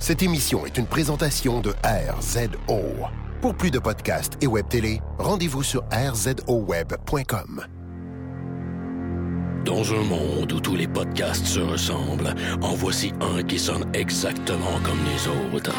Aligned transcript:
Cette 0.00 0.22
émission 0.22 0.64
est 0.64 0.78
une 0.78 0.86
présentation 0.86 1.60
de 1.60 1.74
RZO. 1.82 2.80
Pour 3.42 3.54
plus 3.56 3.72
de 3.72 3.80
podcasts 3.80 4.34
et 4.40 4.46
web 4.46 4.68
télé, 4.68 5.00
rendez-vous 5.18 5.64
sur 5.64 5.82
rzoweb.com. 5.90 7.64
Dans 9.64 9.92
un 9.92 10.04
monde 10.04 10.52
où 10.52 10.60
tous 10.60 10.76
les 10.76 10.86
podcasts 10.86 11.46
se 11.46 11.58
ressemblent, 11.58 12.32
en 12.62 12.74
voici 12.74 13.12
un 13.20 13.42
qui 13.42 13.58
sonne 13.58 13.90
exactement 13.92 14.78
comme 14.84 14.98
les 15.04 15.56
autres. 15.56 15.74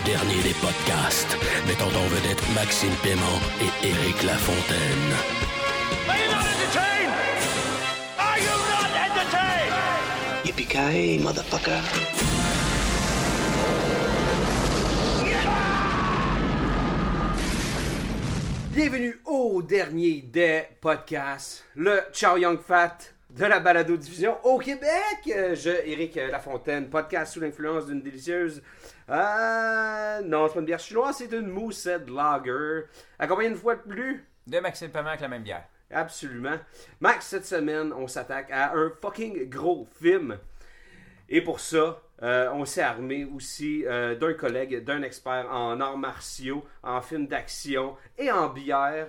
Le 0.00 0.06
dernier 0.06 0.42
des 0.42 0.54
podcasts, 0.54 1.36
mettant 1.66 1.88
en 1.88 2.06
vedette 2.08 2.42
Maxime 2.54 2.94
Paiement 3.02 3.40
et 3.60 3.86
Éric 3.86 4.22
Lafontaine. 4.22 5.12
Are 6.08 6.16
you 6.16 6.30
not 6.30 6.38
entertained? 6.40 7.12
Are 8.18 8.38
you 8.38 8.54
not 8.70 8.90
entertained? 8.96 9.74
Yippee-ki-yay, 10.46 11.18
motherfucker. 11.18 11.80
Bienvenue 18.72 19.20
au 19.26 19.60
dernier 19.62 20.22
des 20.22 20.62
podcasts, 20.80 21.64
le 21.76 22.00
Chow 22.12 22.36
Young 22.38 22.58
Fat 22.60 22.96
de 23.36 23.44
la 23.44 23.60
balado 23.60 23.96
diffusion 23.96 24.36
au 24.44 24.58
Québec. 24.58 24.90
Euh, 25.28 25.54
Je, 25.54 25.70
Éric 25.86 26.16
Lafontaine, 26.16 26.88
podcast 26.88 27.34
sous 27.34 27.40
l'influence 27.40 27.86
d'une 27.86 28.00
délicieuse. 28.02 28.62
Euh, 29.10 30.20
non, 30.22 30.46
c'est 30.46 30.54
pas 30.54 30.60
une 30.60 30.66
bière 30.66 30.78
chinoise, 30.78 31.16
c'est 31.16 31.32
une 31.32 31.48
moussette 31.48 32.08
lager. 32.08 32.84
Accompagné 33.18 33.48
une 33.48 33.56
fois 33.56 33.74
de 33.74 33.80
plus? 33.80 34.24
De 34.46 34.60
Maxime 34.60 34.90
Paiement 34.90 35.08
avec 35.08 35.20
la 35.20 35.28
même 35.28 35.42
bière. 35.42 35.64
Absolument. 35.90 36.56
Max, 37.00 37.26
cette 37.26 37.44
semaine, 37.44 37.92
on 37.92 38.06
s'attaque 38.06 38.50
à 38.52 38.72
un 38.74 38.92
fucking 39.02 39.48
gros 39.50 39.88
film. 40.00 40.38
Et 41.28 41.40
pour 41.40 41.58
ça, 41.58 42.00
euh, 42.22 42.50
on 42.52 42.64
s'est 42.64 42.82
armé 42.82 43.24
aussi 43.24 43.84
euh, 43.86 44.14
d'un 44.14 44.34
collègue, 44.34 44.84
d'un 44.84 45.02
expert 45.02 45.46
en 45.50 45.80
arts 45.80 45.98
martiaux, 45.98 46.64
en 46.82 47.00
films 47.00 47.26
d'action 47.26 47.96
et 48.18 48.30
en 48.30 48.48
bière, 48.48 49.08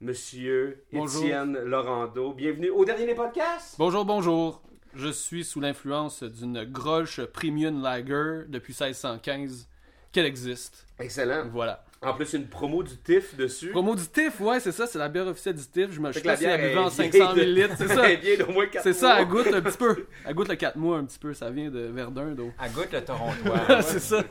Monsieur 0.00 0.84
Bonjour. 0.92 1.24
Étienne 1.24 1.58
Laurando. 1.58 2.32
Bienvenue 2.32 2.70
au 2.70 2.84
dernier 2.84 3.06
des 3.06 3.14
podcasts. 3.14 3.76
Bonjour, 3.78 4.04
bonjour. 4.04 4.62
Je 4.98 5.08
suis 5.08 5.44
sous 5.44 5.60
l'influence 5.60 6.22
d'une 6.24 6.64
groche 6.64 7.20
premium 7.26 7.80
lager 7.82 8.42
depuis 8.48 8.72
1615 8.72 9.68
qu'elle 10.12 10.26
existe. 10.26 10.86
Excellent. 10.98 11.44
Voilà. 11.52 11.84
En 12.02 12.14
plus, 12.14 12.32
une 12.32 12.46
promo 12.48 12.82
du 12.82 12.96
TIFF 12.96 13.36
dessus. 13.36 13.70
Promo 13.70 13.94
du 13.96 14.06
TIFF, 14.06 14.40
ouais, 14.40 14.60
c'est 14.60 14.72
ça, 14.72 14.86
c'est 14.86 14.98
la 14.98 15.08
bière 15.08 15.26
officielle 15.26 15.54
du 15.56 15.64
TIFF. 15.66 15.90
Je 15.92 16.00
me 16.00 16.12
suis 16.12 16.22
la 16.22 16.32
pas 16.32 16.36
si 16.36 16.44
buvée 16.46 16.76
en 16.78 16.86
est 16.88 16.90
500 16.90 17.32
vieille 17.34 17.46
de- 17.46 17.52
ml, 17.60 17.70
c'est 17.76 17.88
ça. 17.94 18.10
Elle 18.10 18.38
d'au 18.38 18.52
moins 18.52 18.66
quatre 18.66 18.82
C'est 18.82 18.92
ça, 18.92 19.20
elle 19.20 19.26
goûte 19.28 19.46
un 19.48 19.60
petit 19.60 19.78
peu. 19.78 20.06
Elle 20.24 20.34
goûte 20.34 20.48
le 20.48 20.54
4 20.56 20.76
mois 20.76 20.98
un 20.98 21.04
petit 21.04 21.18
peu, 21.18 21.32
ça 21.34 21.50
vient 21.50 21.70
de 21.70 21.80
Verdun, 21.80 22.32
donc. 22.32 22.52
À 22.58 22.68
goûte 22.68 22.92
le 22.92 23.04
Torontois. 23.04 23.82
c'est 23.82 23.98
ça. 24.00 24.24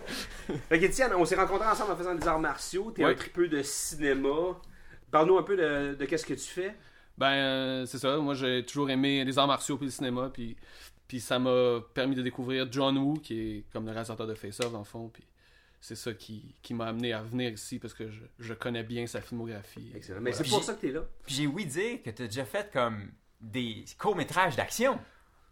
Fait 0.69 0.79
qu'Étienne, 0.79 1.11
on 1.15 1.23
s'est 1.25 1.35
rencontrés 1.35 1.67
ensemble 1.67 1.91
en 1.93 1.95
faisant 1.97 2.15
des 2.15 2.27
arts 2.27 2.39
martiaux. 2.39 2.91
T'es 2.95 3.03
Ouais. 3.05 3.11
un 3.11 3.15
tripeux 3.15 3.47
de 3.49 3.61
cinéma. 3.63 4.29
Parle-nous 5.11 5.37
un 5.37 5.43
peu 5.43 5.55
de, 5.57 5.95
de 5.95 6.05
qu'est-ce 6.05 6.25
que 6.25 6.33
tu 6.33 6.47
fais. 6.49 6.73
Ben, 7.17 7.31
euh, 7.31 7.85
c'est 7.85 7.97
ça. 7.97 8.17
Moi, 8.17 8.33
j'ai 8.35 8.63
toujours 8.65 8.89
aimé 8.89 9.23
les 9.25 9.37
arts 9.39 9.47
martiaux 9.47 9.77
puis 9.77 9.85
le 9.87 9.91
cinéma, 9.91 10.29
puis, 10.31 10.55
puis 11.07 11.19
ça 11.19 11.39
m'a 11.39 11.79
permis 11.93 12.15
de 12.15 12.21
découvrir 12.21 12.67
John 12.71 12.97
Woo, 12.97 13.15
qui 13.15 13.39
est 13.39 13.63
comme 13.73 13.85
le 13.85 13.91
réalisateur 13.91 14.27
de 14.27 14.35
Face 14.35 14.59
Off, 14.59 14.71
dans 14.71 14.79
le 14.79 14.83
fond, 14.85 15.09
puis 15.11 15.23
c'est 15.81 15.95
ça 15.95 16.13
qui, 16.13 16.55
qui 16.61 16.73
m'a 16.73 16.87
amené 16.87 17.13
à 17.13 17.21
venir 17.21 17.51
ici 17.51 17.79
parce 17.79 17.93
que 17.93 18.09
je, 18.09 18.19
je 18.39 18.53
connais 18.53 18.83
bien 18.83 19.07
sa 19.07 19.21
filmographie. 19.21 19.91
Excellent. 19.95 20.19
Mais 20.21 20.31
Voilà. 20.31 20.45
c'est 20.45 20.49
pour 20.49 20.63
ça 20.63 20.73
que 20.73 20.81
t'es 20.81 20.91
là. 20.91 21.01
Puis 21.25 21.35
j'ai 21.35 21.47
ouï 21.47 21.65
dire 21.65 22.01
que 22.03 22.09
tu 22.09 22.23
as 22.23 22.27
déjà 22.27 22.45
fait 22.45 22.69
comme 22.73 23.11
des 23.39 23.85
courts-métrages 23.99 24.55
d'action. 24.55 24.99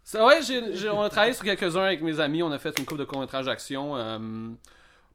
Ça, 0.04 0.24
ouais, 0.26 0.42
j'ai, 0.42 0.74
j'ai- 0.76 0.90
on 0.90 1.00
a 1.02 1.08
travaillé 1.08 1.32
sur 1.32 1.44
quelques-uns 1.44 1.82
avec 1.84 2.02
mes 2.02 2.20
amis. 2.20 2.42
On 2.42 2.50
a 2.52 2.58
fait 2.58 2.76
une 2.78 2.84
couple 2.84 3.00
de 3.00 3.04
courts-métrages 3.04 3.46
d'action. 3.46 3.96
euh, 3.96 4.18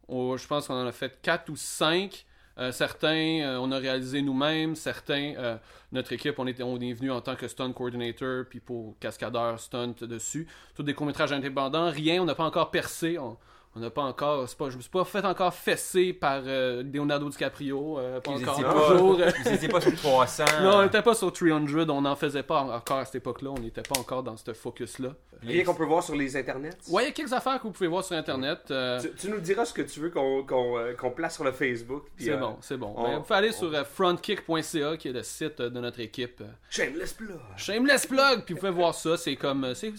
je 0.09 0.47
pense 0.47 0.67
qu'on 0.67 0.73
en 0.75 0.87
a 0.87 0.91
fait 0.91 1.19
quatre 1.21 1.49
ou 1.49 1.55
cinq. 1.55 2.25
Euh, 2.61 2.71
certains, 2.71 3.41
euh, 3.41 3.57
on 3.59 3.71
a 3.71 3.77
réalisé 3.79 4.21
nous-mêmes. 4.21 4.75
Certains, 4.75 5.33
euh, 5.35 5.57
notre 5.91 6.13
équipe, 6.13 6.37
on, 6.37 6.45
était, 6.45 6.61
on 6.61 6.79
est 6.79 6.93
venu 6.93 7.09
en 7.09 7.19
tant 7.19 7.35
que 7.35 7.47
stunt 7.47 7.73
coordinator, 7.73 8.45
puis 8.47 8.59
pour 8.59 8.99
cascadeur, 8.99 9.59
stunt 9.59 9.95
dessus. 10.01 10.47
Tous 10.75 10.83
des 10.83 10.93
courts-métrages 10.93 11.31
indépendants. 11.31 11.89
Rien, 11.89 12.21
on 12.21 12.25
n'a 12.25 12.35
pas 12.35 12.43
encore 12.43 12.69
percé. 12.69 13.17
On 13.75 13.79
n'a 13.79 13.89
pas 13.89 14.01
encore. 14.01 14.47
c'est 14.49 14.57
Pas, 14.57 14.69
je 14.69 14.75
me 14.77 14.81
suis 14.81 14.89
pas 14.91 15.05
fait 15.05 15.23
encore 15.23 15.53
fesser 15.53 16.11
par 16.13 16.41
euh, 16.45 16.83
Leonardo 16.83 17.29
DiCaprio. 17.29 17.99
euh, 17.99 18.19
pas 18.19 18.31
Vous 18.31 18.41
encore. 18.41 18.53
étiez 18.55 18.63
pas- 18.65 18.73
toujours. 18.73 19.17
Vous 19.43 19.49
n'étiez 19.49 19.69
pas 19.69 19.81
sur 19.81 19.95
300. 19.95 20.43
non, 20.61 20.75
on 20.77 20.83
n'était 20.83 21.01
pas 21.01 21.13
sur 21.13 21.31
300. 21.31 21.87
On 21.89 22.01
n'en 22.01 22.15
faisait 22.15 22.43
pas 22.43 22.61
encore 22.61 22.97
à 22.97 23.05
cette 23.05 23.15
époque-là. 23.15 23.49
On 23.51 23.59
n'était 23.59 23.81
pas 23.81 23.99
encore 23.99 24.23
dans 24.23 24.35
ce 24.37 24.51
focus-là. 24.53 25.09
Rien 25.41 25.63
qu'on 25.63 25.73
peut 25.73 25.85
voir 25.85 26.03
sur 26.03 26.15
les 26.15 26.35
internets. 26.37 26.69
Ouais, 26.89 27.03
il 27.03 27.05
y 27.07 27.09
a 27.09 27.11
quelques 27.13 27.33
affaires 27.33 27.57
que 27.59 27.63
vous 27.63 27.71
pouvez 27.71 27.87
voir 27.87 28.03
sur 28.03 28.15
Internet. 28.15 28.59
euh, 28.69 28.99
Tu, 29.01 29.11
tu 29.15 29.29
nous 29.29 29.39
diras 29.39 29.65
ce 29.65 29.73
que 29.73 29.81
tu 29.81 29.99
veux 29.99 30.09
qu'on 30.11 30.43
qu'on, 30.43 30.77
euh, 30.77 30.93
place 31.15 31.35
sur 31.35 31.43
le 31.43 31.51
Facebook. 31.51 32.03
c'est 32.17 32.31
euh, 32.31 32.37
bon, 32.37 32.57
c'est 32.61 32.77
bon. 32.77 32.93
on- 32.95 33.03
Ben, 33.03 33.15
vous 33.17 33.21
pouvez 33.23 33.35
aller 33.39 33.49
on- 33.49 33.57
sur 33.57 33.87
frontkick.ca, 33.87 34.97
qui 34.97 35.07
est 35.07 35.13
le 35.13 35.23
site 35.23 35.61
de 35.61 35.79
notre 35.79 35.99
équipe. 35.99 36.43
Shameless 36.69 37.13
plug. 37.13 37.39
Shameless 37.57 38.05
plug, 38.05 38.43
puis 38.45 38.53
vous 38.53 38.59
pouvez 38.59 38.71
voir 38.71 38.93
ça. 38.93 39.17
C'est 39.17 39.35
comme. 39.35 39.73
c'est- 39.73 39.93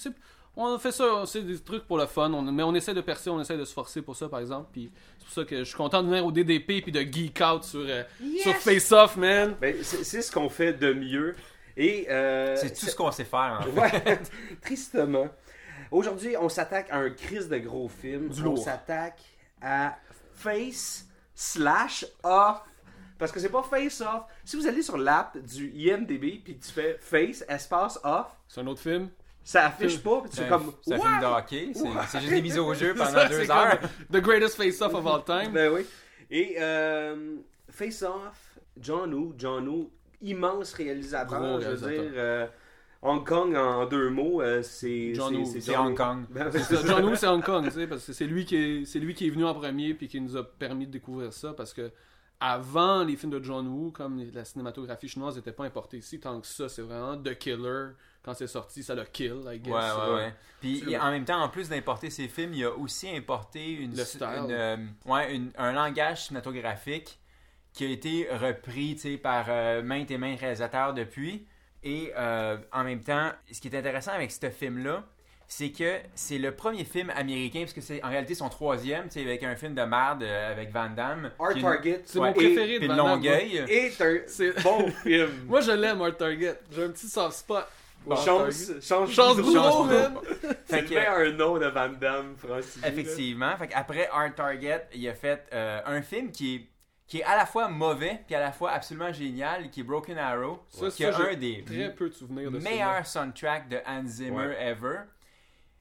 on 0.56 0.74
a 0.74 0.78
fait 0.78 0.92
ça, 0.92 1.24
c'est 1.26 1.42
des 1.42 1.58
trucs 1.58 1.86
pour 1.86 1.96
le 1.98 2.06
fun, 2.06 2.32
on- 2.32 2.42
mais 2.42 2.62
on 2.62 2.74
essaie 2.74 2.94
de 2.94 3.00
percer, 3.00 3.30
on 3.30 3.40
essaie 3.40 3.56
de 3.56 3.64
se 3.64 3.72
forcer 3.72 4.02
pour 4.02 4.16
ça, 4.16 4.28
par 4.28 4.40
exemple. 4.40 4.68
Puis 4.72 4.90
c'est 5.18 5.24
pour 5.24 5.34
ça 5.34 5.44
que 5.44 5.58
je 5.58 5.64
suis 5.64 5.76
content 5.76 6.02
de 6.02 6.08
venir 6.08 6.24
au 6.26 6.32
DDP 6.32 6.82
puis 6.82 6.92
de 6.92 7.00
geek 7.00 7.40
out 7.40 7.64
sur, 7.64 7.80
euh, 7.80 8.02
sur 8.42 8.54
Face 8.56 8.92
Off, 8.92 9.16
man. 9.16 9.54
Ben, 9.60 9.76
c'est 9.82 10.04
c'est 10.04 10.22
ce 10.22 10.30
qu'on 10.30 10.48
fait 10.48 10.72
de 10.74 10.92
mieux. 10.92 11.34
Et 11.76 12.06
euh, 12.10 12.54
C'est 12.56 12.74
tout 12.74 12.84
ce 12.86 12.94
qu'on 12.94 13.10
sait 13.10 13.24
faire. 13.24 13.60
en 13.60 13.62
fait. 13.88 14.04
Ouais, 14.06 14.20
tristement. 14.60 15.28
Aujourd'hui, 15.90 16.36
on 16.38 16.48
s'attaque 16.48 16.88
à 16.90 16.96
un 16.98 17.10
crise 17.10 17.48
de 17.48 17.58
gros 17.58 17.88
film. 17.88 18.28
Du 18.28 18.42
on 18.46 18.56
s'attaque 18.56 19.20
à 19.62 19.96
Face 20.34 21.06
slash 21.34 22.04
Off. 22.22 22.62
Parce 23.18 23.30
que 23.32 23.40
c'est 23.40 23.48
pas 23.50 23.62
Face 23.62 24.00
Off. 24.02 24.22
Si 24.44 24.56
vous 24.56 24.66
allez 24.66 24.82
sur 24.82 24.98
l'app 24.98 25.38
du 25.38 25.70
IMDB 25.74 26.40
puis 26.44 26.58
tu 26.58 26.70
fais 26.72 26.98
Face 27.00 27.44
espace 27.48 27.98
Off, 28.04 28.26
C'est 28.48 28.60
un 28.60 28.66
autre 28.66 28.80
film? 28.80 29.08
Ça 29.44 29.66
affiche 29.66 30.02
pas. 30.02 30.20
Puis 30.22 30.30
tu 30.30 30.48
comme 30.48 30.72
c'est 30.82 30.94
un 30.94 30.98
film 30.98 31.20
de 31.20 31.26
hockey. 31.26 31.72
C'est 32.08 32.20
juste 32.20 32.32
des 32.32 32.42
mises 32.42 32.58
au 32.58 32.72
jeu 32.74 32.94
pendant 32.96 33.10
Ça, 33.10 33.28
deux 33.28 33.44
c'est 33.44 33.50
heures. 33.50 33.78
The 34.12 34.18
greatest 34.18 34.56
Face 34.56 34.80
Off 34.82 34.94
of 34.94 35.06
all 35.06 35.24
time. 35.24 35.52
Ben 35.52 35.72
oui. 35.72 35.86
Et 36.30 36.56
euh, 36.60 37.36
Face 37.68 38.02
Off, 38.02 38.58
John 38.80 39.12
Woo, 39.12 39.34
John 39.36 39.68
Woo, 39.68 39.90
immense 40.20 40.72
réalisateur. 40.74 41.40
Gros 41.40 41.60
je 41.60 41.68
veux 41.68 41.90
dire, 41.90 42.12
euh, 42.14 42.46
Hong 43.02 43.26
Kong 43.26 43.54
en 43.56 43.84
deux 43.86 44.10
mots, 44.10 44.40
euh, 44.40 44.62
c'est 44.62 45.12
John 45.14 45.32
c'est- 45.32 45.38
Woo, 45.56 45.60
c'est 45.60 45.76
Hong. 45.76 45.96
Kong. 45.96 46.24
Ben, 46.30 46.50
John 46.86 47.04
Woo, 47.04 47.14
c'est 47.16 47.26
Hong 47.26 47.42
Kong, 47.42 47.64
tu 47.64 47.72
sais, 47.72 47.86
parce 47.86 48.06
que 48.06 48.12
c'est 48.12 48.26
lui, 48.26 48.44
qui 48.44 48.56
est, 48.56 48.84
c'est 48.86 49.00
lui 49.00 49.12
qui 49.14 49.26
est 49.26 49.30
venu 49.30 49.44
en 49.44 49.54
premier 49.54 49.92
puis 49.94 50.08
qui 50.08 50.20
nous 50.20 50.36
a 50.36 50.44
permis 50.44 50.86
de 50.86 50.92
découvrir 50.92 51.32
ça, 51.32 51.52
parce 51.52 51.74
que 51.74 51.90
avant 52.40 53.04
les 53.04 53.16
films 53.16 53.32
de 53.32 53.42
John 53.42 53.66
Woo, 53.68 53.90
comme 53.90 54.22
la 54.32 54.44
cinématographie 54.44 55.08
chinoise 55.08 55.36
n'était 55.36 55.52
pas 55.52 55.64
importée 55.64 55.98
ici, 55.98 56.18
tant 56.18 56.40
que 56.40 56.46
ça, 56.46 56.68
c'est 56.68 56.82
vraiment 56.82 57.16
The 57.16 57.36
Killer. 57.38 57.88
Quand 58.24 58.34
c'est 58.34 58.46
sorti, 58.46 58.82
ça 58.84 58.94
l'a 58.94 59.04
kill, 59.04 59.42
I 59.50 59.58
guess. 59.58 59.72
Ouais, 59.74 59.80
ouais, 59.80 60.14
ouais. 60.14 60.34
Puis 60.60 60.96
en 60.96 61.10
même 61.10 61.24
temps, 61.24 61.40
en 61.42 61.48
plus 61.48 61.68
d'importer 61.68 62.08
ses 62.08 62.28
films, 62.28 62.54
il 62.54 62.64
a 62.64 62.70
aussi 62.70 63.08
importé 63.14 63.72
une, 63.72 63.96
Le 63.96 64.04
style. 64.04 64.22
une, 64.22 64.50
euh, 64.52 64.76
ouais, 65.06 65.34
une- 65.34 65.50
un 65.58 65.72
langage 65.72 66.26
cinématographique 66.26 67.18
qui 67.72 67.84
a 67.84 67.88
été 67.88 68.28
repris 68.30 68.94
tu 68.94 69.00
sais, 69.12 69.16
par 69.16 69.46
euh, 69.48 69.82
maintes 69.82 70.10
et 70.12 70.18
maintes 70.18 70.38
réalisateurs 70.40 70.94
depuis. 70.94 71.46
Et 71.82 72.12
euh, 72.16 72.58
en 72.72 72.84
même 72.84 73.00
temps, 73.02 73.30
ce 73.50 73.60
qui 73.60 73.66
est 73.68 73.76
intéressant 73.76 74.12
avec 74.12 74.30
ce 74.30 74.50
film-là, 74.50 75.02
c'est 75.48 75.70
que 75.72 75.98
c'est 76.14 76.38
le 76.38 76.54
premier 76.54 76.84
film 76.84 77.10
américain, 77.10 77.60
parce 77.62 77.72
que 77.72 77.80
c'est 77.80 78.02
en 78.04 78.08
réalité 78.08 78.34
son 78.36 78.48
troisième, 78.48 79.06
tu 79.08 79.14
sais, 79.14 79.22
avec 79.22 79.42
un 79.42 79.56
film 79.56 79.74
de 79.74 79.82
merde 79.82 80.22
euh, 80.22 80.52
avec 80.52 80.70
Van 80.72 80.88
Damme. 80.90 81.32
Art 81.40 81.54
Target. 81.60 82.02
C'est 82.04 82.20
Ouais. 82.20 82.28
mon 82.28 82.34
préféré 82.34 82.78
de 82.78 82.86
Van 82.86 82.94
Damme, 82.94 83.06
moi. 83.06 83.14
Longueuil. 83.16 83.56
est 83.68 84.00
un 84.00 84.18
C'est- 84.28 84.62
bon 84.62 84.88
film. 85.02 85.28
Moi, 85.48 85.60
je 85.60 85.72
l'aime, 85.72 86.00
Art 86.00 86.16
Target. 86.16 86.60
J'ai 86.70 86.84
un 86.84 86.90
petit 86.90 87.08
soft 87.08 87.36
spot. 87.36 87.66
Art 88.10 88.24
chance, 88.24 88.72
chance, 88.80 89.12
Chance 89.14 89.86
man. 89.86 90.18
C'est 90.64 90.80
Fait 90.80 90.84
que- 90.84 90.94
meilleur 90.94 91.32
nom 91.34 91.58
de 91.58 91.66
Van 91.66 91.88
Damme, 91.90 92.34
Francis. 92.36 92.82
Effectivement. 92.84 93.56
Fait 93.56 93.70
après 93.74 94.08
Art 94.12 94.34
Target, 94.34 94.88
il 94.94 95.08
a 95.08 95.14
fait 95.14 95.46
euh, 95.52 95.80
un 95.86 96.02
film 96.02 96.30
qui 96.32 96.54
est, 96.56 96.68
qui 97.06 97.18
est 97.20 97.24
à 97.24 97.36
la 97.36 97.46
fois 97.46 97.68
mauvais 97.68 98.20
puis 98.26 98.34
à 98.34 98.40
la 98.40 98.52
fois 98.52 98.70
absolument 98.72 99.12
génial, 99.12 99.70
qui 99.70 99.80
est 99.80 99.84
Broken 99.84 100.18
Arrow, 100.18 100.60
Ça, 100.68 100.88
qui 100.90 101.02
ça, 101.04 101.16
a 101.16 101.22
un 101.30 101.34
des 101.34 101.62
Très 101.64 101.94
peu 101.94 102.08
de 102.08 102.14
souvenirs 102.14 102.50
de 102.50 102.58
ça. 102.58 102.68
meilleurs 102.70 103.06
soundtracks 103.06 103.68
de 103.68 103.78
Hans 103.86 104.06
Zimmer 104.06 104.46
Ouais. 104.48 104.66
ever. 104.70 104.98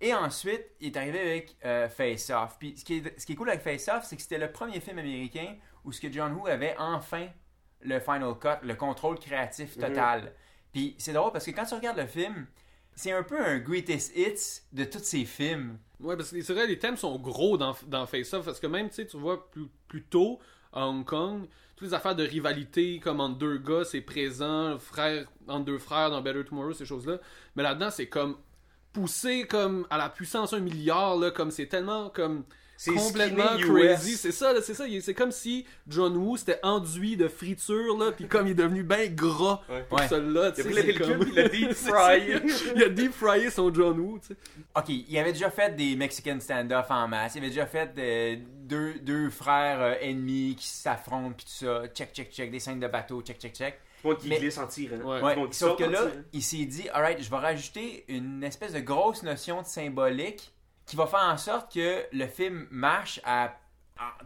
Et 0.04 0.14
ensuite, 0.16 0.66
il 0.80 0.88
est 0.88 0.98
arrivé 0.98 1.20
avec 1.20 1.56
euh, 1.64 1.88
Face 1.88 2.30
Off. 2.32 2.58
Puis 2.60 2.76
ce 2.78 2.84
qui, 2.84 2.98
est, 2.98 3.20
ce 3.20 3.26
qui 3.26 3.34
est 3.34 3.36
cool 3.36 3.50
avec 3.50 3.62
Face 3.62 3.88
Off, 3.88 4.04
c'est 4.04 4.16
que 4.16 4.22
c'était 4.22 4.40
le 4.40 4.52
premier 4.52 4.80
film 4.80 4.98
américain 4.98 5.56
où 5.86 5.92
ce 5.92 6.02
que 6.02 6.12
John 6.12 6.34
Woo 6.34 6.48
avait 6.48 6.76
enfin 6.80 7.28
le 7.82 8.00
final 8.00 8.34
cut, 8.40 8.66
le 8.66 8.74
contrôle 8.76 9.18
créatif 9.20 9.78
total. 9.78 10.34
Puis 10.72 10.96
c'est 10.98 11.14
drôle 11.14 11.32
parce 11.32 11.46
que 11.46 11.52
quand 11.52 11.66
tu 11.66 11.76
regardes 11.76 11.98
le 11.98 12.08
film, 12.08 12.46
c'est 12.96 13.12
un 13.12 13.24
peu 13.24 13.40
un 13.40 13.60
greatest 13.60 14.16
hits 14.16 14.62
de 14.74 14.84
tous 14.84 15.04
ces 15.04 15.26
films. 15.26 15.78
Ouais, 16.00 16.16
parce 16.16 16.32
que 16.32 16.42
c'est 16.42 16.54
vrai, 16.54 16.68
les 16.68 16.80
thèmes 16.80 16.98
sont 16.98 17.18
gros 17.20 17.58
dans, 17.58 17.76
dans 17.88 18.06
Face 18.06 18.34
Off. 18.34 18.46
Parce 18.46 18.60
que 18.60 18.68
même, 18.68 18.90
tu 18.90 18.96
sais, 18.96 19.06
tu 19.06 19.18
vois, 19.18 19.50
plus, 19.52 19.68
plus 19.88 20.04
tôt, 20.04 20.40
à 20.74 20.88
Hong 20.88 21.06
Kong, 21.06 21.48
toutes 21.76 21.88
les 21.88 21.94
affaires 21.94 22.16
de 22.16 22.24
rivalité, 22.24 23.00
comme 23.00 23.20
entre 23.20 23.38
deux 23.38 23.58
gars, 23.58 23.84
c'est 23.84 24.02
présent, 24.02 24.78
frère, 24.80 25.28
entre 25.48 25.66
deux 25.66 25.78
frères 25.78 26.10
dans 26.10 26.22
Better 26.22 26.44
Tomorrow, 26.46 26.74
ces 26.74 26.86
choses-là. 26.86 27.20
Mais 27.56 27.64
là-dedans, 27.64 27.90
c'est 27.90 28.08
comme 28.08 28.38
poussé 28.94 29.48
comme 29.48 29.88
à 29.90 29.98
la 29.98 30.10
puissance 30.10 30.54
1 30.54 30.60
milliard, 30.60 31.18
là, 31.18 31.32
comme 31.32 31.52
c'est 31.52 31.68
tellement 31.68 32.10
comme 32.10 32.44
C'est 32.84 32.94
complètement 32.94 33.58
crazy. 33.60 34.18
C'est 34.18 34.32
ça, 34.32 34.54
c'est 34.62 34.74
ça. 34.74 34.86
C'est 35.02 35.14
comme 35.14 35.32
si 35.32 35.66
John 35.88 36.18
Woo 36.18 36.36
s'était 36.36 36.60
enduit 36.64 37.16
de 37.16 37.28
friture, 37.28 37.96
là, 38.00 38.12
puis 38.12 38.28
comme 38.28 38.48
il 38.48 38.52
est 38.52 38.56
devenu 38.56 38.82
bien 38.84 39.06
gras 39.08 39.62
pour 39.88 40.00
Ouais. 40.00 40.08
celui-là, 40.08 40.52
tu 40.52 40.62
Il 40.62 40.80
a 40.80 40.82
pris 40.84 40.96
comme- 40.96 41.28
il 41.28 41.36
l'a 41.36 41.48
deep 41.50 41.74
fryé. 41.74 42.36
il 42.76 42.84
a 42.84 42.90
deep 42.90 43.12
fryé 43.14 43.50
son 43.52 43.72
John 43.74 44.00
Woo, 44.00 44.18
tu 44.20 44.30
sais. 44.30 44.36
Ok, 44.76 44.86
il 44.90 45.18
avait 45.20 45.34
déjà 45.34 45.52
fait 45.52 45.76
des 45.76 45.96
Mexican 45.96 46.40
stand-off 46.40 46.88
en 46.90 47.08
masse. 47.08 47.36
Il 47.36 47.40
avait 47.40 47.50
déjà 47.50 47.68
fait 47.68 47.92
euh, 48.00 48.36
deux, 48.64 48.96
deux 49.02 49.30
frères 49.30 49.82
euh, 49.82 49.94
ennemis 50.02 50.56
qui 50.58 50.66
s'affrontent 50.68 51.34
puis 51.38 51.46
tout 51.46 51.66
ça. 51.66 51.84
Check, 51.94 52.14
check, 52.14 52.32
check. 52.32 52.50
Des 52.50 52.60
scènes 52.60 52.80
de 52.80 52.88
bateau. 52.88 53.22
Check, 53.22 53.40
check, 53.40 53.54
check. 53.56 53.80
Monde 54.04 54.18
qui 54.18 54.28
Mais- 54.30 54.40
glisse 54.40 54.58
en 54.58 54.66
tirant. 54.66 54.96
Le 54.98 55.24
Ouais, 55.24 55.36
sauf 55.52 55.78
que 55.78 55.84
là, 55.84 56.00
tirant. 56.00 56.12
il 56.34 56.42
s'est 56.42 56.66
dit, 56.66 56.90
alright, 56.90 57.22
je 57.22 57.30
vais 57.30 57.38
rajouter 57.38 58.06
une 58.08 58.44
espèce 58.44 58.74
de 58.74 58.80
grosse 58.80 59.22
notion 59.22 59.62
de 59.62 59.68
symbolique 59.68 60.52
qui 60.92 60.98
va 60.98 61.08
faire 61.08 61.24
en 61.24 61.38
sorte 61.38 61.74
que 61.74 62.06
le 62.12 62.28
film 62.28 62.68
marche 62.70 63.22
à, 63.24 63.58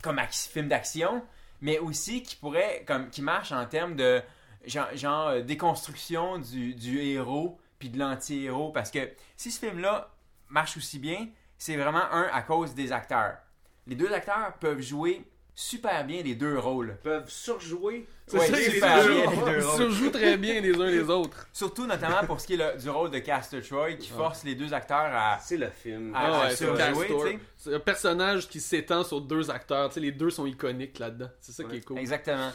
comme 0.02 0.20
film 0.32 0.68
d'action, 0.68 1.24
mais 1.62 1.78
aussi 1.78 2.24
qui 2.24 2.36
pourrait, 2.36 2.84
comme, 2.88 3.12
qui 3.12 3.22
marche 3.22 3.52
en 3.52 3.68
termes 3.68 3.96
de 3.96 4.20
genre, 4.66 4.88
genre, 4.96 5.28
euh, 5.28 5.42
déconstruction 5.44 6.40
du, 6.40 6.74
du 6.74 7.00
héros 7.02 7.60
puis 7.78 7.92
de 7.92 8.00
l'anti-héros. 8.00 8.72
Parce 8.72 8.90
que 8.90 9.12
si 9.38 9.52
ce 9.52 9.60
film-là 9.60 10.12
marche 10.50 10.76
aussi 10.76 10.98
bien, 10.98 11.28
c'est 11.60 11.78
vraiment 11.78 12.12
un 12.12 12.28
à 12.34 12.42
cause 12.42 12.74
des 12.74 12.92
acteurs. 12.92 13.38
Les 13.86 13.96
deux 13.96 14.12
acteurs 14.12 14.54
peuvent 14.60 14.82
jouer 14.82 15.24
super 15.56 16.04
bien 16.06 16.22
les 16.22 16.36
deux 16.36 16.60
rôles. 16.60 16.98
peuvent 17.02 17.30
surjouer. 17.30 18.06
C'est 18.28 18.38
Ouais, 18.40 18.48
ça, 18.48 18.56
super 18.58 19.04
ils 19.06 19.10
bien, 19.12 19.32
les 19.32 19.38
deux 19.38 19.60
ils 19.60 19.64
rôles. 19.64 19.78
se 19.78 19.90
jouent 19.92 20.10
très 20.12 20.36
bien 20.38 20.60
les 20.60 20.76
uns 20.76 20.86
les 20.90 21.10
autres. 21.10 21.48
Surtout 21.54 21.86
notamment 21.86 22.24
pour 22.26 22.42
ce 22.42 22.48
qui 22.48 22.54
est 22.54 22.58
le- 22.58 22.78
du 22.82 22.90
rôle 22.90 23.12
de 23.12 23.20
Castor 23.20 23.62
Troy 23.62 23.94
qui 23.94 24.10
force 24.10 24.44
les 24.44 24.56
deux 24.56 24.74
acteurs 24.74 24.98
à, 25.14 25.40
C'est 25.40 25.58
le 25.58 25.70
film. 25.70 26.12
Ah, 26.16 26.20
Ah 26.24 26.42
à 26.42 26.44
ouais, 26.46 26.50
se 26.52 26.56
c'est 26.58 26.66
jouer, 26.66 26.78
Castor. 26.78 27.24
tu 27.26 27.32
sais. 27.32 27.40
C'est 27.58 27.76
un 27.76 27.80
personnage 27.80 28.48
qui 28.50 28.60
s'étend 28.60 29.04
sur 29.04 29.22
deux 29.22 29.50
acteurs. 29.52 29.90
Tu 29.90 29.96
sais, 29.96 30.00
les 30.02 30.12
deux 30.12 30.30
sont 30.32 30.46
iconiques 30.46 31.00
là-dedans. 31.00 31.30
C'est 31.40 31.52
ça 31.52 31.64
qui 31.64 31.78
est 31.78 31.82
cool. 31.86 32.00
Exactement. 32.00 32.52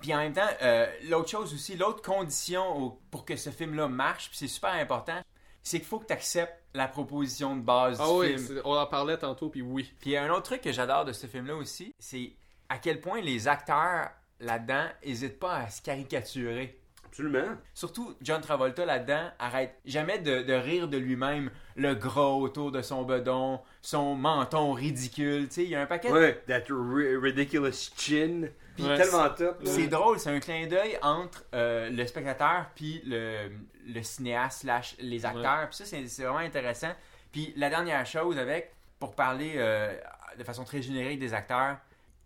Puis 0.00 0.14
en 0.14 0.18
même 0.18 0.32
temps, 0.32 0.48
euh, 0.62 0.86
l'autre 1.10 1.28
chose 1.28 1.52
aussi, 1.52 1.76
l'autre 1.76 2.00
condition 2.00 2.78
au- 2.84 3.00
pour 3.10 3.26
que 3.26 3.36
ce 3.36 3.50
film-là 3.50 3.86
marche, 3.88 4.28
puis 4.30 4.38
c'est 4.38 4.48
super 4.48 4.72
important, 4.72 5.20
c'est 5.62 5.78
qu'il 5.78 5.86
faut 5.88 5.98
que 5.98 6.06
tu 6.06 6.12
acceptes 6.12 6.54
la 6.74 6.88
proposition 6.88 7.56
de 7.56 7.60
base 7.62 7.98
Ah 8.00 8.06
du 8.06 8.12
oui, 8.12 8.38
film. 8.38 8.60
on 8.64 8.76
en 8.76 8.86
parlait 8.86 9.18
tantôt, 9.18 9.48
puis 9.48 9.62
oui. 9.62 9.92
Puis 10.00 10.16
un 10.16 10.30
autre 10.30 10.42
truc 10.44 10.60
que 10.62 10.72
j'adore 10.72 11.04
de 11.04 11.12
ce 11.12 11.26
film-là 11.26 11.56
aussi, 11.56 11.94
c'est 11.98 12.32
à 12.68 12.78
quel 12.78 13.00
point 13.00 13.20
les 13.20 13.48
acteurs 13.48 14.10
là-dedans 14.38 14.84
n'hésitent 15.04 15.38
pas 15.40 15.56
à 15.56 15.68
se 15.70 15.82
caricaturer. 15.82 16.76
Absolument. 17.04 17.56
Surtout 17.74 18.14
John 18.22 18.40
Travolta 18.40 18.86
là-dedans 18.86 19.30
arrête 19.40 19.74
jamais 19.84 20.20
de, 20.20 20.42
de 20.42 20.52
rire 20.52 20.86
de 20.86 20.96
lui-même, 20.96 21.50
le 21.74 21.94
gros 21.96 22.40
autour 22.40 22.70
de 22.70 22.82
son 22.82 23.02
bedon, 23.02 23.60
son 23.82 24.14
menton 24.14 24.72
ridicule, 24.72 25.48
tu 25.48 25.54
sais, 25.54 25.64
il 25.64 25.70
y 25.70 25.74
a 25.74 25.82
un 25.82 25.86
paquet 25.86 26.08
de 26.08 26.14
Ouais, 26.14 26.42
that 26.46 26.62
ri- 26.70 27.16
ridiculous 27.16 27.90
chin. 27.96 28.42
Puis 28.80 28.88
Ouais. 28.88 28.96
tellement 28.96 29.28
top. 29.30 29.62
là. 29.62 29.70
C'est 29.70 29.86
drôle, 29.88 30.18
c'est 30.18 30.30
un 30.30 30.40
clin 30.40 30.66
d'œil 30.66 30.98
entre 31.02 31.44
euh, 31.54 31.90
le 31.90 32.06
spectateur 32.06 32.66
puis 32.74 33.02
le, 33.04 33.50
le 33.86 34.02
cinéaste 34.02 34.60
slash 34.62 34.96
les 34.98 35.24
acteurs. 35.26 35.68
Puis 35.68 35.76
ça, 35.78 35.84
c'est 35.84 36.22
vraiment 36.22 36.38
intéressant. 36.38 36.92
Puis 37.32 37.52
la 37.56 37.68
dernière 37.70 38.04
chose 38.06 38.38
avec, 38.38 38.72
pour 38.98 39.14
parler 39.14 39.54
euh, 39.56 39.96
de 40.38 40.44
façon 40.44 40.64
très 40.64 40.82
générique 40.82 41.18
des 41.18 41.32
acteurs, 41.34 41.76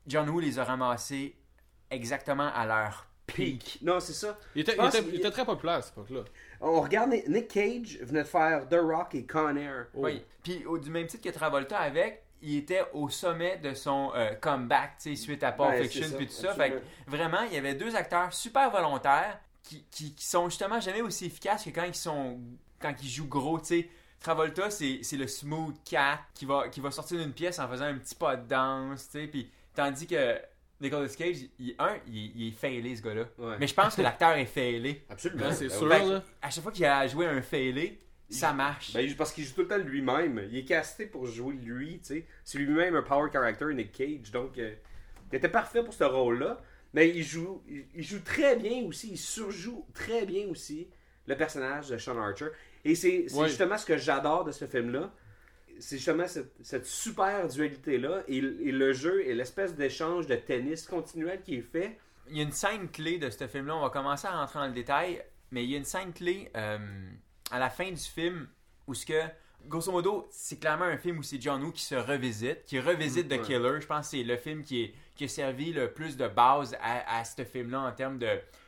John 0.06 0.28
Woo 0.28 0.40
les 0.40 0.58
a 0.58 0.64
ramassés 0.64 1.34
exactement 1.90 2.50
à 2.54 2.66
leur 2.66 3.06
peak. 3.26 3.78
Non, 3.82 4.00
c'est 4.00 4.12
ça. 4.12 4.36
Il 4.54 4.62
était, 4.62 4.72
Je 4.72 4.76
il 4.76 4.80
pense 4.80 4.94
était- 4.94 5.04
qu'il- 5.04 5.14
il 5.14 5.20
était 5.20 5.30
très 5.30 5.44
populaire 5.44 5.76
à 5.76 5.82
cette 5.82 5.92
époque-là. 5.92 6.20
On 6.60 6.80
regarde 6.80 7.10
Nick- 7.28 7.48
Cage 7.48 7.98
venait 8.02 8.22
de 8.22 8.28
faire 8.28 8.68
The 8.68 8.76
Rock 8.80 9.14
et 9.14 9.26
Con 9.26 9.56
Air. 9.56 9.86
Oui. 9.94 10.22
Puis 10.42 10.64
au- 10.66 10.78
du 10.78 10.90
même 10.90 11.06
titre 11.06 11.22
que 11.22 11.34
Travolta 11.34 11.78
avec, 11.78 12.23
il 12.44 12.58
était 12.58 12.82
au 12.92 13.08
sommet 13.08 13.56
de 13.58 13.74
son 13.74 14.12
euh, 14.14 14.34
comeback, 14.34 14.98
tu 15.02 15.10
sais, 15.16 15.22
suite 15.22 15.42
à 15.42 15.52
Pulp 15.52 15.68
Ouais, 15.70 15.82
Fiction 15.88 16.16
puis 16.16 16.26
tout 16.26 16.32
ça. 16.32 16.50
absolument. 16.50 16.76
Fait 16.80 16.82
que 17.06 17.10
vraiment, 17.10 17.40
il 17.48 17.54
y 17.54 17.56
avait 17.56 17.74
deux 17.74 17.94
acteurs 17.96 18.32
super 18.32 18.70
volontaires 18.70 19.38
qui, 19.62 19.84
qui, 19.90 20.14
qui 20.14 20.26
sont 20.26 20.48
justement 20.48 20.78
jamais 20.80 21.00
aussi 21.00 21.26
efficaces 21.26 21.64
que 21.64 21.70
quand 21.70 21.84
ils 21.84 21.94
sont 21.94 22.38
quand 22.80 22.94
ils 23.02 23.08
jouent 23.08 23.28
gros, 23.28 23.58
tu 23.60 23.66
sais. 23.66 23.88
Travolta, 24.20 24.70
c'est 24.70 25.00
c'est 25.02 25.16
le 25.16 25.26
smooth 25.26 25.74
cat 25.84 26.18
qui 26.34 26.44
va, 26.46 26.68
qui 26.68 26.80
va 26.80 26.90
sortir 26.90 27.18
d'une 27.18 27.32
pièce 27.32 27.58
en 27.58 27.68
faisant 27.68 27.84
un 27.86 27.94
petit 27.98 28.14
pas 28.14 28.36
de 28.36 28.46
danse, 28.48 29.06
tu 29.10 29.20
sais. 29.20 29.26
Puis 29.26 29.50
tandis 29.74 30.06
que 30.06 30.38
Nicolas 30.80 31.08
Cage, 31.08 31.36
il, 31.58 31.74
un, 31.78 31.96
il, 32.06 32.32
il 32.36 32.48
est 32.48 32.52
failé 32.52 32.96
ce 32.96 33.02
gars-là. 33.02 33.24
Ouais. 33.38 33.56
Mais 33.60 33.66
je 33.66 33.74
pense 33.74 33.94
que 33.94 34.02
l'acteur 34.02 34.36
est 34.36 34.44
failé. 34.46 35.04
Absolument. 35.08 35.50
C'est 35.52 35.68
Ben 35.68 35.76
sûr, 35.78 35.86
là. 35.88 36.22
à 36.42 36.50
chaque 36.50 36.62
fois 36.62 36.72
qu'il 36.72 36.84
a 36.84 37.06
joué 37.06 37.26
un 37.26 37.40
failé, 37.42 37.98
ça 38.30 38.52
marche. 38.52 38.92
Ben, 38.94 39.14
parce 39.16 39.32
qu'il 39.32 39.44
joue 39.44 39.54
tout 39.54 39.60
le 39.62 39.68
temps 39.68 39.78
lui-même. 39.78 40.46
Il 40.50 40.56
est 40.58 40.64
casté 40.64 41.06
pour 41.06 41.26
jouer 41.26 41.54
lui, 41.54 41.98
tu 42.00 42.06
sais. 42.06 42.26
C'est 42.44 42.58
lui-même 42.58 42.96
un 42.96 43.02
power 43.02 43.30
character, 43.32 43.66
Nick 43.74 43.92
Cage. 43.92 44.30
Donc, 44.32 44.58
euh, 44.58 44.74
il 45.32 45.36
était 45.36 45.48
parfait 45.48 45.82
pour 45.84 45.94
ce 45.94 46.04
rôle-là. 46.04 46.60
Mais 46.94 47.08
il 47.10 47.22
joue, 47.24 47.62
il, 47.94 48.02
joue 48.04 48.20
très 48.20 48.56
bien 48.56 48.84
aussi. 48.84 49.10
Il 49.10 49.18
surjoue 49.18 49.84
très 49.94 50.26
bien 50.26 50.46
aussi 50.48 50.88
le 51.26 51.36
personnage 51.36 51.88
de 51.88 51.98
Sean 51.98 52.16
Archer. 52.18 52.48
Et 52.84 52.94
c'est 52.94 53.26
c'est 53.28 53.36
Ouais. 53.36 53.48
justement 53.48 53.76
ce 53.76 53.84
que 53.86 53.96
j'adore 53.96 54.44
de 54.44 54.52
ce 54.52 54.66
film-là. 54.66 55.12
C'est 55.80 55.96
justement 55.96 56.28
cette, 56.28 56.52
cette 56.62 56.86
super 56.86 57.48
dualité-là. 57.48 58.22
Et, 58.28 58.36
et 58.38 58.72
le 58.72 58.92
jeu 58.92 59.26
et 59.26 59.34
l'espèce 59.34 59.74
d'échange 59.74 60.28
de 60.28 60.36
tennis 60.36 60.86
continuel 60.86 61.42
qui 61.42 61.56
est 61.56 61.62
fait. 61.62 61.98
Il 62.30 62.36
y 62.36 62.40
a 62.40 62.44
une 62.44 62.52
scène 62.52 62.88
clé 62.88 63.18
de 63.18 63.28
ce 63.28 63.46
film-là. 63.48 63.74
On 63.76 63.80
va 63.82 63.90
commencer 63.90 64.28
à 64.28 64.38
rentrer 64.38 64.60
dans 64.60 64.66
le 64.68 64.72
détail. 64.72 65.20
Mais 65.50 65.64
il 65.64 65.70
y 65.70 65.74
a 65.74 65.78
une 65.78 65.84
scène 65.84 66.12
clé 66.12 66.50
euh, 66.56 66.78
à 67.54 67.58
la 67.60 67.70
fin 67.70 67.88
du 67.88 67.96
film 67.96 68.48
où 68.88 68.94
ce 68.94 69.06
que, 69.06 69.20
grosso 69.68 69.92
modo, 69.92 70.26
c'est 70.30 70.58
clairement 70.58 70.86
un 70.86 70.96
film 70.98 71.18
où 71.18 71.22
c'est 71.22 71.40
John 71.40 71.62
Woo 71.62 71.70
qui 71.70 71.82
se 71.82 71.94
revisite, 71.94 72.64
qui 72.64 72.80
revisite 72.80 73.28
The 73.28 73.32
ouais. 73.32 73.42
Killer. 73.42 73.80
Je 73.80 73.86
pense 73.86 74.06
que 74.10 74.16
c'est 74.16 74.24
le 74.24 74.36
film 74.36 74.64
qui, 74.64 74.82
est, 74.82 74.94
qui 75.14 75.24
a 75.24 75.28
servi 75.28 75.72
le 75.72 75.92
plus 75.92 76.16
de 76.16 76.26
base 76.26 76.76
à, 76.80 77.18
à 77.18 77.24
ce 77.24 77.44
film-là 77.44 77.80
en 77.82 77.92
termes 77.92 78.18
de. 78.18 78.26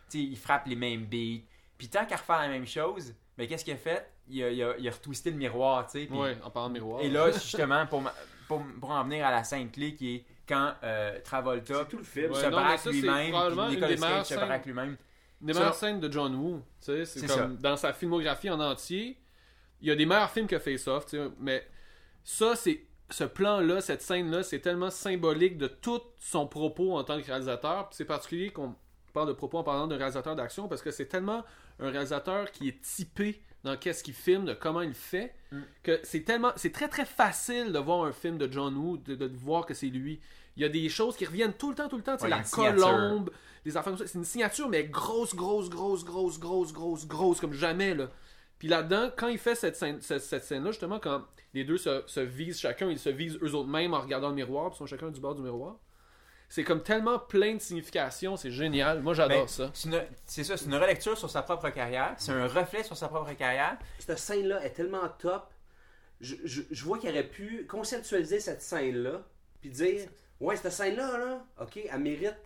Tu 0.09 0.19
sais, 0.19 0.19
il 0.21 0.37
frappe 0.37 0.67
les 0.67 0.77
mêmes 0.77 1.05
beats. 1.05 1.43
Puis 1.77 1.89
tant 1.89 2.07
qu'à 2.07 2.15
refaire 2.17 2.39
la 2.39 2.49
même 2.49 2.67
chose, 2.67 3.13
mais 3.37 3.49
qu'est-ce 3.49 3.65
qu'il 3.65 3.75
a 3.75 3.77
fait? 3.77 4.09
Il 4.29 4.43
a, 4.45 4.51
il, 4.51 4.63
a, 4.63 4.77
il 4.79 4.89
a 4.89 4.91
retwisté 4.93 5.33
le 5.33 5.37
miroir, 5.37 5.85
tu 5.89 6.07
sais. 6.07 6.13
Ouais, 6.13 6.37
en 6.45 6.51
parlant 6.51 6.69
de 6.69 6.75
miroir. 6.75 7.03
Et 7.03 7.11
là, 7.11 7.31
justement, 7.33 7.87
pour, 7.87 8.03
ma- 8.03 8.15
pour, 8.47 8.63
pour 8.81 8.91
en 8.93 9.03
venir 9.03 9.27
à 9.27 9.33
la 9.33 9.43
scène 9.43 9.69
clé 9.69 9.97
qui 9.97 10.15
est 10.15 10.25
quand 10.49 10.75
euh, 10.85 11.19
Travolta 11.25 11.81
C'est 11.81 11.89
tout 11.89 11.99
le 11.99 12.05
film. 12.05 12.31
Ouais, 12.31 12.41
se 12.41 12.47
non, 12.47 12.57
mais 12.59 12.63
braque 12.63 12.85
lui-même, 12.87 13.69
Nicolas 13.69 13.97
Cage 13.97 14.27
se 14.27 14.35
braque 14.37 14.67
lui-même. 14.67 14.97
Des 15.41 15.53
meilleures 15.53 15.75
scènes 15.75 16.01
de 16.01 16.11
John 16.11 16.35
Woo. 16.35 16.63
C'est 16.81 17.27
comme 17.27 17.57
dans 17.57 17.77
sa 17.77 17.93
filmographie 17.93 18.51
en 18.51 18.61
entier. 18.61 19.19
Il 19.81 19.89
y 19.89 19.91
a 19.91 19.95
des 19.95 20.07
meilleurs 20.07 20.31
films 20.31 20.47
que 20.47 20.59
Face 20.59 20.89
Off, 20.89 21.05
mais 21.39 21.67
ça, 22.25 22.57
c'est 22.57 22.87
ce 23.11 23.25
plan-là, 23.25 23.81
cette 23.81 24.03
scène-là, 24.03 24.43
c'est 24.43 24.61
tellement 24.61 24.91
symbolique 24.91 25.59
de 25.59 25.69
tout 25.69 26.01
son 26.19 26.47
propos 26.47 26.97
en 26.97 27.05
tant 27.05 27.21
que 27.21 27.27
réalisateur. 27.27 27.89
C'est 27.93 28.05
particulier 28.05 28.51
qu'on 28.51 28.75
parle 29.13 29.29
de 29.29 29.33
propos 29.33 29.59
en 29.59 29.63
parlant 29.63 29.87
d'un 29.87 29.97
réalisateur 29.97 30.35
d'action 30.35 30.67
parce 30.69 30.83
que 30.83 30.91
c'est 30.91 31.07
tellement 31.07 31.45
un 31.79 31.91
réalisateur 31.91 32.51
qui 32.51 32.69
est 32.69 32.81
typé 32.81 33.43
dans 33.63 33.77
qu'est-ce 33.77 34.03
qu'il 34.03 34.15
filme, 34.15 34.45
de 34.45 34.55
comment 34.55 34.81
il 34.81 34.95
fait, 34.95 35.35
que 35.83 36.01
c'est 36.05 36.23
tellement, 36.23 36.53
c'est 36.57 36.73
très 36.73 36.89
très 36.89 37.05
facile 37.05 37.73
de 37.73 37.79
voir 37.79 38.05
un 38.05 38.13
film 38.13 38.39
de 38.39 38.51
John 38.51 38.77
Woo, 38.77 38.97
de, 38.97 39.15
de 39.15 39.27
voir 39.37 39.67
que 39.67 39.75
c'est 39.75 39.89
lui. 39.89 40.21
Il 40.57 40.63
y 40.63 40.65
a 40.65 40.69
des 40.69 40.89
choses 40.89 41.17
qui 41.17 41.27
reviennent 41.27 41.53
tout 41.53 41.69
le 41.71 41.75
temps, 41.77 41.89
tout 41.89 41.97
le 41.97 42.03
temps. 42.03 42.17
Ouais, 42.17 42.29
la 42.29 42.43
colombe, 42.43 43.31
des 43.65 43.77
affaires 43.77 43.93
comme 43.93 43.99
ça. 43.99 44.07
C'est 44.07 44.19
une 44.19 44.25
signature, 44.25 44.69
mais 44.69 44.85
grosse, 44.85 45.35
grosse, 45.35 45.69
grosse, 45.69 46.05
grosse, 46.05 46.39
grosse, 46.39 46.73
grosse, 46.73 47.07
grosse, 47.07 47.41
comme 47.41 47.53
jamais, 47.53 47.95
là. 47.95 48.09
Puis 48.59 48.69
là-dedans, 48.69 49.11
quand 49.15 49.29
il 49.29 49.39
fait 49.39 49.55
cette 49.55 49.77
scène, 49.77 50.01
cette, 50.01 50.23
cette 50.23 50.45
scène-là, 50.45 50.71
justement, 50.71 50.99
quand 50.99 51.23
les 51.53 51.65
deux 51.65 51.77
se, 51.77 52.03
se 52.07 52.21
visent 52.21 52.59
chacun, 52.59 52.89
ils 52.89 52.99
se 52.99 53.11
visent 53.11 53.39
eux 53.43 53.55
autres 53.55 53.69
mêmes 53.69 53.93
en 53.93 54.01
regardant 54.01 54.31
le 54.31 54.35
miroir, 54.35 54.71
puis 54.71 54.77
ils 54.77 54.79
sont 54.79 54.87
chacun 54.87 55.11
du 55.11 55.21
bord 55.21 55.35
du 55.35 55.43
miroir. 55.43 55.77
C'est 56.49 56.65
comme 56.65 56.83
tellement 56.83 57.19
plein 57.19 57.57
de 57.57 57.61
significations, 57.61 58.37
c'est 58.37 58.53
génial. 58.53 59.03
Moi, 59.03 59.15
j'adore 59.15 59.43
Ben, 59.43 59.49
ça. 59.49 59.71
c'est 60.25 60.45
ça, 60.45 60.57
c'est 60.57 60.67
une 60.67 60.77
relecture 60.77 61.19
sur 61.19 61.29
sa 61.29 61.43
propre 61.43 61.69
carrière. 61.71 62.15
C'est 62.19 62.33
un 62.33 62.47
reflet 62.47 62.83
sur 62.85 62.97
sa 62.97 63.09
propre 63.09 63.33
carrière. 63.35 63.77
Cette 63.99 64.19
scène-là 64.19 64.65
est 64.65 64.71
tellement 64.71 65.09
top. 65.19 65.53
Je, 66.21 66.37
je, 66.45 66.63
je 66.71 66.85
vois 66.85 66.99
qu'il 66.99 67.11
aurait 67.11 67.29
pu 67.29 67.67
conceptualiser 67.67 68.41
cette 68.41 68.63
scène-là, 68.63 69.23
puis 69.61 69.71
dire 69.71 70.09
Ouais, 70.41 70.57
cette 70.57 70.73
scène-là, 70.73 71.19
là, 71.19 71.45
ok, 71.61 71.81
elle 71.91 72.01
mérite 72.01 72.37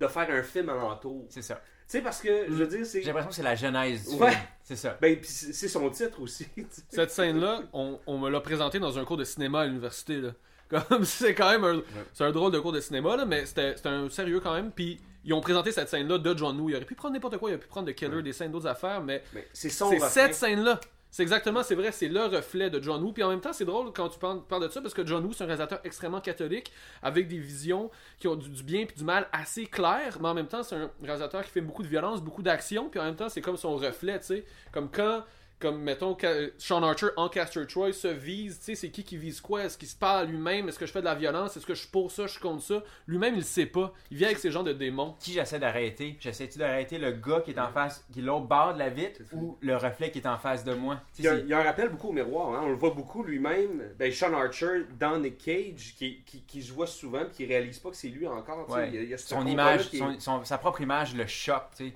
de 0.00 0.06
faire 0.06 0.28
un 0.30 0.42
film 0.42 0.68
alentour. 0.68 1.24
Tu 1.28 1.34
C'est 1.34 1.42
ça. 1.42 1.60
sais, 1.86 2.00
parce 2.00 2.20
que, 2.20 2.46
je 2.46 2.52
veux 2.52 2.66
dire, 2.66 2.84
c'est. 2.86 3.00
J'ai 3.00 3.06
l'impression 3.06 3.30
que 3.30 3.34
c'est 3.36 3.42
la 3.42 3.54
genèse 3.54 4.08
du 4.08 4.16
Ouais. 4.16 4.30
film. 4.30 4.42
C'est 4.64 4.76
ça. 4.76 4.98
Ben, 5.00 5.16
puis 5.20 5.28
c'est 5.30 5.68
son 5.68 5.88
titre 5.90 6.20
aussi. 6.20 6.46
tu. 6.54 6.66
Cette 6.90 7.10
scène-là, 7.10 7.62
on, 7.72 7.98
on 8.06 8.18
me 8.18 8.28
l'a 8.30 8.40
présentée 8.40 8.78
dans 8.78 8.98
un 8.98 9.04
cours 9.04 9.16
de 9.16 9.24
cinéma 9.24 9.60
à 9.62 9.66
l'université. 9.66 10.20
là. 10.20 10.30
Comme 10.68 11.04
c'est 11.04 11.34
quand 11.34 11.50
même 11.50 11.64
un, 11.64 11.82
c'est 12.12 12.24
un 12.24 12.30
drôle 12.32 12.52
de 12.52 12.58
cours 12.60 12.72
de 12.72 12.80
cinéma, 12.80 13.16
là, 13.16 13.24
mais 13.24 13.46
c'était 13.46 13.74
c'était 13.76 13.88
un 13.88 14.08
sérieux 14.10 14.40
quand 14.40 14.52
même. 14.54 14.70
Puis 14.70 15.00
ils 15.24 15.32
ont 15.32 15.40
présenté 15.40 15.72
cette 15.72 15.88
scène-là 15.88 16.18
de 16.18 16.36
John 16.36 16.60
Woo. 16.60 16.68
Il 16.68 16.76
aurait 16.76 16.84
pu 16.84 16.94
prendre 16.94 17.14
n'importe 17.14 17.38
quoi, 17.38 17.48
il 17.50 17.54
aurait 17.54 17.60
pu 17.62 17.68
prendre 17.68 17.86
de 17.86 17.92
Killer, 17.92 18.22
des 18.22 18.32
scènes, 18.34 18.52
d'autres 18.52 18.66
affaires, 18.68 19.00
mais 19.02 19.22
Mais 19.32 19.46
c'est 19.54 19.70
son 19.70 19.88
c'est 19.88 19.94
refrain. 19.96 20.08
cette 20.08 20.34
scène-là 20.34 20.78
C'est 21.10 21.22
exactement, 21.22 21.62
c'est 21.62 21.74
vrai, 21.74 21.90
c'est 21.90 22.08
le 22.08 22.24
reflet 22.24 22.68
de 22.68 22.82
John 22.82 23.02
Woo. 23.02 23.12
Puis 23.12 23.22
en 23.22 23.30
même 23.30 23.40
temps, 23.40 23.52
c'est 23.52 23.64
drôle 23.64 23.92
quand 23.92 24.08
tu 24.08 24.18
parles, 24.18 24.42
de 24.60 24.68
ça 24.68 24.82
parce 24.82 24.92
que 24.92 25.06
John 25.06 25.24
Woo, 25.24 25.32
c'est 25.32 25.44
un 25.44 25.46
réalisateur 25.46 25.80
extrêmement 25.84 26.20
catholique 26.20 26.70
avec 27.02 27.28
des 27.28 27.38
visions 27.38 27.90
qui 28.18 28.28
ont 28.28 28.36
du, 28.36 28.48
du 28.48 28.62
bien 28.62 28.84
puis 28.84 28.96
du 28.96 29.04
mal 29.04 29.26
assez 29.32 29.66
claires. 29.66 30.18
Mais 30.20 30.28
en 30.28 30.34
même 30.34 30.48
temps, 30.48 30.62
c'est 30.62 30.76
un 30.76 30.90
réalisateur 31.02 31.42
qui 31.44 31.50
fait 31.50 31.62
beaucoup 31.62 31.82
de 31.82 31.88
violence, 31.88 32.20
beaucoup 32.20 32.42
d'action. 32.42 32.90
Puis 32.90 33.00
en 33.00 33.04
même 33.04 33.16
temps, 33.16 33.28
c'est 33.28 33.40
comme 33.40 33.56
son 33.56 33.76
reflet, 33.76 34.18
tu 34.20 34.26
sais. 34.26 34.44
Comme 34.70 34.90
quand 34.90 35.24
comme 35.58 35.80
mettons 35.82 36.16
Sean 36.58 36.82
Archer 36.82 37.08
en 37.16 37.28
Castor 37.28 37.66
Troy 37.66 37.92
se 37.92 38.08
vise, 38.08 38.58
tu 38.58 38.64
sais, 38.66 38.74
c'est 38.74 38.90
qui 38.90 39.02
qui 39.04 39.16
vise 39.16 39.40
quoi? 39.40 39.64
Est-ce 39.64 39.76
qu'il 39.78 39.88
se 39.88 39.96
parle 39.96 40.28
lui-même? 40.28 40.68
Est-ce 40.68 40.78
que 40.78 40.86
je 40.86 40.92
fais 40.92 41.00
de 41.00 41.04
la 41.04 41.14
violence? 41.14 41.56
Est-ce 41.56 41.66
que 41.66 41.74
je 41.74 41.80
suis 41.80 41.88
pour 41.90 42.10
ça? 42.10 42.26
Je 42.26 42.32
suis 42.32 42.40
contre 42.40 42.62
ça? 42.62 42.82
Lui-même, 43.06 43.34
il 43.34 43.38
le 43.38 43.42
sait 43.44 43.66
pas. 43.66 43.92
Il 44.10 44.16
vient 44.18 44.28
avec 44.28 44.38
ces 44.38 44.50
genres 44.50 44.64
de 44.64 44.72
démons. 44.72 45.16
Qui 45.20 45.32
j'essaie 45.32 45.58
d'arrêter? 45.58 46.16
J'essaie-tu 46.20 46.58
d'arrêter 46.58 46.98
le 46.98 47.12
gars 47.12 47.40
qui 47.40 47.50
est 47.52 47.58
en 47.58 47.68
face, 47.70 48.04
qui 48.12 48.20
est 48.20 48.22
l'autre 48.22 48.46
bord 48.46 48.74
de 48.74 48.78
la 48.78 48.88
vitre 48.88 49.20
ou 49.32 49.56
le 49.60 49.76
reflet 49.76 50.10
qui 50.10 50.18
est 50.18 50.26
en 50.26 50.38
face 50.38 50.64
de 50.64 50.74
moi? 50.74 51.00
Il 51.18 51.24
y, 51.24 51.28
a, 51.28 51.34
c'est- 51.36 51.40
il 51.42 51.48
y 51.48 51.52
a 51.54 51.58
un 51.58 51.64
rappel 51.64 51.88
beaucoup 51.88 52.08
au 52.08 52.12
miroir. 52.12 52.54
hein. 52.54 52.60
On 52.64 52.68
le 52.68 52.74
voit 52.76 52.90
beaucoup 52.90 53.22
lui-même. 53.22 53.82
Ben, 53.98 54.12
Sean 54.12 54.32
Archer 54.34 54.84
dans 54.98 55.18
Nick 55.18 55.38
Cage, 55.38 55.94
qui, 55.96 56.22
qui, 56.24 56.42
qui 56.42 56.62
se 56.62 56.72
voit 56.72 56.86
souvent 56.86 57.22
et 57.22 57.30
qui 57.30 57.46
réalise 57.46 57.78
pas 57.78 57.90
que 57.90 57.96
c'est 57.96 58.08
lui 58.08 58.26
encore. 58.26 58.66
tu 58.66 58.72
sais. 58.72 58.78
Ouais. 58.78 58.88
Il 58.88 58.94
y 58.94 58.98
a- 58.98 59.02
il 59.02 59.08
y 59.10 59.14
a 59.14 59.18
ce 59.18 59.28
Son 59.28 59.46
image, 59.46 59.90
qui 59.90 59.96
est- 59.96 60.00
son- 60.00 60.20
son- 60.20 60.44
sa 60.44 60.58
propre 60.58 60.80
image 60.80 61.14
le 61.14 61.26
choque, 61.26 61.68
tu 61.76 61.88
sais. 61.88 61.92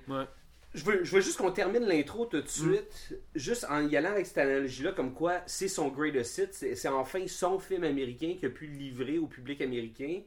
Je 0.73 0.83
veux, 0.83 1.03
je 1.03 1.15
veux 1.15 1.21
juste 1.21 1.37
qu'on 1.37 1.51
termine 1.51 1.83
l'intro 1.85 2.25
tout 2.25 2.37
de 2.41 2.45
Mm. 2.45 2.47
suite, 2.47 3.15
juste 3.35 3.65
en 3.69 3.87
y 3.87 3.95
allant 3.95 4.11
avec 4.11 4.25
cette 4.25 4.39
analogie-là, 4.39 4.91
comme 4.93 5.13
quoi 5.13 5.41
c'est 5.45 5.67
son 5.67 5.89
greatest 5.89 6.37
hit, 6.39 6.53
c'est 6.53 6.75
c'est 6.75 6.87
enfin 6.87 7.27
son 7.27 7.59
film 7.59 7.83
américain 7.83 8.33
qu'il 8.39 8.47
a 8.47 8.51
pu 8.51 8.65
livrer 8.67 9.17
au 9.19 9.27
public 9.27 9.61
américain, 9.61 10.21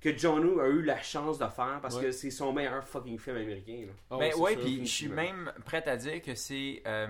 que 0.00 0.16
John 0.16 0.44
Woo 0.44 0.60
a 0.60 0.68
eu 0.68 0.82
la 0.82 1.00
chance 1.02 1.38
de 1.38 1.46
faire 1.48 1.78
parce 1.80 1.96
Ouais. 1.96 2.02
que 2.04 2.12
c'est 2.12 2.30
son 2.30 2.52
meilleur 2.52 2.86
fucking 2.86 3.18
film 3.18 3.36
américain. 3.36 3.86
là. 3.86 3.92
Ah 4.10 4.16
Ben 4.18 4.34
ouais, 4.36 4.56
puis 4.56 4.84
je 4.86 4.92
suis 4.92 5.08
même 5.08 5.52
prêt 5.64 5.82
à 5.88 5.96
dire 5.96 6.20
que 6.22 6.34
c'est. 6.34 6.82
euh, 6.86 7.06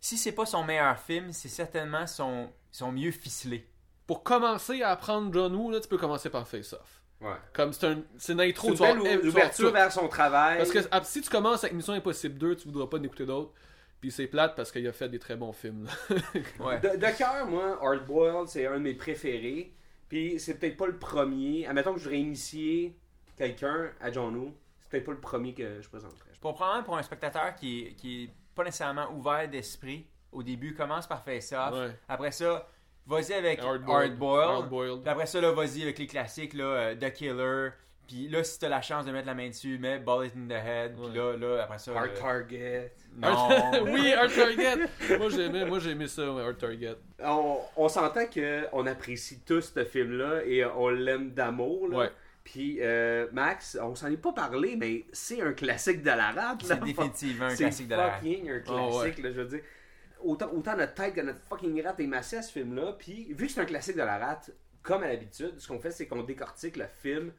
si 0.00 0.18
c'est 0.18 0.32
pas 0.32 0.44
son 0.46 0.64
meilleur 0.64 0.98
film, 0.98 1.32
c'est 1.32 1.48
certainement 1.48 2.06
son, 2.06 2.50
son 2.72 2.92
mieux 2.92 3.10
ficelé. 3.12 3.66
Pour 4.06 4.22
commencer 4.22 4.82
à 4.82 4.90
apprendre 4.90 5.32
John 5.32 5.54
Woo, 5.54 5.70
là, 5.70 5.80
tu 5.80 5.88
peux 5.88 5.96
commencer 5.96 6.28
par 6.28 6.46
Face 6.46 6.74
Off. 6.74 7.02
Ouais. 7.24 7.36
Comme 7.52 7.72
c'est 7.72 7.86
un, 7.86 8.02
c'est 8.18 8.32
une 8.34 8.38
C'est 8.40 8.48
intro. 8.50 8.68
une 8.68 8.76
belle 9.02 9.20
tu 9.20 9.28
vas- 9.28 9.28
ouverture 9.30 9.68
tu- 9.68 9.74
vers 9.74 9.92
son 9.92 10.08
travail. 10.08 10.58
Parce 10.58 10.70
que 10.70 10.78
ah, 10.90 11.02
si 11.04 11.20
tu 11.22 11.30
commences 11.30 11.64
avec 11.64 11.74
Mission 11.74 11.94
Impossible 11.94 12.38
2, 12.38 12.56
tu 12.56 12.68
voudras 12.68 12.86
pas 12.86 12.98
en 12.98 13.02
écouter 13.02 13.26
d'autres. 13.26 13.52
Puis 14.00 14.10
c'est 14.10 14.26
plate 14.26 14.54
parce 14.54 14.70
qu'il 14.70 14.86
a 14.86 14.92
fait 14.92 15.08
des 15.08 15.18
très 15.18 15.34
bons 15.36 15.52
films. 15.52 15.86
là. 15.86 16.16
Ouais. 16.60 16.78
De, 16.80 16.88
de 16.96 17.16
cœur, 17.18 17.46
moi, 17.46 17.78
Hard 17.82 18.04
Boiled, 18.06 18.48
c'est 18.48 18.66
un 18.66 18.74
de 18.74 18.78
mes 18.82 18.94
préférés. 18.94 19.72
Puis 20.08 20.38
c'est 20.38 20.58
peut-être 20.58 20.76
pas 20.76 20.86
le 20.86 20.98
premier. 20.98 21.66
Admettons 21.66 21.94
que 21.94 21.98
je 22.00 22.04
voudrais 22.04 22.20
initier 22.20 22.94
quelqu'un 23.36 23.90
à 24.00 24.12
John 24.12 24.36
Woo, 24.36 24.52
c'est 24.80 24.90
peut-être 24.90 25.06
pas 25.06 25.12
le 25.12 25.20
premier 25.20 25.54
que 25.54 25.80
je 25.80 25.88
présenterais. 25.88 26.30
Pour 26.40 26.54
prendre 26.54 26.84
pour 26.84 26.96
un 26.98 27.02
spectateur 27.02 27.54
qui, 27.56 27.80
est- 27.86 27.92
qui 27.94 28.24
est 28.24 28.30
pas 28.54 28.64
nécessairement 28.64 29.10
ouvert 29.12 29.48
d'esprit, 29.48 30.06
au 30.30 30.42
début, 30.42 30.74
commence 30.74 31.06
par 31.06 31.24
Face 31.24 31.52
Off. 31.52 31.72
Ouais. 31.74 31.96
Après 32.08 32.30
ça, 32.32 32.68
vas-y 33.06 33.32
avec 33.34 33.58
Hard 33.60 33.82
Hard 33.82 33.84
Boiled. 33.84 34.18
Boiled. 34.18 34.48
Hard 34.50 34.68
Boiled. 34.68 35.00
Puis 35.02 35.10
après 35.10 35.26
ça, 35.26 35.40
là, 35.40 35.52
vas-y 35.52 35.82
avec 35.82 35.98
les 35.98 36.06
classiques, 36.06 36.54
là, 36.54 36.64
euh, 36.64 36.94
The 36.94 37.12
Killer. 37.12 37.70
Puis 38.06 38.28
là, 38.28 38.44
si 38.44 38.58
t'as 38.58 38.68
la 38.68 38.82
chance 38.82 39.06
de 39.06 39.12
mettre 39.12 39.26
la 39.26 39.34
main 39.34 39.48
dessus, 39.48 39.78
mets 39.78 39.98
Bullet 39.98 40.30
in 40.36 40.46
the 40.46 40.52
Head. 40.52 40.94
Puis 40.94 41.16
là, 41.16 41.36
là, 41.38 41.62
après 41.64 41.78
ça. 41.78 41.92
Hard 41.96 42.10
euh, 42.14 42.20
Target. 42.20 42.92
non. 43.16 43.48
oui, 43.92 44.12
Hard 44.12 44.30
Target. 44.30 45.18
moi 45.18 45.28
j'ai 45.30 45.44
aimé, 45.46 45.64
moi 45.64 45.78
j'ai 45.78 45.90
aimé 45.92 46.06
ça, 46.06 46.30
ouais, 46.30 46.42
Hard 46.42 46.58
Target. 46.58 46.96
On, 47.22 47.58
on 47.76 47.88
s'entend 47.88 48.26
qu'on 48.26 48.86
apprécie 48.86 49.40
tous 49.46 49.72
ce 49.74 49.84
film-là 49.84 50.44
et 50.44 50.64
on 50.66 50.90
l'aime 50.90 51.30
d'amour. 51.30 51.88
là. 51.88 51.96
Ouais. 51.98 52.10
Puis 52.44 52.76
euh, 52.82 53.26
Max, 53.32 53.78
on 53.80 53.94
s'en 53.94 54.08
est 54.12 54.18
pas 54.18 54.32
parlé, 54.32 54.76
mais 54.76 55.06
c'est 55.12 55.40
un 55.40 55.54
classique 55.54 56.02
de 56.02 56.10
la 56.10 56.30
rap. 56.32 56.60
là. 56.60 56.68
C'est 56.68 56.80
définitivement 56.84 57.46
un 57.46 57.50
C'est 57.56 57.64
classique 57.64 57.88
de 57.88 57.94
la 57.94 58.02
rap. 58.06 58.14
fucking 58.20 58.50
un 58.50 58.62
Ah 58.68 58.72
ouais. 58.86 58.90
classique, 58.90 59.24
là, 59.24 59.30
je 59.32 59.40
veux 59.40 59.46
dire. 59.46 59.60
Autant, 60.24 60.76
notre 60.76 60.94
tête 60.94 61.14
que 61.14 61.20
notre 61.20 61.40
fucking 61.40 61.82
rate 61.84 62.00
est 62.00 62.06
massée 62.06 62.36
à 62.38 62.42
ce 62.42 62.52
film-là. 62.52 62.92
Puis, 62.98 63.32
vu 63.34 63.46
que 63.46 63.52
c'est 63.52 63.60
un 63.60 63.64
classique 63.66 63.96
de 63.96 64.02
la 64.02 64.18
rate, 64.18 64.50
comme 64.82 65.02
à 65.02 65.08
l'habitude, 65.08 65.58
ce 65.58 65.68
qu'on 65.68 65.78
fait, 65.78 65.90
c'est 65.90 66.06
qu'on 66.06 66.22
décortique 66.22 66.76
le 66.76 66.86
film 66.86 67.32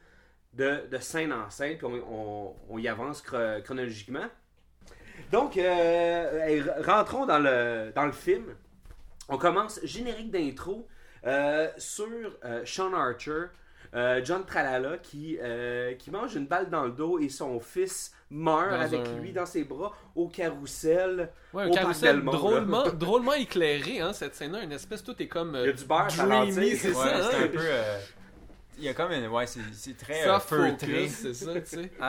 de, 0.54 0.88
scène 1.00 1.34
en 1.34 1.50
scène, 1.50 1.78
puis 1.78 1.88
on, 1.88 2.78
y 2.78 2.88
avance 2.88 3.22
chro- 3.22 3.62
chronologiquement. 3.64 4.26
Donc, 5.32 5.58
euh, 5.58 6.62
re- 6.62 6.86
rentrons 6.86 7.26
dans 7.26 7.40
le, 7.40 7.92
dans 7.96 8.06
le 8.06 8.12
film. 8.12 8.56
On 9.28 9.38
commence 9.38 9.80
générique 9.84 10.32
d'intro 10.32 10.88
euh, 11.26 11.70
sur 11.78 12.08
euh, 12.46 12.64
Sean 12.66 12.94
Archer, 12.94 13.46
euh, 13.94 14.22
John 14.24 14.46
Tralala, 14.46 14.98
qui, 15.00 15.38
euh, 15.42 15.94
qui 15.96 16.12
mange 16.12 16.36
une 16.36 16.48
balle 16.48 16.70
dans 16.70 16.86
le 16.86 16.92
dos 16.92 17.20
et 17.20 17.30
son 17.30 17.60
fils 17.60 18.14
meurt 18.30 18.70
Dans 18.72 18.80
avec 18.80 19.02
un- 19.08 19.20
lui 19.20 19.32
dans 19.32 19.46
ses 19.46 19.64
bras 19.64 19.94
au 20.16 20.28
carrousel. 20.28 21.30
Ouais, 21.54 21.64
un 21.64 21.68
au 21.70 21.74
carrousel 21.74 22.24
drôlement, 22.24 22.84
drôlement 22.94 23.34
éclairé, 23.34 24.00
hein, 24.02 24.14
cette 24.14 24.36
scène-là. 24.36 24.62
Une 24.64 24.72
espèce, 24.72 25.04
tout 25.04 25.16
est 25.22 25.28
comme. 25.28 25.56
euh, 25.56 25.64
Il 25.64 25.68
y 25.68 25.70
a 25.70 25.74
du 25.74 25.86
beurre 25.86 26.08
dreamy, 26.08 26.32
ralentir. 26.32 26.78
c'est 26.80 26.88
Ouais, 26.90 26.94
ça, 26.94 27.30
c'est 27.32 27.38
hein? 27.38 27.42
un 27.44 27.48
peu. 27.48 27.60
euh, 27.62 28.00
Il 28.78 28.84
y 28.84 28.90
a 28.90 28.94
comme 28.94 29.12
une. 29.12 29.28
Ouais, 29.28 29.48
c'est 29.48 29.60
c'est 29.74 29.98
très 29.98 30.28
euh, 30.28 30.40
feutré. 30.40 31.08
c'est 31.08 31.34
ça, 31.34 31.54
tu 31.54 31.66
sais. 31.66 31.92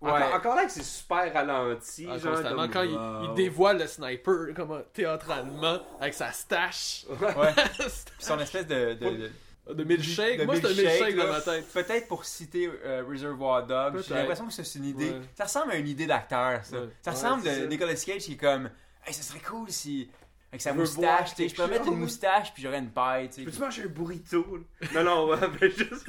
Ouais. 0.00 0.10
Encore, 0.12 0.34
encore 0.34 0.54
là 0.54 0.64
que 0.64 0.70
c'est 0.70 0.84
super 0.84 1.32
ralenti. 1.34 2.06
Ah, 2.08 2.18
genre 2.18 2.34
constamment, 2.34 2.62
comme- 2.68 2.70
quand 2.70 2.82
il, 2.82 2.94
Wow. 2.94 3.24
il 3.24 3.34
dévoile 3.34 3.78
le 3.80 3.86
sniper 3.88 4.54
comme 4.54 4.70
un- 4.70 4.82
théâtralement 4.92 5.80
avec 6.00 6.14
sa 6.14 6.30
stache 6.30 7.04
Ouais. 7.10 7.52
Puis 7.76 7.90
son 8.20 8.38
espèce 8.38 8.68
de. 8.68 8.94
de, 8.94 9.10
de 9.10 9.30
de 9.74 9.84
milkshake? 9.84 10.40
de 10.40 10.44
Moi, 10.44 10.56
c'est 10.56 10.66
un 10.66 10.74
milkshake, 10.74 11.16
dans 11.16 11.28
ma 11.28 11.40
tête. 11.40 11.66
Peut-être 11.72 12.08
pour 12.08 12.24
citer 12.24 12.70
euh, 12.84 13.04
Reservoir 13.08 13.66
Dogs, 13.66 14.02
j'ai 14.06 14.14
l'impression 14.14 14.46
que 14.46 14.52
c'est 14.52 14.78
une 14.78 14.84
idée. 14.86 15.10
Ouais. 15.10 15.20
Ça 15.34 15.44
ressemble 15.44 15.72
à 15.72 15.76
une 15.76 15.88
idée 15.88 16.06
d'acteur, 16.06 16.64
ça. 16.64 16.80
Ouais. 16.80 16.88
Ça 17.02 17.10
ressemble 17.12 17.44
ça. 17.44 17.66
Nicolas 17.66 17.94
Cage 17.94 18.22
qui 18.22 18.32
est 18.32 18.36
comme. 18.36 18.70
Hey, 19.06 19.14
ça 19.14 19.22
serait 19.22 19.40
cool 19.40 19.70
si. 19.70 20.10
Avec 20.50 20.62
sa 20.62 20.72
moustache, 20.72 21.34
tu 21.34 21.42
sais, 21.42 21.48
je 21.50 21.54
peux 21.54 21.68
mettre 21.68 21.88
une 21.88 21.98
moustache 21.98 22.54
puis 22.54 22.62
j'aurais 22.62 22.78
une 22.78 22.88
paille, 22.88 23.28
tu 23.28 23.44
Peux-tu 23.44 23.56
sais. 23.58 23.62
manger 23.62 23.82
un 23.82 23.88
burrito? 23.88 24.46
là? 24.80 24.88
Non, 24.94 25.04
non, 25.04 25.28
ouais, 25.28 25.36
ben 25.60 25.70
juste. 25.70 26.08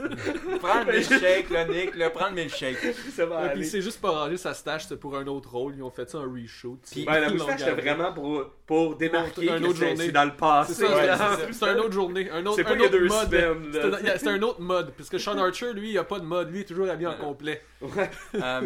Prends 0.61 0.79
le 0.85 0.93
milkshake, 0.93 1.49
là, 1.49 1.65
Nick, 1.65 1.93
là, 1.95 2.09
prends 2.09 2.29
le 2.29 2.35
milkshake. 2.35 2.77
ça 3.13 3.25
va 3.25 3.35
Ouais, 3.35 3.41
aller. 3.49 3.59
puis 3.59 3.69
c'est 3.69 3.81
juste 3.81 3.99
pas 3.99 4.11
rangé 4.11 4.37
sa 4.37 4.53
stache, 4.53 4.85
c'est 4.87 4.97
pour 4.97 5.17
un 5.17 5.27
autre 5.27 5.49
rôle. 5.51 5.73
Ils 5.75 5.83
ont 5.83 5.91
fait 5.91 6.09
ça 6.09 6.19
en 6.19 6.31
reshoot. 6.31 6.79
Puis- 6.89 7.03
Ben, 7.03 7.19
la 7.19 7.29
moustache, 7.31 7.59
c'était 7.59 7.65
gardé. 7.71 7.81
vraiment 7.81 8.13
pour, 8.13 8.45
pour 8.65 8.95
démarquer 8.95 9.45
Pour 9.45 9.55
une 9.55 9.61
que 9.63 9.67
autre 9.67 9.77
c'est 9.79 9.87
journée. 9.89 10.05
c'est 10.05 10.11
dans 10.13 10.23
le 10.25 10.35
passé. 10.37 10.73
C'est 10.73 10.85
ça, 10.87 10.95
Ouais, 10.95 11.01
c'est- 11.05 11.17
c'est 11.17 11.45
c'est 11.47 11.53
c'est 11.53 11.65
un 11.71 11.77
autre 11.79 11.91
journée. 11.93 12.29
Un 12.31 12.45
autre, 12.45 12.55
C'est 12.55 12.63
pas 12.63 12.69
un 12.69 12.75
il 12.75 12.79
y 12.79 12.83
a 12.83 12.85
autre 12.85 12.97
deux 12.97 13.07
mode. 13.09 13.25
semaines, 13.27 13.71
là. 13.73 13.99
C'est 14.01 14.09
un- 14.13 14.17
C'est 14.19 14.27
un 14.29 14.41
autre 14.41 14.61
mode. 14.61 14.93
Parce 14.95 15.09
que 15.09 15.17
Sean 15.17 15.37
Archer, 15.37 15.73
lui, 15.73 15.89
il 15.91 15.97
a 15.97 16.05
pas 16.05 16.19
de 16.21 16.25
mode. 16.25 16.49
Lui, 16.49 16.59
il 16.59 16.61
est 16.61 16.65
toujours 16.65 16.89
habillé 16.89 17.07
en 17.07 17.17
complet. 17.17 17.61
Ouais. 17.81 18.09
Euh, 18.35 18.61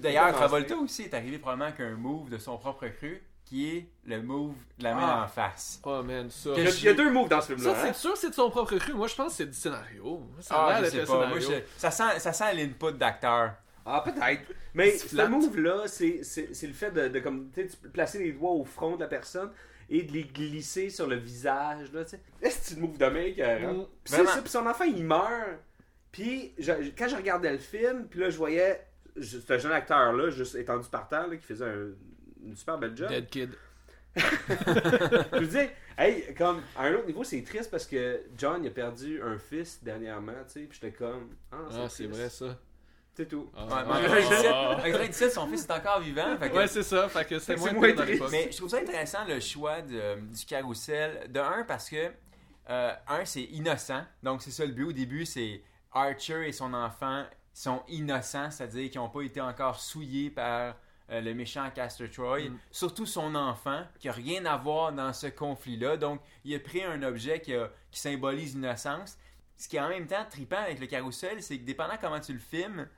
D'ailleurs, 0.00 0.32
Travolta 0.32 0.74
aussi 0.76 1.02
est 1.02 1.12
arrivé 1.14 1.38
probablement 1.38 1.72
qu'un 1.72 1.96
move 1.96 2.30
de 2.30 2.38
son 2.38 2.56
propre 2.56 2.86
cru, 2.88 3.22
qui 3.50 3.68
est 3.76 3.88
le 4.06 4.22
move 4.22 4.54
de 4.78 4.84
la 4.84 4.94
main 4.94 5.00
Ah. 5.02 5.24
en 5.24 5.28
face. 5.28 5.80
Oh 5.84 6.02
man, 6.04 6.30
ça. 6.30 6.50
Il 6.56 6.62
y, 6.62 6.66
a, 6.68 6.70
il 6.70 6.84
y 6.84 6.88
a 6.88 6.94
deux 6.94 7.10
moves 7.10 7.28
dans 7.28 7.40
ce 7.40 7.48
Ça, 7.48 7.54
film-là. 7.56 7.74
c'est 7.82 7.88
hein. 7.88 7.92
sûr, 7.92 8.16
c'est 8.16 8.30
de 8.30 8.34
son 8.34 8.48
propre 8.48 8.76
cru. 8.76 8.92
Moi, 8.94 9.08
je 9.08 9.14
pense 9.16 9.32
que 9.32 9.36
c'est 9.38 9.46
du 9.46 9.52
scénario. 9.56 10.22
Ça 10.40 10.54
Ah, 10.56 10.80
je 10.84 10.88
sais 10.90 11.04
pas. 11.04 11.26
Moi, 11.26 11.40
scénario. 11.40 11.64
je- 11.76 11.80
ça 11.80 11.90
sent, 11.90 12.20
ça 12.20 12.32
sent 12.32 12.54
l'input 12.54 12.96
d'acteur. 12.96 13.54
Ah, 13.84 14.02
peut-être. 14.04 14.42
Mais 14.72 14.92
C'est 14.92 15.08
ce 15.16 15.26
move-là, 15.26 15.82
c'est 15.88 16.22
c'est- 16.22 16.54
c'est 16.54 16.68
le 16.68 16.72
fait 16.74 16.92
de, 16.92 17.08
de 17.08 17.18
comme, 17.18 17.50
tu 17.52 17.62
sais, 17.62 17.66
tu 17.68 17.76
peux 17.78 17.88
placer 17.88 18.20
les 18.20 18.30
doigts 18.32 18.52
au 18.52 18.64
front 18.64 18.94
de 18.94 19.00
la 19.00 19.08
personne 19.08 19.50
et 19.88 20.02
de 20.04 20.12
les 20.12 20.22
glisser 20.24 20.88
sur 20.88 21.08
le 21.08 21.16
visage. 21.16 21.90
Là, 21.92 22.04
tu. 22.04 22.14
Est-ce 22.40 22.58
que 22.60 22.64
c'est 22.66 22.74
le 22.76 22.82
move 22.82 22.98
de 22.98 23.06
mec? 23.06 23.36
Mm. 23.38 23.84
Puis 24.04 24.14
c'est 24.14 24.24
ça, 24.26 24.40
son 24.46 24.64
enfant, 24.66 24.84
il 24.84 25.02
meurt. 25.04 25.58
Puis 26.12 26.54
je- 26.58 26.90
quand 26.96 27.08
je 27.08 27.16
regardais 27.16 27.50
le 27.50 27.58
film, 27.58 28.06
puis 28.08 28.20
là, 28.20 28.30
je 28.30 28.36
voyais 28.36 28.86
ce 29.20 29.58
jeune 29.58 29.72
acteur-là, 29.72 30.30
juste 30.30 30.54
étendu 30.54 30.88
par 30.88 31.08
terre, 31.08 31.26
là, 31.26 31.36
qui 31.36 31.44
faisait 31.44 31.64
un- 31.64 31.90
une 32.44 32.56
super 32.56 32.78
belle 32.78 32.96
job. 32.96 33.08
Dead 33.08 33.28
Kid. 33.28 33.50
Je 34.16 35.38
veux 35.38 35.46
dire, 35.46 35.70
hey, 35.96 36.34
comme, 36.34 36.62
à 36.76 36.84
un 36.84 36.94
autre 36.94 37.06
niveau, 37.06 37.24
c'est 37.24 37.42
triste 37.42 37.70
parce 37.70 37.86
que 37.86 38.22
John, 38.36 38.62
il 38.64 38.68
a 38.68 38.70
perdu 38.70 39.22
un 39.22 39.38
fils 39.38 39.82
dernièrement, 39.82 40.32
tu 40.46 40.52
sais, 40.52 40.60
puis 40.62 40.78
j'étais 40.80 40.92
comme, 40.96 41.36
ah, 41.52 41.56
Ah, 41.70 41.88
c'est 41.88 42.04
triste. 42.06 42.18
vrai, 42.18 42.28
ça. 42.30 42.58
C'est 43.14 43.26
tout. 43.28 43.50
Ouais, 43.54 43.62
mais 43.68 43.92
en. 43.92 44.00
97, 44.00 44.52
en 44.52 44.76
97, 44.82 45.32
son 45.32 45.46
fils 45.48 45.64
est 45.64 45.70
encore 45.72 46.00
vivant. 46.00 46.36
fait 46.38 46.48
que- 46.50 46.56
Ouais, 46.56 46.66
c'est 46.68 46.82
ça. 46.84 47.08
Fait 47.08 47.24
que 47.24 47.38
c'est 47.38 47.56
C'est 47.56 47.60
moins, 47.60 47.72
moins 47.72 47.92
dans 47.92 48.02
triste. 48.04 48.22
Mais 48.30 48.48
je 48.50 48.56
trouve 48.56 48.68
ça 48.70 48.78
intéressant 48.78 49.24
le 49.28 49.40
choix 49.40 49.82
de- 49.82 50.20
du 50.20 50.44
carrousel. 50.46 51.30
De 51.30 51.40
un, 51.40 51.64
parce 51.64 51.90
que, 51.90 52.10
euh, 52.70 52.92
un, 53.08 53.24
c'est 53.24 53.42
innocent. 53.42 54.04
Donc, 54.22 54.42
c'est 54.42 54.52
ça 54.52 54.64
le 54.64 54.72
but. 54.72 54.84
Au 54.84 54.92
début, 54.92 55.26
c'est 55.26 55.60
Archer 55.92 56.48
et 56.48 56.52
son 56.52 56.72
enfant 56.72 57.24
sont 57.52 57.82
innocents, 57.88 58.50
c'est-à-dire 58.52 58.88
qu'ils 58.90 59.00
n'ont 59.00 59.10
pas 59.10 59.22
été 59.22 59.40
encore 59.40 59.80
souillés 59.80 60.30
par 60.30 60.76
euh, 61.10 61.20
le 61.20 61.34
méchant 61.34 61.68
Castor 61.74 62.08
Troy. 62.10 62.48
Mm. 62.48 62.58
Surtout 62.70 63.06
son 63.06 63.34
enfant, 63.34 63.82
qui 63.98 64.06
n'a 64.08 64.12
rien 64.12 64.44
à 64.46 64.56
voir 64.56 64.92
dans 64.92 65.12
ce 65.12 65.26
conflit-là. 65.28 65.96
Donc, 65.96 66.20
il 66.44 66.54
a 66.54 66.58
pris 66.60 66.82
un 66.82 67.02
objet 67.02 67.40
qui, 67.40 67.54
a- 67.54 67.70
qui 67.90 68.00
symbolise 68.00 68.54
l'innocence. 68.54 69.18
Ce 69.56 69.68
qui 69.68 69.76
est 69.76 69.80
en 69.80 69.88
même 69.88 70.06
temps 70.06 70.24
trippant 70.30 70.56
avec 70.62 70.80
le 70.80 70.86
carrousel, 70.86 71.42
c'est 71.42 71.58
que 71.58 71.64
dépendant 71.64 71.94
comment 72.00 72.20
tu 72.20 72.32
le 72.32 72.38
filmes, 72.38 72.88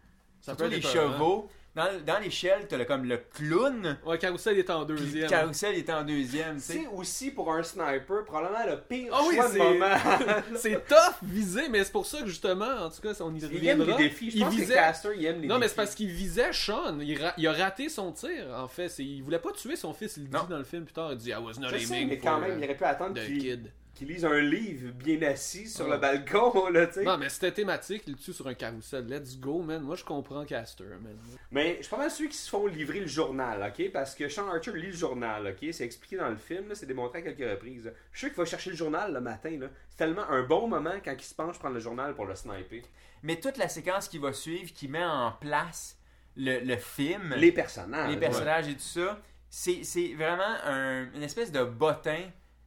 Ça 0.41 0.53
surtout 0.53 0.65
peut 0.65 0.69
les 0.71 0.81
chevaux. 0.93 1.51
Dans, 1.75 1.89
dans 2.05 2.19
l'échelle, 2.19 2.67
t'as 2.69 2.77
le- 2.77 2.85
comme 2.85 3.07
le 3.07 3.17
clown. 3.17 3.97
Ouais, 4.05 4.19
Carousel 4.19 4.59
est 4.59 4.69
en 4.69 4.85
deuxième. 4.85 5.23
le 5.25 5.29
carrousel 5.31 5.75
est 5.77 5.89
en 5.89 6.03
deuxième, 6.05 6.57
tu 6.57 6.61
sais. 6.63 6.73
C'est 6.75 6.87
aussi 6.89 7.31
pour 7.31 7.51
un 7.51 7.63
sniper 7.63 8.25
probablement 8.27 8.67
le 8.67 8.79
pire 8.79 9.11
Ah 9.11 9.23
oui, 9.27 9.37
choix 9.37 9.49
de 9.49 9.53
c'est- 9.55 9.59
moment. 9.59 9.87
c'est 10.57 10.87
tough 10.87 11.15
visé, 11.23 11.71
mais 11.71 11.83
c'est 11.83 11.93
pour 11.93 12.05
ça 12.05 12.21
que 12.21 12.27
justement, 12.27 12.67
en 12.85 12.91
tout 12.91 13.01
cas, 13.01 13.15
on 13.21 13.35
y 13.35 13.39
il 13.39 13.45
aime 13.67 13.81
reviendra. 13.81 13.97
les 13.99 14.05
défis. 14.11 14.31
Je 14.33 14.37
Il 14.37 14.43
pense 14.45 14.53
visait- 14.55 14.75
que 14.75 14.79
Caster, 14.79 15.09
il 15.17 15.25
aime 15.25 15.41
les 15.41 15.49
Non, 15.49 15.59
mais 15.59 15.69
c'est 15.69 15.77
parce 15.77 15.95
qu'il 15.95 16.09
visait 16.11 16.53
Sean. 16.53 16.99
Il, 17.01 17.19
ra- 17.23 17.33
il 17.39 17.47
a 17.47 17.53
raté 17.55 17.89
son 17.89 18.13
tir, 18.13 18.49
en 18.55 18.69
fait. 18.69 18.91
C'est- 18.91 19.03
Il 19.05 19.23
voulait 19.23 19.39
pas 19.39 19.53
tuer 19.53 19.77
son 19.77 19.95
fils. 19.95 20.19
Il 20.19 20.25
le 20.25 20.29
dit 20.29 20.37
Non. 20.37 20.45
dans 20.51 20.59
le 20.59 20.65
film 20.65 20.85
plus 20.85 20.93
tard. 20.93 21.13
Il 21.13 21.17
dit 21.19 21.31
I 21.31 21.37
was 21.37 21.55
not 21.59 21.69
Je 21.69 21.79
sais, 21.79 21.95
aiming 21.95 22.09
mais 22.11 22.17
for 22.19 22.33
quand 22.33 22.39
même, 22.39 22.59
il 22.59 22.65
aurait 22.65 22.77
pu 22.77 22.85
attendre 22.85 23.15
the 23.19 23.25
qu'il 23.25 23.71
kid. 23.95 23.99
qu'il 23.99 24.09
lise 24.09 24.25
un 24.25 24.41
livre 24.41 24.93
bien 24.93 25.21
assis 25.23 25.69
sur 25.69 25.89
le 25.89 25.97
balcon, 25.99 26.69
là, 26.73 26.87
tu 26.87 26.95
sais. 26.95 27.05
Non, 27.05 27.17
mais 27.19 27.29
c'était 27.29 27.53
thématique. 27.53 28.03
Il 28.07 28.13
le 28.15 28.19
tue 28.19 28.33
sur 28.33 28.47
un 28.49 28.55
carrousel. 28.55 29.07
Let's 29.07 29.39
go, 29.39 29.63
man. 29.63 29.83
Moi, 29.83 29.97
je 29.97 30.05
comprends 30.05 30.45
Caster, 30.45 30.85
man. 31.01 31.17
Mais 31.51 31.77
je 31.79 31.83
suis 31.83 31.91
pas 31.91 31.99
mal 31.99 32.11
sûr 32.11 32.27
qu'ils 32.29 32.37
se 32.39 32.49
font 32.51 32.67
livrer 32.67 33.01
le 33.01 33.07
journal, 33.07 33.73
ok? 33.77 33.91
Parce 33.93 34.15
que 34.15 34.29
Sean 34.29 34.49
Archer 34.49 34.73
lit 34.73 34.87
le 34.89 34.93
journal, 34.93 35.47
ok? 35.47 35.69
C'est 35.73 35.85
expliqué 35.85 36.17
dans 36.17 36.29
le 36.31 36.37
film, 36.37 36.69
là, 36.69 36.75
c'est 36.75 36.87
démontré 36.87 37.19
à 37.19 37.23
quelques 37.23 37.51
reprises. 37.51 37.85
là. 37.87 37.93
Je 38.13 38.19
suis 38.19 38.27
sûr 38.27 38.35
qu'il 38.35 38.43
va 38.43 38.49
chercher 38.49 38.71
le 38.71 38.77
journal 38.77 39.13
le 39.13 39.21
matin, 39.21 39.57
là. 39.61 39.67
C'est 39.91 39.97
tellement 39.99 40.29
un 40.29 40.43
bon 40.43 40.69
moment 40.69 40.95
quand 41.05 41.15
il 41.19 41.25
se 41.25 41.35
penche 41.35 41.59
prendre 41.59 41.75
le 41.75 41.81
journal 41.81 42.15
pour 42.15 42.27
le 42.27 42.35
sniper. 42.35 42.83
Mais 43.23 43.37
toute 43.39 43.57
la 43.57 43.69
séquence 43.69 44.09
qui 44.09 44.19
va 44.19 44.33
suivre, 44.33 44.73
qui 44.73 44.89
met 44.89 45.05
en 45.05 45.33
place 45.33 45.97
le, 46.37 46.61
le 46.61 46.77
film, 46.77 47.35
Les 47.37 47.53
personnages. 47.53 48.11
les 48.11 48.17
personnages 48.17 48.67
et 48.69 48.73
tout 48.75 48.81
ça, 48.81 49.21
c'est 49.51 49.85
c'est 49.85 50.15
vraiment 50.15 50.57
un- 50.65 51.13
une 51.15 51.23
espèce 51.23 51.53
de 51.53 51.63
bottin 51.63 52.23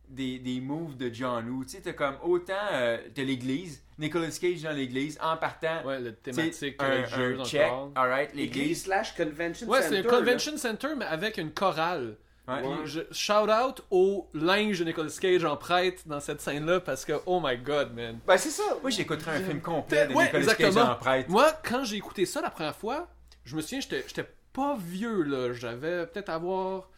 des, 0.10 0.40
des 0.40 0.60
moves 0.62 0.98
de 0.98 1.14
John 1.14 1.50
Woo. 1.50 1.64
Tu 1.64 1.72
sais, 1.72 1.82
t'as 1.82 1.94
comme 1.94 2.16
autant 2.24 2.54
euh, 2.74 2.98
de 3.16 3.22
l'église, 3.24 3.84
Nicolas 3.98 4.30
Cage 4.30 4.62
dans 4.64 4.72
l'église, 4.72 5.18
en 5.22 5.38
partant. 5.38 5.84
Ouais, 5.86 6.00
le 6.00 6.14
thématique 6.16 6.76
un, 6.80 6.90
religieuse 6.90 7.40
un 7.42 7.44
check, 7.46 7.72
encore. 7.72 7.92
alright, 7.96 8.34
L'église 8.34 8.84
slash 8.84 9.16
convention 9.16 9.68
Ouais, 9.68 9.82
c'est 9.82 10.00
un 10.00 10.04
center, 10.04 10.10
convention 10.18 10.58
center, 10.58 10.90
mais 10.98 11.06
avec 11.06 11.38
une 11.38 11.52
chorale. 11.52 12.18
Ouais. 12.48 12.62
Puis 12.62 12.70
je 12.86 13.02
shout 13.12 13.50
out 13.50 13.82
au 13.90 14.30
linge 14.34 14.80
de 14.80 14.86
Nicolas 14.86 15.10
Cage 15.20 15.44
en 15.46 15.58
prêtre 15.58 16.04
dans 16.06 16.20
cette 16.20 16.42
scène-là 16.42 16.80
parce 16.80 17.04
que, 17.04 17.14
oh 17.26 17.42
my 17.44 17.58
god, 17.58 17.94
man. 17.96 18.20
Ben, 18.28 18.38
c'est 18.38 18.52
ça. 18.52 18.64
Moi, 18.82 18.92
j'écouterais 18.92 19.38
un 19.38 19.42
film 19.42 19.62
complet 19.62 20.08
de 20.08 20.14
Ouais, 20.14 20.26
Nicolas 20.26 20.54
Cage 20.54 20.78
en 20.78 20.96
prêtre. 20.96 21.30
Moi, 21.30 21.52
quand 21.64 21.84
j'ai 21.84 21.96
écouté 21.96 22.26
ça 22.26 22.42
la 22.42 22.52
première 22.52 22.76
fois, 22.76 23.08
je 23.46 23.56
me 23.56 23.62
souviens, 23.62 23.80
j'étais 23.80 24.04
j'étais 24.08 24.30
pas 24.54 24.78
vieux, 24.80 25.24
là. 25.24 25.54
J'avais 25.54 26.06
peut-être 26.06 26.30
avoir 26.30 26.90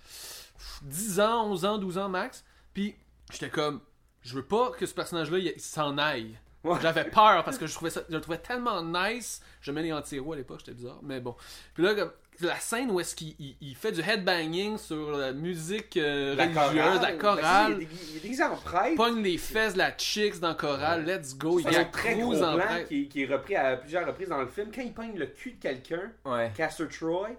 10 0.83 1.19
ans, 1.21 1.49
11 1.51 1.65
ans, 1.65 1.77
12 1.77 1.97
ans 1.97 2.09
max. 2.09 2.43
Puis 2.77 2.96
j'étais 3.31 3.50
comme, 3.50 3.81
je 4.22 4.36
veux 4.36 4.46
pas 4.46 4.69
que 4.69 4.86
ce 4.86 4.93
personnage-là 4.93 5.39
il 5.39 5.60
s'en 5.60 5.98
aille. 5.98 6.38
Ouais. 6.63 6.77
J'avais 6.79 7.05
peur 7.05 7.43
parce 7.43 7.57
que 7.57 7.65
je 7.65 7.74
trouvais 7.74 7.89
ça, 7.89 8.01
je 8.07 8.13
le 8.13 8.22
trouvais 8.22 8.38
tellement 8.38 8.84
nice. 8.84 9.41
Je 9.62 9.72
mets 9.72 9.81
les 9.81 9.91
anti-héros 9.93 10.34
à 10.34 10.36
l'époque, 10.36 10.60
j'étais 10.60 10.74
bizarre, 10.74 11.00
mais 11.01 11.19
bon. 11.19 11.36
Puis 11.74 11.81
là, 11.84 11.96
comme, 11.96 12.12
la 12.41 12.60
scène 12.60 12.91
où 12.91 13.00
est-ce 13.00 13.15
qu'il 13.15 13.34
il- 13.39 13.55
il 13.62 13.75
fait 13.75 13.91
du 13.91 14.01
headbanging 14.01 14.77
sur 14.77 15.10
la 15.12 15.34
musique 15.34 15.98
euh, 15.98 16.36
La 16.36 16.43
religieuse, 16.46 16.84
chorale. 16.84 17.01
la 17.01 17.12
Ben, 17.12 17.17
chorale, 17.17 17.41
c'est, 17.41 17.72
il 17.72 17.81
est 17.81 17.86
déguisé- 17.86 18.12
il 18.12 18.17
est 18.17 18.19
déguisé 18.19 18.43
en 18.43 18.55
prêtre. 18.57 18.96
pogne 18.96 19.24
les 19.24 19.38
fesses 19.39 19.74
de 19.74 19.77
la 19.79 19.98
chicks 19.98 20.39
dans 20.39 20.50
la 20.50 20.53
chorale, 20.53 21.03
let's 21.05 21.36
go, 21.36 21.60
il 21.60 21.72
y 21.72 21.75
a 21.75 21.79
un 21.79 21.86
très 21.86 22.13
gros 22.15 22.43
en 22.43 22.55
plan 22.57 22.84
qui, 22.88 23.07
qui 23.07 23.24
est 23.24 23.25
repris 23.34 23.55
à 23.55 23.75
plusieurs 23.77 24.05
reprises 24.05 24.29
dans 24.29 24.38
le 24.41 24.48
film. 24.48 24.69
Quand 24.74 24.81
il 24.84 24.93
pogne 24.93 25.15
le 25.17 25.25
cul 25.25 25.53
de 25.53 25.60
quelqu'un, 25.62 26.12
Ouais. 26.25 26.51
Castor 26.55 26.88
Troy, 26.89 27.29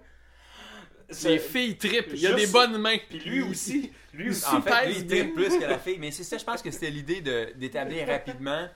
Les 1.23 1.39
filles 1.39 1.75
tripent, 1.77 2.11
il 2.13 2.19
y 2.19 2.27
a 2.27 2.33
des 2.33 2.47
bonnes 2.47 2.77
mains. 2.77 2.97
puis 3.09 3.19
lui 3.19 3.41
aussi, 3.41 3.91
lui 4.13 4.29
aussi, 4.29 4.45
En 4.45 4.61
fait, 4.61 4.69
pèse 4.69 4.87
lui, 4.89 4.95
il 5.01 5.07
tripe 5.07 5.33
plus 5.33 5.57
que 5.57 5.65
la 5.65 5.79
fille. 5.79 5.97
Mais 5.99 6.11
c'est 6.11 6.23
ça, 6.23 6.37
je 6.37 6.43
pense 6.43 6.61
que 6.61 6.69
c'était 6.71 6.89
l'idée 6.91 7.21
de- 7.21 7.53
d'établir 7.55 8.07
rapidement 8.07 8.67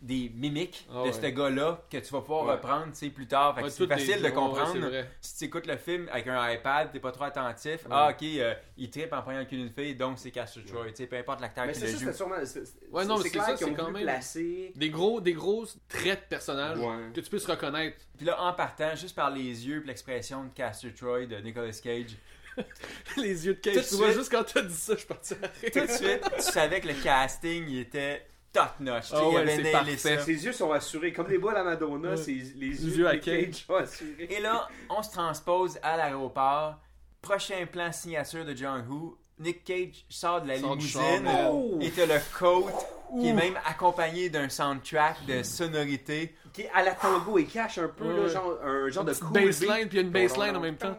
des 0.00 0.30
mimiques 0.34 0.86
Ah 0.90 0.96
de 0.96 0.98
ouais. 1.06 1.12
ce 1.12 1.20
gars-là 1.26 1.82
que 1.90 1.96
tu 1.96 2.12
vas 2.12 2.20
pouvoir 2.20 2.44
Ouais. 2.44 2.52
reprendre 2.52 2.92
tu 2.92 2.98
sais, 2.98 3.08
plus 3.08 3.26
tard. 3.26 3.56
Ouais, 3.56 3.70
c'est 3.70 3.86
facile 3.86 4.20
de 4.22 4.28
comprendre. 4.28 4.76
si 5.22 5.38
tu 5.38 5.44
écoutes 5.46 5.66
le 5.66 5.76
film 5.78 6.08
avec 6.12 6.26
un 6.28 6.50
iPad, 6.52 6.92
t'es 6.92 7.00
pas 7.00 7.12
trop 7.12 7.24
attentif. 7.24 7.80
Ah, 7.90 8.10
ok, 8.10 8.22
euh, 8.22 8.54
il 8.76 8.90
tripe 8.90 9.12
en 9.14 9.22
prenant 9.22 9.42
d'une 9.44 9.70
fille, 9.70 9.94
donc 9.96 10.18
c'est 10.18 10.30
Castor 10.30 10.62
Troy. 10.64 10.88
Tu 10.90 10.96
sais, 10.96 11.06
peu 11.06 11.16
importe 11.16 11.40
l'acteur 11.40 11.66
qui 11.68 11.74
c'est 11.74 11.92
le 11.92 11.98
joue. 11.98 12.12
sûrement. 12.12 12.34
C'est, 12.44 12.62
Ouais, 12.92 13.04
non, 13.06 13.16
mais 13.16 13.22
c'est 13.24 13.30
clair 13.30 13.54
qu'ils 13.56 13.66
ont 13.68 13.74
quand 13.74 13.90
même- 13.90 14.02
placer. 14.02 14.72
Des 14.76 14.90
gros, 14.90 15.20
des 15.20 15.32
gros 15.32 15.64
traits 15.88 16.20
de 16.24 16.28
personnages 16.28 16.78
Ouais. 16.78 17.10
que 17.14 17.20
tu 17.20 17.30
puisses 17.30 17.46
reconnaître. 17.46 17.96
Puis 18.18 18.26
là, 18.26 18.40
en 18.42 18.52
partant, 18.52 18.94
juste 18.94 19.16
par 19.16 19.30
les 19.30 19.66
yeux 19.66 19.82
et 19.82 19.86
l'expression 19.86 20.44
de 20.44 20.50
Castor 20.50 20.90
Troy 20.94 21.24
de 21.26 21.36
Nicolas 21.38 21.72
Cage, 21.72 22.16
les 23.16 23.46
yeux 23.46 23.54
de 23.54 23.60
Tout 23.60 23.70
Cage. 23.70 23.76
de 23.76 23.88
Tu 23.88 23.94
vois, 23.96 24.06
suite. 24.08 24.18
juste 24.18 24.30
quand 24.30 24.44
t'as 24.44 24.62
dit 24.62 24.74
ça, 24.74 24.92
je 24.92 24.98
suis 24.98 25.06
parti 25.08 25.34
tout 25.34 25.80
de 25.80 25.86
suite, 25.90 26.20
tu 26.36 26.42
savais 26.42 26.80
que 26.80 26.88
le 26.88 26.94
casting 27.02 27.64
il 27.68 27.80
était 27.80 28.26
top 28.56 28.80
notch. 28.80 29.04
Sais, 29.04 29.14
Ah 29.16 29.20
il 29.22 29.34
ouais, 29.34 29.70
avait. 29.72 29.96
Ses 29.96 30.44
yeux 30.44 30.52
sont 30.52 30.72
assurés, 30.72 31.12
comme 31.12 31.28
des 31.28 31.38
bois 31.38 31.52
à 31.58 31.62
Madonna, 31.64 32.10
Ouais. 32.10 32.16
ses- 32.16 32.32
les 32.56 32.68
Les 32.70 32.84
yeux, 32.86 32.96
yeux 32.98 33.08
à 33.08 33.12
de 33.14 33.18
Cage. 33.18 33.64
sont 33.66 33.74
assurés. 33.74 34.26
Et 34.30 34.40
là, 34.40 34.68
on 34.90 35.02
se 35.02 35.10
transpose 35.12 35.78
à 35.82 35.96
l'aéroport. 35.96 36.76
Prochain 37.22 37.66
plan 37.70 37.90
signature 37.92 38.44
de 38.44 38.54
John 38.54 38.84
Woo. 38.88 39.18
Nick 39.38 39.64
Cage 39.64 40.06
sort 40.08 40.40
de 40.42 40.48
la 40.48 40.58
Sort 40.58 40.76
limousine 40.76 41.00
char, 41.00 41.22
man. 41.22 41.82
et 41.82 41.90
t'as 41.90 42.06
le 42.06 42.18
coat 42.38 42.70
qui 43.20 43.28
est 43.28 43.32
même 43.34 43.58
accompagné 43.66 44.30
d'un 44.30 44.48
soundtrack 44.48 45.26
de 45.26 45.42
sonorité. 45.42 46.34
Qui 46.54 46.62
est 46.62 46.70
à 46.74 46.82
la 46.82 46.92
tango 46.92 47.36
et 47.36 47.44
cache 47.44 47.76
un 47.78 47.88
peu, 47.88 48.04
là, 48.16 48.22
Ouais. 48.22 48.28
genre, 48.30 48.56
un 48.64 48.88
genre 48.88 49.04
de 49.04 49.10
petite 49.10 49.24
cool 49.24 49.32
baseline, 49.44 49.88
puis 49.88 49.90
il 49.90 49.94
y 49.96 49.98
a 49.98 50.02
une 50.02 50.10
baseline 50.10 50.56
en 50.56 50.60
même 50.60 50.76
temps. 50.78 50.98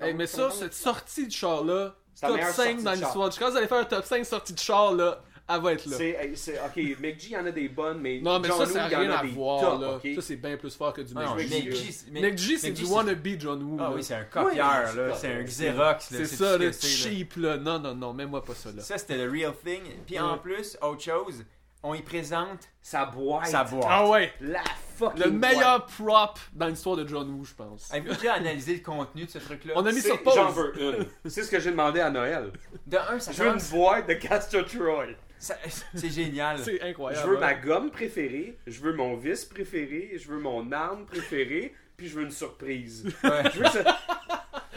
Hey, 0.00 0.14
mais 0.14 0.26
ça, 0.26 0.50
cette 0.50 0.74
sortie 0.74 1.28
de 1.28 1.32
char-là, 1.32 1.94
C'est 2.14 2.26
la 2.26 2.28
top 2.30 2.36
meilleure 2.38 2.54
5 2.54 2.64
sortie 2.64 2.84
dans 2.84 2.90
de 2.90 2.96
l'histoire 2.96 3.28
du 3.28 3.36
char. 3.36 3.46
Quand 3.46 3.50
vous 3.52 3.56
allez 3.58 3.68
faire 3.68 3.78
un 3.78 3.84
top 3.84 4.04
5 4.04 4.24
sortie 4.26 4.52
de 4.54 4.58
char, 4.58 4.92
là, 4.94 5.22
elle 5.48 5.60
va 5.60 5.72
être 5.74 5.86
là. 5.86 5.96
C'est, 6.34 6.58
ok, 6.58 6.76
McG, 7.00 7.24
il 7.26 7.30
y 7.30 7.36
en 7.36 7.46
a 7.46 7.50
des 7.52 7.68
bonnes, 7.68 8.00
mais 8.00 8.20
Non, 8.20 8.38
mais 8.40 8.48
John 8.48 8.58
ça, 8.58 8.64
Woo, 8.64 8.70
ça 8.72 8.78
n'a 8.80 8.86
il 8.88 8.92
y 8.92 8.96
en 8.96 9.00
rien 9.00 9.10
a 9.10 9.18
à 9.18 9.22
des 9.22 9.28
voir, 9.30 9.60
top, 9.60 9.80
là. 10.04 10.14
Ça, 10.16 10.20
c'est 10.22 10.36
bien 10.36 10.56
plus 10.56 10.74
fort 10.74 10.92
que 10.92 11.00
du 11.02 11.12
Ah 11.16 11.24
non, 11.24 11.36
Nick 11.36 11.50
Nick 11.50 11.70
G. 11.70 11.76
G, 11.76 11.94
mais- 12.10 12.20
Nick 12.22 12.38
G, 12.38 12.58
c'est 12.58 12.70
du 12.72 12.84
wannabe 12.84 13.26
John 13.38 13.62
Woo. 13.62 13.76
Ah 13.80 13.92
oui, 13.94 14.02
c'est 14.02 14.14
un 14.14 14.24
copieur, 14.24 14.50
Oui, 14.92 14.96
là. 14.96 15.14
c'est 15.14 15.32
un. 15.32 15.42
Xerox, 15.44 16.10
là. 16.10 16.18
C'est 16.18 16.26
ça, 16.26 16.58
le 16.58 16.72
cheap, 16.72 17.36
là. 17.36 17.56
Non, 17.58 17.78
non, 17.78 17.94
non, 17.94 18.12
mets-moi 18.12 18.44
pas 18.44 18.54
ça, 18.54 18.70
là. 18.72 18.82
Ça, 18.82 18.98
c'était 18.98 19.16
le 19.24 19.30
real 19.30 19.52
thing. 19.64 19.82
Puis 20.06 20.18
en 20.18 20.38
plus, 20.38 20.76
autre 20.82 21.02
chose, 21.02 21.44
on 21.82 21.94
y 21.94 22.02
présente 22.02 22.68
Sa 22.82 23.04
boîte. 23.06 23.46
sa 23.46 23.62
boîte. 23.62 23.84
Ah 23.88 24.08
ouais! 24.08 24.32
La 24.40 24.62
fucking 24.96 25.22
Le 25.24 25.30
meilleur 25.30 25.86
prop 25.86 26.38
dans 26.52 26.66
l'histoire 26.66 26.96
de 26.96 27.06
John 27.06 27.28
Woo, 27.30 27.44
je 27.44 27.54
pense. 27.54 27.92
Avez-vous 27.92 28.14
déjà 28.16 28.34
analysé 28.34 28.74
le 28.74 28.80
contenu 28.80 29.24
de 29.26 29.30
ce 29.30 29.38
truc-là? 29.38 29.74
On 29.76 29.86
a 29.86 29.92
mis 29.92 30.00
sur 30.00 30.20
pause. 30.22 30.34
J'en 30.34 30.50
veux 30.50 30.72
une. 30.82 31.06
C'est 31.30 31.44
ce 31.44 31.50
que 31.50 31.60
j'ai 31.60 31.70
demandé 31.70 32.00
à 32.00 32.10
Noël. 32.10 32.50
De 32.86 32.96
un, 32.96 33.20
ça 33.20 33.30
Je 33.30 33.42
veux 33.44 33.50
une 33.50 33.62
boîte 33.70 34.08
de 34.08 34.14
Castor 34.14 34.64
Troy. 34.64 35.06
C'est 35.94 36.10
génial. 36.10 36.58
C'est 36.58 36.78
Je 36.80 36.84
incroyable. 36.86 37.28
veux 37.28 37.36
hein. 37.36 37.40
ma 37.40 37.54
gomme 37.54 37.90
préférée, 37.90 38.56
je 38.66 38.80
veux 38.80 38.92
mon 38.94 39.16
vis 39.16 39.44
préféré, 39.44 40.12
je 40.16 40.28
veux 40.28 40.38
mon 40.38 40.70
arme 40.72 41.04
préférée, 41.06 41.74
puis 41.96 42.08
je 42.08 42.16
veux 42.16 42.22
une 42.24 42.30
surprise. 42.30 43.04
Ouais. 43.22 43.30
Je 43.52 43.58
veux 43.58 43.64
que 43.64 43.70
ça, 43.70 43.98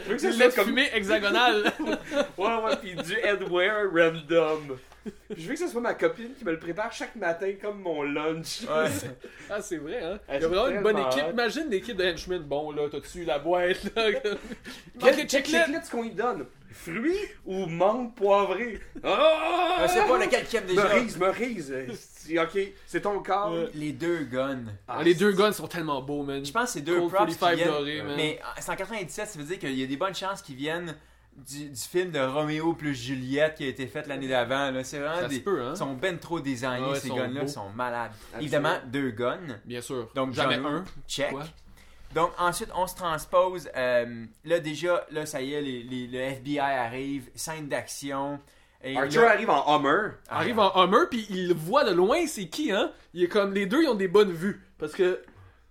je 0.04 0.08
veux 0.08 0.14
que 0.16 0.20
ça 0.20 0.32
soit 0.32 0.54
comme... 0.54 0.66
fumé 0.66 0.88
hexagonal. 0.92 1.72
Ouais, 2.38 2.56
ouais, 2.62 2.76
puis 2.80 2.94
du 2.94 3.14
headwear 3.18 3.90
random. 3.92 4.78
Je 5.34 5.46
veux 5.46 5.54
que 5.54 5.58
ce 5.58 5.68
soit 5.68 5.80
ma 5.80 5.94
copine 5.94 6.34
qui 6.34 6.44
me 6.44 6.52
le 6.52 6.58
prépare 6.58 6.92
chaque 6.92 7.16
matin 7.16 7.52
comme 7.60 7.80
mon 7.80 8.02
lunch. 8.02 8.62
Ouais. 8.62 8.88
ah, 9.50 9.60
c'est 9.62 9.76
vrai, 9.78 10.02
hein? 10.02 10.18
Il 10.28 10.40
y 10.40 10.44
a 10.44 10.48
vraiment 10.48 10.68
une 10.68 10.82
bonne 10.82 10.98
équipe. 10.98 11.24
Imagine 11.32 11.68
l'équipe 11.70 11.96
de 11.96 12.04
Henchman. 12.04 12.40
Bon, 12.42 12.70
là, 12.70 12.88
t'as-tu 12.90 13.24
la 13.24 13.38
boîte, 13.38 13.84
là? 13.96 14.08
Il 14.08 14.14
manque 14.14 14.22
Quel 15.00 15.16
les 15.16 15.26
check 15.26 15.46
chiclettes. 15.46 15.90
qu'on 15.90 16.02
lui 16.02 16.10
donne? 16.12 16.46
Fruits 16.72 17.18
ou 17.44 17.66
menthe 17.66 18.14
poivrée? 18.14 18.80
Ah 19.02 19.78
Je 19.86 19.92
sais 19.92 20.06
pas 20.06 20.18
lequel 20.18 20.44
qui 20.46 20.56
aime 20.56 20.66
déjà. 20.66 20.82
Meurice. 21.18 21.72
C'est- 21.94 22.38
Ok, 22.38 22.58
c'est 22.86 23.00
ton 23.00 23.20
corps. 23.22 23.54
Les 23.74 23.92
deux 23.92 24.20
guns. 24.24 24.64
Ah, 24.86 25.02
les 25.02 25.14
deux 25.14 25.32
guns 25.32 25.52
sont 25.52 25.66
tellement 25.66 26.00
beaux, 26.02 26.22
man. 26.22 26.44
Je 26.44 26.52
pense 26.52 26.66
que 26.66 26.70
c'est 26.74 26.80
deux 26.82 26.98
Cold 26.98 27.10
props 27.12 27.32
qui 27.32 27.38
45 27.38 27.56
viennent... 27.56 27.68
doré, 27.68 28.02
man. 28.02 28.14
Mais 28.16 28.40
c'est 28.60 28.70
en 28.70 28.76
97, 28.76 29.28
ça 29.28 29.38
veut 29.38 29.44
dire 29.44 29.58
qu'il 29.58 29.76
y 29.78 29.82
a 29.82 29.86
des 29.86 29.96
bonnes 29.96 30.14
chances 30.14 30.40
qu'ils 30.42 30.54
viennent 30.56 30.94
du, 31.36 31.70
du 31.70 31.80
film 31.80 32.10
de 32.10 32.20
Roméo 32.20 32.74
plus 32.74 32.94
Juliette 32.94 33.54
qui 33.56 33.64
a 33.64 33.68
été 33.68 33.86
fait 33.86 34.06
l'année 34.06 34.28
d'avant. 34.28 34.70
là. 34.70 34.84
C'est 34.84 34.98
vraiment 34.98 35.22
Ça 35.22 35.28
des... 35.28 35.36
se 35.36 35.40
peut, 35.40 35.62
hein? 35.62 35.72
Ils 35.74 35.78
sont 35.78 35.94
ben 35.94 36.18
trop 36.18 36.38
designés, 36.40 36.82
Ah 36.84 36.90
ouais, 36.90 37.00
ces 37.00 37.08
guns-là. 37.08 37.40
Ils 37.42 37.48
sont 37.48 37.68
malades. 37.70 38.12
Absolument. 38.34 38.40
Évidemment, 38.42 38.74
deux 38.86 39.10
guns. 39.10 39.58
Bien 39.64 39.80
sûr. 39.80 40.08
Donc, 40.14 40.32
Jamais 40.34 40.56
un. 40.56 40.84
Check. 41.08 41.30
Quoi? 41.30 41.44
Donc, 42.14 42.32
ensuite, 42.38 42.70
on 42.74 42.86
se 42.86 42.94
transpose. 42.96 43.68
euh, 43.76 44.24
là, 44.44 44.58
déjà, 44.60 45.06
là, 45.10 45.26
ça 45.26 45.40
y 45.40 45.54
est, 45.54 45.60
les- 45.62 45.82
les- 45.84 46.06
le 46.08 46.18
FBI 46.18 46.58
arrive. 46.58 47.28
Scène 47.34 47.68
d'action. 47.68 48.40
Et 48.82 48.96
Archer 48.96 49.20
là- 49.20 49.30
arrive 49.32 49.50
en 49.50 49.76
Hummer. 49.78 50.12
Arrive 50.28 50.58
en 50.58 50.72
Hummer, 50.74 51.06
puis 51.10 51.26
il 51.30 51.48
le 51.48 51.54
voit 51.54 51.84
de 51.84 51.92
loin, 51.92 52.26
c'est 52.26 52.48
qui, 52.48 52.72
hein? 52.72 52.90
Il 53.14 53.22
est 53.22 53.28
comme, 53.28 53.52
les 53.54 53.66
deux, 53.66 53.82
ils 53.82 53.88
ont 53.88 53.94
des 53.94 54.08
bonnes 54.08 54.32
vues. 54.32 54.60
Parce 54.78 54.92
que 54.92 55.22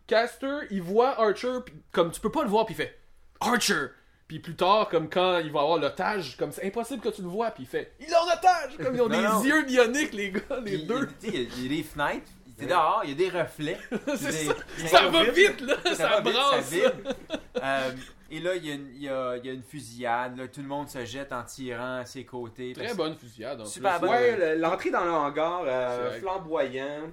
Caster, 0.08 0.60
il 0.71 0.82
voit 0.82 1.19
Archer, 1.19 1.60
puis 1.65 1.73
comme 1.91 2.12
tu 2.12 2.19
peux 2.21 2.32
pas 2.32 2.43
le 2.43 2.49
voir, 2.49 2.65
puis 2.65 2.73
il 2.75 2.78
fait 2.78 2.97
Archer! 3.39 3.88
Puis 4.28 4.38
plus 4.39 4.56
tard, 4.56 4.89
comme 4.89 5.10
quand 5.10 5.39
il 5.39 5.52
va 5.52 5.62
avoir 5.62 5.80
l'otage, 5.80 6.38
comme 6.38 6.52
c'est 6.52 6.63
impossible 6.67 7.02
que 7.02 7.10
tu 7.10 7.23
le 7.23 7.28
vois, 7.28 7.49
puis 7.49 7.63
il 7.63 7.65
fait 7.67 7.93
Il 7.99 8.06
est 8.06 8.15
en 8.15 8.25
otage! 8.28 8.78
Comme 8.78 8.95
ils 8.95 9.02
ont 9.02 9.10
Non, 9.10 9.17
des 9.21 9.28
non. 9.28 9.43
yeux 9.43 9.63
bioniques, 9.63 10.13
les 10.13 10.32
gars, 10.32 10.60
les 10.63 10.78
deux. 10.80 11.10
Il 11.23 11.63
y 11.63 11.65
a 11.65 11.69
des 11.69 11.84
fenêtres. 11.84 12.32
Était 12.63 12.74
dehors, 12.74 13.02
il 13.04 13.10
y 13.10 13.13
a 13.13 13.15
des 13.15 13.38
reflets. 13.38 13.78
Des- 13.91 14.17
ça. 14.17 14.54
des- 14.78 14.88
Ça 14.88 15.02
des- 15.02 15.10
va 15.10 15.24
vite, 15.32 15.62
là! 15.62 15.76
Ça, 15.84 15.95
ça 15.95 16.08
va 16.10 16.22
vite, 16.22 16.34
brasse! 16.34 16.52
ça 16.65 16.76
vide. 16.76 17.15
Euh, 17.63 17.91
et 18.32 18.39
là, 18.39 18.56
il 18.56 18.65
y, 18.65 18.72
a 18.72 18.74
une- 18.76 18.89
il 18.95 19.02
y 19.04 19.10
a, 19.10 19.38
il 19.38 19.45
y 19.45 19.50
a 19.50 19.54
une 19.54 19.63
fusillade. 19.63 20.38
là. 20.38 20.48
tout 20.48 20.62
le 20.62 20.67
monde 20.67 20.88
se 20.89 21.04
jette 21.06 21.32
en 21.32 21.43
tirant 21.43 21.98
à 22.00 22.06
ses 22.06 22.26
côtés. 22.26 22.74
Très 22.74 22.93
bonne 22.93 23.15
fusillade, 23.17 23.62
en 23.62 23.65
Super 23.65 24.00
bonne. 24.00 24.10
Ouais, 24.12 24.56
l'entrée 24.58 24.91
dans 24.91 25.04
le 25.06 25.12
hangar, 25.12 25.63
euh, 25.65 26.19
flamboyant. 26.19 27.12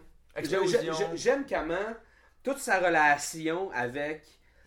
J'aime 1.14 1.44
comment 1.48 1.74
toute 2.42 2.58
sa 2.58 2.78
relation 2.78 3.70
avec, 3.72 4.22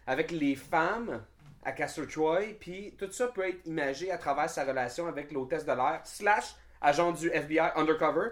avec 0.08 0.32
les 0.32 0.56
femmes 0.56 1.24
à 1.64 1.72
Castor 1.72 2.08
Troy, 2.08 2.40
puis 2.60 2.96
tout 2.98 3.12
ça 3.12 3.28
peut 3.28 3.48
être 3.48 3.66
imagé 3.66 4.12
à 4.12 4.18
travers 4.18 4.50
sa 4.50 4.64
relation 4.66 5.08
avec 5.08 5.32
l'hôtesse 5.32 5.66
de 5.66 5.72
l'air, 5.72 6.02
slash 6.04 6.56
agent 6.82 7.12
du 7.12 7.30
FBI 7.30 7.72
undercover, 7.76 8.30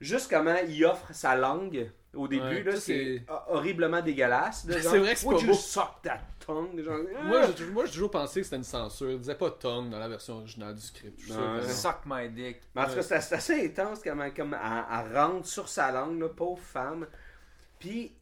juste 0.00 0.30
comment 0.30 0.56
il 0.68 0.84
offre 0.84 1.12
sa 1.12 1.36
langue 1.36 1.90
au 2.14 2.26
début, 2.26 2.42
Ouais, 2.42 2.62
là, 2.64 2.76
c'est 2.76 3.22
horriblement 3.48 4.00
dégueulasse. 4.02 4.64
là, 4.66 4.76
C'est 4.82 4.98
vrai 4.98 5.14
que 5.14 5.20
c'est 5.20 5.26
pas 5.26 5.38
you 5.38 5.46
beau. 5.46 5.54
suck 5.54 6.02
that 6.02 6.20
tongue? 6.44 6.80
Genre, 6.82 6.98
Moi, 7.24 7.40
ah! 7.44 7.48
j'ai 7.56 7.66
moi, 7.66 7.84
j'ai 7.86 7.92
toujours 7.92 8.10
pensé 8.10 8.40
que 8.40 8.44
c'était 8.44 8.56
une 8.56 8.64
censure. 8.64 9.10
Il 9.10 9.18
disait 9.18 9.36
pas 9.36 9.50
tongue 9.52 9.90
dans 9.90 9.98
la 10.00 10.08
version 10.08 10.38
originale 10.38 10.74
du 10.74 10.80
script. 10.80 11.28
Non. 11.28 11.62
Suck 11.68 11.98
my 12.06 12.28
dick. 12.30 12.62
Mais 12.74 12.82
en 12.82 12.86
tout 12.86 12.94
cas, 12.96 13.02
c'est 13.02 13.34
assez 13.34 13.64
intense 13.66 14.00
comment, 14.02 14.28
comme 14.30 14.54
elle, 14.54 14.84
elle 15.08 15.16
rentre 15.16 15.46
sur 15.46 15.68
sa 15.68 15.92
langue, 15.92 16.18
là, 16.20 16.28
pauvre 16.28 16.60
femme. 16.60 17.06
Puis 17.78 18.12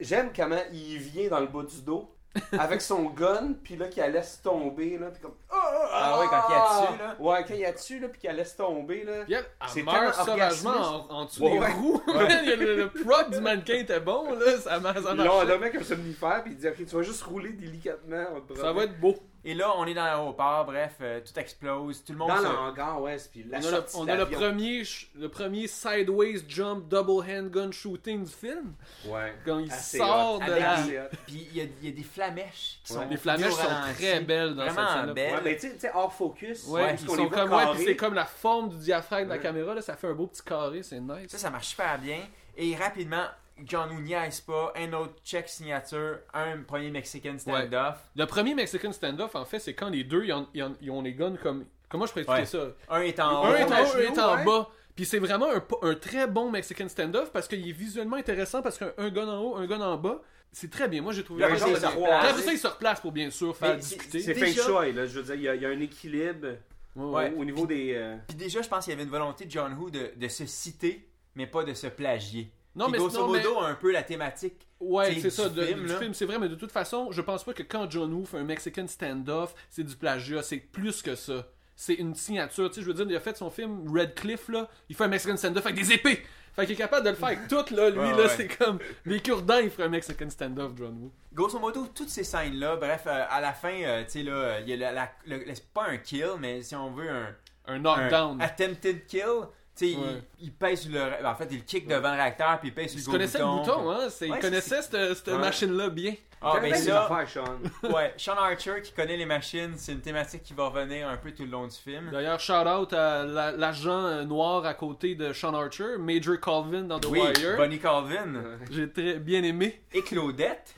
j'aime 0.00 0.30
comment 0.34 0.60
il 0.72 0.98
vient 0.98 1.28
dans 1.28 1.40
le 1.40 1.46
bas 1.46 1.62
du 1.62 1.80
dos 1.82 2.12
avec 2.58 2.80
son 2.80 3.04
gun, 3.04 3.52
puis 3.62 3.76
là 3.76 3.88
qu'il 3.88 4.02
la 4.02 4.08
laisse 4.08 4.40
tomber, 4.42 4.98
là, 4.98 5.06
puis 5.10 5.20
comme 5.22 5.34
Ah 5.50 6.18
oui, 6.20 6.26
quand 6.30 6.42
il 6.48 6.52
y 6.52 6.56
a 6.56 6.60
dessus, 6.82 6.98
là. 7.02 7.16
Ouais, 7.18 7.44
quand 7.46 7.54
il 7.54 7.60
y 7.60 7.64
a 7.64 7.72
dessus, 7.72 7.98
là, 7.98 8.08
puis 8.08 8.20
qu'elle 8.20 8.36
laisse 8.36 8.56
tomber, 8.56 9.04
là. 9.04 9.24
Puis 9.24 9.34
elle, 9.34 9.44
C'est 9.68 9.80
elle 9.80 9.84
meurt 9.86 10.16
tellement 10.16 10.24
sauvagement 10.24 11.06
en, 11.10 11.14
en 11.14 11.24
dessous 11.24 11.44
Ouais, 11.44 11.58
des 11.58 11.72
roues. 11.72 12.02
Le, 12.08 12.76
le 12.76 12.90
prop 12.90 13.30
du 13.30 13.40
mannequin 13.40 13.74
était 13.74 14.00
bon, 14.00 14.32
là. 14.34 14.58
Ça, 14.58 14.78
ma- 14.80 14.94
ça 14.94 15.00
Ils 15.12 15.16
l'ont 15.18 15.24
marchait. 15.24 15.46
nommé 15.46 15.70
comme 15.70 15.82
somnifère, 15.84 16.42
puis 16.44 16.52
il 16.52 16.58
dit 16.58 16.68
Ok, 16.68 16.76
tu 16.76 16.96
vas 16.96 17.02
juste 17.02 17.22
rouler 17.22 17.52
délicatement. 17.52 18.24
on 18.36 18.40
te 18.40 18.58
Ça 18.58 18.72
va 18.72 18.84
être 18.84 18.98
beau. 19.00 19.14
Et 19.44 19.54
là, 19.54 19.72
on 19.76 19.86
est 19.86 19.94
dans 19.94 20.04
l'aéroport, 20.04 20.64
bref, 20.66 20.96
euh, 21.00 21.20
tout 21.20 21.38
explose, 21.38 22.02
tout 22.04 22.12
le 22.12 22.18
monde 22.18 22.28
Dans 22.28 22.38
se... 22.38 22.42
le 22.42 22.48
hangar, 22.48 23.00
ouais, 23.00 23.16
puis 23.30 23.44
la 23.44 23.58
On 23.58 23.60
a, 23.60 23.64
le, 23.64 23.70
sortie 23.76 23.96
on 23.98 24.08
a 24.08 24.16
le 24.16 24.26
premier, 24.28 24.84
ch- 24.84 25.10
le 25.14 25.28
premier 25.28 25.66
sideways 25.68 26.40
jump 26.48 26.88
double 26.88 27.22
handgun 27.30 27.70
shooting 27.70 28.24
du 28.24 28.30
film. 28.32 28.74
Ouais. 29.06 29.32
Quand 29.46 29.60
il 29.60 29.70
Assez 29.72 29.98
sort 29.98 30.34
hot. 30.34 30.38
de 30.40 30.42
Avec 30.50 30.60
la. 30.60 31.04
Hot. 31.04 31.08
Puis 31.26 31.48
il 31.52 31.56
y 31.56 31.60
a, 31.60 31.64
il 31.82 31.88
y 31.88 31.92
a 31.92 31.96
des 31.96 32.02
flamèches 32.02 32.80
qui 32.84 32.92
Ouais. 32.92 32.98
sont... 33.04 33.08
Les 33.08 33.16
flamèches 33.16 33.52
sont 33.52 33.94
très 33.94 34.20
belles 34.20 34.54
dans 34.56 34.64
cette 34.64 34.72
Vraiment 34.74 34.92
scène-là. 34.94 35.12
belles. 35.14 35.34
Ouais, 35.34 35.40
mais 35.44 35.54
tu 35.56 35.60
sais- 35.68 35.74
tu 35.74 35.80
sais, 35.80 35.90
hors 35.94 36.12
focus. 36.12 36.66
Ouais, 36.66 36.88
parce 36.88 37.02
ils 37.02 37.06
qu'on 37.06 37.14
sont 37.16 37.22
les 37.22 37.28
voit 37.28 37.38
comme, 37.38 37.52
ouais, 37.52 37.74
puis 37.74 37.84
c'est 37.84 37.96
comme 37.96 38.14
la 38.14 38.26
forme 38.26 38.68
du 38.70 38.76
diaphragme 38.78 39.24
de 39.24 39.30
la 39.30 39.36
Ouais. 39.36 39.42
caméra, 39.42 39.74
là, 39.74 39.80
ça 39.82 39.96
fait 39.96 40.08
un 40.08 40.14
beau 40.14 40.26
petit 40.26 40.42
carré, 40.42 40.82
c'est 40.82 41.00
nice. 41.00 41.28
Ça, 41.30 41.38
ça 41.38 41.50
marche 41.50 41.68
super 41.68 41.98
bien. 41.98 42.18
Et 42.56 42.74
rapidement, 42.74 43.24
John 43.64 43.90
Woo 43.90 44.00
niaise 44.00 44.40
pas, 44.40 44.72
un 44.76 44.92
autre 44.92 45.14
check 45.24 45.48
signature, 45.48 46.18
un 46.34 46.58
premier 46.62 46.90
Mexican 46.90 47.36
stand-off, 47.38 47.96
Le 48.16 48.24
premier 48.26 48.54
Mexican 48.54 48.92
standoff, 48.92 49.34
en 49.34 49.44
fait, 49.44 49.58
c'est 49.58 49.74
quand 49.74 49.88
les 49.90 50.04
deux, 50.04 50.24
ils 50.24 50.32
ont, 50.32 50.46
ils 50.54 50.62
ont- 50.62 50.76
ils 50.80 50.90
ont 50.90 51.02
les 51.02 51.12
guns 51.14 51.36
comme. 51.42 51.64
Comment 51.88 52.06
je 52.06 52.12
peux 52.12 52.20
expliquer 52.20 52.40
Ouais. 52.42 52.46
ça? 52.46 52.66
Un 52.90 53.00
est 53.02 53.18
en 53.20 53.44
Un 53.44 53.50
haut. 53.50 53.54
est 53.54 53.64
en 53.64 53.70
à 53.72 53.82
haut, 53.82 53.86
un 53.96 53.98
est 54.00 54.18
en 54.18 54.36
ouais. 54.36 54.44
bas. 54.44 54.68
Puis 54.94 55.04
c'est 55.06 55.18
vraiment 55.20 55.48
un, 55.52 55.62
un 55.82 55.94
très 55.94 56.26
bon 56.26 56.50
Mexican 56.50 56.88
standoff 56.88 57.30
parce 57.32 57.46
qu'il 57.48 57.66
est 57.66 57.72
visuellement 57.72 58.16
intéressant 58.16 58.62
parce 58.62 58.76
qu'un 58.78 58.92
un 58.98 59.08
gun 59.10 59.28
en 59.28 59.40
haut, 59.40 59.56
un 59.56 59.66
gun 59.66 59.80
en 59.80 59.96
bas, 59.96 60.20
c'est 60.52 60.70
très 60.70 60.88
bien. 60.88 61.00
Moi 61.02 61.12
j'ai 61.12 61.22
trouvé 61.24 61.44
Après 61.44 61.58
ça, 61.58 62.52
il 62.52 62.58
se 62.58 62.66
replace 62.66 63.00
pour 63.00 63.12
bien 63.12 63.30
sûr 63.30 63.56
faire 63.56 63.74
Mais 63.74 63.80
discuter. 63.80 64.20
C'est 64.20 64.34
Déjà- 64.34 64.62
feng 64.64 64.82
shui, 64.82 64.92
là. 64.92 65.06
Je 65.06 65.20
veux 65.20 65.22
dire, 65.22 65.34
il 65.36 65.42
y 65.42 65.48
a, 65.48 65.54
il 65.54 65.62
y 65.62 65.66
a 65.66 65.68
un 65.68 65.80
équilibre 65.80 66.48
Ouais, 66.96 67.04
au- 67.04 67.12
ouais. 67.12 67.32
au, 67.36 67.44
niveau 67.44 67.64
des. 67.66 67.94
euh, 67.94 68.16
Puis 68.26 68.36
déjà, 68.36 68.60
je 68.60 68.68
pense 68.68 68.84
qu'il 68.84 68.92
y 68.92 68.94
avait 68.94 69.04
une 69.04 69.10
volonté 69.10 69.44
de 69.44 69.50
John 69.50 69.72
Woo 69.74 69.88
de, 69.88 70.10
de 70.16 70.28
se 70.28 70.44
citer, 70.46 71.08
mais 71.36 71.46
pas 71.46 71.62
de 71.62 71.74
se 71.74 71.86
plagier. 71.86 72.50
Non, 72.78 72.88
mais 72.88 72.98
grosso 72.98 73.26
mais- 73.26 73.38
modo, 73.42 73.58
un 73.60 73.74
peu 73.74 73.92
la 73.92 74.02
thématique. 74.02 74.66
Ouais, 74.80 75.18
C'est 75.20 75.30
ça, 75.30 75.48
du 75.48 75.60
film, 75.60 75.88
film, 75.88 76.14
c'est 76.14 76.24
vrai, 76.24 76.38
mais 76.38 76.48
de 76.48 76.54
toute 76.54 76.70
façon, 76.70 77.10
je 77.10 77.20
pense 77.20 77.42
pas 77.44 77.52
que 77.52 77.64
quand 77.64 77.90
John 77.90 78.12
Woo 78.12 78.24
fait 78.24 78.38
un 78.38 78.44
Mexican 78.44 78.86
standoff, 78.86 79.54
c'est 79.70 79.82
du 79.84 79.96
plagiat, 79.96 80.42
c'est 80.42 80.58
plus 80.58 81.02
que 81.02 81.14
ça. 81.16 81.46
C'est 81.74 81.94
une 81.94 82.14
signature, 82.14 82.68
tu 82.70 82.76
sais, 82.76 82.82
je 82.82 82.86
veux 82.86 82.94
dire, 82.94 83.06
il 83.08 83.16
a 83.16 83.20
fait 83.20 83.36
son 83.36 83.50
film 83.50 83.88
Red 83.92 84.14
Cliff, 84.14 84.48
là, 84.48 84.68
il 84.88 84.94
fait 84.96 85.04
un 85.04 85.08
Mexican 85.08 85.36
standoff 85.36 85.66
avec 85.66 85.76
des 85.78 85.92
épées! 85.92 86.22
Fait 86.54 86.66
qu'il 86.66 86.74
est 86.74 86.78
capable 86.78 87.04
de 87.04 87.10
le 87.10 87.16
faire 87.16 87.28
avec 87.28 87.46
tout, 87.48 87.72
là, 87.74 87.90
lui, 87.90 87.98
Ouais, 88.00 88.10
là, 88.10 88.16
ouais. 88.16 88.28
c'est 88.28 88.48
comme 88.48 88.78
les 89.04 89.20
cure-dents, 89.20 89.58
il 89.58 89.70
ferait 89.70 89.84
un 89.84 89.88
Mexican 89.90 90.28
standoff, 90.30 90.72
John 90.76 90.96
Woo. 91.00 91.12
Grosso 91.32 91.58
modo, 91.60 91.86
toutes 91.94 92.08
ces 92.08 92.24
scènes-là, 92.24 92.76
bref, 92.76 93.02
euh, 93.06 93.24
à 93.30 93.40
la 93.40 93.52
fin, 93.52 93.74
euh, 93.82 94.02
tu 94.04 94.10
sais, 94.10 94.22
là, 94.24 94.58
il 94.60 94.68
y 94.68 94.72
a 94.72 94.92
la, 94.92 95.08
la- 95.26 95.54
c'est 95.54 95.68
pas 95.72 95.86
un 95.88 95.98
kill, 95.98 96.30
mais 96.40 96.62
si 96.62 96.74
on 96.74 96.90
veut 96.92 97.08
un, 97.08 97.26
Un 97.66 97.74
un 97.74 97.78
knockdown. 97.80 98.40
attempted 98.40 99.06
kill, 99.06 99.46
sais, 99.78 99.94
Ouais. 99.96 100.22
il, 100.40 100.46
il 100.46 100.52
pèse 100.52 100.80
sur 100.82 100.92
le. 100.92 101.26
En 101.26 101.34
fait, 101.34 101.48
il 101.50 101.64
kick 101.64 101.86
devant 101.88 102.10
le 102.10 102.16
réacteur, 102.16 102.58
puis 102.60 102.68
il 102.68 102.74
pèse 102.74 102.90
sur 102.90 102.98
Il 103.00 103.06
le 103.06 103.10
connaissait 103.12 103.38
le 103.38 103.44
bouton, 103.44 103.90
hein, 103.90 104.06
Ouais, 104.20 104.28
il 104.28 104.38
connaissait 104.38 104.82
cette, 104.82 105.14
cette 105.14 105.28
Ouais. 105.28 105.38
machine-là 105.38 105.88
bien. 105.90 106.14
Ah, 106.40 106.60
ben 106.62 106.72
ça, 106.72 107.04
affaires, 107.06 107.28
Sean. 107.28 107.88
ouais, 107.92 108.14
Sean 108.16 108.34
Archer 108.36 108.80
qui 108.80 108.92
connaît 108.92 109.16
les 109.16 109.26
machines, 109.26 109.72
c'est 109.76 109.90
une 109.90 110.00
thématique 110.00 110.44
qui 110.44 110.54
va 110.54 110.68
revenir 110.68 111.08
un 111.08 111.16
peu 111.16 111.32
tout 111.32 111.42
le 111.44 111.50
long 111.50 111.66
du 111.66 111.74
film. 111.74 112.10
D'ailleurs, 112.12 112.38
shout 112.38 112.52
out 112.52 112.92
à 112.92 113.24
la- 113.24 113.50
l'agent 113.50 114.04
euh, 114.06 114.22
noir 114.24 114.64
à 114.64 114.74
côté 114.74 115.16
de 115.16 115.32
Sean 115.32 115.52
Archer, 115.54 115.96
Major 115.98 116.38
Colvin 116.38 116.82
dans 116.82 117.00
The 117.00 117.06
Oui, 117.06 117.18
Wire. 117.20 117.56
Bonnie 117.56 117.80
Colvin. 117.80 118.34
J'ai 118.70 118.88
très 118.88 119.14
bien 119.14 119.42
aimé. 119.42 119.82
Et 119.92 120.02
Claudette. 120.04 120.76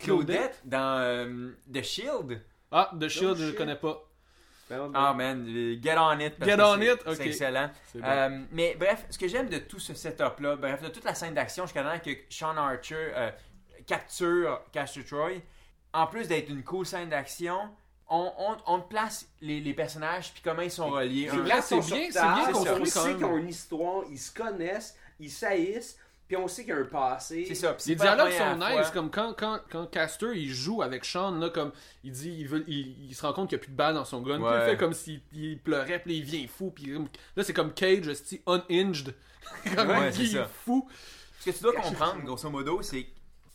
Claudette 0.00 0.60
dans 0.64 0.98
euh, 0.98 1.50
The 1.72 1.82
Shield. 1.82 2.40
Ah, 2.72 2.90
The 2.98 3.08
Shield, 3.08 3.36
je 3.36 3.46
le 3.46 3.52
connais 3.52 3.76
pas. 3.76 4.02
Ben, 4.70 4.90
Ah 4.94 5.12
man, 5.12 5.44
get 5.82 5.98
on 5.98 6.18
it. 6.20 6.36
parce 6.38 6.50
Get 6.50 6.56
que 6.56 6.62
on 6.62 6.80
it, 6.80 7.00
ok. 7.06 7.14
C'est 7.16 7.26
excellent. 7.26 7.70
Bon. 7.94 8.00
Euh, 8.04 8.38
mais 8.52 8.76
bref, 8.78 9.04
ce 9.10 9.18
que 9.18 9.28
j'aime 9.28 9.48
de 9.50 9.58
tout 9.58 9.78
ce 9.80 9.92
setup-là, 9.94 10.56
bref, 10.56 10.80
de 10.80 10.88
toute 10.88 11.04
la 11.04 11.14
scène 11.14 11.34
d'action 11.34 11.64
jusqu'à 11.64 11.82
temps 11.82 11.98
que 11.98 12.10
Sean 12.30 12.56
Archer 12.56 13.12
euh, 13.16 13.30
capture 13.86 14.60
Castor 14.72 15.04
Troy, 15.04 15.40
en 15.92 16.06
plus 16.06 16.28
d'être 16.28 16.48
une 16.50 16.62
cool 16.62 16.86
scène 16.86 17.08
d'action, 17.08 17.58
on, 18.08 18.32
on, 18.38 18.56
on 18.66 18.80
place 18.80 19.26
les, 19.40 19.60
les 19.60 19.74
personnages 19.74 20.32
puis 20.32 20.42
comment 20.42 20.62
ils 20.62 20.70
sont 20.70 20.88
reliés. 20.88 21.28
C'est 21.30 21.42
bien- 21.42 21.60
c'est 22.12 22.20
bien 22.20 22.48
on 22.48 22.52
construit 22.52 22.90
quand 22.90 23.02
sait 23.04 23.14
qu'ils 23.14 23.24
ont 23.24 23.36
une 23.38 23.48
histoire, 23.48 24.02
ils 24.10 24.18
se 24.18 24.32
connaissent, 24.32 24.96
ils 25.18 25.30
saillissent, 25.30 25.96
puis 26.30 26.36
on 26.36 26.46
sait 26.46 26.62
qu'il 26.62 26.72
y 26.72 26.76
a 26.76 26.80
un 26.80 26.84
passé. 26.84 27.44
C'est 27.48 27.56
ça. 27.56 27.76
Les 27.88 27.96
dialogues 27.96 28.30
sont 28.30 28.54
nice, 28.56 28.90
comme 28.92 29.10
quand, 29.10 29.34
quand, 29.36 29.58
quand 29.68 29.86
Caster 29.90 30.28
il 30.36 30.48
joue 30.48 30.80
avec 30.80 31.04
Sean, 31.04 31.32
là, 31.32 31.50
comme 31.50 31.72
il 32.04 32.12
dit, 32.12 32.30
il, 32.38 32.46
veut, 32.46 32.62
il, 32.68 33.08
il 33.08 33.14
se 33.16 33.26
rend 33.26 33.32
compte 33.32 33.48
qu'il 33.48 33.58
n'y 33.58 33.62
a 33.62 33.64
plus 33.64 33.72
de 33.72 33.76
balles 33.76 33.94
dans 33.94 34.04
son 34.04 34.22
gun, 34.22 34.36
puis 34.36 34.46
il 34.60 34.70
fait 34.70 34.76
comme 34.76 34.92
s'il 34.92 35.20
il 35.32 35.58
pleurait, 35.58 35.98
puis 35.98 36.18
il 36.18 36.22
vient 36.22 36.46
fou, 36.46 36.70
puis 36.70 36.96
là 37.36 37.42
c'est 37.42 37.52
comme 37.52 37.72
Cage, 37.74 38.04
c'est 38.24 38.42
unhinged, 38.46 39.12
comme 39.74 39.88
Ouais, 39.90 40.10
il 40.14 40.22
est 40.36 40.38
ça. 40.38 40.46
fou. 40.46 40.88
Ce 41.40 41.50
que 41.50 41.56
tu 41.56 41.62
dois 41.64 41.72
comprendre, 41.72 42.22
grosso 42.22 42.48
modo, 42.48 42.80
c'est 42.82 43.02
que 43.02 43.08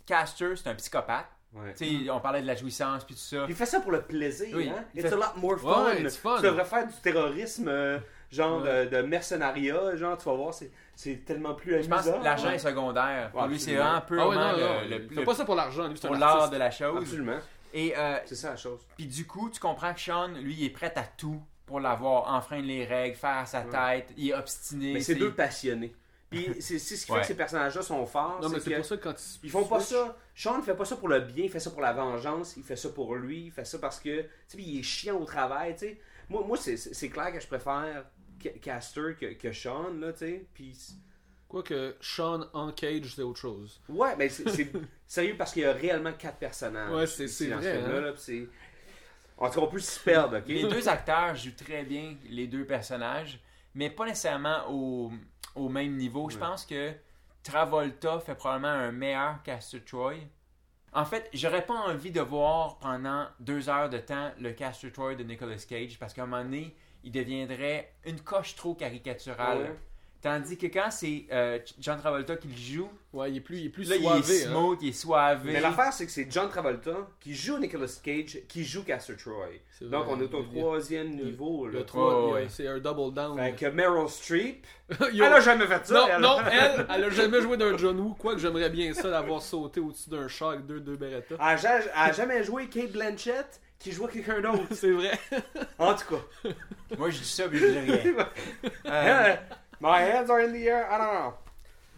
Caster, 0.05 0.55
c'est 0.57 0.67
un 0.67 0.75
psychopathe. 0.75 1.27
Ouais. 1.53 1.73
Tu 1.77 2.03
sais, 2.03 2.09
on 2.09 2.19
parlait 2.19 2.41
de 2.41 2.47
la 2.47 2.55
jouissance 2.57 3.05
puis 3.05 3.15
tout 3.15 3.21
ça. 3.21 3.45
Il 3.47 3.55
fait 3.55 3.65
ça 3.65 3.79
pour 3.79 3.93
le 3.93 4.01
plaisir, 4.01 4.49
Oui, 4.53 4.67
hein? 4.67 4.83
il 4.93 4.99
It's 4.99 5.07
fait- 5.09 5.15
a 5.15 5.17
lot 5.17 5.39
more 5.39 5.57
fun. 5.57 5.85
Ouais, 5.85 6.09
fun. 6.09 6.35
Tu 6.35 6.41
devrais 6.43 6.65
faire 6.65 6.85
du 6.85 6.93
terrorisme, 7.01 7.69
euh, 7.69 7.97
genre 8.29 8.61
Ouais. 8.61 8.85
de, 8.88 8.97
de 8.97 9.01
mercenariat, 9.03 9.95
genre, 9.95 10.17
tu 10.17 10.25
vas 10.25 10.33
voir, 10.33 10.53
c'est, 10.53 10.69
c'est 10.95 11.25
tellement 11.25 11.53
plus 11.53 11.84
Je 11.84 11.88
pense 11.89 12.01
amusant. 12.08 12.19
que 12.19 12.23
l'argent 12.23 12.47
Ouais. 12.47 12.55
est 12.55 12.60
secondaire. 12.60 13.31
Pour 13.31 13.41
Ouais, 13.41 13.47
lui, 13.49 13.60
c'est 13.60 13.75
vraiment 13.75 14.01
Ah 14.10 14.27
ouais, 14.27 14.36
non, 14.36 14.41
non, 14.58 14.81
le, 14.89 14.97
le- 14.97 15.08
le- 15.15 15.23
pas 15.23 15.36
ça 15.36 15.45
pour 15.45 15.55
l'argent, 15.55 15.88
lui 15.88 15.97
c'est 15.97 16.08
pour 16.08 16.15
l'art 16.17 16.49
de 16.49 16.58
la 16.58 16.71
chose. 16.71 16.97
Absolument. 17.01 17.39
Et 17.73 17.93
euh, 17.97 18.17
C'est 18.25 18.36
ça 18.36 18.51
la 18.51 18.55
chose. 18.55 18.79
puis 18.95 19.05
du 19.05 19.27
coup, 19.27 19.49
tu 19.49 19.60
comprends 19.60 19.93
que 19.93 19.99
Sean, 19.99 20.29
lui, 20.29 20.53
il 20.55 20.63
est 20.65 20.69
prêt 20.69 20.93
à 20.95 21.03
tout 21.03 21.41
pour 21.65 21.79
l'avoir, 21.79 22.34
enfreindre 22.34 22.67
les 22.67 22.86
règles, 22.86 23.15
faire 23.17 23.38
à 23.39 23.45
sa 23.45 23.62
tête, 23.63 24.13
il 24.15 24.29
est 24.29 24.34
obstiné. 24.34 24.93
Mais 24.93 25.01
c'est 25.01 25.15
deux 25.15 25.34
passionnés. 25.34 25.93
Puis 26.29 26.55
c'est, 26.60 26.79
ce 26.79 27.05
qui 27.05 27.12
fait 27.13 27.21
que 27.21 27.27
ces 27.27 27.36
personnages-là 27.36 27.81
sont 27.81 28.05
forts. 28.05 28.39
Non, 28.41 28.49
mais 28.49 28.60
c'est 28.60 28.75
pour 28.75 28.86
ça 28.86 28.97
quand 28.97 29.13
ils, 29.13 29.45
Ils 29.45 29.49
font 29.49 29.63
pas 29.65 29.79
ça. 29.79 30.15
Sean 30.34 30.58
ne 30.58 30.62
fait 30.63 30.75
pas 30.75 30.86
ça 30.86 30.95
pour 30.95 31.08
le 31.08 31.19
bien, 31.19 31.45
il 31.45 31.49
fait 31.51 31.60
ça 31.60 31.69
pour 31.71 31.81
la 31.81 31.93
vengeance, 31.93 32.55
il 32.58 32.63
fait 32.63 32.75
ça 32.75 32.89
pour 32.89 33.15
lui, 33.15 33.45
il 33.45 33.51
fait 33.51 33.63
ça 33.65 33.77
parce 33.79 33.99
que, 33.99 34.21
tu 34.21 34.27
sais, 34.47 34.58
il 34.60 34.79
est 34.79 34.84
chiant 34.84 35.15
au 35.17 35.25
travail, 35.25 35.73
tu 35.73 35.79
sais. 35.79 35.99
Moi, 36.29 36.43
moi 36.45 36.58
c'est, 36.58 37.10
clair 37.10 37.31
que 37.31 37.39
je 37.39 37.47
préfère 37.47 38.03
Caster 38.49 39.15
que, 39.19 39.34
que 39.34 39.51
Sean, 39.51 39.93
là, 39.99 40.12
tu 40.13 40.19
sais. 40.19 40.45
Puis, 40.53 40.77
Quoique 41.47 41.95
Sean 42.01 42.45
en 42.53 42.71
Cage, 42.71 43.13
c'est 43.15 43.21
autre 43.21 43.39
chose. 43.39 43.79
ouais, 43.88 44.15
mais 44.17 44.29
c'est, 44.29 44.49
c'est 44.49 44.71
sérieux 45.08 45.36
parce 45.38 45.53
qu'il 45.53 45.62
y 45.62 45.65
a 45.65 45.73
réellement 45.73 46.12
quatre 46.13 46.38
personnages. 46.38 46.91
Ouais, 46.91 47.05
c'est- 47.08 47.25
vrai, 47.49 47.75
film-là, 47.77 47.97
hein. 47.97 48.01
là, 48.01 48.13
c'est... 48.17 48.47
En 49.38 49.49
tout 49.49 49.60
cas, 49.60 49.65
on 49.65 49.67
peut 49.69 49.79
s'y 49.79 49.99
perdre, 49.99 50.38
ok? 50.38 50.47
Les 50.47 50.63
deux 50.63 50.88
acteurs 50.89 51.36
jouent 51.36 51.55
très 51.55 51.84
bien 51.84 52.15
les 52.29 52.47
deux 52.47 52.65
personnages, 52.65 53.39
mais 53.73 53.89
pas 53.89 54.05
nécessairement 54.05 54.63
au, 54.69 55.12
au 55.55 55.69
même 55.69 55.95
niveau. 55.97 56.29
Je 56.29 56.38
pense 56.38 56.65
que 56.65 56.93
Travolta 57.43 58.19
fait 58.19 58.36
probablement 58.36 58.69
un 58.69 58.91
meilleur 58.91 59.43
Castor 59.43 59.81
Troy. 59.86 60.15
En 60.93 61.03
fait, 61.05 61.29
j'aurais 61.34 61.65
pas 61.65 61.73
envie 61.73 62.12
de 62.12 62.21
voir 62.21 62.79
pendant 62.79 63.27
deux 63.39 63.69
heures 63.69 63.89
de 63.89 63.97
temps 63.97 64.31
le 64.39 64.51
Castor 64.53 64.91
Troy 64.91 65.15
de 65.15 65.23
Nicolas 65.23 65.58
Cage 65.67 65.99
parce 65.99 66.13
qu'à 66.13 66.23
un 66.23 66.25
moment 66.27 66.43
donné, 66.43 66.73
il 67.06 67.12
deviendrait 67.12 67.91
une 68.06 68.20
coche 68.20 68.56
trop 68.56 68.74
caricaturale. 68.74 69.60
Ouais. 69.60 69.76
Tandis 70.22 70.58
que 70.58 70.65
quand 70.65 70.89
c'est 70.89 71.26
euh, 71.32 71.60
John 71.80 72.00
Travolta 72.00 72.36
qui 72.36 72.48
le 72.48 72.56
joue, 72.58 72.89
Ouais, 73.13 73.30
il 73.32 73.38
est 73.38 73.41
plus, 73.41 73.60
il 73.60 73.65
est 73.68 73.70
plus 73.70 73.88
là, 73.88 73.96
soivé. 73.98 74.22
il 74.26 74.34
est 74.41 74.46
hein. 74.46 74.50
smooth, 74.50 74.80
il 74.82 74.89
est 74.89 74.91
soivé. 74.91 75.54
Mais 75.54 75.62
l'affaire, 75.62 75.94
c'est 75.94 76.06
que 76.08 76.12
c'est 76.12 76.28
John 76.32 76.50
Travolta 76.50 77.08
qui 77.20 77.36
joue 77.36 77.60
Nicolas 77.60 77.86
Cage, 78.04 78.39
qui 78.48 78.63
joue 78.65 78.84
Caster 78.84 79.15
Troy. 79.15 79.46
Donc, 79.82 80.06
on 80.10 80.20
est 80.20 80.34
au 80.34 80.41
troisième 80.41 81.12
niveau, 81.12 81.68
là. 81.68 81.80
Le 81.80 81.86
3, 81.86 82.26
Ouais, 82.26 82.34
ouais. 82.34 82.46
c'est 82.50 82.68
un 82.68 82.80
double 82.80 83.13
down. 83.13 83.38
Fait 83.38 83.54
que 83.54 83.68
Meryl 83.68 84.10
Streep, 84.10 84.65
elle 85.00 85.22
a 85.22 85.39
jamais 85.41 85.68
fait 85.68 85.86
ça. 85.86 85.94
Non, 85.94 86.08
elle. 86.10 86.22
non, 86.22 86.38
elle, 86.52 86.88
elle 86.96 87.04
a 87.04 87.10
jamais 87.12 87.41
joué 87.41 87.56
d'un 87.58 87.78
John 87.78 88.00
Woo, 88.00 88.15
quoique 88.15 88.39
j'aimerais 88.39 88.72
bien 88.72 88.94
ça 88.96 89.12
d'avoir 89.12 89.44
sauté 89.44 89.80
au-dessus 89.80 90.10
d'un 90.10 90.28
chat 90.28 90.50
avec 90.54 90.65
deux, 90.65 90.80
deux 90.80 90.96
Beretta. 90.98 91.36
Elle 91.39 91.68
a 91.68 91.80
elle 91.82 91.91
a 91.96 92.12
jamais 92.12 92.44
joué 92.44 92.68
Kate 92.68 92.91
Blanchett 92.91 93.62
qui 93.79 93.91
jouait 93.91 94.11
quelqu'un 94.11 94.41
d'autre. 94.41 94.63
C'est 94.73 94.91
vrai. 94.91 95.11
En 95.77 95.93
tout 95.95 96.15
cas. 96.15 96.49
Moi, 96.97 97.09
je 97.09 97.19
dis 97.19 97.27
ça, 97.27 97.47
mais 97.47 97.57
je 97.57 97.65
dis 97.67 97.79
rien. 97.79 97.97
Euh, 98.85 98.89
Euh, 98.91 99.35
My 99.81 100.03
hands 100.03 100.29
are 100.29 100.39
in 100.39 100.51
the 100.53 100.63
air. 100.65 100.88
I 100.89 100.97
don't 100.97 101.11
know. 101.11 101.33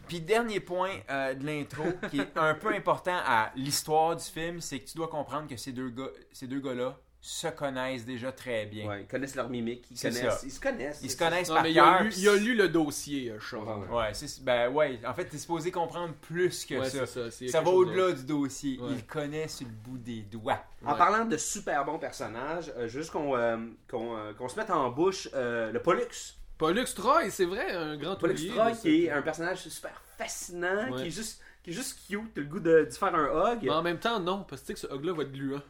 Puis 0.08 0.22
dernier 0.22 0.60
point 0.62 0.92
euh, 1.10 1.34
de 1.34 1.46
l'intro 1.46 1.84
qui 2.10 2.20
est 2.22 2.38
un 2.38 2.54
peu 2.56 2.74
important 2.74 3.18
à 3.26 3.52
l'histoire 3.56 4.16
du 4.16 4.24
film, 4.24 4.62
c'est 4.62 4.80
que 4.80 4.90
tu 4.90 4.98
dois 4.98 5.10
comprendre 5.10 5.48
que 5.50 5.58
ces 5.58 5.74
deux 5.74 5.90
gars, 5.90 6.10
ces 6.32 6.48
deux 6.48 6.60
gars-là 6.62 6.98
se 7.28 7.48
connaissent 7.48 8.06
déjà 8.06 8.32
très 8.32 8.66
bien. 8.66 8.88
Ouais, 8.88 9.02
ils 9.02 9.08
connaissent 9.08 9.36
leur 9.36 9.50
mimique, 9.50 9.84
ils 9.92 10.00
connaissent. 10.00 10.44
Ils 10.44 10.52
se 10.52 10.60
connaissent. 10.62 11.00
Ils 11.04 11.12
se 11.12 11.18
connaissent 11.18 11.50
Non, 11.50 11.56
par 11.56 11.64
mais 11.64 11.72
il 11.72 11.80
a, 11.80 11.84
cœur. 11.84 12.04
lu, 12.04 12.14
il 12.18 12.30
a 12.30 12.36
lu 12.36 12.56
le 12.56 12.70
dossier, 12.70 13.32
euh, 13.32 13.40
Sean. 13.42 13.82
Ouais, 13.92 14.12
ben 14.44 14.70
ouais, 14.72 15.00
en 15.06 15.14
fait, 15.14 15.26
t'es 15.26 15.38
supposé 15.38 15.70
comprendre 15.70 16.14
plus 16.22 16.66
que 16.66 16.76
Ouais, 16.76 16.90
ça. 16.90 17.06
c'est 17.06 17.24
ça. 17.26 17.32
c'est 17.32 17.48
Ça 17.50 17.60
va 17.62 17.70
au-delà 17.72 18.14
du 18.14 18.24
dossier. 18.24 18.80
Le 18.82 19.02
connaissent 19.06 19.58
sur 19.58 19.68
le 19.68 19.74
bout 19.74 19.98
des 19.98 20.22
doigts. 20.22 20.64
En 20.86 20.96
parlant 20.96 21.26
de 21.26 21.36
super 21.36 21.84
bons 21.84 22.00
personnages, 22.00 22.72
euh, 22.78 22.88
juste 22.88 23.12
qu'on 23.12 23.36
euh, 23.36 23.58
qu'on 23.90 24.16
euh, 24.16 24.34
qu'on 24.34 24.48
se 24.48 24.56
mette 24.56 24.70
en 24.70 24.90
bouche 24.90 25.28
euh, 25.34 25.72
le 25.74 25.82
Pollux. 25.82 26.36
Pollux 26.58 26.86
Troy, 26.96 27.30
c'est 27.30 27.46
vrai, 27.46 27.72
un 27.72 27.98
grand 27.98 28.16
Pollux 28.16 28.34
oublié 28.36 28.50
Troy, 28.52 28.72
qui 28.72 29.06
est 29.06 29.12
un 29.12 29.22
personnage 29.22 29.68
super 29.68 30.02
fascinant, 30.18 30.92
Ouais. 30.92 31.02
qui 31.02 31.08
est 31.08 31.12
juste 31.12 31.42
qui 31.68 31.72
est 31.72 31.82
juste 31.82 32.00
cute, 32.08 32.34
t'as 32.34 32.42
le 32.42 32.48
goût 32.48 32.60
de, 32.60 32.86
de 32.86 32.90
faire 32.92 33.14
un 33.14 33.54
hug. 33.54 33.60
Mais 33.64 33.70
en 33.72 33.82
même 33.82 33.98
temps, 34.00 34.20
non, 34.20 34.46
parce 34.48 34.62
que 34.62 34.68
tu 34.68 34.76
sais 34.76 34.88
que 34.88 34.94
ce 34.94 34.96
hug-là 34.96 35.14
va 35.14 35.24
être 35.24 35.32
gluant. 35.34 35.62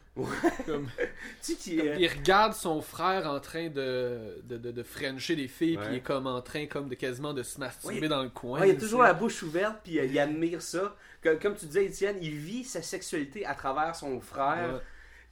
Comme- 0.66 0.88
Tu 1.44 1.54
sais, 1.56 1.80
euh, 1.90 1.96
il 2.00 2.08
regarde 2.08 2.54
son 2.54 2.82
frère 2.82 3.28
en 3.28 3.40
train 3.40 3.70
de, 3.70 4.40
de, 4.44 4.58
de, 4.58 4.72
de 4.72 4.84
frencher 4.84 5.36
des 5.36 5.48
filles, 5.48 5.78
Ouais. 5.78 5.84
puis 5.84 5.94
il 5.94 5.98
est 5.98 6.02
comme 6.02 6.28
en 6.28 6.42
train 6.42 6.66
comme 6.68 6.88
de 6.90 6.96
quasiment 6.96 7.34
de 7.34 7.42
se 7.44 7.60
masturber 7.60 8.02
Ouais. 8.02 8.08
dans 8.08 8.22
le 8.24 8.30
coin. 8.30 8.60
Ouais, 8.62 8.70
il 8.70 8.76
a 8.76 8.80
toujours 8.80 9.02
la 9.04 9.14
bouche 9.14 9.42
ouverte, 9.44 9.78
puis 9.84 9.98
euh, 10.00 10.06
il 10.06 10.18
admire 10.20 10.62
ça. 10.62 10.96
Comme 11.42 11.56
tu 11.56 11.66
disais, 11.66 11.86
Étienne, 11.86 12.18
il 12.22 12.32
vit 12.36 12.64
sa 12.64 12.82
sexualité 12.82 13.46
à 13.46 13.54
travers 13.56 13.96
son 13.96 14.20
frère. 14.22 14.74
Ouais. 14.76 14.80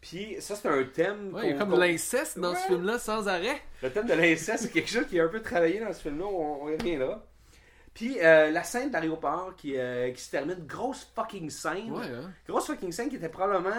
Puis 0.01 0.35
ça, 0.39 0.55
c'est 0.55 0.67
un 0.67 0.83
thème. 0.83 1.33
Ouais, 1.33 1.41
il 1.45 1.49
y 1.51 1.53
a 1.53 1.57
comme 1.57 1.79
l'inceste 1.79 2.37
dans 2.37 2.51
Ouais. 2.51 2.59
ce 2.59 2.67
film-là 2.67 2.99
sans 2.99 3.27
arrêt. 3.27 3.61
Le 3.81 3.89
thème 3.91 4.05
de 4.05 4.13
l'inceste, 4.13 4.63
c'est 4.63 4.71
quelque 4.71 4.89
chose 4.89 5.05
qui 5.09 5.17
est 5.17 5.21
un 5.21 5.27
peu 5.29 5.41
travaillé 5.41 5.79
dans 5.79 5.91
ce 5.93 6.01
film-là, 6.01 6.25
on, 6.25 6.63
on 6.63 6.69
y 6.69 6.75
reviendra. 6.77 7.23
Puis 7.95 8.19
euh, 8.21 8.51
la 8.51 8.63
scène 8.63 8.89
de 8.89 8.93
l'aéroport 8.93 9.55
qui, 9.55 9.75
euh, 9.77 10.11
qui 10.11 10.21
se 10.21 10.29
termine, 10.29 10.63
grosse 10.67 11.11
fucking 11.15 11.49
scène. 11.49 11.91
Ouais, 11.91 12.05
hein. 12.05 12.29
Grosse 12.47 12.67
fucking 12.67 12.91
scène 12.91 13.09
qui 13.09 13.15
était 13.15 13.29
probablement, 13.29 13.71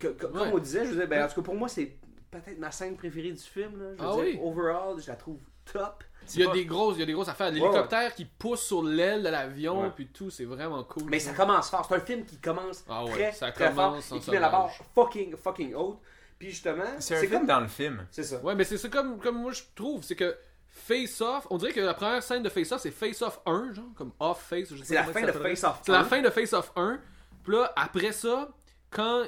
que- 0.00 0.08
que- 0.08 0.26
comme 0.26 0.40
Ouais. 0.40 0.50
on 0.52 0.58
disait, 0.58 0.86
je 0.86 0.90
disais, 0.92 1.06
ben, 1.06 1.18
Ouais. 1.18 1.24
en 1.24 1.28
tout 1.28 1.34
cas 1.36 1.42
pour 1.44 1.54
moi, 1.54 1.68
c'est 1.68 1.96
peut-être 2.32 2.58
ma 2.58 2.72
scène 2.72 2.96
préférée 2.96 3.30
du 3.30 3.42
film. 3.42 3.80
Là. 3.80 3.90
Je 3.96 4.02
veux 4.02 4.08
Ah 4.08 4.14
dire, 4.14 4.24
oui? 4.24 4.40
overall, 4.42 5.00
je 5.00 5.06
la 5.08 5.14
trouve 5.16 5.38
top. 5.72 6.02
Il 6.34 6.40
y 6.40 6.42
a 6.44 6.46
pas- 6.48 6.52
des 6.54 6.64
grosses, 6.64 6.96
il 6.96 7.00
y 7.00 7.02
a 7.02 7.06
des 7.06 7.12
grosses 7.12 7.28
affaires. 7.28 7.50
L'hélicoptère 7.50 8.14
qui 8.14 8.24
pousse 8.24 8.60
sur 8.62 8.82
l'aile 8.82 9.22
de 9.22 9.28
l'avion, 9.28 9.82
Ouais. 9.82 9.90
puis 9.94 10.06
tout, 10.08 10.30
c'est 10.30 10.44
vraiment 10.44 10.82
cool. 10.84 11.04
Mais 11.10 11.18
ça 11.18 11.32
commence 11.32 11.68
fort. 11.70 11.84
C'est 11.88 11.94
un 11.96 12.00
film 12.00 12.24
qui 12.24 12.36
commence 12.38 12.84
Ah 12.88 13.04
ouais, 13.04 13.10
très, 13.12 13.32
ça 13.32 13.52
très 13.52 13.68
commence 13.68 14.06
fort 14.06 14.16
et 14.18 14.20
qui 14.20 14.30
met 14.30 14.38
la 14.40 14.48
barre 14.48 14.70
fucking, 14.94 15.36
fucking 15.36 15.74
haute. 15.74 15.98
Puis 16.38 16.50
justement, 16.50 16.84
C'est 16.98 17.16
un 17.16 17.20
film 17.20 17.32
comme... 17.32 17.46
dans 17.46 17.60
le 17.60 17.68
film. 17.68 18.06
C'est 18.10 18.22
ça. 18.22 18.38
Ouais, 18.42 18.54
mais 18.54 18.64
c'est 18.64 18.78
ça 18.78 18.88
comme, 18.88 19.18
comme 19.18 19.36
moi 19.42 19.52
je 19.52 19.62
trouve, 19.74 20.02
c'est 20.04 20.14
que 20.16 20.34
Face 20.72 21.20
Off, 21.20 21.46
on 21.50 21.58
dirait 21.58 21.72
que 21.72 21.80
la 21.80 21.94
première 21.94 22.22
scène 22.22 22.42
de 22.42 22.48
Face 22.48 22.70
Off 22.72 22.80
c'est 22.80 22.90
Face 22.90 23.20
Off 23.22 23.40
1, 23.46 23.74
genre, 23.74 23.84
comme 23.96 24.12
Off 24.20 24.46
Face. 24.48 24.68
C'est 24.84 24.94
la 24.94 25.04
fin 25.04 25.22
de. 25.22 25.32
Face 25.32 25.64
Off. 25.64 25.80
C'est 25.84 25.92
la 25.92 26.00
1. 26.00 26.04
fin 26.04 26.22
de 26.22 26.30
Face 26.30 26.52
Off 26.52 26.72
1. 26.76 27.00
Puis 27.42 27.52
là, 27.52 27.72
après 27.76 28.12
ça, 28.12 28.48
quand, 28.90 29.24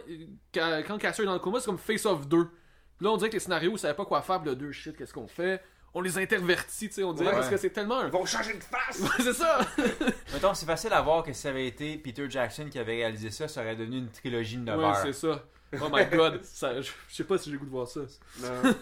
quand, 0.55 0.99
Cassio 0.99 1.25
est 1.25 1.27
dans 1.27 1.33
le 1.35 1.39
coma, 1.41 1.59
c'est 1.61 1.67
comme 1.67 1.79
Face 1.79 2.07
Off 2.07 2.27
2. 2.29 2.45
Puis 2.45 3.07
là, 3.07 3.11
on 3.11 3.17
dirait 3.17 3.29
que 3.31 3.35
les 3.35 3.41
scénarios, 3.41 3.73
ils 3.73 3.79
savaient 3.79 3.95
pas 3.95 4.05
quoi 4.05 4.23
faire. 4.23 4.41
Puis 4.41 4.51
là, 4.51 4.55
deux 4.55 4.71
shit, 4.73 4.97
qu'est-ce 4.97 5.13
qu'on 5.13 5.27
fait? 5.29 5.63
On 5.95 6.01
les 6.01 6.17
intervertit, 6.17 6.89
tu 6.89 6.95
sais, 6.95 7.03
on 7.05 7.13
dirait, 7.13 7.29
Ouais. 7.31 7.35
parce 7.35 7.49
que 7.51 7.57
c'est 7.59 7.71
tellement 7.71 7.99
un. 7.99 8.07
Ils 8.07 8.13
vont 8.13 8.25
changer 8.25 8.55
de 8.55 8.63
face. 8.65 9.03
C'est 9.19 9.35
ça 9.35 9.61
Mettons, 10.33 10.55
c'est 10.55 10.65
facile 10.65 10.93
à 10.95 11.03
voir 11.03 11.23
que 11.23 11.33
si 11.35 11.43
ça 11.43 11.51
avait 11.51 11.67
été 11.67 11.99
Peter 11.99 12.25
Jackson 12.31 12.69
qui 12.71 12.79
avait 12.79 12.93
réalisé 12.95 13.31
ça, 13.31 13.47
ça 13.47 13.61
aurait 13.61 13.77
devenu 13.77 13.99
une 13.99 14.09
trilogie 14.11 14.57
de 14.57 14.63
9 14.63 14.79
Ouais, 14.79 14.93
c'est 15.03 15.13
ça. 15.13 15.43
Oh 15.81 15.89
my 15.93 16.05
god, 16.11 16.43
ça, 16.45 16.81
je, 16.81 16.91
je 17.09 17.15
sais 17.15 17.25
pas 17.25 17.37
si 17.37 17.47
j'ai 17.51 17.53
le 17.53 17.59
goût 17.59 17.67
de 17.67 17.71
voir 17.71 17.87
ça. 17.89 18.01
Non. 18.41 18.75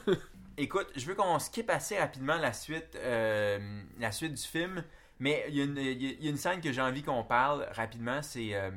Écoute, 0.63 0.89
je 0.95 1.07
veux 1.07 1.15
qu'on 1.15 1.39
skip 1.39 1.71
assez 1.71 1.99
rapidement 1.99 2.37
la 2.37 2.53
suite, 2.53 2.97
euh, 2.97 3.59
la 3.99 4.13
suite 4.13 4.35
du 4.35 4.43
film, 4.43 4.85
mais 5.19 5.45
il 5.49 5.57
y, 5.57 5.61
a 5.61 5.65
une- 5.65 5.77
il 5.79 5.85
y 6.03 6.07
a- 6.09 6.15
il 6.19 6.25
y 6.25 6.27
a 6.29 6.31
une 6.31 6.37
scène 6.37 6.61
que 6.61 6.71
j'ai 6.73 6.83
envie 6.83 7.03
qu'on 7.03 7.25
parle 7.25 7.67
rapidement, 7.73 8.21
c'est 8.23 8.51
euh, 8.55 8.71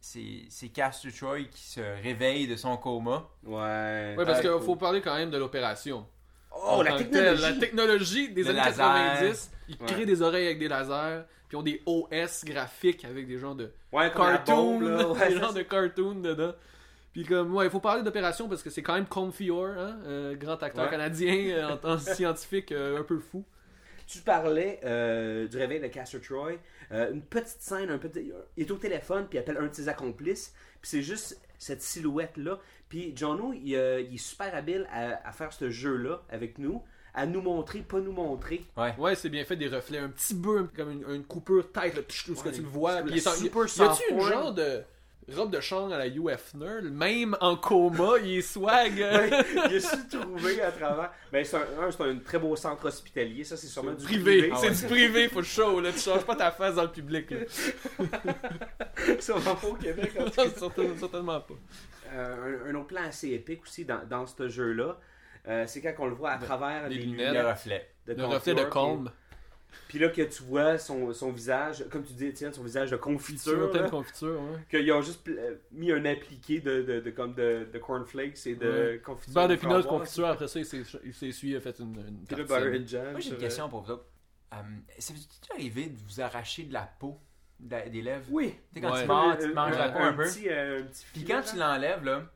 c'est 0.00 0.72
Troy 0.72 1.44
qui 1.50 1.62
se 1.66 1.80
réveille 2.02 2.46
de 2.46 2.56
son 2.56 2.76
coma. 2.76 3.28
Ouais. 3.44 4.14
Ouais, 4.16 4.24
parce 4.24 4.38
Ah, 4.38 4.42
qu'il 4.42 4.60
faut 4.64 4.76
parler 4.76 5.00
quand 5.02 5.14
même 5.16 5.30
de 5.30 5.36
l'opération. 5.38 6.06
Oh, 6.52 6.58
En 6.78 6.82
la 6.82 6.96
technologie. 6.96 7.10
telle, 7.42 7.54
la 7.54 7.60
technologie 7.60 8.28
des 8.32 8.42
Le 8.44 8.50
années 8.50 8.58
laser. 8.60 8.76
90. 8.94 9.50
Ils 9.68 9.76
Ouais. 9.78 9.86
créent 9.86 10.06
des 10.06 10.22
oreilles 10.22 10.46
avec 10.46 10.58
des 10.58 10.68
lasers, 10.68 11.24
puis 11.48 11.56
ils 11.56 11.56
ont 11.56 11.62
des 11.62 11.82
OS 11.86 12.44
graphiques 12.46 13.04
avec 13.04 13.26
des 13.26 13.36
genres 13.36 13.56
de 13.56 13.72
Ouais, 13.92 14.10
cartoons, 14.10 14.78
bombe, 14.78 14.82
là. 14.84 15.08
Ouais, 15.08 15.28
des 15.28 15.38
genres 15.40 15.52
de 15.52 15.62
cartoons 15.62 16.14
dedans. 16.14 16.52
Puis 17.16 17.24
comme, 17.24 17.54
ouais, 17.54 17.64
il 17.64 17.70
faut 17.70 17.80
parler 17.80 18.02
d'opération 18.02 18.46
parce 18.46 18.62
que 18.62 18.68
c'est 18.68 18.82
quand 18.82 18.92
même 18.92 19.06
Confior, 19.06 19.68
hein, 19.78 19.98
euh, 20.04 20.34
grand 20.34 20.62
acteur 20.62 20.84
Ouais. 20.84 20.90
canadien 20.90 21.34
euh, 21.56 21.70
en 21.72 21.76
tant 21.78 21.96
que 21.96 22.02
scientifique 22.14 22.72
euh, 22.72 23.00
un 23.00 23.04
peu 23.04 23.18
fou. 23.18 23.42
Tu 24.06 24.18
parlais 24.18 24.80
euh, 24.84 25.48
du 25.48 25.56
réveil 25.56 25.80
de 25.80 25.86
Castor 25.86 26.20
Troy. 26.20 26.52
Euh, 26.92 27.10
une 27.12 27.22
petite 27.22 27.62
scène, 27.62 27.88
un 27.90 27.96
petit... 27.96 28.30
il 28.58 28.62
est 28.64 28.70
au 28.70 28.76
téléphone, 28.76 29.26
puis 29.30 29.38
il 29.38 29.40
appelle 29.40 29.56
un 29.56 29.66
de 29.68 29.74
ses 29.74 29.88
accomplices. 29.88 30.52
Puis 30.82 30.90
c'est 30.90 31.02
juste 31.02 31.40
cette 31.58 31.80
silhouette-là. 31.82 32.58
Puis 32.90 33.16
Jono, 33.16 33.54
il, 33.54 33.74
euh, 33.76 34.02
il 34.02 34.16
est 34.16 34.18
super 34.18 34.54
habile 34.54 34.86
à, 34.92 35.26
à 35.26 35.32
faire 35.32 35.54
ce 35.54 35.70
jeu-là 35.70 36.22
avec 36.28 36.58
nous, 36.58 36.82
à 37.14 37.24
nous 37.24 37.40
montrer, 37.40 37.78
pas 37.80 37.98
nous 37.98 38.12
montrer. 38.12 38.62
Ouais, 38.76 39.14
c'est 39.14 39.30
bien 39.30 39.44
fait, 39.46 39.56
des 39.56 39.68
reflets, 39.68 39.98
un 39.98 40.10
petit 40.10 40.34
peu 40.34 40.68
comme 40.76 40.90
une, 40.92 41.04
une 41.08 41.24
coupure 41.24 41.72
tête, 41.72 41.96
là, 41.96 42.02
tch, 42.02 42.26
ce 42.26 42.42
que 42.42 42.48
Ouais, 42.48 42.52
tu 42.54 42.60
le 42.60 42.68
vois. 42.68 42.96
Puis 42.96 43.06
le 43.06 43.10
il 43.12 43.16
est 43.16 43.36
super 43.36 43.62
y 43.66 43.80
a-tu 43.80 44.12
une 44.12 44.20
genre 44.20 44.52
de 44.52 44.82
robe 45.34 45.50
de 45.50 45.60
chambre 45.60 45.92
à 45.92 45.98
la 45.98 46.06
UFNer, 46.06 46.82
même 46.90 47.36
en 47.40 47.56
coma, 47.56 48.18
il 48.22 48.38
est 48.38 48.42
swag. 48.42 48.92
Il 49.70 49.76
a 49.76 49.80
su 49.80 50.08
trouver 50.08 50.62
à 50.62 50.70
travers. 50.70 51.10
Ben, 51.32 51.44
c'est 51.44 51.56
un, 51.56 51.66
un, 51.82 51.90
c'est 51.90 52.02
un 52.02 52.16
très 52.18 52.38
beau 52.38 52.54
centre 52.54 52.86
hospitalier. 52.86 53.42
Ça, 53.42 53.56
c'est 53.56 53.66
sûrement 53.66 53.92
du 53.92 54.04
privé, 54.04 54.48
privé. 54.48 54.56
c'est 54.56 54.82
du 54.82 54.86
privé, 54.86 55.28
faut 55.28 55.42
show, 55.42 55.80
là, 55.80 55.92
tu 55.92 55.98
changes 55.98 56.24
pas 56.24 56.36
ta 56.36 56.50
face 56.52 56.76
dans 56.76 56.84
le 56.84 56.92
public. 56.92 57.30
Là. 57.30 57.38
Sûrement 59.20 59.54
pas 59.56 59.66
au 59.66 59.74
Québec. 59.74 60.12
en 60.18 60.24
tout 60.24 60.70
cas. 60.70 60.82
certainement, 60.98 61.40
pas. 61.40 61.54
Euh, 62.12 62.66
un, 62.66 62.70
un 62.70 62.74
autre 62.76 62.86
plan 62.88 63.02
assez 63.02 63.30
épique 63.30 63.62
aussi 63.62 63.84
dans, 63.84 64.04
dans 64.08 64.26
ce 64.26 64.48
jeu-là, 64.48 64.96
euh, 65.48 65.64
c'est 65.66 65.80
quand 65.80 65.92
on 65.98 66.06
le 66.06 66.14
voit 66.14 66.30
à 66.32 66.38
travers 66.38 66.88
les 66.88 66.96
les 66.98 67.04
lunettes. 67.04 67.34
Le 67.34 67.46
reflet. 67.48 67.90
de 68.06 68.14
Le 68.14 68.24
reflet 68.26 68.54
de 68.54 68.64
combe. 68.64 69.10
Puis, 69.10 69.25
puis 69.88 69.98
là 69.98 70.08
que 70.08 70.22
tu 70.22 70.42
vois 70.42 70.78
son, 70.78 71.12
son 71.12 71.30
visage, 71.30 71.84
comme 71.90 72.02
tu 72.04 72.12
dis, 72.12 72.26
Étienne, 72.26 72.52
son 72.52 72.62
visage 72.64 72.90
de 72.90 72.96
confiture. 72.96 73.70
Plein 73.70 73.78
de 73.80 73.84
là, 73.84 73.90
confiture, 73.90 74.40
ouais. 74.40 74.58
Qu'ils 74.68 74.92
ont 74.92 75.02
juste 75.02 75.26
euh, 75.28 75.56
mis 75.72 75.92
un 75.92 76.04
appliqué 76.04 76.60
de, 76.60 76.82
de, 76.82 77.00
de, 77.00 77.10
comme 77.10 77.34
de, 77.34 77.66
de 77.72 77.78
cornflakes 77.78 78.46
et 78.46 78.54
de 78.56 78.66
Ouais. 78.68 79.02
confiture. 79.04 79.42
De 79.48 79.54
de 79.54 79.56
pinot, 79.56 79.70
framboise. 79.82 79.86
confiture, 80.00 80.26
après 80.26 80.48
ça, 80.48 80.58
il 80.58 80.66
s'est 80.66 80.82
il 81.04 81.14
s'est 81.14 81.26
essuyé, 81.28 81.54
il 81.54 81.56
a 81.58 81.60
fait 81.60 81.78
une, 81.80 81.96
une 81.96 82.88
jam. 82.88 83.10
Moi, 83.12 83.20
j'ai 83.20 83.30
une 83.30 83.36
question 83.38 83.68
pour 83.68 83.82
vous 83.82 83.92
autres. 83.92 84.06
Euh, 84.52 84.56
ça 84.98 85.12
vous 85.14 85.20
est 85.20 85.52
arrivé 85.54 85.86
de 85.86 85.96
vous 86.06 86.20
arracher 86.20 86.62
de 86.64 86.72
la 86.72 86.88
peau 86.98 87.18
de 87.58 87.88
des 87.90 88.02
lèvres? 88.02 88.24
euh, 88.28 88.32
Oui. 88.32 88.54
Tu 88.72 88.74
sais, 88.74 88.80
quand 88.86 88.92
Ouais. 88.92 89.02
tu 89.02 89.08
mords, 89.08 89.36
tu 89.38 89.48
te 89.50 89.54
manges 89.54 89.72
ouais, 89.72 89.78
la 89.78 89.88
peau 89.88 89.98
un, 89.98 90.12
peu. 90.12 90.22
Petit, 90.24 90.48
euh, 90.48 90.80
un 90.80 90.82
petit 90.84 91.06
Puis 91.12 91.24
quand 91.24 91.42
tu 91.42 91.56
là. 91.56 91.74
l'enlèves, 91.74 92.04
là, 92.04 92.30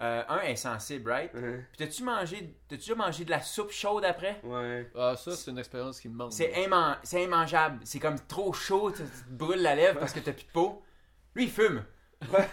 euh, 0.00 0.22
un 0.28 0.40
est 0.40 0.56
sensible, 0.56 1.10
right? 1.10 1.30
Puis 1.32 1.76
t'as-tu 1.78 2.02
mangé, 2.02 2.54
t'as-tu 2.68 2.80
déjà 2.80 2.94
mangé 2.94 3.24
de 3.24 3.30
la 3.30 3.40
soupe 3.40 3.70
chaude 3.70 4.04
après? 4.04 4.40
Ouais. 4.42 4.90
Ah, 4.96 5.14
ça, 5.16 5.32
c'est 5.36 5.50
une 5.50 5.58
expérience 5.58 6.00
qui 6.00 6.08
me 6.08 6.14
manque. 6.16 6.32
C'est 6.32 6.50
imman- 6.52 6.96
c'est 7.02 7.22
immangeable. 7.22 7.78
C'est 7.84 8.00
comme 8.00 8.18
trop 8.26 8.52
chaud, 8.52 8.90
tu, 8.90 9.02
tu 9.02 9.08
te 9.24 9.30
brûles 9.30 9.62
la 9.62 9.74
lèvre 9.74 9.98
parce 10.00 10.12
que 10.12 10.20
t'as 10.20 10.32
plus 10.32 10.44
de 10.44 10.50
peau. 10.50 10.82
Lui, 11.34 11.44
il 11.44 11.50
fume. 11.50 11.84
Ouais, 12.32 12.46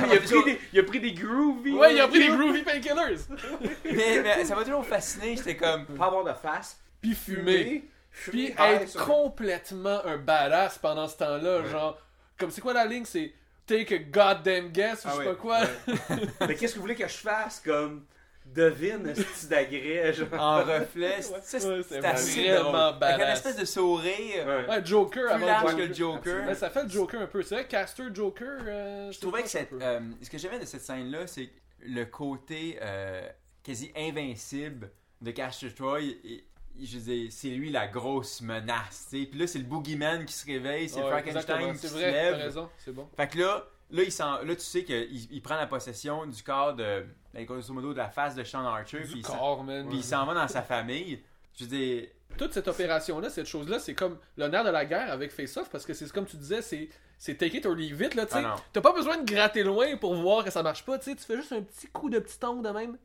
mais 0.00 0.08
il 0.10 0.16
a, 0.18 0.20
pris 0.20 0.44
des, 0.44 0.60
il 0.72 0.80
a 0.80 0.82
pris 0.82 1.00
des 1.00 1.12
groovies. 1.12 1.72
Ouais, 1.74 1.94
il 1.94 2.00
a 2.00 2.08
pris 2.08 2.18
des 2.18 2.28
groovy 2.28 2.62
painkillers! 2.62 3.18
mais, 3.84 4.20
mais 4.22 4.44
ça 4.44 4.56
m'a 4.56 4.64
toujours 4.64 4.84
fasciné. 4.84 5.36
J'étais 5.36 5.56
comme. 5.56 5.86
Pas 5.86 6.06
avoir 6.06 6.24
de 6.24 6.32
face. 6.32 6.80
Puis 7.00 7.14
fumer. 7.14 7.88
Fumer. 8.10 8.52
Puis 8.52 8.64
être 8.64 8.88
sur- 8.88 9.04
complètement 9.06 10.04
un 10.04 10.18
badass 10.18 10.78
pendant 10.78 11.06
ce 11.08 11.16
temps-là. 11.18 11.64
Genre, 11.64 11.96
comme 12.38 12.50
c'est 12.50 12.60
quoi 12.60 12.72
la 12.72 12.84
ligne? 12.84 13.04
C'est 13.04 13.32
take 13.66 13.94
a 13.94 13.98
goddamn 13.98 14.68
guess 14.68 15.04
ou 15.04 15.08
Ah 15.08 15.12
je 15.16 15.22
sais 15.22 15.28
pas 15.28 15.34
quoi. 15.34 15.60
Mais 16.48 16.54
qu'est-ce 16.54 16.72
que 16.74 16.76
vous 16.78 16.82
voulez 16.82 16.94
que 16.94 17.06
je 17.08 17.12
fasse 17.16 17.60
comme 17.64 18.04
devine 18.44 19.14
ce 19.14 19.46
d'agrès 19.46 20.12
En 20.36 20.58
reflet, 20.64 21.22
ça, 21.22 21.38
c'est 21.42 21.64
Ouais, 21.64 21.80
vraiment 21.80 22.70
drôle. 22.70 22.76
Avec 22.76 22.98
badass. 23.00 23.28
un 23.28 23.32
espèce 23.32 23.56
de 23.56 23.64
sourire. 23.64 24.46
Ouais. 24.46 24.68
Ouais, 24.68 24.84
Joker 24.84 25.24
Plus 25.24 25.32
avant 25.32 25.46
large 25.46 25.70
Joker. 25.70 25.76
que 25.76 25.88
le 25.88 25.94
Joker. 25.94 26.46
Ouais, 26.48 26.54
ça 26.54 26.70
fait 26.70 26.82
le 26.82 26.88
Joker 26.88 27.22
un 27.22 27.26
peu. 27.26 27.42
C'est 27.42 27.54
vrai, 27.54 27.66
Caster 27.68 28.04
Joker. 28.12 28.58
euh, 28.66 29.12
Je 29.12 29.20
trouvais 29.20 29.42
que 29.42 29.48
c'est 29.48 29.60
cette, 29.60 29.72
euh, 29.80 30.00
ce 30.20 30.28
que 30.28 30.38
j'aimais 30.38 30.58
de 30.58 30.64
cette 30.66 30.82
scène-là, 30.82 31.26
c'est 31.26 31.50
le 31.84 32.04
côté 32.04 32.78
euh, 32.82 33.26
quasi 33.62 33.92
invincible 33.96 34.90
de 35.20 35.30
Castor 35.30 35.70
Troy. 35.74 36.00
Et 36.24 36.44
je 36.80 36.98
veux 36.98 37.30
c'est 37.30 37.48
lui 37.48 37.70
la 37.70 37.86
grosse 37.88 38.40
menace. 38.40 39.08
tu 39.10 39.20
sais. 39.20 39.26
Puis 39.26 39.38
là, 39.38 39.46
c'est 39.46 39.58
le 39.58 39.64
boogeyman 39.64 40.24
qui 40.24 40.32
se 40.32 40.46
réveille, 40.46 40.88
c'est 40.88 41.00
Frankenstein 41.00 41.72
qui 41.72 41.86
se 41.88 41.92
vrai, 41.94 42.02
t'as 42.02 42.10
lève. 42.30 42.34
raison, 42.36 42.68
c'est 42.78 42.92
bon. 42.92 43.08
Fait 43.16 43.28
que 43.28 43.38
là, 43.38 43.64
là, 43.90 44.02
il 44.02 44.46
là 44.48 44.54
tu 44.56 44.60
sais 44.62 44.84
qu'il 44.84 45.32
il 45.32 45.42
prend 45.42 45.56
la 45.56 45.66
possession 45.66 46.26
du 46.26 46.42
corps 46.42 46.74
de, 46.74 47.04
ben, 47.34 47.44
grosso 47.44 47.72
modo, 47.72 47.92
de 47.92 47.98
la 47.98 48.08
face 48.10 48.34
de 48.34 48.44
Sean 48.44 48.64
Archer. 48.66 49.00
puis 49.00 49.12
Du 49.12 49.18
il 49.18 49.26
s'en- 49.26 49.36
corps, 49.38 49.64
man. 49.64 49.86
Puis 49.88 49.98
il 49.98 50.04
s'en 50.04 50.24
va 50.26 50.34
dans 50.34 50.48
sa 50.48 50.62
famille. 50.62 51.22
Je 51.54 51.64
veux 51.64 51.70
dire, 51.76 52.08
toute 52.38 52.54
cette 52.54 52.68
opération-là, 52.68 53.28
cette 53.28 53.46
chose-là, 53.46 53.78
c'est 53.78 53.94
comme 53.94 54.18
nerf 54.38 54.64
de 54.64 54.70
la 54.70 54.84
guerre 54.86 55.12
avec 55.12 55.30
Face 55.32 55.56
Off 55.58 55.68
parce 55.70 55.84
que 55.84 55.92
c'est 55.92 56.10
comme 56.10 56.24
tu 56.26 56.36
disais, 56.36 56.62
c'est 56.62 56.88
c'est 57.18 57.36
take 57.36 57.58
it 57.58 57.66
or 57.66 57.74
leave 57.74 58.00
it 58.02 58.14
là, 58.16 58.24
tu 58.26 58.32
sais. 58.32 58.38
Ah 58.38 58.42
non. 58.42 58.54
T'as 58.72 58.80
pas 58.80 58.92
besoin 58.92 59.18
de 59.18 59.30
gratter 59.30 59.62
loin 59.62 59.96
pour 59.98 60.14
voir 60.14 60.42
que 60.44 60.50
ça 60.50 60.62
marche 60.62 60.84
pas, 60.84 60.98
tu 60.98 61.10
sais, 61.10 61.14
tu 61.16 61.22
fais 61.22 61.36
juste 61.36 61.52
un 61.52 61.62
petit 61.62 61.86
coup 61.88 62.08
de 62.10 62.18
petit 62.18 62.42
ongle 62.44 62.66
de 62.66 62.70
même. 62.72 62.96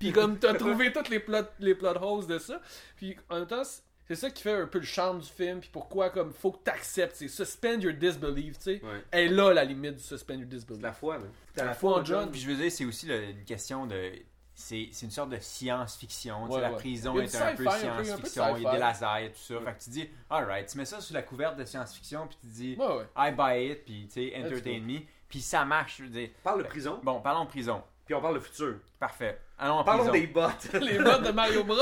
Puis 0.00 0.10
comme 0.12 0.36
t'as 0.38 0.54
trouvé 0.54 0.92
toutes 0.92 1.08
les 1.10 1.20
plot 1.20 1.44
les 1.60 1.76
plot 1.76 1.94
holes 2.02 2.26
de 2.26 2.38
ça, 2.38 2.60
puis 2.96 3.16
en 3.28 3.36
même 3.36 3.46
temps, 3.46 3.62
c'est- 3.62 4.14
ça 4.16 4.28
qui 4.28 4.42
fait 4.42 4.54
un 4.54 4.66
peu 4.66 4.78
le 4.80 4.84
charme 4.84 5.20
du 5.20 5.28
film, 5.28 5.60
puis 5.60 5.70
pourquoi, 5.72 6.10
comme, 6.10 6.32
faut 6.32 6.50
que 6.50 6.64
t'acceptes, 6.64 7.14
c'est 7.14 7.28
suspend 7.28 7.78
your 7.78 7.92
disbelief, 7.92 8.58
tu 8.58 8.64
sais. 8.64 8.80
Ouais. 8.82 9.04
Elle 9.12 9.26
est 9.26 9.28
là, 9.36 9.52
la 9.54 9.62
limite 9.64 9.94
du 9.94 10.02
suspend 10.02 10.34
your 10.34 10.46
disbelief. 10.48 10.82
la 10.82 10.92
foi, 10.92 11.18
man. 11.20 11.30
T'as 11.54 11.64
la 11.66 11.74
foi 11.74 12.00
en 12.00 12.04
John. 12.04 12.28
Puis 12.28 12.40
je 12.40 12.48
veux 12.48 12.56
dire, 12.56 12.72
c'est 12.72 12.84
aussi 12.84 13.06
là, 13.06 13.16
une 13.18 13.44
question 13.44 13.86
de. 13.86 14.10
C'est 14.52 14.88
c'est 14.92 15.06
une 15.06 15.12
sorte 15.12 15.30
de 15.30 15.38
science-fiction. 15.38 16.44
Ouais, 16.46 16.60
la 16.60 16.70
ouais. 16.72 16.76
prison 16.76 17.18
est 17.18 17.34
un 17.36 17.54
peu 17.54 17.64
science-fiction. 17.70 18.56
Il 18.56 18.62
y 18.62 18.66
a 18.66 18.72
des 18.72 18.78
lasers 18.78 19.26
et 19.26 19.30
tout 19.32 19.38
ça. 19.38 19.60
Fait 19.64 19.72
que 19.78 19.82
tu 19.84 19.90
dis, 19.90 20.10
alright, 20.28 20.66
tu 20.68 20.76
mets 20.76 20.84
ça 20.84 21.00
sous 21.00 21.14
la 21.14 21.22
couverte 21.22 21.56
de 21.56 21.64
science-fiction, 21.64 22.26
puis 22.26 22.36
tu 22.42 22.46
dis, 22.48 22.76
Ouais, 22.78 22.86
ouais. 22.86 23.06
I 23.16 23.32
buy 23.32 23.72
it, 23.72 23.84
puis 23.84 24.06
tu 24.12 24.28
sais, 24.30 24.36
entertain 24.36 24.80
me. 24.80 24.98
Puis 25.28 25.40
ça 25.40 25.64
marche, 25.64 25.98
je 25.98 26.02
veux 26.02 26.08
dire. 26.10 26.30
Parle 26.42 26.62
de 26.62 26.68
prison, 26.68 27.00
Bon, 27.02 27.20
parlons 27.20 27.44
de 27.44 27.48
prison. 27.48 27.82
puis 28.04 28.14
on 28.14 28.20
parle 28.20 28.34
de 28.34 28.40
futur. 28.40 28.74
Parfait. 28.98 29.40
Allons 29.62 29.74
en 29.74 29.84
Parlons 29.84 30.04
prison. 30.08 30.20
des 30.20 30.26
bottes. 30.26 30.68
les 30.80 30.98
modes 30.98 31.22
de 31.22 31.32
Mario 31.32 31.62
Bros. 31.64 31.76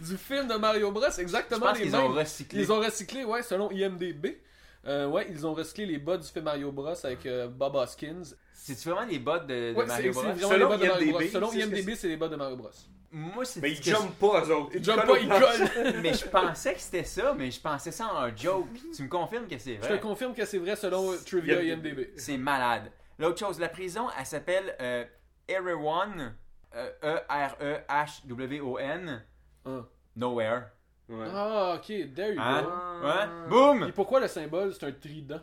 du 0.00 0.16
film 0.16 0.48
de 0.48 0.54
Mario 0.54 0.90
Bros. 0.90 1.04
Je 1.14 1.20
Exactement 1.20 1.66
pense 1.66 1.78
les 1.78 1.90
mêmes. 1.90 2.00
ont 2.00 2.08
recyclé. 2.08 2.60
Ils 2.60 2.72
ont 2.72 2.80
recyclé, 2.80 3.24
ouais, 3.24 3.42
selon 3.42 3.70
IMDB. 3.70 4.38
Euh, 4.86 5.06
ouais, 5.06 5.26
ils 5.30 5.46
ont 5.46 5.54
recyclé 5.54 5.86
les 5.86 5.98
bas 5.98 6.16
du 6.16 6.26
film 6.26 6.44
Mario 6.46 6.72
Bros. 6.72 6.94
avec 7.04 7.24
euh, 7.26 7.48
Bob 7.48 7.76
Hoskins. 7.76 8.22
C'est-tu 8.54 8.88
vraiment 8.88 9.06
les 9.06 9.18
bottes 9.18 9.46
de, 9.46 9.72
de 9.72 9.76
Ouais, 9.76 9.82
c'est 9.82 9.88
Mario 9.88 10.12
c'est 10.12 10.20
Bros? 10.20 10.32
vraiment 10.32 10.48
Selon 10.48 10.70
les 10.70 10.76
de 10.78 10.86
Mario 10.86 10.94
IMDb, 11.06 11.10
Bros. 11.12 11.28
Selon 11.32 11.50
c'est 11.50 11.58
IMDB, 11.60 11.94
c'est 11.94 12.08
les 12.08 12.16
bas 12.16 12.28
de 12.28 12.36
Mario 12.36 12.56
Bros. 12.56 12.70
Moi, 13.14 13.44
c'est 13.44 13.60
Mais 13.60 13.72
ils 13.72 13.82
jumpent 13.82 14.18
pas, 14.18 14.42
eux 14.46 14.54
autres. 14.54 14.70
Ils 14.74 14.82
jumpent 14.82 15.04
pas, 15.06 15.18
ils 15.18 15.28
collent. 15.28 15.94
Mais 16.02 16.14
je 16.14 16.24
pensais 16.26 16.72
que 16.72 16.80
c'était 16.80 17.04
ça, 17.04 17.34
mais 17.36 17.50
je 17.50 17.60
pensais 17.60 17.90
ça 17.92 18.06
en 18.06 18.34
joke. 18.34 18.68
Tu 18.96 19.02
me 19.02 19.08
confirmes 19.08 19.46
que 19.46 19.58
c'est 19.58 19.74
Je 19.74 19.80
vrai? 19.80 19.98
te 19.98 20.02
confirme 20.02 20.32
que 20.34 20.46
c'est 20.46 20.56
vrai 20.56 20.76
selon 20.76 21.12
euh, 21.12 21.16
Trivia 21.26 21.62
IMDb. 21.62 21.88
IMDB. 21.88 22.08
C'est 22.16 22.38
malade. 22.38 22.90
L'autre 23.18 23.38
chose, 23.38 23.60
la 23.60 23.68
prison, 23.68 24.06
elle 24.18 24.24
s'appelle 24.24 24.74
euh, 24.80 25.04
Erewhon. 25.46 26.32
Euh, 26.74 26.90
E-R-E-H-W-O-N. 27.02 29.22
Hein. 29.64 29.86
Nowhere. 30.16 30.62
Ouais. 31.08 31.26
Ah, 31.32 31.74
ok, 31.76 31.86
there 32.14 32.34
you 32.34 32.40
Hein? 32.40 32.62
go. 32.62 33.06
Ouais? 33.06 33.24
Et 33.24 33.48
Boum! 33.48 33.92
pourquoi 33.92 34.20
le 34.20 34.28
symbole 34.28 34.72
c'est 34.74 34.86
un 34.86 34.92
trident? 34.92 35.40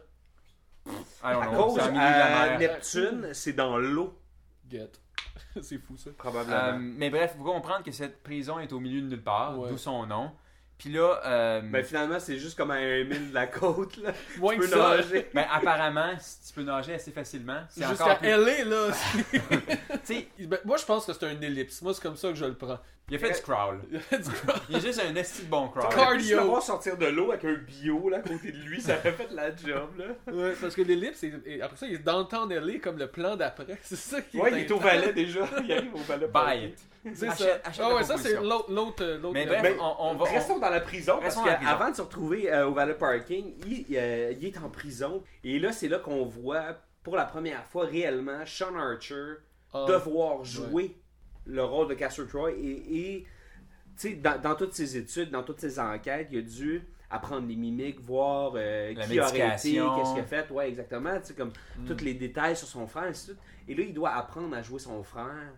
I 0.88 1.34
don't 1.34 1.44
À 1.44 1.48
know, 1.48 1.64
cause, 1.66 1.74
de 1.76 1.80
la 1.82 1.92
mer. 1.92 2.60
Neptune, 2.60 3.34
c'est 3.34 3.54
dans 3.54 3.78
l'eau, 3.78 4.18
Get. 4.70 4.92
c'est 5.62 5.78
fou 5.78 5.98
ça. 5.98 6.12
probablement. 6.18 6.58
Euh, 6.58 6.78
mais 6.80 7.10
bref, 7.10 7.34
il 7.36 7.40
faut 7.40 7.44
comprendre 7.52 7.84
que 7.84 7.92
cette 7.92 8.24
prison 8.24 8.60
est 8.60 8.72
au 8.74 8.80
milieu 8.80 9.02
de 9.02 9.08
nulle 9.08 9.24
part, 9.24 9.58
Ouais. 9.60 9.70
d'où 9.70 9.78
son 9.78 10.06
nom. 10.06 10.32
Puis 10.80 10.90
là, 10.94 11.20
euh, 11.26 11.62
Ben 11.62 11.84
finalement, 11.84 12.20
c'est 12.20 12.40
juste 12.40 12.58
comme 12.58 12.72
à 12.72 12.76
un 12.76 13.04
mille 13.04 13.30
de 13.30 13.34
la 13.34 13.46
côte, 13.48 13.98
là. 13.98 14.14
Moins 14.40 14.54
Tu 14.56 14.62
que 14.62 14.66
peux 14.66 14.72
ça. 14.72 14.96
nager. 14.96 15.30
ben, 15.34 15.46
apparemment, 15.52 16.14
si 16.20 16.48
tu 16.48 16.54
peux 16.54 16.64
nager 16.64 16.94
assez 16.94 17.12
facilement. 17.12 17.60
C'est 17.70 17.84
encore 17.86 17.98
Jusqu'à 17.98 18.16
plus... 18.16 18.30
LA 18.30 18.64
là. 18.64 18.88
Tu 20.06 20.16
sais, 20.16 20.28
Ben, 20.40 20.58
moi 20.66 20.78
je 20.78 20.86
pense 20.86 21.06
que 21.06 21.12
c'est 21.14 21.26
un 21.26 21.40
ellipse. 21.42 21.82
Moi 21.82 21.94
c'est 21.94 22.02
comme 22.02 22.16
ça 22.16 22.30
que 22.30 22.36
je 22.36 22.46
le 22.46 22.54
prends. 22.56 22.80
Il 23.10 23.16
a 23.16 23.20
fait 23.20 23.32
du 23.32 23.42
crawl. 23.42 23.80
Il 23.92 23.98
a 24.16 24.18
du 24.18 24.30
crawl. 24.30 24.60
Il 24.70 24.76
y 24.76 24.78
a 24.78 24.82
juste 24.82 25.02
un 25.08 25.16
esti 25.16 25.44
de 25.44 25.48
bon 25.50 25.68
crawl. 25.70 25.94
Cardio. 25.94 26.44
voir 26.46 26.62
sortir 26.64 26.98
de 26.98 27.06
l'eau 27.08 27.32
avec 27.32 27.46
un 27.46 27.54
bio 27.56 28.10
là 28.10 28.18
à 28.18 28.22
côté 28.22 28.52
de 28.52 28.58
lui, 28.58 28.82
ça 28.82 28.98
aurait 28.98 29.12
fait 29.12 29.30
la 29.32 29.56
job 29.56 29.90
là. 29.98 30.06
Ouais, 30.34 30.54
parce 30.62 30.76
que 30.76 30.82
l'ellipse, 30.82 31.24
est- 31.24 31.62
après 31.62 31.78
ça, 31.78 31.88
il 31.88 31.96
est 31.96 32.04
dans 32.04 32.20
le 32.20 32.26
temps 32.26 32.48
LA 32.48 32.80
comme 32.80 32.98
le 32.98 33.08
plan 33.08 33.36
d'après. 33.36 33.78
C'est 33.84 33.96
ça 33.96 34.22
qui 34.22 34.38
Ouais, 34.38 34.52
il 34.52 34.58
est 34.60 34.72
au 34.72 34.80
valet 34.80 35.14
déjà. 35.14 35.42
Il 35.64 35.72
arrive 35.72 35.94
au 35.96 36.00
valet. 36.00 36.28
Buy 36.28 36.66
it. 36.68 36.80
C'est 37.16 37.28
ça. 37.28 37.46
Achète- 37.46 37.62
ah 37.64 37.72
la 37.90 37.96
ouais, 37.96 38.04
ça 38.04 38.18
c'est 38.18 38.34
proposition. 38.34 38.42
l'autre. 38.44 38.72
l'autre, 38.74 39.04
euh, 39.04 39.18
l'autre 39.20 39.34
Mais 39.34 39.46
bref, 39.46 39.62
Ben, 39.64 39.76
on, 39.80 39.96
on 40.00 40.16
va. 40.16 40.26
on- 40.26 40.34
Restons 40.34 40.60
dans 40.60 40.70
la 40.70 40.82
prison 40.82 41.18
parce 41.22 41.36
qu'avant 41.38 41.90
de 41.92 41.96
se 41.96 42.02
retrouver 42.02 42.52
euh, 42.52 42.68
au 42.68 42.74
valet 42.74 42.94
parking, 42.94 43.54
il, 43.66 43.86
euh, 43.96 44.34
il 44.38 44.46
est 44.46 44.58
en 44.58 44.70
prison 44.70 45.24
et 45.46 45.60
là 45.60 45.72
c'est 45.72 45.88
là 45.88 45.98
qu'on 46.00 46.26
voit 46.26 46.76
pour 47.04 47.16
la 47.16 47.24
première 47.24 47.64
fois 47.68 47.86
réellement 47.86 48.46
Sean 48.46 48.76
Archer 48.76 49.36
ah, 49.74 49.86
devoir 49.88 50.44
jouer 50.44 50.98
le 51.46 51.64
rôle 51.64 51.88
de 51.88 51.94
Castor 51.94 52.28
Troy 52.28 52.52
et, 52.52 53.26
dans, 54.22 54.40
dans 54.42 54.56
toutes 54.56 54.74
ses 54.74 54.98
études, 54.98 55.30
dans 55.32 55.44
toutes 55.44 55.60
ses 55.60 55.80
enquêtes, 55.80 56.30
il 56.32 56.40
a 56.40 56.42
dû 56.42 56.82
apprendre 57.10 57.48
les 57.48 57.56
mimiques, 57.56 58.00
voir 58.00 58.54
euh, 58.56 58.94
qui 58.94 59.20
aurait 59.20 59.30
été, 59.30 59.46
qu'est-ce 59.46 59.64
qu'il 59.64 60.22
a 60.22 60.24
fait, 60.24 60.50
ouais 60.52 60.70
exactement, 60.70 61.18
comme 61.36 61.52
tous 61.88 62.04
les 62.04 62.14
détails 62.14 62.56
sur 62.56 62.68
son 62.68 62.88
frère 62.88 63.06
et 63.06 63.10
ainsi 63.10 63.28
de 63.28 63.34
suite. 63.34 63.44
Et 63.68 63.76
là 63.76 63.84
il 63.84 63.94
doit 63.94 64.12
apprendre 64.12 64.56
à 64.56 64.62
jouer 64.62 64.80
son 64.80 65.04
frère. 65.04 65.54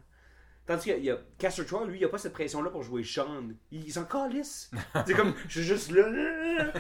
Tandis 0.68 0.92
a 0.92 1.18
Castor 1.38 1.66
Troy, 1.66 1.86
lui, 1.88 2.00
il 2.00 2.06
a 2.06 2.08
pas 2.08 2.20
cette 2.20 2.34
pression-là 2.34 2.70
pour 2.70 2.84
jouer 2.84 3.04
Sean. 3.04 3.50
Il, 3.72 3.84
il 3.84 3.92
s'en 3.92 4.06
calisse. 4.06 4.70
c'est 5.06 5.16
comme, 5.16 5.34
je 5.48 5.60
suis 5.60 5.64
juste 5.64 5.92
là. 5.92 6.08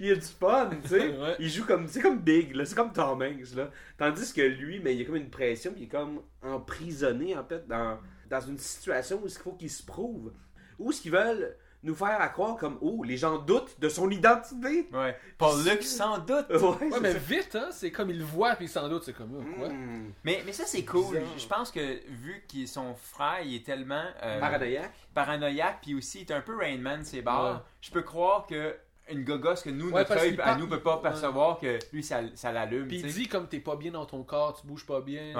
il 0.00 0.12
a 0.12 0.14
du 0.14 0.20
fun, 0.20 0.70
tu 0.82 0.88
sais. 0.88 1.08
Ouais. 1.08 1.36
Il 1.40 1.50
joue 1.50 1.66
comme, 1.66 1.88
c'est 1.88 2.00
comme 2.00 2.20
Big, 2.20 2.54
là. 2.54 2.64
C'est 2.64 2.76
comme 2.76 2.92
Tom 2.92 3.20
Hanks, 3.20 3.54
là. 3.56 3.70
Tandis 3.98 4.32
que 4.32 4.42
lui, 4.42 4.78
mais 4.78 4.94
il 4.94 5.02
a 5.02 5.04
comme 5.04 5.16
une 5.16 5.28
pression, 5.28 5.72
puis 5.72 5.82
il 5.82 5.84
est 5.86 5.88
comme 5.88 6.22
emprisonné, 6.40 7.36
en 7.36 7.44
fait, 7.44 7.66
dans, 7.66 7.98
dans 8.28 8.40
une 8.40 8.58
situation 8.58 9.20
où 9.22 9.26
il 9.26 9.32
faut 9.32 9.52
qu'il 9.52 9.70
se 9.70 9.82
prouve. 9.82 10.32
Où 10.78 10.92
ce 10.92 11.00
qu'ils 11.00 11.12
veulent 11.12 11.56
nous 11.82 11.94
faire 11.94 12.20
à 12.20 12.28
croire 12.28 12.56
comme, 12.56 12.78
oh, 12.80 13.02
les 13.04 13.16
gens 13.16 13.38
doutent 13.38 13.78
de 13.78 13.88
son 13.88 14.10
identité. 14.10 14.88
Ouais. 14.92 15.16
Paul 15.38 15.62
Luc, 15.64 15.82
sans 15.82 16.18
doute. 16.18 16.46
Ouais, 16.50 17.00
mais 17.00 17.12
ça. 17.12 17.18
vite, 17.18 17.54
hein, 17.54 17.68
c'est 17.70 17.90
comme 17.90 18.10
il 18.10 18.18
le 18.18 18.24
voit, 18.24 18.56
puis 18.56 18.68
sans 18.68 18.88
doute, 18.88 19.04
c'est 19.04 19.12
comme, 19.12 19.36
oh, 19.38 19.58
quoi? 19.58 19.68
Hmm. 19.68 20.12
Mais, 20.24 20.42
mais 20.44 20.52
ça, 20.52 20.64
c'est 20.66 20.84
cool. 20.84 21.20
Je 21.36 21.46
pense 21.46 21.70
que 21.70 22.00
vu 22.08 22.44
qu'il 22.48 22.66
son 22.66 22.94
frère, 22.94 23.40
il 23.44 23.54
est 23.54 23.64
tellement 23.64 24.04
euh, 24.22 24.40
Paranoïaque. 24.40 24.94
paranoïaque, 25.14 25.78
puis 25.82 25.94
aussi, 25.94 26.22
il 26.22 26.30
est 26.30 26.34
un 26.34 26.40
peu 26.40 26.56
Rain 26.56 26.78
Man, 26.78 27.04
c'est 27.04 27.22
barres. 27.22 27.54
Ouais. 27.54 27.62
Je 27.80 27.90
peux 27.90 28.02
croire 28.02 28.46
que 28.46 28.74
une 29.08 29.24
gogosse 29.24 29.62
que 29.62 29.70
nous, 29.70 29.90
Ouais, 29.90 30.00
notre 30.00 30.16
œil 30.18 30.38
à 30.42 30.56
nous 30.56 30.68
peut 30.68 30.80
pas 30.80 30.98
percevoir 30.98 31.58
que 31.58 31.78
lui, 31.92 32.02
ça, 32.02 32.20
ça 32.34 32.52
l'allume. 32.52 32.88
Puis 32.88 33.00
il 33.00 33.12
dit 33.12 33.28
comme 33.28 33.48
t'es 33.48 33.60
pas 33.60 33.76
bien 33.76 33.92
dans 33.92 34.06
ton 34.06 34.22
corps, 34.22 34.60
tu 34.60 34.66
bouges 34.66 34.86
pas 34.86 35.00
bien. 35.00 35.32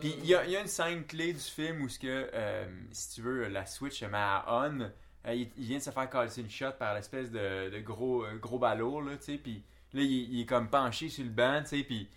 Puis 0.00 0.14
il 0.22 0.26
y, 0.26 0.34
a, 0.34 0.44
il 0.44 0.50
y 0.50 0.56
a 0.56 0.60
une 0.60 0.66
scène 0.66 1.04
clé 1.04 1.32
du 1.32 1.40
film 1.40 1.82
où, 1.82 1.88
ce 1.88 1.98
que, 1.98 2.30
euh, 2.32 2.66
si 2.90 3.14
tu 3.14 3.22
veux, 3.22 3.48
la 3.48 3.66
Switch 3.66 4.00
se 4.00 4.06
met 4.06 4.18
à 4.18 4.44
on. 4.48 4.80
Euh, 5.26 5.34
il, 5.34 5.48
il 5.56 5.64
vient 5.64 5.78
de 5.78 5.82
se 5.82 5.90
faire 5.90 6.10
casser 6.10 6.40
une 6.42 6.50
shot 6.50 6.72
par 6.78 6.94
l'espèce 6.94 7.30
de, 7.30 7.70
de 7.70 7.80
gros, 7.80 8.24
euh, 8.24 8.36
gros 8.36 8.58
ballot, 8.58 9.00
là, 9.00 9.16
tu 9.16 9.24
sais. 9.24 9.38
Puis 9.38 9.62
là, 9.92 10.02
il, 10.02 10.34
il 10.34 10.40
est 10.42 10.46
comme 10.46 10.68
penché 10.68 11.08
sur 11.08 11.24
le 11.24 11.30
banc, 11.30 11.60
tu 11.62 11.78
sais. 11.78 11.84
Puis 11.84 12.08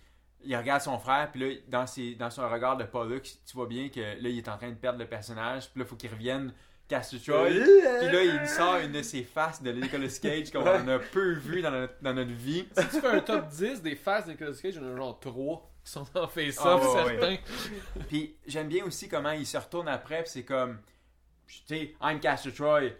il 0.44 0.56
regarde 0.56 0.82
son 0.82 0.98
frère, 0.98 1.30
puis 1.32 1.40
là, 1.40 1.54
dans, 1.68 1.86
ses, 1.86 2.14
dans 2.14 2.30
son 2.30 2.48
regard 2.48 2.76
de 2.76 2.84
Pollux, 2.84 3.22
tu 3.22 3.54
vois 3.54 3.66
bien 3.66 3.88
que 3.88 4.00
là, 4.00 4.28
il 4.28 4.38
est 4.38 4.48
en 4.48 4.56
train 4.56 4.68
de 4.70 4.74
perdre 4.74 4.98
le 4.98 5.06
personnage. 5.06 5.70
Puis 5.70 5.80
là, 5.80 5.86
il 5.86 5.88
faut 5.88 5.96
qu'il 5.96 6.10
revienne 6.10 6.52
Castor 6.88 7.20
Troy. 7.20 7.48
Puis 7.50 8.12
là, 8.12 8.22
il 8.24 8.48
sort 8.48 8.76
une 8.78 8.92
de 8.92 9.02
ses 9.02 9.22
faces 9.22 9.62
de 9.62 9.72
Nicolas 9.72 10.08
Cage 10.20 10.50
qu'on 10.50 10.62
Ouais. 10.64 10.90
a 10.92 10.98
peu 10.98 11.32
vu 11.34 11.60
dans 11.62 11.70
notre, 11.70 11.94
dans 12.00 12.14
notre 12.14 12.32
vie. 12.32 12.66
Si 12.76 12.84
tu 12.88 13.00
fais 13.00 13.06
un 13.08 13.20
top 13.20 13.48
10 13.48 13.82
des 13.82 13.94
faces 13.96 14.24
de 14.26 14.32
Nicolas 14.32 14.52
Cage, 14.52 14.74
il 14.76 14.82
y 14.82 14.84
en 14.84 14.92
a 14.94 14.96
genre 14.96 15.20
3 15.20 15.70
qui 15.84 15.92
sont 15.92 16.06
en 16.14 16.26
face-off, 16.28 16.82
Ah, 16.96 17.04
ouais, 17.06 17.18
certains. 17.20 17.36
Puis 18.08 18.36
j'aime 18.46 18.68
bien 18.68 18.84
aussi 18.84 19.08
comment 19.08 19.32
il 19.32 19.46
se 19.46 19.56
retourne 19.58 19.88
après, 19.88 20.22
puis 20.22 20.30
c'est 20.32 20.44
comme, 20.44 20.78
tu 21.46 21.60
sais, 21.66 21.94
I'm 22.02 22.20
Castor 22.20 22.52
Troy. 22.52 22.92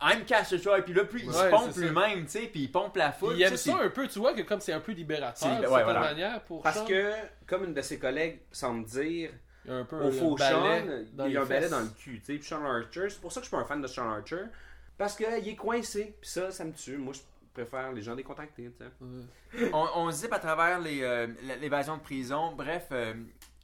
I'm 0.00 0.24
Castor 0.26 0.60
Troy, 0.60 0.82
puis 0.82 0.94
là, 0.94 1.04
plus 1.04 1.22
il 1.24 1.32
se 1.32 1.48
pompe 1.50 1.74
lui-même, 1.76 2.24
tu 2.26 2.30
sais, 2.32 2.40
puis 2.46 2.62
il 2.64 2.70
pompe 2.72 2.96
la 2.96 3.12
foule. 3.12 3.34
Il 3.36 3.42
aime 3.42 3.56
ça 3.56 3.76
un 3.78 3.88
peu, 3.88 4.06
tu 4.06 4.18
vois, 4.18 4.34
que 4.34 4.42
comme 4.42 4.60
c'est 4.60 4.72
un 4.72 4.80
peu 4.80 4.92
libérateur, 4.92 5.34
C'est- 5.56 5.62
de 5.62 5.66
ouais, 5.68 5.82
voilà. 5.82 6.00
manière, 6.00 6.42
pour 6.44 6.62
Parce 6.62 6.78
Sean. 6.78 6.86
que, 6.86 7.12
comme 7.46 7.64
une 7.64 7.74
de 7.74 7.82
ses 7.82 7.98
collègues 7.98 8.40
semble 8.52 8.84
dire, 8.84 9.30
Il 9.64 9.70
y 9.70 9.74
a 9.74 9.76
un 9.78 9.84
peu 9.84 9.96
au 9.96 10.08
un 10.08 10.12
faux 10.12 10.34
balai 10.36 10.80
Sean, 10.80 11.04
dans 11.14 11.26
il 11.26 11.32
y 11.32 11.36
a 11.36 11.42
un 11.42 11.44
balai 11.44 11.68
dans 11.68 11.80
le 11.80 11.88
cul. 11.88 12.20
Tu 12.20 12.24
sais, 12.26 12.34
Puis 12.38 12.46
Sean 12.48 12.64
Archer, 12.64 13.08
c'est 13.08 13.20
pour 13.20 13.32
ça 13.32 13.40
que 13.40 13.44
je 13.46 13.48
suis 13.48 13.56
pas 13.56 13.62
un 13.62 13.66
fan 13.66 13.80
de 13.80 13.86
Sean 13.86 14.08
Archer. 14.10 14.42
Parce 14.98 15.16
qu'il 15.16 15.26
est 15.48 15.56
coincé. 15.56 16.16
Puis 16.20 16.30
ça, 16.30 16.50
ça 16.50 16.64
me 16.64 16.72
tue. 16.72 16.96
Moi, 16.98 17.14
je 17.14 17.20
préfère 17.52 17.92
les 17.92 18.02
gens 18.02 18.14
décontactés. 18.14 18.70
Tu 18.78 18.84
sais. 19.58 19.70
on, 19.72 19.86
on 19.96 20.10
zip 20.10 20.32
à 20.32 20.38
travers 20.38 20.80
les, 20.80 21.02
euh, 21.02 21.26
l'évasion 21.60 21.96
de 21.96 22.02
prison. 22.02 22.52
Bref, 22.56 22.88
euh, 22.92 23.14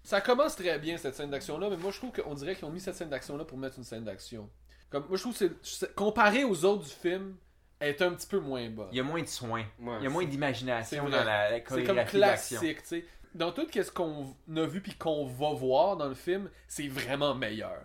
Ça 0.03 0.21
commence 0.21 0.57
très 0.57 0.79
bien 0.79 0.97
cette 0.97 1.15
scène 1.15 1.31
d'action-là, 1.31 1.69
mais 1.71 1.77
moi 1.77 1.91
je 1.91 1.99
trouve 1.99 2.11
qu'on 2.13 2.35
dirait 2.35 2.55
qu'ils 2.57 2.65
ont 2.65 2.71
mis 2.71 2.81
cette 2.81 2.95
scène 2.95 3.11
d'action-là 3.11 3.45
pour 3.45 3.59
mettre 3.59 3.77
une 3.79 3.85
scène 3.85 4.05
d'action. 4.05 4.49
Comme, 4.89 5.07
moi 5.09 5.17
je 5.17 5.23
trouve 5.23 5.37
que 5.39 5.55
c'est- 5.63 5.95
comparé 5.95 6.43
aux 6.45 6.65
autres 6.65 6.85
du 6.85 6.91
film, 6.91 7.37
elle 7.79 7.91
est 7.91 8.03
un 8.03 8.13
petit 8.13 8.27
peu 8.27 8.39
moins 8.39 8.69
bonne. 8.71 8.89
il 8.93 8.97
y 8.97 9.01
a 9.01 9.05
moins 9.05 9.23
de 9.23 9.27
soins. 9.29 9.65
Ouais, 9.79 9.97
il 10.01 10.05
y 10.05 10.07
a 10.07 10.11
moins 10.11 10.25
d'imagination 10.25 11.05
dans 11.09 11.23
la, 11.25 11.51
la 11.51 11.61
C'est 11.69 11.85
comme 11.85 12.05
classique, 12.05 12.83
tu 12.83 12.89
sais. 12.89 13.05
Dans 13.35 13.53
tout 13.53 13.67
ce 13.73 13.91
qu'on 13.91 14.35
a 14.57 14.67
vu 14.67 14.81
puis 14.81 14.95
qu'on 14.95 15.27
va 15.27 15.53
voir 15.53 15.97
dans 15.97 16.09
le 16.09 16.15
film, 16.15 16.51
c'est 16.67 16.89
vraiment 16.89 17.35
meilleur. 17.35 17.81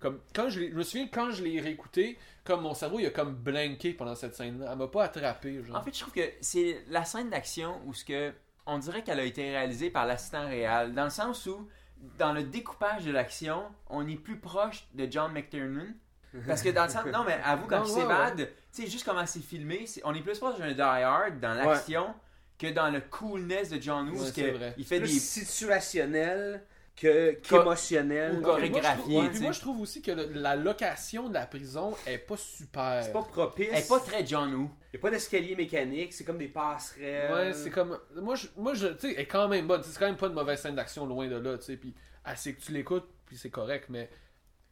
Comme 0.00 0.20
quand 0.34 0.48
je, 0.48 0.60
me 0.60 0.82
souviens 0.82 1.08
quand 1.08 1.30
je 1.30 1.42
l'ai 1.42 1.60
réécouté, 1.60 2.18
comme 2.44 2.62
mon 2.62 2.74
cerveau 2.74 3.00
il 3.00 3.06
a 3.06 3.10
comme 3.10 3.34
blanké 3.34 3.92
pendant 3.94 4.14
cette 4.14 4.36
scène-là, 4.36 4.70
elle 4.72 4.78
m'a 4.78 4.86
pas 4.86 5.04
attrapé. 5.04 5.62
Genre. 5.62 5.76
En 5.76 5.82
fait, 5.82 5.94
je 5.94 6.00
trouve 6.00 6.14
que 6.14 6.30
c'est 6.40 6.84
la 6.88 7.04
scène 7.04 7.30
d'action 7.30 7.80
où 7.86 7.94
ce 7.94 8.04
que 8.04 8.32
on 8.66 8.78
dirait 8.78 9.02
qu'elle 9.02 9.18
a 9.18 9.24
été 9.24 9.42
réalisée 9.42 9.90
par 9.90 10.06
l'assistant 10.06 10.46
réel, 10.46 10.94
dans 10.94 11.04
le 11.04 11.10
sens 11.10 11.46
où 11.46 11.68
dans 12.18 12.32
le 12.32 12.42
découpage 12.44 13.04
de 13.04 13.10
l'action, 13.10 13.64
on 13.88 14.06
est 14.06 14.16
plus 14.16 14.38
proche 14.38 14.86
de 14.94 15.10
John 15.10 15.32
McTiernan. 15.32 15.94
Parce 16.46 16.62
que 16.62 16.68
dans 16.68 16.84
le 16.84 16.90
sens, 16.90 17.06
non 17.12 17.24
mais 17.24 17.40
avoue 17.42 17.66
quand 17.66 17.80
Non, 17.80 17.84
tu 17.84 17.92
ouais, 17.92 18.00
s'évades, 18.00 18.50
tu 18.72 18.82
sais 18.82 18.86
juste 18.86 19.04
comment 19.04 19.26
c'est 19.26 19.40
filmé, 19.40 19.86
on 20.04 20.14
est 20.14 20.20
plus 20.20 20.38
proche 20.38 20.58
d'un 20.58 20.72
Die 20.72 20.80
Hard 20.80 21.40
dans 21.40 21.54
l'action 21.54 22.14
que 22.58 22.66
dans 22.72 22.90
le 22.90 23.00
coolness 23.00 23.70
de 23.70 23.80
John 23.80 24.08
Woo, 24.10 24.22
Ouais, 24.24 24.32
que 24.32 24.50
vrai. 24.56 24.74
il 24.76 24.84
fait 24.84 24.98
Plus 25.00 25.12
des 25.12 25.18
situationnel 25.20 26.62
que, 26.96 27.30
qu'émotionnel. 27.34 28.32
ou 28.32 28.34
Puis 28.36 28.42
moi, 28.42 28.56
je 28.56 28.66
chorégraphié, 28.66 29.40
moi 29.40 29.52
je 29.52 29.60
trouve 29.60 29.80
aussi 29.80 30.02
que 30.02 30.10
le- 30.10 30.32
la 30.34 30.56
location 30.56 31.28
de 31.28 31.34
la 31.34 31.46
prison 31.46 31.94
est 32.06 32.18
pas 32.18 32.36
super. 32.36 33.02
C'est 33.04 33.12
pas 33.12 33.22
propice. 33.22 33.68
elle 33.70 33.78
est 33.78 33.88
pas 33.88 34.00
très 34.00 34.26
John 34.26 34.52
Woo. 34.54 34.70
Il 34.92 34.96
n'y 34.96 34.98
a 34.98 35.02
pas 35.02 35.10
d'escalier 35.10 35.54
mécanique. 35.54 36.12
C'est 36.12 36.24
comme 36.24 36.38
des 36.38 36.48
passerelles. 36.48 37.32
Ouais, 37.32 37.52
c'est 37.52 37.70
comme. 37.70 37.96
Moi, 38.16 38.34
je, 38.34 38.48
moi 38.56 38.74
je, 38.74 38.88
tu 38.88 39.00
sais, 39.00 39.12
elle 39.14 39.20
est 39.20 39.26
quand 39.26 39.46
même 39.46 39.66
bonne. 39.68 39.82
C'est 39.84 39.96
quand 39.98 40.06
même 40.06 40.16
pas 40.16 40.26
une 40.26 40.32
mauvaise 40.32 40.60
scène 40.60 40.74
d'action 40.74 41.06
loin 41.06 41.28
de 41.28 41.36
là, 41.36 41.56
tu 41.58 41.64
sais. 41.64 41.76
Puis, 41.76 41.94
assez 42.24 42.54
que 42.54 42.60
tu 42.60 42.72
l'écoutes, 42.72 43.06
puis 43.26 43.36
c'est 43.36 43.50
correct, 43.50 43.86
mais 43.90 44.10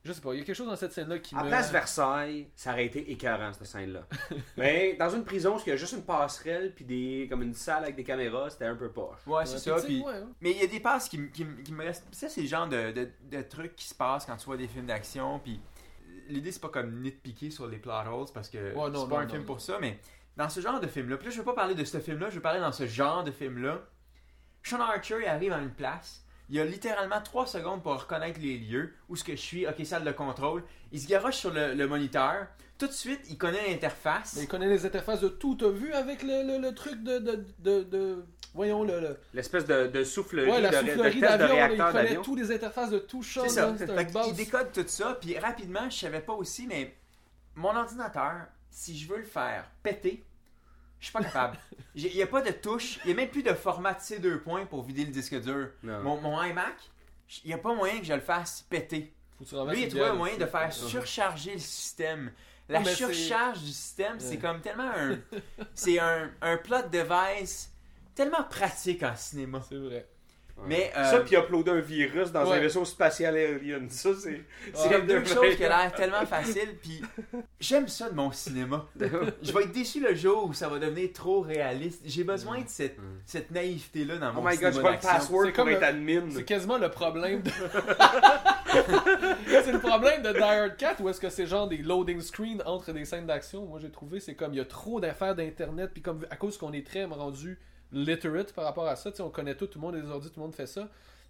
Je 0.07 0.13
sais 0.13 0.21
pas, 0.21 0.33
il 0.35 0.39
y 0.39 0.43
a 0.43 0.45
quelque 0.45 0.55
chose 0.57 0.69
dans 0.69 0.77
cette 0.77 0.93
scène-là 0.93 1.19
qui 1.19 1.35
À 1.35 1.43
me. 1.43 1.49
place 1.49 1.73
Versailles, 1.73 2.49
ça 2.55 2.71
aurait 2.73 2.87
été 2.87 3.11
écœurant, 3.11 3.53
cette 3.53 3.67
scène-là. 3.67 4.07
Mais 4.57 4.95
dans 4.95 5.11
une 5.11 5.25
prison, 5.25 5.59
il 5.67 5.69
y 5.71 5.73
a 5.73 5.77
juste 5.77 5.95
une 5.95 6.05
passerelle, 6.05 6.73
puis 6.75 6.85
des, 6.85 7.27
comme 7.29 7.43
une 7.43 7.55
salle 7.55 7.83
avec 7.83 7.97
des 7.97 8.05
caméras, 8.05 8.51
c'était 8.51 8.67
un 8.67 8.77
peu 8.77 8.91
poche. 8.93 9.19
Ouais, 9.27 9.45
c'est 9.45 9.59
ça. 9.59 9.77
puis 9.85 10.03
ouais, 10.03 10.13
hein? 10.15 10.29
Mais 10.41 10.53
il 10.53 10.59
y 10.59 10.63
a 10.65 10.67
des 10.69 10.81
passes 10.81 11.09
qui, 11.09 11.31
qui, 11.31 11.45
qui 11.65 11.73
me 11.73 11.83
restent. 11.85 12.07
Ça, 12.13 12.29
c'est 12.29 12.43
le 12.43 12.47
genre 12.47 12.69
de, 12.69 12.93
de, 12.93 13.09
de 13.31 13.43
trucs 13.43 13.75
qui 13.75 13.87
se 13.89 13.95
passent 13.95 14.25
quand 14.27 14.37
tu 14.37 14.47
vois 14.47 14.57
des 14.57 14.69
films 14.69 14.87
d'action. 14.87 15.41
Puis 15.41 15.61
l'idée, 16.29 16.53
c'est 16.53 16.61
pas 16.63 16.69
comme 16.69 17.01
nitpiquer 17.03 17.51
sur 17.51 17.67
les 17.67 17.79
plot 17.79 17.93
holes 17.93 18.27
parce 18.33 18.49
que 18.49 18.75
Ouais, 18.75 18.91
non, 18.91 19.03
c'est 19.05 19.09
pas 19.11 19.17
non, 19.17 19.21
un 19.21 19.25
non, 19.25 19.29
film 19.29 19.41
non. 19.43 19.47
pour 19.47 19.61
ça. 19.61 19.79
Mais 19.81 19.99
dans 20.37 20.49
ce 20.49 20.61
genre 20.61 20.79
de 20.81 20.87
film-là, 20.87 21.17
puis 21.17 21.27
là, 21.27 21.33
je 21.33 21.39
veux 21.39 21.45
pas 21.45 21.55
parler 21.55 21.75
de 21.75 21.85
ce 21.85 21.99
film-là, 21.99 22.31
je 22.31 22.37
veux 22.37 22.43
parler 22.43 22.61
dans 22.61 22.73
ce 22.73 22.87
genre 22.87 23.25
de 23.25 23.31
film-là. 23.31 23.81
Sean 24.63 24.81
Archer 24.81 25.19
il 25.23 25.27
arrive 25.27 25.53
à 25.53 25.59
une 25.59 25.71
place. 25.73 26.25
Il 26.49 26.61
a 26.61 26.65
littéralement 26.65 27.21
3 27.21 27.47
secondes 27.47 27.83
pour 27.83 28.01
reconnaître 28.01 28.39
les 28.41 28.57
lieux. 28.59 28.95
Où 29.09 29.15
est-ce 29.17 29.25
que 29.25 29.33
je 29.35 29.41
suis 29.41 29.67
Ok, 29.67 29.85
salle 29.85 30.05
de 30.05 30.13
contrôle. 30.13 30.63
Il 30.93 31.01
se 31.01 31.09
garoche 31.09 31.37
sur 31.37 31.53
le, 31.53 31.75
le 31.75 31.89
moniteur. 31.89 32.47
Tout 32.79 32.87
de 32.87 32.93
suite, 32.93 33.21
il 33.29 33.37
connaît 33.39 33.69
l'interface. 33.71 34.39
Il 34.41 34.47
connaît 34.47 34.69
les 34.69 34.85
interfaces 34.87 35.21
de 35.23 35.29
tout. 35.29 35.57
T'as 35.57 35.71
vu 35.71 35.93
avec 35.93 36.23
le, 36.23 36.43
le, 36.47 36.59
le 36.59 36.75
truc 36.75 37.03
de, 37.03 37.19
de, 37.19 37.45
de, 37.61 37.83
de- 37.85 38.25
Voyons, 38.55 38.85
le. 38.85 39.01
le... 39.01 39.19
L'espèce 39.35 39.65
de, 39.67 39.87
de 39.89 40.05
soufflerie, 40.05 40.51
Ouais, 40.51 40.61
la 40.61 40.71
de, 40.71 40.89
soufflerie 40.89 41.21
test 41.21 41.33
de 41.33 41.39
d'avion, 41.39 41.47
là, 41.49 41.55
il 41.55 41.57
réacteur 41.81 41.93
connaît 41.93 42.17
tous 42.23 42.37
les 42.37 42.53
interfaces 42.53 42.91
de 42.91 42.99
tout 42.99 43.23
Sean. 43.23 43.43
C'est 43.49 43.49
ça. 43.49 43.73
boss. 44.13 44.35
décode 44.35 44.73
tout 44.73 44.85
ça, 44.87 45.19
puis 45.21 45.39
rapidement, 45.39 45.91
je 45.91 45.97
savais 45.99 46.21
pas 46.21 46.33
aussi, 46.35 46.67
mais 46.67 46.95
mon 47.55 47.75
ordinateur, 47.75 48.47
si 48.71 48.97
je 48.97 49.09
veux 49.09 49.19
le 49.19 49.25
faire 49.25 49.69
péter, 49.83 50.25
je 51.01 51.07
suis 51.07 51.13
pas 51.13 51.23
capable. 51.23 51.59
Il 51.95 52.13
n'y 52.13 52.23
a 52.23 52.27
pas 52.27 52.43
de 52.43 52.51
touche, 52.51 52.99
il 53.05 53.07
n'y 53.07 53.13
a 53.15 53.17
même 53.17 53.31
plus 53.31 53.43
de 53.43 53.55
format 53.55 53.95
C2 53.95 54.41
points 54.41 54.67
pour 54.67 54.83
vider 54.83 55.07
le 55.07 55.11
disque 55.11 55.41
dur. 55.41 55.69
Non. 55.83 56.03
Mon, 56.03 56.21
mon 56.21 56.43
iMac, 56.43 56.77
il 57.43 57.49
n'y 57.49 57.55
a 57.55 57.59
pas 57.59 57.75
moyen 57.75 58.01
que 58.01 58.05
je 58.05 58.13
le 58.13 58.21
fasse 58.21 58.67
péter. 58.69 59.15
Lui, 59.41 59.81
il 59.81 59.85
a 59.85 59.89
trouvé 59.89 60.05
un 60.05 60.15
moyen 60.15 60.37
de 60.37 60.45
faire 60.45 60.71
surcharger 60.73 61.55
le 61.55 61.59
système. 61.59 62.33
La 62.69 62.81
mais 62.81 62.95
surcharge 62.95 63.61
du 63.61 63.73
système, 63.73 64.19
c'est 64.19 64.39
comme 64.39 64.61
tellement 64.61 64.91
un. 64.95 65.19
c'est 65.75 65.99
un, 65.99 66.31
un 66.43 66.57
plot 66.59 66.89
device 66.93 67.73
tellement 68.15 68.43
pratique 68.45 69.03
en 69.03 69.15
cinéma. 69.15 69.63
C'est 69.69 69.77
vrai. 69.77 70.07
Mais. 70.67 70.91
euh, 70.97 71.05
Ça, 71.11 71.21
puis 71.21 71.37
uploader 71.37 71.71
un 71.73 71.81
virus 71.81 72.33
dans 72.33 72.49
Ouais. 72.49 72.57
un 72.57 72.61
vaisseau 72.61 72.85
spatial 72.85 73.37
alien. 73.37 73.89
Ça, 73.91 74.11
c'est. 74.19 74.41
C'est 74.73 74.89
comme 74.91 75.07
deux 75.07 75.25
choses 75.25 75.55
qui 75.57 75.65
ont 75.65 75.69
l'air 75.69 75.93
tellement 75.97 76.25
faciles, 76.27 76.77
puis 76.81 77.03
j'aime 77.61 77.87
ça 77.89 78.09
de 78.11 78.15
mon 78.15 78.33
cinéma. 78.33 78.87
Je 78.99 79.53
vais 79.53 79.63
être 79.65 79.73
déçu 79.73 80.01
le 80.01 80.15
jour 80.15 80.47
où 80.49 80.53
ça 80.55 80.69
va 80.69 80.79
devenir 80.79 81.11
trop 81.13 81.41
réaliste. 81.43 82.03
J'ai 82.05 82.25
besoin 82.25 82.59
de 82.63 82.69
cette, 82.69 82.97
cette 83.25 83.51
naïveté-là 83.51 84.17
dans 84.19 84.31
Oh 84.31 84.41
mon 84.41 84.49
my 84.49 84.57
god, 84.57 84.73
cinéma 84.73 84.73
j'ai 84.73 84.83
pas 84.83 84.93
le 84.93 84.99
password 84.99 85.45
C'est 85.47 85.53
pour 85.53 85.69
être 85.69 85.83
admin. 85.83 86.23
C'est 86.31 86.45
quasiment 86.45 86.79
le 86.79 86.91
problème 86.91 87.43
de. 87.43 87.51
c'est 89.63 89.73
le 89.73 89.79
problème 89.81 90.23
de 90.23 90.33
Die 90.33 90.39
Hard 90.43 90.77
4 90.77 91.01
ou 91.03 91.09
est-ce 91.09 91.21
que 91.21 91.29
c'est 91.31 91.47
genre 91.47 91.69
des 91.69 91.79
loading 91.79 92.21
screens 92.21 92.63
entre 92.67 92.93
des 92.93 93.05
scènes 93.05 93.27
d'action 93.27 93.65
Moi 93.67 93.79
j'ai 93.81 93.91
trouvé 93.91 94.21
c'est 94.21 94.35
comme 94.35 94.53
il 94.53 94.57
y 94.57 94.61
a 94.61 94.65
trop 94.65 95.01
d'affaires 95.01 95.35
d'internet 95.35 95.91
puis 95.93 96.03
comme 96.03 96.27
à 96.31 96.37
cause 96.37 96.59
qu'on 96.59 96.73
est 96.73 96.87
très 96.87 97.05
rendu 97.05 97.59
literate 97.93 98.53
par 98.53 98.65
rapport 98.65 98.87
à 98.87 98.97
ça, 98.97 99.11
tu 99.11 99.19
sais, 99.19 99.23
on 99.23 99.31
connaît 99.31 99.55
tout, 99.55 99.67
tout 99.67 99.79
le 99.79 99.87
monde 99.87 99.97
a 99.97 100.01
des 100.01 100.11
ordi, 100.11 100.29
tout 100.29 100.41
le 100.41 100.43
monde 100.43 100.55
fait 100.55 100.67
ça. 100.67 100.83
Tu 100.83 100.89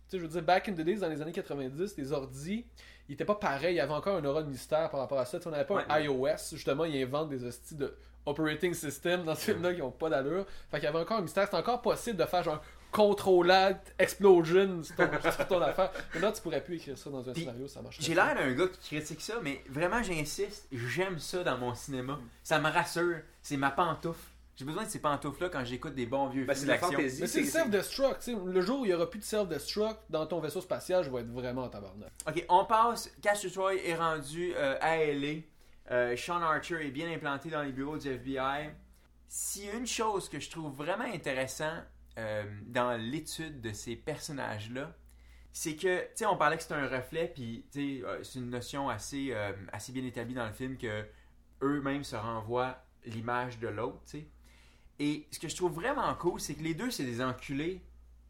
sais, 0.08 0.18
je 0.18 0.22
veux 0.22 0.28
dire, 0.28 0.42
back 0.42 0.68
in 0.68 0.72
the 0.72 0.82
days, 0.82 0.96
dans 0.98 1.08
les 1.08 1.20
années 1.20 1.32
90, 1.32 1.96
les 1.96 2.12
ordis, 2.12 2.64
ils 3.08 3.14
étaient 3.14 3.24
pas 3.24 3.34
pareils, 3.34 3.74
il 3.74 3.78
y 3.78 3.80
avait 3.80 3.92
encore 3.92 4.16
un 4.16 4.24
aura 4.24 4.42
de 4.42 4.48
mystère 4.48 4.90
par 4.90 5.00
rapport 5.00 5.18
à 5.18 5.24
ça. 5.24 5.38
Tu 5.38 5.42
sais, 5.42 5.48
on 5.48 5.52
n'avait 5.52 5.64
pas 5.64 5.84
un 5.88 6.00
iOS, 6.00 6.52
justement, 6.52 6.84
ils 6.84 7.02
inventent 7.02 7.28
des 7.28 7.44
hosties 7.44 7.76
de 7.76 7.94
operating 8.26 8.74
system 8.74 9.24
dans 9.24 9.34
ce 9.34 9.52
film-là 9.52 9.72
qui 9.72 9.82
ont 9.82 9.90
pas 9.90 10.10
d'allure. 10.10 10.44
Fait 10.70 10.78
qu'il 10.78 10.84
y 10.84 10.88
avait 10.88 10.98
encore 10.98 11.18
un 11.18 11.22
mystère, 11.22 11.46
c'est 11.48 11.56
encore 11.56 11.80
possible 11.80 12.16
de 12.16 12.24
faire 12.24 12.42
genre 12.42 12.60
contrôlable 12.90 13.80
explosion 13.98 14.82
sur 14.82 14.96
ton, 14.96 15.08
sur 15.30 15.48
ton 15.48 15.62
affaire. 15.62 15.92
Maintenant, 16.14 16.32
tu 16.32 16.42
pourrais 16.42 16.62
plus 16.62 16.76
écrire 16.76 16.98
ça 16.98 17.10
dans 17.10 17.28
un 17.28 17.34
scénario, 17.34 17.68
ça 17.68 17.82
marche 17.82 17.98
J'ai 18.00 18.14
l'air 18.14 18.34
d'un 18.34 18.52
gars 18.52 18.68
qui 18.68 18.96
critique 18.96 19.20
ça, 19.20 19.34
mais 19.42 19.62
vraiment 19.68 20.02
j'insiste, 20.02 20.66
j'aime 20.72 21.18
ça 21.18 21.44
dans 21.44 21.58
mon 21.58 21.74
cinéma. 21.74 22.18
Ça 22.42 22.58
me 22.58 22.70
rassure, 22.70 23.18
c'est 23.42 23.56
ma 23.56 23.70
pantoufle. 23.70 24.18
J'ai 24.56 24.64
besoin 24.64 24.84
de 24.84 24.88
ces 24.88 25.00
pantoufles-là 25.00 25.50
quand 25.50 25.64
j'écoute 25.64 25.94
des 25.94 26.06
bons 26.06 26.28
vieux 26.28 26.44
Ben, 26.44 26.54
c'est 26.54 26.60
films 26.60 26.68
d'action. 26.68 26.98
Mais 26.98 27.26
c'est 27.26 27.40
le 27.40 27.46
self-destruct, 27.46 28.20
tu 28.20 28.32
sais. 28.32 28.38
Le 28.44 28.60
jour 28.62 28.80
où 28.80 28.84
il 28.84 28.90
y 28.90 28.94
aura 28.94 29.08
plus 29.08 29.20
de 29.20 29.24
self-destruct 29.24 29.98
dans 30.08 30.26
ton 30.26 30.40
vaisseau 30.40 30.60
spatial, 30.60 31.04
je 31.04 31.10
vais 31.10 31.20
être 31.20 31.30
vraiment 31.30 31.64
en 31.64 31.68
tabarnak. 31.68 32.10
Ok, 32.26 32.44
on 32.48 32.64
passe. 32.64 33.10
Castor 33.20 33.50
Troy 33.52 33.76
est 33.76 33.94
rendu 33.94 34.54
euh, 34.56 34.78
à 34.80 34.96
LA. 34.96 35.42
Euh, 35.90 36.16
Sean 36.16 36.42
Archer 36.42 36.86
est 36.86 36.90
bien 36.90 37.08
implanté 37.12 37.50
dans 37.50 37.62
les 37.62 37.72
bureaux 37.72 37.98
du 37.98 38.08
FBI. 38.08 38.38
A 38.38 39.76
une 39.76 39.86
chose 39.86 40.28
que 40.28 40.40
je 40.40 40.50
trouve 40.50 40.72
vraiment 40.74 41.04
intéressant 41.04 41.82
euh, 42.18 42.44
dans 42.62 42.98
l'étude 42.98 43.60
de 43.60 43.72
ces 43.72 43.94
personnages-là, 43.94 44.94
c'est 45.52 45.76
que, 45.76 46.00
tu 46.00 46.08
sais, 46.14 46.26
on 46.26 46.36
parlait 46.36 46.56
que 46.56 46.62
c'est 46.62 46.72
un 46.72 46.86
reflet, 46.86 47.30
puis, 47.34 47.66
tu 47.70 48.00
sais, 48.00 48.06
euh, 48.06 48.22
c'est 48.24 48.38
une 48.38 48.48
notion 48.48 48.88
assez, 48.88 49.28
euh, 49.32 49.52
assez 49.72 49.92
bien 49.92 50.04
établie 50.04 50.34
dans 50.34 50.46
le 50.46 50.52
film 50.52 50.78
que 50.78 51.04
eux-mêmes 51.62 52.04
se 52.04 52.16
renvoient 52.16 52.82
l'image 53.04 53.58
de 53.58 53.68
l'autre, 53.68 54.00
tu 54.06 54.18
sais. 54.18 54.26
Et 54.98 55.26
ce 55.30 55.38
que 55.38 55.48
je 55.48 55.56
trouve 55.56 55.72
vraiment 55.74 56.12
cool, 56.14 56.40
c'est 56.40 56.54
que 56.54 56.62
les 56.62 56.74
deux, 56.74 56.90
c'est 56.90 57.04
des 57.04 57.22
enculés 57.22 57.82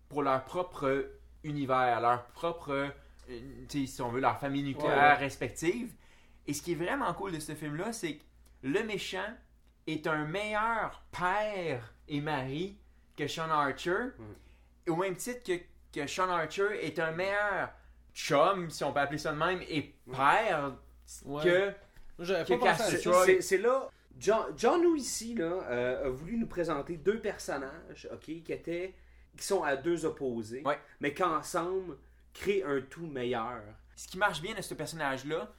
pour 0.08 0.22
leur 0.22 0.44
propre 0.44 1.10
univers, 1.44 2.00
leur 2.00 2.24
propre, 2.26 2.90
euh, 3.30 3.38
si 3.68 4.00
on 4.02 4.08
veut, 4.08 4.20
leur 4.20 4.38
famille 4.38 4.62
nucléaire 4.64 4.90
Ouais, 4.96 5.02
ouais. 5.02 5.14
respective. 5.14 5.92
Et 6.46 6.52
ce 6.52 6.62
qui 6.62 6.72
est 6.72 6.76
vraiment 6.76 7.12
cool 7.14 7.32
de 7.32 7.40
ce 7.40 7.54
film-là, 7.54 7.92
c'est 7.92 8.14
que 8.16 8.22
le 8.62 8.82
méchant 8.82 9.34
est 9.86 10.06
un 10.06 10.24
meilleur 10.24 11.02
père 11.12 11.92
et 12.08 12.20
mari 12.20 12.76
que 13.16 13.26
Sean 13.28 13.50
Archer, 13.50 14.06
au 14.88 14.96
même 14.96 15.16
titre 15.16 15.42
que, 15.44 15.60
que 15.92 16.06
Sean 16.06 16.28
Archer 16.30 16.84
est 16.84 16.98
un 16.98 17.12
meilleur 17.12 17.70
chum, 18.14 18.70
si 18.70 18.82
on 18.84 18.92
peut 18.92 19.00
appeler 19.00 19.18
ça 19.18 19.32
de 19.32 19.38
même, 19.38 19.60
et 19.68 19.94
père 20.10 20.72
Ouais. 21.24 21.44
que... 21.44 21.72
Que 22.44 23.40
C'est 23.40 23.58
là. 23.58 23.88
John, 24.18 24.46
John 24.56 24.84
Woo 24.84 24.96
ici 24.96 25.34
là, 25.34 25.60
euh, 25.68 26.06
a 26.06 26.08
voulu 26.08 26.36
nous 26.38 26.46
présenter 26.46 26.96
deux 26.96 27.20
personnages, 27.20 28.08
ok, 28.12 28.20
qui 28.42 28.44
étaient, 28.52 28.94
qui 29.36 29.44
sont 29.44 29.62
à 29.62 29.76
deux 29.76 30.04
opposés, 30.06 30.62
Ouais. 30.64 30.78
mais 31.00 31.12
qu'ensemble 31.12 31.96
créent 32.32 32.62
un 32.64 32.80
tout 32.80 33.06
meilleur. 33.06 33.60
Ce 33.94 34.08
qui 34.08 34.18
marche 34.18 34.40
bien 34.42 34.54
de 34.54 34.62
ce 34.62 34.74
personnage-là, 34.74 35.52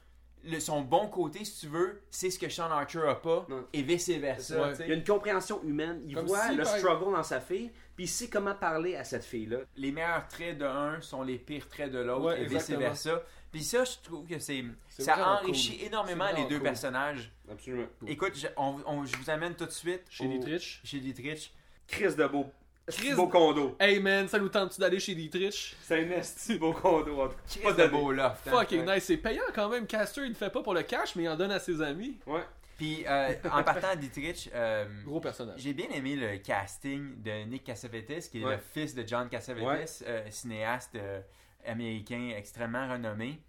le- 0.44 0.60
son 0.60 0.82
bon 0.82 1.08
côté, 1.08 1.44
si 1.44 1.62
tu 1.62 1.68
veux, 1.68 2.02
c'est 2.12 2.30
ce 2.30 2.38
que 2.40 2.48
Sean 2.50 2.66
Archer 2.72 3.02
a 3.08 3.16
pas, 3.16 3.46
Non. 3.50 3.66
et 3.74 3.82
vice-versa. 3.82 4.62
Ouais. 4.70 4.74
Il 4.82 4.88
y 4.88 4.92
a 4.92 4.96
une 4.96 5.04
compréhension 5.04 5.62
humaine. 5.64 6.02
Il 6.08 6.16
Comme 6.16 6.26
voit 6.28 6.48
si, 6.50 6.56
le 6.56 6.64
struggle 6.64 7.14
dans 7.14 7.24
sa 7.24 7.40
fille, 7.40 7.72
puis 7.96 8.06
il 8.06 8.08
sait 8.08 8.28
comment 8.30 8.54
parler 8.56 8.96
à 8.96 9.04
cette 9.04 9.26
fille-là. 9.26 9.60
les 9.76 9.92
meilleurs 9.92 10.28
traits 10.28 10.58
de 10.60 10.66
un 10.66 11.02
sont 11.02 11.24
les 11.24 11.38
pires 11.40 11.68
traits 11.68 11.92
de 11.92 12.00
l'autre 12.00 12.26
Ouais, 12.26 12.42
et 12.44 12.46
vice-versa. 12.46 13.22
Puis 13.52 13.64
ça, 13.64 13.84
je 13.86 13.92
trouve 14.04 14.26
que 14.28 14.40
c'est 14.40 14.64
ça 14.90 15.40
enrichit 15.42 15.78
cool. 15.78 15.88
énormément 15.88 16.28
les 16.36 16.44
deux 16.46 16.56
cool. 16.58 16.64
personnages. 16.64 17.32
Absolument. 17.50 17.88
Écoute, 18.06 18.34
je, 18.36 18.48
on- 18.58 18.82
on- 18.86 19.06
je 19.06 19.16
vous 19.18 19.30
amène 19.30 19.56
tout 19.56 19.66
de 19.66 19.72
suite 19.72 20.04
Chez 20.10 20.26
au- 20.26 20.30
Dietrich. 20.30 20.82
Chez 20.84 21.00
Dietrich. 21.00 21.54
Chris 21.88 22.16
de 22.16 22.28
beau. 22.28 22.46
Chris- 22.90 23.14
beau 23.16 23.28
condo? 23.28 23.76
Hey 23.80 24.00
man, 24.00 24.28
ça 24.30 24.40
nous 24.40 24.48
tente-tu 24.50 24.80
d'aller 24.80 25.00
chez 25.00 25.14
Dietrich? 25.16 25.76
C'est 25.82 26.06
un 26.06 26.12
esti 26.12 26.58
beau 26.58 26.72
condo. 26.74 27.22
en 27.22 27.28
tout 27.28 27.34
cas. 27.36 27.40
Chris 27.50 27.60
Pas 27.62 27.74
de 27.74 27.88
beau 27.88 28.12
hein. 28.12 28.34
Fucking 28.46 28.86
nice, 28.86 29.04
c'est 29.06 29.18
payant 29.18 29.44
quand 29.54 29.68
même. 29.70 29.86
Caster, 29.88 30.22
il 30.24 30.30
le 30.30 30.34
fait 30.36 30.50
pas 30.50 30.62
pour 30.64 30.74
le 30.74 30.84
cash, 30.84 31.16
mais 31.16 31.24
il 31.24 31.30
en 31.30 31.36
donne 31.36 31.52
à 31.52 31.60
ses 31.60 31.82
amis. 31.82 32.18
Ouais. 32.26 32.44
Puis 32.78 33.04
euh, 33.08 33.34
en 33.52 33.64
partant 33.64 33.88
à 33.90 33.96
Dietrich, 33.96 34.50
euh, 34.54 34.86
Gros 35.06 35.20
personnage. 35.20 35.60
j'ai 35.60 35.74
bien 35.74 35.88
aimé 35.90 36.16
le 36.16 36.38
casting 36.38 37.22
de 37.24 37.44
Nick 37.46 37.64
Cassavetes, 37.64 38.30
qui 38.30 38.42
est 38.42 38.46
Ouais. 38.46 38.56
le 38.56 38.62
fils 38.74 38.94
de 38.94 39.04
John 39.08 39.28
Cassavetes, 39.30 39.64
Ouais. 39.66 39.86
euh, 40.06 40.26
cinéaste 40.30 40.92
euh, 40.96 41.20
américain 41.68 42.34
extrêmement 42.36 42.90
renommé. 42.92 43.42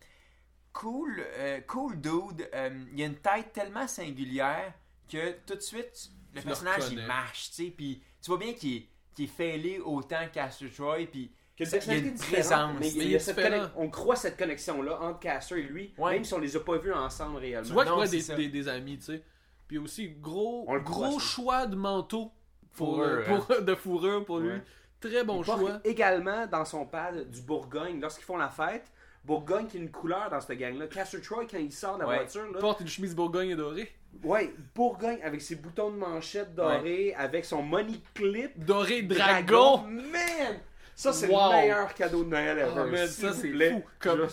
Cool, 0.73 1.25
euh, 1.39 1.61
cool 1.63 2.01
dude. 2.01 2.49
Euh, 2.55 2.85
il 2.93 3.03
a 3.03 3.07
une 3.07 3.17
tête 3.17 3.53
tellement 3.53 3.89
singulière 3.89 4.73
que 5.11 5.33
tout 5.47 5.55
de 5.57 5.61
suite, 5.61 6.11
le 6.35 6.41
Tu 6.41 6.47
le 6.47 6.53
personnage 6.53 6.85
il 6.93 7.07
marche, 7.07 7.51
tu 7.51 7.65
sais. 7.65 7.71
Puis 7.71 8.03
tu 8.23 8.31
vois 8.31 8.39
bien 8.39 8.53
qu'il 8.53 8.77
est, 8.77 8.89
qu'il 9.15 9.25
est 9.25 9.29
failé 9.29 9.81
autant 9.81 10.29
qu'Astor 10.33 10.69
Troy. 10.71 11.07
Puis 11.11 11.33
il 11.59 11.67
y 11.69 11.75
a 11.91 11.95
une 11.97 12.15
présence. 12.15 12.77
Mais 12.79 12.91
il 12.91 13.11
y 13.11 13.17
a 13.17 13.19
cette 13.19 13.41
on 13.77 13.89
croit 13.91 14.15
cette 14.15 14.37
connexion-là 14.39 15.01
entre 15.01 15.19
Caster 15.19 15.59
et 15.59 15.63
lui, 15.63 15.93
Ouais. 15.99 16.13
même 16.13 16.25
si 16.25 16.35
on 16.35 16.39
les 16.39 16.55
a 16.55 16.61
pas 16.61 16.79
vus 16.79 16.93
ensemble 16.93 17.39
réellement. 17.39 17.67
Tu 17.67 17.73
vois 17.73 18.07
qu'il 18.07 18.21
des, 18.21 18.37
des, 18.37 18.49
des 18.49 18.69
amis, 18.69 18.99
tu 18.99 19.05
sais. 19.05 19.23
Puis 19.67 19.79
aussi, 19.79 20.11
gros, 20.11 20.65
On 20.69 20.75
le 20.75 20.81
croit, 20.83 21.09
gros 21.09 21.19
ça. 21.21 21.27
choix 21.27 21.67
de 21.67 21.75
manteau 21.77 22.33
pour, 22.75 22.97
Fourrure, 22.97 23.05
euh, 23.29 23.39
pour- 23.39 23.63
de 23.63 23.75
fourrure 23.75 24.25
pour 24.25 24.39
lui. 24.39 24.61
Très 25.01 25.23
bon 25.25 25.41
il 25.43 25.47
porte 25.47 25.61
choix. 25.61 25.81
également 25.85 26.47
dans 26.47 26.65
son 26.65 26.85
pad 26.85 27.29
du 27.31 27.41
Bourgogne 27.43 28.01
lorsqu'ils 28.01 28.25
font 28.25 28.37
la 28.37 28.49
fête. 28.49 28.91
Bourgogne 29.25 29.67
qui 29.67 29.77
est 29.77 29.81
une 29.81 29.91
couleur 29.91 30.31
dans 30.31 30.41
cette 30.41 30.59
gang-là. 30.59 30.87
Caster 30.87 31.21
Troy, 31.21 31.45
quand 31.51 31.59
il 31.59 31.73
sort 31.73 31.97
de 31.97 32.03
la 32.03 32.09
Ouais. 32.09 32.17
voiture, 32.17 32.43
là, 32.45 32.49
Il 32.55 32.59
porte 32.61 32.81
une 32.81 32.89
chemise 32.89 33.15
Bourgogne 33.15 33.51
et 33.51 33.57
dorée. 33.57 33.93
ouais, 34.25 34.53
Bourgogne 34.75 35.19
avec 35.23 35.43
ses 35.43 35.57
boutons 35.57 35.91
de 35.91 35.97
manchette 35.97 36.55
dorés, 36.55 37.15
avec 37.15 37.45
son 37.45 37.63
money 37.63 38.01
clip. 38.15 38.59
Doré 38.65 39.03
dragon! 39.03 39.79
Man! 39.87 40.61
Ça, 40.95 41.13
c'est 41.13 41.29
Wow. 41.29 41.53
le 41.53 41.57
meilleur 41.59 41.95
cadeau 41.95 42.25
de 42.25 42.31
Noël 42.31 42.59
ever. 42.59 42.71
Oh, 42.73 42.85
man, 42.91 43.07
ça, 43.07 43.33
c'est 43.33 43.71
fou. 43.71 43.83
Comme- 44.01 44.27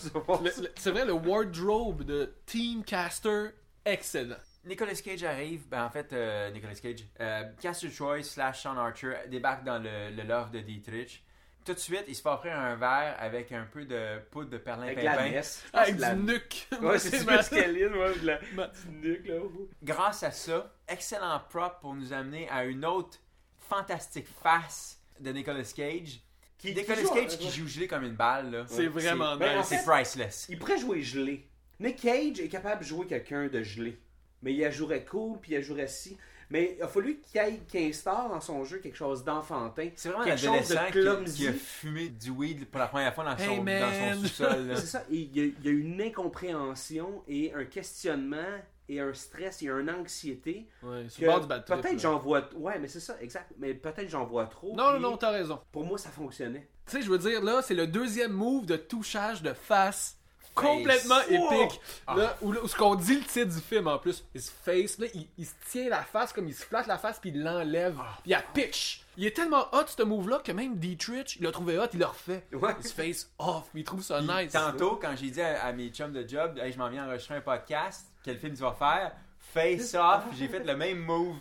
C'est 0.76 0.90
vrai, 0.90 1.04
le 1.04 1.12
wardrobe 1.12 2.02
de 2.02 2.32
Team 2.46 2.82
Caster, 2.82 3.50
excellent. 3.84 4.34
Nicolas 4.66 4.94
Cage 4.94 5.22
arrive, 5.24 5.68
ben 5.68 5.84
en 5.84 5.90
fait, 5.90 6.12
euh, 6.12 6.50
Nicolas 6.50 6.74
Cage, 6.74 7.04
euh, 7.20 7.44
Castor 7.60 7.90
Troy 7.94 8.22
slash 8.22 8.62
Sean 8.62 8.76
Archer 8.76 9.14
débarque 9.28 9.64
dans 9.64 9.78
le, 9.78 10.10
le 10.10 10.22
loft 10.24 10.52
de 10.52 10.60
Dietrich. 10.60 11.22
tout 11.64 11.72
de 11.74 11.78
suite, 11.78 12.04
il 12.08 12.14
se 12.14 12.22
fait 12.22 12.28
offrir 12.28 12.56
un 12.58 12.76
verre 12.76 13.16
avec 13.18 13.50
un 13.52 13.64
peu 13.64 13.84
de 13.84 14.18
poudre 14.30 14.50
de 14.50 14.62
Avec 14.70 15.02
la 15.02 15.22
messe. 15.22 15.62
Je 15.66 15.70
pense 15.70 15.80
Avec 15.82 15.96
que 15.96 16.00
la- 16.00 16.14
du 16.14 16.22
nuque. 16.22 16.68
Ouais, 16.80 16.98
c'est 16.98 17.18
du 17.18 17.24
ma- 17.26 17.36
mescaline, 17.38 17.94
ouais, 17.94 18.18
de 18.18 18.26
la 18.26 18.40
ma- 18.54 18.66
du 18.68 18.88
nuque, 19.08 19.26
là. 19.26 19.34
Grâce 19.82 20.22
à 20.22 20.30
ça, 20.30 20.72
excellent 20.88 21.40
prop 21.48 21.80
pour 21.80 21.94
nous 21.94 22.12
amener 22.12 22.48
à 22.50 22.64
une 22.64 22.84
autre 22.84 23.18
fantastique 23.58 24.26
face 24.42 24.98
de 25.20 25.30
Nicolas 25.32 25.62
Cage. 25.74 26.20
Qui- 26.58 26.74
Nicolas 26.74 26.96
qui 26.98 27.02
joue- 27.06 27.14
Cage 27.14 27.38
qui 27.38 27.50
joue 27.50 27.66
gelé 27.68 27.86
comme 27.88 28.04
une 28.04 28.14
balle, 28.16 28.50
là. 28.50 28.64
C'est 28.68 28.86
vraiment 28.86 29.36
Ben, 29.36 29.56
en 29.56 29.58
nice. 29.60 29.66
C'est 29.68 29.84
priceless. 29.84 30.46
Il 30.48 30.58
pourrait 30.58 30.78
jouer 30.78 31.02
gelé. 31.02 31.48
Nick 31.80 32.00
Cage 32.00 32.40
est 32.40 32.48
capable 32.48 32.80
de 32.82 32.86
jouer 32.86 33.06
quelqu'un 33.06 33.48
de 33.48 33.62
gelé. 33.62 34.00
Mais 34.42 34.52
il 34.54 34.70
jouerait 34.70 35.04
cool, 35.04 35.38
puis 35.40 35.54
il 35.54 35.62
jouerait 35.62 35.86
si. 35.88 36.16
Mais 36.48 36.76
il 36.78 36.82
a 36.82 36.86
fallu 36.86 37.18
qu'il 37.20 37.40
aille- 37.40 37.60
qu'il 37.66 37.88
instaure 37.88 38.28
dans 38.28 38.40
son 38.40 38.62
jeu 38.64 38.78
quelque 38.78 38.96
chose 38.96 39.24
d'enfantin. 39.24 39.88
C'est 39.96 40.10
vraiment 40.10 40.24
quelque 40.24 40.38
chose 40.40 40.68
de 40.68 40.76
qui, 40.86 40.90
clumsy. 40.92 41.42
qui 41.42 41.48
a 41.48 41.52
fumé 41.52 42.08
du 42.08 42.30
weed 42.30 42.66
pour 42.66 42.78
la 42.78 42.86
première 42.86 43.12
fois 43.12 43.24
dans 43.24 43.36
son, 43.36 43.50
Hey, 43.50 43.56
dans 43.58 43.64
man. 43.64 44.14
son 44.14 44.20
sous-sol. 44.22 44.72
C'est 44.76 44.86
ça. 44.86 45.04
Il 45.10 45.36
y, 45.36 45.40
a, 45.40 45.44
il 45.44 45.64
y 45.64 45.68
a 45.68 45.72
une 45.72 46.00
incompréhension 46.00 47.22
et 47.26 47.52
un 47.52 47.64
questionnement 47.64 48.60
et 48.88 49.00
un 49.00 49.12
stress 49.14 49.60
et 49.62 49.66
une 49.66 49.90
anxiété. 49.90 50.68
Ouais, 50.84 51.08
sur 51.08 51.20
que 51.20 51.24
le 51.24 51.30
bord 51.32 51.40
du 51.40 51.46
bad 51.48 51.64
trip, 51.64 51.80
Peut-être 51.80 51.98
j'en 51.98 52.18
vois. 52.18 52.48
Ouais, 52.54 52.78
mais 52.78 52.86
c'est 52.86 53.00
ça, 53.00 53.16
exact. 53.20 53.52
Mais 53.58 53.74
peut-être 53.74 54.08
j'en 54.08 54.24
vois 54.24 54.46
trop. 54.46 54.74
Non, 54.76 54.92
non, 54.92 55.00
non, 55.00 55.16
t'as 55.16 55.30
raison. 55.32 55.58
Pour 55.72 55.84
moi, 55.84 55.98
ça 55.98 56.10
fonctionnait. 56.10 56.68
Tu 56.86 56.92
sais, 56.92 57.02
je 57.02 57.10
veux 57.10 57.18
dire, 57.18 57.42
là, 57.42 57.62
c'est 57.62 57.74
le 57.74 57.88
deuxième 57.88 58.30
move 58.32 58.66
de 58.66 58.76
touchage 58.76 59.42
de 59.42 59.52
face 59.52 60.16
complètement 60.56 61.20
épique. 61.22 61.80
Là, 62.08 62.36
où, 62.42 62.52
où 62.52 62.66
ce 62.66 62.74
qu'on 62.74 62.94
dit 62.96 63.16
le 63.16 63.24
titre 63.24 63.54
du 63.54 63.60
film 63.60 63.86
en 63.86 63.98
plus, 63.98 64.24
his 64.34 64.50
face, 64.64 64.98
là, 64.98 65.06
il, 65.14 65.28
il 65.38 65.46
se 65.46 65.52
tient 65.70 65.88
la 65.88 66.02
face 66.02 66.32
comme 66.32 66.48
il 66.48 66.54
se 66.54 66.64
flatte 66.64 66.86
la 66.86 66.98
face 66.98 67.18
puis 67.20 67.30
il 67.30 67.42
l'enlève. 67.42 67.94
Puis 68.22 68.30
il 68.32 68.34
a 68.34 68.42
pitch. 68.42 69.02
Il 69.16 69.24
est 69.24 69.34
tellement 69.34 69.68
hot 69.72 69.84
ce 69.86 70.02
move-là 70.02 70.40
que 70.44 70.52
même 70.52 70.76
Dietrich, 70.76 71.36
il 71.36 71.44
l'a 71.44 71.52
trouvé 71.52 71.78
hot, 71.78 71.86
il 71.92 72.00
l'a 72.00 72.08
refait. 72.08 72.46
Ouais. 72.52 72.74
His 72.84 72.92
face 72.92 73.30
off, 73.38 73.64
il 73.74 73.84
trouve 73.84 74.02
ça 74.02 74.20
nice. 74.20 74.52
Tantôt, 74.52 74.96
quand 75.00 75.14
j'ai 75.16 75.30
dit 75.30 75.40
à, 75.40 75.64
à 75.64 75.72
mes 75.72 75.88
chums 75.88 76.12
de 76.12 76.26
job, 76.28 76.58
hey, 76.58 76.72
je 76.72 76.78
m'en 76.78 76.88
viens 76.88 77.06
enregistrer 77.06 77.36
un 77.36 77.40
podcast, 77.40 78.06
quel 78.24 78.38
film 78.38 78.54
tu 78.54 78.62
vas 78.62 78.72
faire? 78.72 79.12
Face 79.38 79.94
off, 79.94 80.24
j'ai 80.36 80.48
fait 80.48 80.64
le 80.64 80.76
même 80.76 80.98
move. 80.98 81.36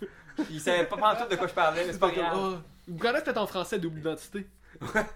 Ils 0.49 0.61
savaient 0.61 0.85
pas 0.85 0.97
pantoute 0.97 1.31
de 1.31 1.35
quoi 1.35 1.47
je 1.47 1.53
parlais, 1.53 1.85
mais 1.85 1.93
c'est 1.93 1.99
pas 1.99 2.11
grave. 2.11 2.33
oh, 2.37 2.55
vous 2.87 2.97
connaissez 2.97 3.23
peut-être 3.23 3.37
en 3.41 3.47
français 3.47 3.79
double 3.79 3.99
identité? 3.99 4.45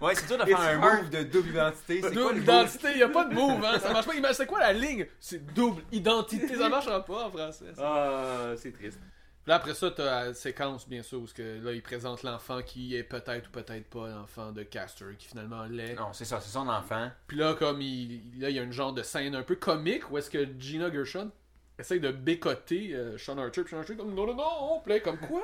Ouais, 0.01 0.15
c'est 0.15 0.27
dur 0.27 0.37
de 0.37 0.43
It's 0.49 0.59
faire 0.59 0.59
un 0.79 0.81
hard. 0.83 1.01
move 1.03 1.09
de 1.09 1.23
double 1.23 1.49
identité. 1.49 2.01
C'est 2.01 2.11
Double 2.11 2.37
identité, 2.37 2.87
il 2.95 3.03
a 3.03 3.09
pas 3.09 3.25
de 3.25 3.33
move, 3.33 3.63
hein, 3.65 3.79
ça 3.79 3.91
marche 3.93 4.05
pas. 4.05 4.33
C'est 4.33 4.45
quoi 4.45 4.59
la 4.59 4.73
ligne? 4.73 5.05
C'est 5.19 5.45
double 5.53 5.81
identité, 5.91 6.55
ça 6.55 6.69
marchera 6.69 7.03
pas 7.03 7.25
en 7.25 7.31
français. 7.31 7.65
ça. 7.75 7.81
Ah, 7.83 8.53
c'est 8.57 8.71
triste. 8.71 8.99
Là, 9.47 9.55
après 9.55 9.73
ça, 9.73 9.89
t'as 9.89 10.25
la 10.25 10.33
séquence, 10.35 10.87
bien 10.87 11.01
sûr, 11.01 11.19
où 11.21 11.25
ce 11.25 11.33
que, 11.33 11.59
là, 11.63 11.71
il 11.71 11.81
présente 11.81 12.21
l'enfant 12.21 12.61
qui 12.61 12.95
est 12.95 13.03
peut-être 13.03 13.47
ou 13.47 13.51
peut-être 13.51 13.89
pas 13.89 14.07
l'enfant 14.09 14.51
de 14.51 14.61
Caster, 14.61 15.05
qui 15.17 15.27
finalement 15.27 15.63
l'est. 15.63 15.95
Non, 15.95 16.13
c'est 16.13 16.25
ça, 16.25 16.39
c'est 16.39 16.51
son 16.51 16.67
enfant. 16.67 17.09
Puis 17.25 17.37
là, 17.37 17.55
comme 17.55 17.81
il, 17.81 18.21
là, 18.39 18.49
il 18.51 18.55
y 18.55 18.59
a 18.59 18.61
une 18.63 18.73
genre 18.73 18.93
de 18.93 19.01
scène 19.01 19.33
un 19.33 19.41
peu 19.41 19.55
comique 19.55 20.11
où 20.11 20.19
est-ce 20.19 20.29
que 20.29 20.47
Gina 20.59 20.91
Gershon 20.91 21.31
essaye 21.79 21.99
de 21.99 22.11
bécoter 22.11 22.91
euh, 22.93 23.17
Sean 23.17 23.37
Archer, 23.37 23.63
puis 23.63 23.71
Sean 23.71 23.79
Archer 23.79 23.95
comme 23.95 24.13
non, 24.13 24.27
non, 24.27 24.35
non, 24.35 24.81
là, 24.85 24.99
comme 24.99 25.17
quoi? 25.17 25.41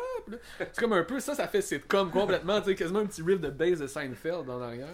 C'est 0.60 0.78
comme 0.78 0.94
un 0.94 1.04
peu 1.04 1.20
ça, 1.20 1.34
ça 1.36 1.48
fait 1.48 1.62
sitcom 1.62 2.12
complètement, 2.12 2.60
tu 2.62 2.70
sais, 2.70 2.76
quasiment 2.76 3.00
un 3.00 3.06
petit 3.06 3.22
riff 3.22 3.40
de 3.40 3.50
base 3.50 3.80
de 3.80 3.88
Seinfeld 3.88 4.50
en 4.50 4.62
arrière. 4.62 4.88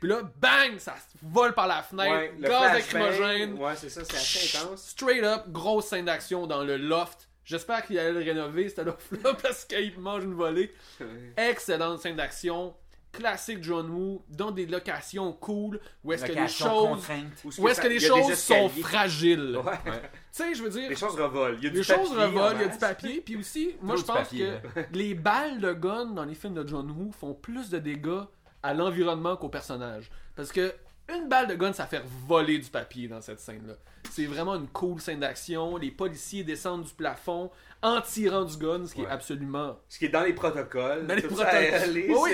Puis 0.00 0.08
là, 0.08 0.22
bang, 0.40 0.78
ça 0.78 0.94
vole 1.22 1.54
par 1.54 1.66
la 1.66 1.82
fenêtre, 1.82 2.10
Ouais, 2.12 2.32
gaz 2.40 2.72
lacrymogène, 2.74 3.54
Ouais, 3.54 3.74
c'est 3.76 3.90
ça, 3.90 4.02
c'est 4.04 4.16
assez 4.16 4.58
intense. 4.58 4.82
straight 4.88 5.24
up, 5.24 5.42
grosse 5.48 5.86
scène 5.86 6.04
d'action 6.04 6.46
dans 6.46 6.62
le 6.64 6.76
loft. 6.76 7.28
J'espère 7.44 7.84
qu'il 7.84 7.98
allait 7.98 8.12
le 8.12 8.18
rénover, 8.20 8.68
ce 8.68 8.80
loft-là, 8.82 9.34
parce 9.42 9.64
qu'il 9.64 9.98
mange 9.98 10.22
une 10.24 10.34
volée. 10.34 10.72
Excellente 11.36 12.00
scène 12.00 12.16
d'action. 12.16 12.74
Classique 13.12 13.62
John 13.62 13.90
Woo, 13.90 14.22
dans 14.28 14.50
des 14.50 14.66
locations 14.66 15.32
cool, 15.32 15.80
où 16.04 16.12
est-ce 16.12 16.24
que 16.24 16.32
les 16.32 16.48
choses, 16.48 17.06
où 17.58 17.68
est-ce 17.68 17.80
que 17.80 17.88
les 17.88 18.00
choses 18.00 18.34
sont 18.34 18.68
fragiles. 18.68 19.56
Ouais. 19.64 19.78
Tu 19.84 20.44
sais, 20.44 20.54
je 20.54 20.62
veux 20.62 20.70
dire, 20.70 20.88
Les 20.88 20.96
choses 20.96 21.18
revolent. 21.18 21.56
Il 21.58 21.64
y 21.64 21.66
a 21.66 21.70
du 21.70 21.78
les 21.78 21.82
choses 21.82 21.96
papier 21.96 22.16
en 22.16 22.26
revolent, 22.26 22.56
il 22.56 22.60
y 22.60 22.64
a 22.64 22.66
masse. 22.66 22.74
du 22.74 22.80
papier, 22.80 23.20
puis 23.20 23.36
aussi, 23.36 23.76
moi 23.82 23.96
je 23.96 24.02
de 24.02 24.06
pense 24.06 24.16
papier, 24.18 24.52
que 24.74 24.80
les 24.96 25.14
balles 25.14 25.60
de 25.60 25.72
gun 25.72 26.06
dans 26.06 26.24
les 26.24 26.34
films 26.34 26.54
de 26.54 26.66
John 26.66 26.90
Woo 26.90 27.10
font 27.12 27.34
plus 27.34 27.70
de 27.70 27.78
dégâts 27.78 28.22
à 28.62 28.74
l'environnement 28.74 29.36
qu'au 29.36 29.48
personnage. 29.48 30.10
Parce 30.36 30.52
que 30.52 30.72
une 31.14 31.28
balle 31.28 31.46
de 31.48 31.54
gun, 31.54 31.72
ça 31.72 31.86
fait 31.86 32.02
voler 32.26 32.58
du 32.58 32.68
papier 32.68 33.08
dans 33.08 33.20
cette 33.20 33.40
scène-là. 33.40 33.74
C'est 34.10 34.26
vraiment 34.26 34.54
une 34.56 34.68
cool 34.68 35.00
scène 35.00 35.20
d'action. 35.20 35.76
Les 35.76 35.90
policiers 35.90 36.44
descendent 36.44 36.84
du 36.84 36.92
plafond 36.92 37.50
en 37.82 38.00
tirant 38.00 38.44
du 38.44 38.56
gun, 38.56 38.86
ce 38.86 38.94
qui 38.94 39.02
est 39.02 39.06
absolument 39.06 39.78
Ce 39.88 39.98
qui 39.98 40.06
est 40.06 40.08
dans 40.10 40.22
les 40.24 40.32
protocoles. 40.32 41.06
dans 41.06 41.14
les 41.14 41.22
protocoles. 41.22 41.46
aller, 41.46 42.08
Oui, 42.16 42.30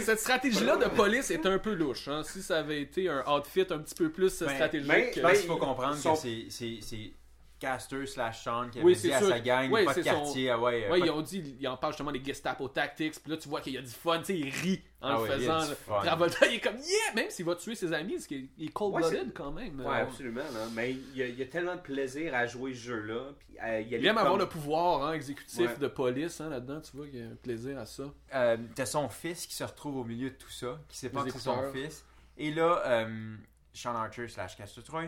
cette 0.00 0.20
stratégie-là 0.20 0.76
de 0.76 0.86
police 0.86 1.30
est 1.30 1.44
un 1.46 1.58
peu 1.58 1.74
louche. 1.74 2.08
hein. 2.08 2.22
Si 2.24 2.42
ça 2.42 2.58
avait 2.58 2.82
été 2.82 3.08
un 3.08 3.24
outfit 3.26 3.62
un 3.70 3.78
petit 3.78 3.94
peu 3.94 4.10
plus 4.10 4.38
Ben, 4.40 4.48
stratégique. 4.54 4.88
mais- 4.88 5.12
Je 5.14 5.18
euh, 5.18 5.22
pense 5.22 5.32
Ben, 5.32 5.38
qu'il 5.38 5.48
faut 5.48 5.56
comprendre 5.56 5.96
son- 5.96 6.12
que 6.14 6.18
c'est- 6.20 6.46
c'est 6.50 6.78
c'est 6.80 7.12
Caster 7.60 8.04
slash 8.06 8.44
Sean 8.44 8.68
qui 8.70 8.78
avait 8.78 8.86
Oui, 8.86 8.94
dit 8.96 9.12
à 9.12 9.18
sûr. 9.20 9.28
sa 9.28 9.40
gang, 9.40 9.70
Oui, 9.72 9.84
pas 9.84 9.94
de 9.94 10.02
c'est 10.02 10.08
son- 10.10 10.16
quartier, 10.22 10.50
ah 10.50 10.58
ouais. 10.58 10.82
Ouais, 10.82 10.88
pas 10.88 10.98
ils 10.98 11.10
ont 11.10 11.22
dit, 11.22 11.56
ils 11.58 11.68
en 11.68 11.76
parlent 11.76 11.92
justement 11.94 12.12
des 12.12 12.22
Gestapo 12.22 12.68
Tactics, 12.68 13.20
puis 13.22 13.30
là 13.30 13.36
tu 13.38 13.48
vois 13.48 13.60
qu'il 13.60 13.72
y 13.74 13.78
a 13.78 13.82
du 13.82 13.88
fun, 13.90 14.18
tu 14.18 14.24
sais, 14.26 14.38
il 14.38 14.50
rit 14.50 14.82
en 15.00 15.08
Ah 15.08 15.12
le 15.16 15.22
ouais, 15.22 15.28
il 15.30 15.40
faisant. 15.40 15.58
là. 15.58 15.74
fun. 15.74 16.00
Travolta, 16.02 16.46
il 16.46 16.54
est 16.56 16.60
comme 16.60 16.76
yeah, 16.76 17.14
même 17.14 17.30
s'il 17.30 17.44
va 17.46 17.54
tuer 17.56 17.74
ses 17.74 17.92
amis, 17.92 18.14
parce 18.14 18.26
qu'il 18.26 18.48
il 18.58 18.66
est 18.68 18.72
cold-blooded 18.72 19.12
Ouais, 19.18 19.24
c'est- 19.26 19.32
quand 19.32 19.52
même. 19.52 19.80
Ouais, 19.80 19.86
Euh, 19.86 20.02
absolument. 20.02 20.40
là. 20.42 20.66
Mais 20.74 20.92
il 20.92 21.16
y, 21.16 21.22
a, 21.22 21.26
il 21.26 21.38
y 21.38 21.42
a 21.42 21.46
tellement 21.46 21.76
de 21.76 21.80
plaisir 21.80 22.34
à 22.34 22.46
jouer 22.46 22.74
ce 22.74 22.80
jeu-là. 22.80 23.30
Puis 23.38 23.58
à 23.58 23.80
y 23.80 23.94
aller 23.94 23.98
il 23.98 24.06
aime 24.06 24.18
avoir 24.18 24.36
le 24.36 24.48
pouvoir 24.48 25.04
hein, 25.06 25.12
exécutif 25.12 25.78
de 25.78 25.86
police 25.88 26.40
hein, 26.40 26.50
là-dedans, 26.50 26.80
tu 26.80 26.96
vois 26.96 27.06
qu'il 27.06 27.20
y 27.20 27.22
a 27.22 27.26
un 27.26 27.36
plaisir 27.36 27.78
à 27.78 27.86
ça. 27.86 28.04
Euh, 28.34 28.56
T'as 28.74 28.86
son 28.86 29.08
fils 29.08 29.46
qui 29.46 29.54
se 29.54 29.64
retrouve 29.64 29.96
au 29.98 30.04
milieu 30.04 30.30
de 30.30 30.34
tout 30.34 30.50
ça, 30.50 30.78
qui 30.88 30.98
sait 30.98 31.08
pas 31.08 31.22
Les 31.24 31.30
que 31.30 31.38
c'est 31.38 31.44
son 31.44 31.72
fils. 31.72 32.04
Et 32.36 32.50
là, 32.52 32.82
euh, 32.84 33.36
Sean 33.72 33.94
Archer 33.94 34.26
slash 34.28 34.56
Caster 34.56 34.82
Troy 34.82 35.04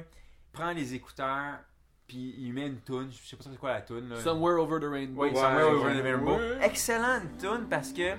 prend 0.53 0.71
les 0.73 0.95
écouteurs, 0.95 1.59
puis 2.07 2.35
il 2.39 2.53
met 2.53 2.67
une 2.67 2.81
toune. 2.81 3.09
Je 3.11 3.29
sais 3.29 3.37
pas 3.37 3.45
c'est 3.51 3.59
quoi 3.59 3.73
la 3.73 3.81
toune. 3.83 4.09
là. 4.09 4.17
Somewhere 4.21 4.61
over 4.61 4.79
the 4.81 4.85
rainbow. 4.91 5.23
Oui, 5.25 5.31
Ouais, 5.31 5.35
Somewhere 5.35 5.67
ouais, 5.69 5.75
Over 5.81 5.99
the 5.99 6.03
Rainbow. 6.03 6.37
Ouais. 6.37 6.59
Excellente 6.67 7.39
tune 7.39 7.67
parce 7.69 7.93
que 7.93 8.13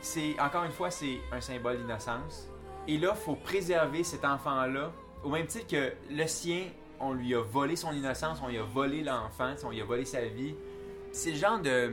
c'est 0.00 0.38
encore 0.40 0.64
une 0.64 0.72
fois 0.72 0.90
c'est 0.90 1.18
un 1.32 1.40
symbole 1.40 1.78
d'innocence. 1.78 2.48
Et 2.88 2.98
là, 2.98 3.14
faut 3.14 3.36
préserver 3.36 4.02
cet 4.04 4.24
enfant-là 4.24 4.90
au 5.22 5.28
même 5.28 5.46
titre 5.46 5.66
que 5.66 5.92
le 6.10 6.26
sien, 6.26 6.64
on 6.98 7.12
lui 7.12 7.34
a 7.34 7.40
volé 7.42 7.76
son 7.76 7.92
innocence, 7.92 8.40
on 8.42 8.48
lui 8.48 8.58
a 8.58 8.62
volé 8.62 9.02
l'enfant, 9.02 9.54
on 9.64 9.70
lui 9.70 9.80
a 9.80 9.84
volé 9.84 10.04
sa 10.04 10.22
vie. 10.22 10.54
C'est 11.12 11.30
le 11.32 11.36
genre 11.36 11.58
de, 11.60 11.90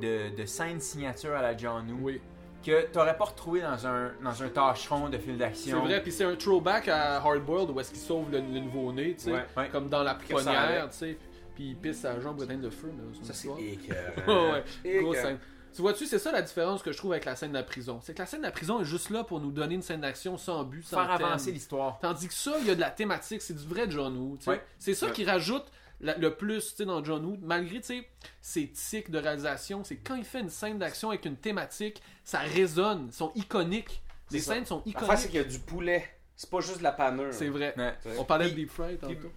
de, 0.00 0.34
de 0.36 0.44
scène 0.46 0.80
signature 0.80 1.34
à 1.34 1.42
la 1.42 1.56
John 1.56 1.90
Woo 1.92 1.98
Oui, 2.06 2.20
que 2.66 2.86
t'aurais 2.92 3.16
pas 3.16 3.24
retrouvé 3.24 3.60
dans 3.62 3.86
un, 3.86 4.10
dans 4.22 4.42
un 4.42 4.48
tâcheron 4.48 5.08
de 5.08 5.18
film 5.18 5.34
c'est 5.34 5.38
d'action. 5.38 5.84
vrai, 5.84 6.02
puis 6.02 6.12
c'est 6.12 6.24
un 6.24 6.34
throwback 6.36 6.88
à 6.88 7.16
Hardboiled 7.16 7.70
où 7.70 7.80
est-ce 7.80 7.90
qu'il 7.90 8.00
sauve 8.00 8.30
le, 8.30 8.38
le 8.38 8.60
nouveau-né, 8.60 9.14
tu 9.16 9.24
sais, 9.24 9.32
Ouais, 9.32 9.44
ouais. 9.56 9.68
comme 9.70 9.88
dans 9.88 10.02
la 10.02 10.14
pouponnière, 10.14 10.88
tu 10.90 10.96
sais, 10.98 11.18
puis 11.54 11.68
il 11.70 11.76
pisse 11.76 12.00
sa 12.00 12.18
jambe 12.20 12.42
éteinte 12.42 12.60
de 12.60 12.70
feu. 12.70 12.88
Là, 12.88 13.04
Ça, 13.22 13.32
c'est 13.32 13.48
écœurant. 13.48 14.52
ouais. 14.84 15.36
Tu 15.74 15.82
vois-tu, 15.82 16.06
c'est 16.06 16.18
ça 16.18 16.32
la 16.32 16.40
différence 16.40 16.82
que 16.82 16.90
je 16.90 16.96
trouve 16.96 17.12
avec 17.12 17.26
la 17.26 17.36
scène 17.36 17.50
de 17.50 17.54
la 17.56 17.62
prison. 17.62 18.00
C'est 18.02 18.14
que 18.14 18.18
la 18.20 18.24
scène 18.26 18.40
de 18.40 18.46
la 18.46 18.50
prison 18.50 18.80
est 18.80 18.84
juste 18.86 19.10
là 19.10 19.24
pour 19.24 19.40
nous 19.40 19.50
donner 19.50 19.74
une 19.74 19.82
scène 19.82 20.00
d'action 20.00 20.38
sans 20.38 20.64
but, 20.64 20.82
sans 20.82 21.04
Faire 21.04 21.18
thème. 21.18 21.26
avancer 21.26 21.52
l'histoire. 21.52 21.98
Tandis 22.00 22.28
que 22.28 22.34
ça, 22.34 22.52
il 22.62 22.66
y 22.66 22.70
a 22.70 22.74
de 22.74 22.80
la 22.80 22.88
thématique, 22.90 23.42
c'est 23.42 23.52
du 23.54 23.66
vrai 23.66 23.84
John 23.90 24.16
Woo. 24.16 24.36
tu 24.38 24.44
sais. 24.44 24.50
Ouais. 24.52 24.64
C'est 24.78 24.94
ça 24.94 25.06
Ouais. 25.06 25.12
qui 25.12 25.24
rajoute 25.26 25.66
la- 26.00 26.16
le 26.16 26.34
plus 26.34 26.70
tu 26.70 26.76
sais, 26.76 26.84
dans 26.84 27.02
John 27.04 27.24
Woo, 27.24 27.36
malgré 27.42 27.80
tu 27.80 27.86
sais, 27.86 28.08
ses 28.40 28.68
tics 28.70 29.10
de 29.10 29.18
réalisation. 29.18 29.84
C'est 29.84 29.96
quand 29.96 30.14
il 30.14 30.24
fait 30.24 30.40
une 30.40 30.50
scène 30.50 30.78
d'action 30.78 31.10
avec 31.10 31.24
une 31.24 31.36
thématique, 31.36 32.02
ça 32.24 32.38
résonne, 32.40 33.06
ils 33.08 33.12
sont 33.14 33.32
iconiques. 33.34 34.02
Les 34.30 34.38
C'est 34.40 34.46
ça. 34.46 34.54
scènes 34.54 34.66
sont 34.66 34.82
L'affaire, 34.86 35.00
c'est 35.00 35.04
iconiques. 35.06 35.26
qu'il 35.30 35.40
y 35.40 35.44
a 35.44 35.44
du 35.44 35.58
poulet. 35.60 36.04
C'est 36.38 36.50
pas 36.50 36.60
juste 36.60 36.78
de 36.78 36.82
la 36.82 36.92
panure. 36.92 37.32
C'est 37.32 37.48
vrai. 37.48 37.72
Ouais. 37.78 37.94
On 38.18 38.24
parlait 38.24 38.44
Puis- 38.46 38.54
de 38.54 38.60
Deep 38.60 38.70
Fry 38.70 38.98
tantôt. 38.98 39.32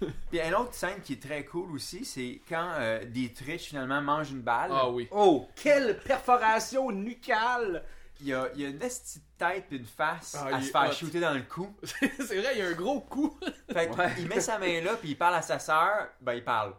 Puis 0.30 0.40
une 0.40 0.54
autre 0.56 0.74
scène 0.74 1.00
qui 1.04 1.12
est 1.12 1.22
très 1.22 1.44
cool 1.44 1.70
aussi, 1.72 2.04
c'est 2.04 2.40
quand 2.48 2.70
euh, 2.78 3.04
Dietrich 3.04 3.60
finalement 3.68 4.02
mange 4.02 4.32
une 4.32 4.40
balle. 4.40 4.70
Ah 4.72 4.90
oui. 4.90 5.06
Oh, 5.12 5.46
quelle 5.54 6.00
perforation 6.00 6.90
nucale! 6.90 7.84
Il 8.22 8.28
y 8.28 8.34
a, 8.34 8.48
il 8.54 8.64
a 8.64 8.68
une 8.68 8.78
petite 8.78 9.22
tête 9.36 9.64
et 9.72 9.76
une 9.76 9.84
face 9.84 10.36
Ah, 10.38 10.46
à 10.46 10.58
il 10.58 10.62
se 10.64 10.68
est 10.68 10.72
faire 10.72 10.88
hot. 10.88 10.92
shooter 10.92 11.20
dans 11.20 11.34
le 11.34 11.42
cou. 11.42 11.74
c'est 11.82 12.36
vrai, 12.40 12.52
il 12.54 12.58
y 12.58 12.62
a 12.62 12.68
un 12.68 12.72
gros 12.72 13.00
coup. 13.00 13.36
Fait 13.72 13.90
qu'il 14.16 14.28
met 14.28 14.40
sa 14.40 14.58
main 14.58 14.80
là, 14.80 14.94
puis 14.94 15.10
il 15.10 15.18
parle 15.18 15.34
à 15.34 15.42
sa 15.42 15.58
sœur. 15.58 16.08
Ben, 16.20 16.34
il 16.34 16.44
parle. 16.44 16.72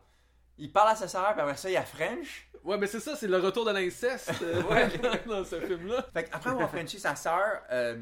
Il 0.57 0.71
parle 0.71 0.89
à 0.91 0.95
sa 0.95 1.07
sœur, 1.07 1.33
puis 1.33 1.41
après 1.41 1.57
ça, 1.57 1.69
il 1.69 1.73
y 1.73 1.77
a 1.77 1.83
French. 1.83 2.47
ouais, 2.63 2.77
mais 2.77 2.87
c'est 2.87 2.99
ça, 2.99 3.15
c'est 3.15 3.27
le 3.27 3.37
retour 3.37 3.65
de 3.65 3.71
l'inceste 3.71 4.31
euh, 4.41 4.61
dans 5.27 5.43
ce 5.43 5.59
film-là. 5.59 6.05
Fait 6.13 6.23
qu'après 6.25 6.51
avoir 6.51 6.69
Frenché 6.69 6.97
sa 6.99 7.15
sœur, 7.15 7.61
euh, 7.71 7.97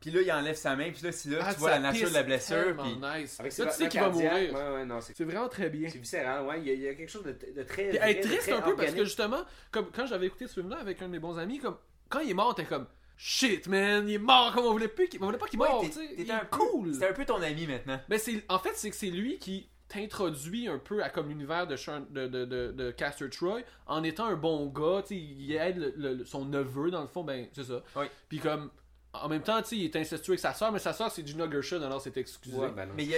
puis 0.00 0.10
là, 0.10 0.20
il 0.20 0.32
enlève 0.32 0.56
sa 0.56 0.74
main, 0.74 0.90
puis 0.90 1.00
là, 1.02 1.12
c'est 1.12 1.30
là, 1.30 1.38
Ah, 1.46 1.54
tu 1.54 1.60
vois 1.60 1.70
la 1.70 1.78
nature 1.78 2.08
de 2.08 2.14
la 2.14 2.24
blessure, 2.24 2.76
puis... 2.76 2.96
nice. 2.96 3.38
Avec 3.40 3.56
Là, 3.56 3.66
tu 3.66 3.72
sais 3.72 3.84
battements 3.84 3.88
qu'il 3.88 4.00
va 4.00 4.06
cardiaques. 4.06 4.32
mourir. 4.32 4.54
Ouais, 4.54 4.74
ouais, 4.74 4.84
non, 4.84 5.00
c'est 5.00 5.16
C'est 5.16 5.24
vraiment 5.24 5.48
très 5.48 5.70
bien. 5.70 5.88
c'est 5.88 5.98
viscéral, 5.98 6.44
ouais. 6.44 6.60
Il 6.60 6.66
y, 6.66 6.70
a, 6.70 6.74
il 6.74 6.80
y 6.80 6.88
a 6.88 6.94
quelque 6.94 7.08
chose 7.08 7.24
de, 7.24 7.30
de 7.30 7.62
très. 7.62 7.88
Puis 7.90 7.98
vrai, 7.98 8.10
être 8.10 8.22
de 8.24 8.28
triste 8.28 8.42
très 8.42 8.52
un 8.52 8.56
peu 8.62 8.70
parce 8.74 8.76
que 8.76 8.82
organique. 8.88 9.04
justement, 9.04 9.42
comme 9.70 9.90
quand 9.94 10.06
j'avais 10.06 10.26
écouté 10.26 10.48
ce 10.48 10.54
film-là 10.54 10.78
avec 10.80 11.00
un 11.00 11.06
de 11.06 11.12
mes 11.12 11.20
bons 11.20 11.38
amis, 11.38 11.60
comme 11.60 11.76
quand 12.12 12.20
il 12.20 12.30
est 12.30 12.34
mort, 12.34 12.54
t'es 12.54 12.64
comme 12.64 12.86
shit 13.16 13.66
man, 13.68 14.08
il 14.08 14.14
est 14.14 14.18
mort 14.18 14.52
comme 14.52 14.64
on 14.64 14.72
voulait 14.72 14.88
plus, 14.88 15.08
on 15.20 15.24
voulait 15.26 15.38
pas 15.38 15.46
qu'il 15.46 15.60
Ouais, 15.60 15.68
meure, 15.68 15.80
t'es 15.80 16.14
Il 16.18 16.30
un 16.30 16.38
est 16.38 16.40
peu- 16.50 16.56
cool. 16.58 16.94
C'est 16.94 17.08
un 17.08 17.12
peu 17.12 17.24
ton 17.24 17.40
ami 17.42 17.66
maintenant. 17.66 18.00
Mais 18.08 18.18
c'est 18.18 18.44
en 18.48 18.58
fait 18.58 18.72
c'est 18.74 18.90
que 18.90 18.96
c'est 18.96 19.10
lui 19.10 19.38
qui 19.38 19.68
t'introduit 19.88 20.68
un 20.68 20.78
peu 20.78 21.02
à 21.02 21.10
comme 21.10 21.28
l'univers 21.28 21.66
de, 21.66 21.76
de, 22.10 22.26
de, 22.26 22.44
de, 22.46 22.72
de 22.72 22.90
Caster 22.92 23.28
Troy 23.28 23.60
en 23.86 24.02
étant 24.02 24.24
un 24.26 24.36
bon 24.36 24.66
gars, 24.68 25.02
il 25.10 25.52
aide 25.54 25.92
le- 25.96 26.14
le- 26.14 26.24
son 26.24 26.44
neveu 26.46 26.90
dans 26.90 27.02
le 27.02 27.08
fond, 27.08 27.22
ben 27.24 27.46
c'est 27.52 27.64
ça. 27.64 27.82
Oui. 27.96 28.06
Puis 28.28 28.38
comme 28.38 28.70
en 29.14 29.28
même 29.28 29.42
temps, 29.42 29.60
il 29.70 29.84
est 29.84 29.94
incestueux 29.96 30.32
avec 30.32 30.40
sa 30.40 30.54
soeur, 30.54 30.72
mais 30.72 30.78
sa 30.78 30.94
soeur 30.94 31.10
c'est 31.12 31.26
Gina 31.26 31.48
Gershon, 31.50 31.82
alors 31.82 32.00
c'est 32.00 32.16
excusé. 32.16 32.56
Ouais, 32.56 32.70
ben. 32.70 32.88
Mais 32.96 33.04
il 33.04 33.12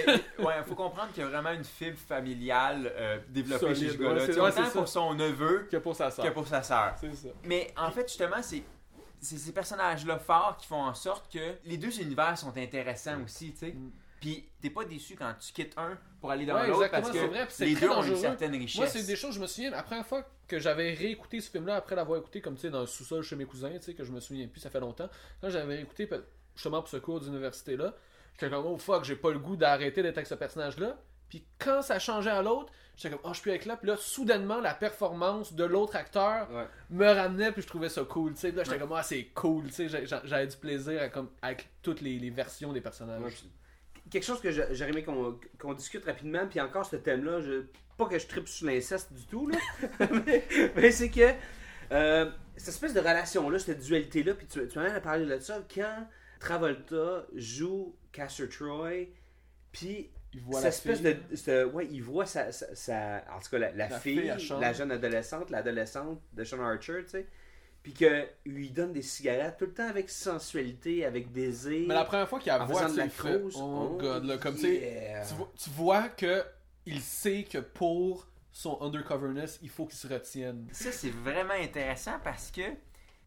ouais, 0.45 0.53
faut 0.67 0.75
comprendre 0.75 1.09
qu'il 1.13 1.23
y 1.23 1.25
a 1.25 1.29
vraiment 1.29 1.51
une 1.51 1.63
fibre 1.63 1.97
familiale 1.97 2.91
euh, 2.93 3.17
développée 3.29 3.73
Solide, 3.73 3.77
chez 3.77 3.89
ce 3.91 3.97
gars-là. 3.97 4.25
ouais, 4.25 4.35
ouais, 4.35 4.39
autant 4.51 4.69
pour 4.71 4.87
son 4.89 5.13
neveu 5.13 5.67
Que 5.71 5.77
pour 5.77 5.95
sa 5.95 6.11
soeur. 6.11 6.25
que 6.25 6.31
pour 6.31 6.45
sa 6.47 6.61
ça. 6.61 6.95
Mais 7.45 7.73
en 7.77 7.89
fait, 7.91 8.09
justement, 8.09 8.41
c'est 8.41 8.63
c'est 9.25 9.37
ces 9.37 9.51
personnages-là 9.53 10.19
forts 10.19 10.57
qui 10.57 10.67
font 10.67 10.81
en 10.83 10.93
sorte 10.93 11.31
que 11.31 11.55
les 11.65 11.77
deux 11.77 11.99
univers 11.99 12.37
sont 12.37 12.55
intéressants 12.57 13.21
aussi, 13.23 13.51
tu 13.51 13.59
sais. 13.59 13.71
Mm. 13.73 13.91
Puis 14.21 14.49
t'es 14.61 14.69
pas 14.69 14.85
déçu 14.85 15.15
quand 15.15 15.33
tu 15.39 15.51
quittes 15.53 15.77
un 15.77 15.97
pour 16.19 16.31
aller 16.31 16.45
dans 16.45 16.55
Ouais, 16.55 16.67
l'autre 16.67 16.85
exactement, 16.85 17.29
parce 17.31 17.53
c'est 17.53 17.65
que 17.65 17.69
vrai, 17.69 17.69
les 17.71 17.75
deux 17.75 17.89
ont 17.89 17.95
dangereux. 17.95 18.15
une 18.15 18.21
certaine 18.21 18.51
richesse. 18.53 18.77
Moi, 18.77 18.87
c'est 18.87 19.03
des 19.03 19.15
choses, 19.15 19.35
je 19.35 19.39
me 19.39 19.47
souviens, 19.47 19.69
la 19.71 19.83
première 19.83 20.05
fois 20.05 20.23
que 20.47 20.57
j'avais 20.57 20.93
réécouté 20.93 21.41
ce 21.41 21.51
film-là, 21.51 21.75
après 21.75 21.95
l'avoir 21.95 22.19
écouté, 22.19 22.41
comme 22.41 22.55
tu 22.55 22.61
sais, 22.61 22.69
dans 22.69 22.81
le 22.81 22.87
sous-sol 22.87 23.23
chez 23.23 23.35
mes 23.35 23.45
cousins, 23.45 23.71
tu 23.73 23.81
sais, 23.81 23.93
que 23.93 24.03
je 24.03 24.11
me 24.11 24.19
souviens 24.19 24.47
plus, 24.47 24.61
ça 24.61 24.69
fait 24.69 24.79
longtemps. 24.79 25.09
Quand 25.41 25.49
j'avais 25.49 25.81
écouté, 25.81 26.09
justement 26.55 26.79
pour 26.79 26.89
ce 26.89 26.97
cours 26.97 27.19
d'université-là, 27.19 27.93
j'étais 28.33 28.49
comme, 28.49 28.65
oh 28.65 28.77
fuck, 28.77 29.03
j'ai 29.03 29.15
pas 29.15 29.31
le 29.31 29.39
goût 29.39 29.57
d'arrêter 29.57 30.01
d'être 30.01 30.17
avec 30.17 30.27
ce 30.27 30.35
personnage-là. 30.35 30.97
Puis 31.29 31.45
quand 31.59 31.81
ça 31.81 31.99
changeait 31.99 32.31
à 32.31 32.41
l'autre, 32.41 32.71
j'étais 32.97 33.09
comme, 33.15 33.23
oh, 33.23 33.33
je 33.33 33.39
suis 33.39 33.49
avec 33.49 33.65
là. 33.65 33.77
Puis 33.77 33.87
là, 33.87 33.97
soudainement, 33.97 34.59
la 34.61 34.73
performance 34.73 35.53
de 35.53 35.63
l'autre 35.63 35.95
acteur 35.95 36.49
Ouais. 36.51 36.65
me 36.89 37.05
ramenait, 37.05 37.51
puis 37.51 37.61
je 37.61 37.67
trouvais 37.67 37.89
ça 37.89 38.03
cool, 38.03 38.33
tu 38.33 38.39
sais. 38.41 38.47
Puis 38.49 38.57
là, 38.57 38.63
j'étais 38.63 38.79
comme, 38.79 38.93
ah, 38.93 39.03
c'est 39.03 39.25
cool, 39.33 39.65
J'avais 40.23 40.47
du 40.47 40.57
plaisir 40.57 41.01
à 41.01 41.09
comme, 41.09 41.29
avec 41.41 41.69
toutes 41.81 42.01
les, 42.01 42.17
les 42.19 42.29
versions 42.29 42.71
des 42.73 42.81
personnages. 42.81 43.21
Ouais, 43.21 43.49
Quelque 44.09 44.23
chose 44.23 44.39
que 44.39 44.51
j'a- 44.51 44.71
j'aurais 44.73 44.91
aimé 44.91 45.03
qu'on 45.03 45.73
discute 45.73 46.05
rapidement, 46.05 46.45
puis 46.47 46.61
encore 46.61 46.85
ce 46.85 46.95
thème-là, 46.95 47.41
je, 47.41 47.63
pas 47.97 48.05
que 48.05 48.19
je 48.19 48.27
tripe 48.27 48.47
sur 48.47 48.67
l'inceste 48.67 49.11
du 49.13 49.25
tout, 49.25 49.47
là, 49.47 49.57
mais, 50.25 50.45
mais 50.75 50.91
c'est 50.91 51.09
que 51.09 51.33
euh, 51.91 52.29
cette 52.55 52.69
espèce 52.69 52.93
de 52.93 52.99
relation-là, 52.99 53.57
cette 53.59 53.79
dualité-là, 53.79 54.35
puis 54.35 54.45
tu, 54.47 54.67
tu 54.67 54.77
m'as 54.79 54.99
parlé 54.99 55.25
de 55.25 55.39
ça, 55.39 55.59
quand 55.73 56.07
Travolta 56.39 57.25
joue 57.35 57.95
Castor 58.11 58.47
Troy, 58.47 59.07
puis 59.71 60.09
Il 60.35 60.41
voit 60.41 60.61
cette 60.61 60.63
la 60.63 60.69
espèce 60.93 60.99
fille. 61.01 61.23
de. 61.31 61.35
ce- 61.35 61.65
ouais, 61.65 61.87
il 61.89 62.03
voit 62.03 62.25
sa, 62.25 62.51
sa- 62.51 62.75
sa- 62.75 63.23
En 63.35 63.39
tout 63.39 63.49
cas, 63.49 63.57
la, 63.57 63.71
la 63.71 63.87
La 63.89 63.99
fille, 63.99 64.31
la 64.59 64.73
jeune 64.73 64.91
adolescente, 64.91 65.49
l'adolescente 65.49 66.21
de 66.33 66.43
Sean 66.43 66.61
Archer, 66.61 67.03
tu 67.05 67.09
sais. 67.11 67.25
Puis 67.81 67.93
qu'il 67.93 68.27
lui 68.45 68.69
donne 68.71 68.93
des 68.93 69.01
cigarettes 69.03 69.57
tout 69.57 69.65
le 69.65 69.73
temps 69.73 69.87
avec 69.87 70.09
sensualité, 70.09 71.05
avec 71.05 71.31
désir. 71.31 71.87
Mais 71.87 71.93
la 71.93 72.03
première 72.03 72.27
fois 72.27 72.39
qu'il 72.39 72.51
la 72.51 72.63
en 72.63 72.65
voit, 72.65 72.85
de 72.89 72.97
la 72.97 73.09
fait, 73.09 73.29
crouse. 73.39 73.55
oh 73.57 73.95
god, 73.99 74.25
là, 74.25 74.37
comme 74.37 74.55
yeah. 74.57 75.23
tu 75.25 75.33
vois, 75.35 75.51
tu 75.57 75.69
vois 75.69 76.09
que 76.09 76.43
il 76.85 76.99
sait 77.01 77.43
que 77.43 77.59
pour 77.59 78.27
son 78.51 78.77
undercoverness, 78.81 79.59
il 79.61 79.69
faut 79.69 79.85
qu'il 79.85 79.97
se 79.97 80.07
retienne. 80.07 80.67
Ça, 80.71 80.91
c'est 80.91 81.09
vraiment 81.11 81.53
intéressant 81.53 82.19
parce 82.23 82.51
que 82.51 82.61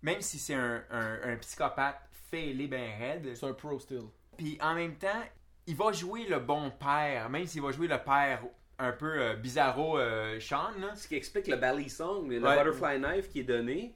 même 0.03 0.21
si 0.21 0.39
c'est 0.39 0.55
un, 0.55 0.83
un, 0.91 1.19
un 1.23 1.37
psychopathe 1.37 2.01
fêlé 2.31 2.67
ben 2.67 2.91
raide, 2.99 3.35
C'est 3.35 3.47
un 3.47 3.53
pro 3.53 3.79
still. 3.79 4.05
puis 4.37 4.59
en 4.61 4.75
même 4.75 4.97
temps, 4.97 5.23
il 5.69 5.77
va 5.77 5.93
jouer 5.93 6.25
le 6.29 6.39
bon 6.41 6.71
père, 6.71 7.29
même 7.29 7.47
s'il 7.47 7.61
va 7.63 7.71
jouer 7.71 7.87
le 7.89 7.99
père 7.99 8.41
un 8.79 8.93
peu 8.93 9.21
euh, 9.21 9.37
bizarro 9.37 9.99
euh, 9.99 10.41
Sean, 10.41 10.71
là. 10.81 10.95
Ce 10.97 11.07
qui 11.07 11.15
explique 11.15 11.47
le 11.47 11.57
Bally 11.57 11.91
Song, 11.91 12.29
le 12.29 12.41
Ouais. 12.41 12.57
Butterfly 12.57 12.99
Knife 12.99 13.29
qui 13.29 13.41
est 13.41 13.45
donné, 13.45 13.95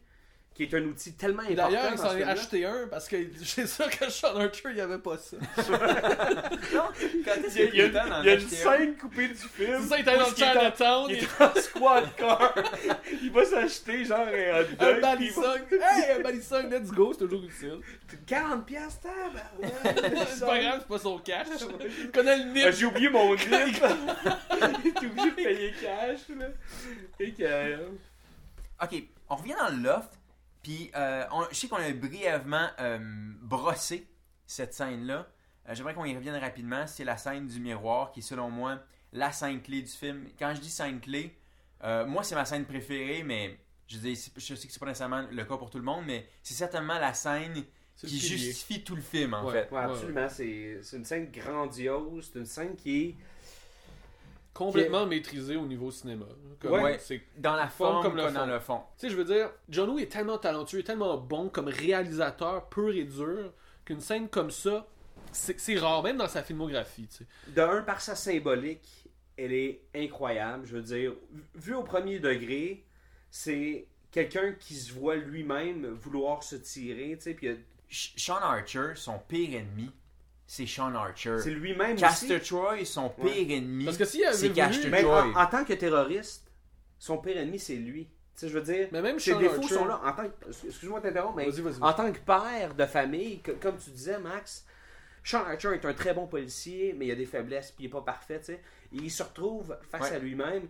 qui 0.54 0.64
est 0.64 0.74
un 0.74 0.82
outil 0.84 1.14
tellement 1.14 1.42
important. 1.42 1.70
d'ailleurs, 1.70 1.92
est 1.94 1.96
film-là. 2.10 2.32
acheté 2.32 2.66
un 2.66 2.86
parce 2.90 3.08
que 3.08 3.16
j'ai 3.42 3.66
sûr 3.66 3.88
que 3.90 4.10
Sean 4.10 4.36
Archer, 4.36 4.68
il 4.70 4.74
n'y 4.74 4.80
avait 4.82 4.98
pas 4.98 5.16
ça. 5.16 5.36
Non, 6.74 6.84
quand 7.24 7.32
est-ce 7.44 7.58
Il 7.58 7.74
y 7.76 7.80
a, 7.82 7.86
il 7.86 7.92
y 7.92 7.96
a- 7.98 8.18
il 8.20 8.26
y 8.26 8.30
a 8.30 8.34
une 8.34 8.48
scène 8.48 8.96
coupée 8.96 9.28
du 9.28 9.34
film. 9.34 9.78
C'est 9.82 9.88
ça, 9.88 9.96
il 9.98 10.00
était 10.02 10.16
dans 10.16 10.26
le 10.26 10.32
il 10.36 10.42
est 10.42 10.46
en- 10.46 10.52
Chinatown, 10.52 11.06
Il 11.10 11.16
il 11.16 11.22
est 11.24 11.42
en 11.42 11.60
squad 11.60 12.04
car. 12.16 12.54
il 13.22 13.30
va 13.32 13.44
s'acheter 13.44 14.04
genre 14.04 14.18
un 14.20 14.60
hot 14.60 14.64
dog. 14.78 14.96
un 14.96 15.00
balisong. 15.00 15.60
Hey, 15.72 16.10
un 16.18 16.20
balisong, 16.22 16.70
let's 16.70 16.90
go, 16.90 17.12
c'est 17.12 17.18
toujours 17.20 17.42
utile. 17.44 17.80
40 18.26 18.66
piastres, 18.66 19.00
tabarouette. 19.02 20.26
C'est 20.28 20.40
pas 20.46 20.58
grave, 20.60 20.78
c'est 20.80 20.88
pas 20.88 20.98
son 20.98 21.18
cash. 21.18 21.46
Il 22.00 22.10
connaît 22.10 22.36
le 22.36 22.42
Ah, 22.42 22.66
nip. 22.66 22.74
J'ai 22.76 22.86
oublié 22.86 23.08
mon 23.08 23.34
nip. 23.34 23.40
Il 23.50 23.54
est 23.54 25.06
obligé 25.06 25.30
de 25.30 25.34
payer 25.34 25.74
cash. 25.82 26.20
Là. 26.38 26.46
Et 27.20 27.32
que, 27.32 27.42
euh, 27.42 27.76
Ok, 28.82 29.02
on 29.28 29.36
revient 29.36 29.54
dans 29.58 29.68
le 29.76 29.82
loft, 29.82 30.10
puis 30.62 30.90
euh, 30.96 31.24
on- 31.32 31.44
je 31.50 31.54
sais 31.56 31.68
qu'on 31.68 31.76
a 31.76 31.92
brièvement 31.92 32.68
euh, 32.80 32.98
brossé 33.40 34.06
cette 34.46 34.74
scène-là. 34.74 35.26
Euh, 35.68 35.74
J'aimerais 35.74 35.94
qu'on 35.94 36.04
y 36.04 36.14
revienne 36.14 36.36
rapidement. 36.36 36.86
C'est 36.86 37.04
la 37.04 37.16
scène 37.16 37.46
du 37.46 37.60
miroir 37.60 38.12
qui 38.12 38.20
est 38.20 38.22
selon 38.22 38.50
moi 38.50 38.78
la 39.12 39.30
scène 39.32 39.60
clé 39.62 39.82
du 39.82 39.90
film. 39.90 40.24
Quand 40.38 40.54
je 40.54 40.60
dis 40.60 40.70
scène 40.70 41.00
clé, 41.00 41.36
euh, 41.84 42.06
moi 42.06 42.22
c'est 42.22 42.34
ma 42.34 42.44
scène 42.44 42.64
préférée, 42.64 43.22
mais 43.22 43.58
je, 43.86 43.98
dis, 43.98 44.14
je 44.36 44.54
sais 44.54 44.66
que 44.66 44.72
c'est 44.72 44.78
pas 44.80 44.86
nécessairement 44.86 45.24
le 45.30 45.44
cas 45.44 45.56
pour 45.56 45.70
tout 45.70 45.78
le 45.78 45.84
monde, 45.84 46.04
mais 46.06 46.26
c'est 46.42 46.54
certainement 46.54 46.98
la 46.98 47.12
scène 47.14 47.62
qui 47.96 48.18
justifie 48.18 48.82
tout 48.82 48.96
le 48.96 49.02
film 49.02 49.34
en 49.34 49.44
Ouais. 49.44 49.52
fait. 49.64 49.70
Ouais, 49.74 49.80
absolument. 49.82 50.28
C'est 50.28 50.78
c'est 50.82 50.96
une 50.96 51.04
scène 51.04 51.30
grandiose. 51.30 52.30
C'est 52.32 52.38
une 52.38 52.46
scène 52.46 52.74
qui 52.76 53.02
est. 53.02 53.16
Complètement 54.54 55.06
maîtrisé 55.06 55.56
au 55.56 55.64
niveau 55.66 55.90
cinéma. 55.90 56.26
Comme, 56.60 56.72
Ouais. 56.72 56.98
c'est 57.00 57.22
Dans 57.38 57.56
la 57.56 57.68
Forme 57.68 58.02
forme 58.02 58.16
comme 58.20 58.32
dans 58.34 58.46
le 58.46 58.60
fond. 58.60 58.80
Tu 58.98 59.06
sais, 59.06 59.10
je 59.10 59.16
veux 59.16 59.24
dire, 59.24 59.50
John 59.68 59.88
Woo 59.90 59.98
est 59.98 60.12
tellement 60.12 60.36
talentueux, 60.38 60.82
tellement 60.82 61.16
bon 61.16 61.48
comme 61.48 61.68
réalisateur 61.68 62.68
pur 62.68 62.90
et 62.94 63.04
dur, 63.04 63.52
qu'une 63.84 64.00
scène 64.00 64.28
comme 64.28 64.50
ça, 64.50 64.86
c'est 65.32 65.58
c'est 65.58 65.78
rare, 65.78 66.02
même 66.02 66.18
dans 66.18 66.28
sa 66.28 66.42
filmographie. 66.42 67.06
Tu 67.08 67.18
sais. 67.18 67.26
De 67.48 67.62
un, 67.62 67.82
par 67.82 68.00
sa 68.02 68.14
symbolique, 68.14 69.08
elle 69.38 69.52
est 69.54 69.80
incroyable. 69.94 70.66
Je 70.66 70.76
veux 70.76 70.82
dire, 70.82 71.12
vu 71.54 71.74
au 71.74 71.82
premier 71.82 72.18
degré, 72.18 72.84
c'est 73.30 73.86
quelqu'un 74.10 74.52
qui 74.52 74.74
se 74.74 74.92
voit 74.92 75.16
lui-même 75.16 75.86
vouloir 75.86 76.42
se 76.42 76.56
tirer. 76.56 77.14
Tu 77.16 77.22
sais, 77.22 77.34
puis 77.34 77.48
a- 77.48 77.54
Sean 77.88 78.36
Archer, 78.36 78.92
son 78.96 79.18
pire 79.18 79.58
ennemi, 79.58 79.90
c'est 80.54 80.66
Sean 80.66 80.94
Archer. 80.94 81.36
c'est 81.42 81.50
lui-même 81.50 81.94
aussi? 81.94 82.28
Castor 82.28 82.40
Troy, 82.42 82.84
son 82.84 83.08
pire 83.08 83.24
Ouais. 83.24 83.52
ennemi, 83.56 83.86
Parce 83.86 83.96
que 83.96 84.04
s'il 84.04 84.22
avait 84.22 84.36
c'est 84.36 84.48
voulu- 84.48 84.90
Mais 84.90 85.02
Troy. 85.02 85.22
en, 85.24 85.34
en 85.34 85.46
tant 85.46 85.64
que 85.64 85.72
terroriste, 85.72 86.46
son 86.98 87.16
pire 87.16 87.38
ennemi, 87.38 87.58
c'est 87.58 87.76
lui. 87.76 88.04
Tu 88.04 88.10
sais, 88.34 88.48
je 88.48 88.54
veux 88.58 88.60
dire, 88.62 88.88
Mais 88.92 89.00
même 89.00 89.18
ses 89.18 89.30
Sean 89.32 89.38
défauts 89.40 89.62
Archer- 89.62 89.74
sont 89.74 89.84
là. 89.86 90.00
En 90.04 90.12
tant 90.12 90.24
que, 90.28 90.48
excuse-moi 90.66 91.00
de 91.00 91.06
t'interrompre, 91.08 91.36
mais 91.36 91.48
Vas-y, 91.48 91.60
vas-y. 91.62 91.82
en 91.82 91.92
tant 91.94 92.12
que 92.12 92.18
père 92.18 92.74
de 92.74 92.84
famille, 92.84 93.40
que- 93.40 93.52
comme 93.52 93.78
tu 93.78 93.88
disais, 93.90 94.18
Max, 94.18 94.66
Sean 95.24 95.38
Archer 95.46 95.70
est 95.72 95.84
un 95.86 95.94
très 95.94 96.12
bon 96.12 96.26
policier, 96.26 96.94
mais 96.98 97.06
il 97.06 97.12
a 97.12 97.14
des 97.14 97.24
faiblesses, 97.26 97.70
puis 97.70 97.84
il 97.84 97.86
est 97.86 97.90
pas 97.90 98.02
parfait, 98.02 98.38
tu 98.40 98.46
sais. 98.46 98.60
Il 98.92 99.10
se 99.10 99.22
retrouve 99.22 99.74
face 99.90 100.10
Ouais. 100.10 100.16
à 100.16 100.18
lui-même. 100.18 100.68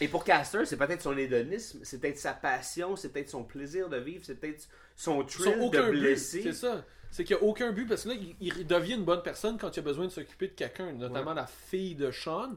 Et 0.00 0.06
pour 0.06 0.22
Caster, 0.22 0.64
c'est 0.66 0.76
peut-être 0.76 1.02
son 1.02 1.16
hédonisme, 1.18 1.80
c'est 1.82 2.00
peut-être 2.00 2.18
sa 2.18 2.32
passion, 2.32 2.94
c'est 2.94 3.08
peut-être 3.08 3.30
son 3.30 3.42
plaisir 3.42 3.88
de 3.88 3.96
vivre, 3.96 4.24
c'est 4.24 4.36
peut-être 4.38 4.68
son 4.94 5.22
Ils 5.22 5.26
thrill 5.26 5.48
ont 5.60 5.66
aucun 5.66 5.86
de 5.88 5.90
but. 5.90 5.98
blesser. 6.00 6.42
C'est 6.44 6.52
ça. 6.52 6.84
C'est 7.10 7.24
qu'il 7.24 7.36
n'y 7.36 7.42
a 7.42 7.44
aucun 7.44 7.72
but 7.72 7.86
parce 7.86 8.04
que 8.04 8.10
là, 8.10 8.14
il, 8.40 8.66
devient 8.66 8.94
une 8.94 9.04
bonne 9.04 9.22
personne 9.22 9.58
quand 9.58 9.76
il 9.76 9.80
a 9.80 9.82
besoin 9.82 10.04
de 10.04 10.10
s'occuper 10.10 10.48
de 10.48 10.52
quelqu'un, 10.52 10.92
notamment 10.92 11.34
la 11.34 11.46
fille 11.46 11.94
de 11.96 12.10
Sean. 12.10 12.52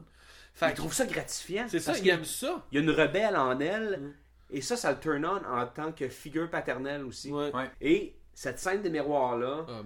Fait 0.54 0.70
Il 0.70 0.74
trouve 0.74 0.94
ça 0.94 1.06
gratifiant. 1.06 1.66
C'est 1.68 1.80
ça, 1.80 1.98
il 1.98 2.08
aime 2.08 2.24
ça. 2.24 2.64
Il 2.70 2.76
y 2.76 2.78
a 2.78 2.82
une 2.84 2.90
rebelle 2.90 3.36
en 3.36 3.58
elle, 3.58 4.12
et 4.50 4.60
ça, 4.60 4.76
ça 4.76 4.92
le 4.92 5.00
turn 5.00 5.24
on 5.24 5.44
en 5.44 5.66
tant 5.66 5.90
que 5.90 6.08
figure 6.08 6.48
paternelle 6.48 7.04
aussi. 7.04 7.32
Ouais. 7.32 7.52
Ouais. 7.52 7.68
Et 7.80 8.14
cette 8.32 8.60
scène 8.60 8.80
des 8.82 8.90
miroirs-là, 8.90 9.66
Oh 9.68 9.82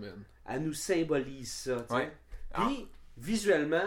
elle 0.50 0.62
nous 0.62 0.74
symbolise 0.74 1.50
ça. 1.52 1.86
Ouais. 1.90 2.12
Puis, 2.52 2.86
visuellement, 3.16 3.80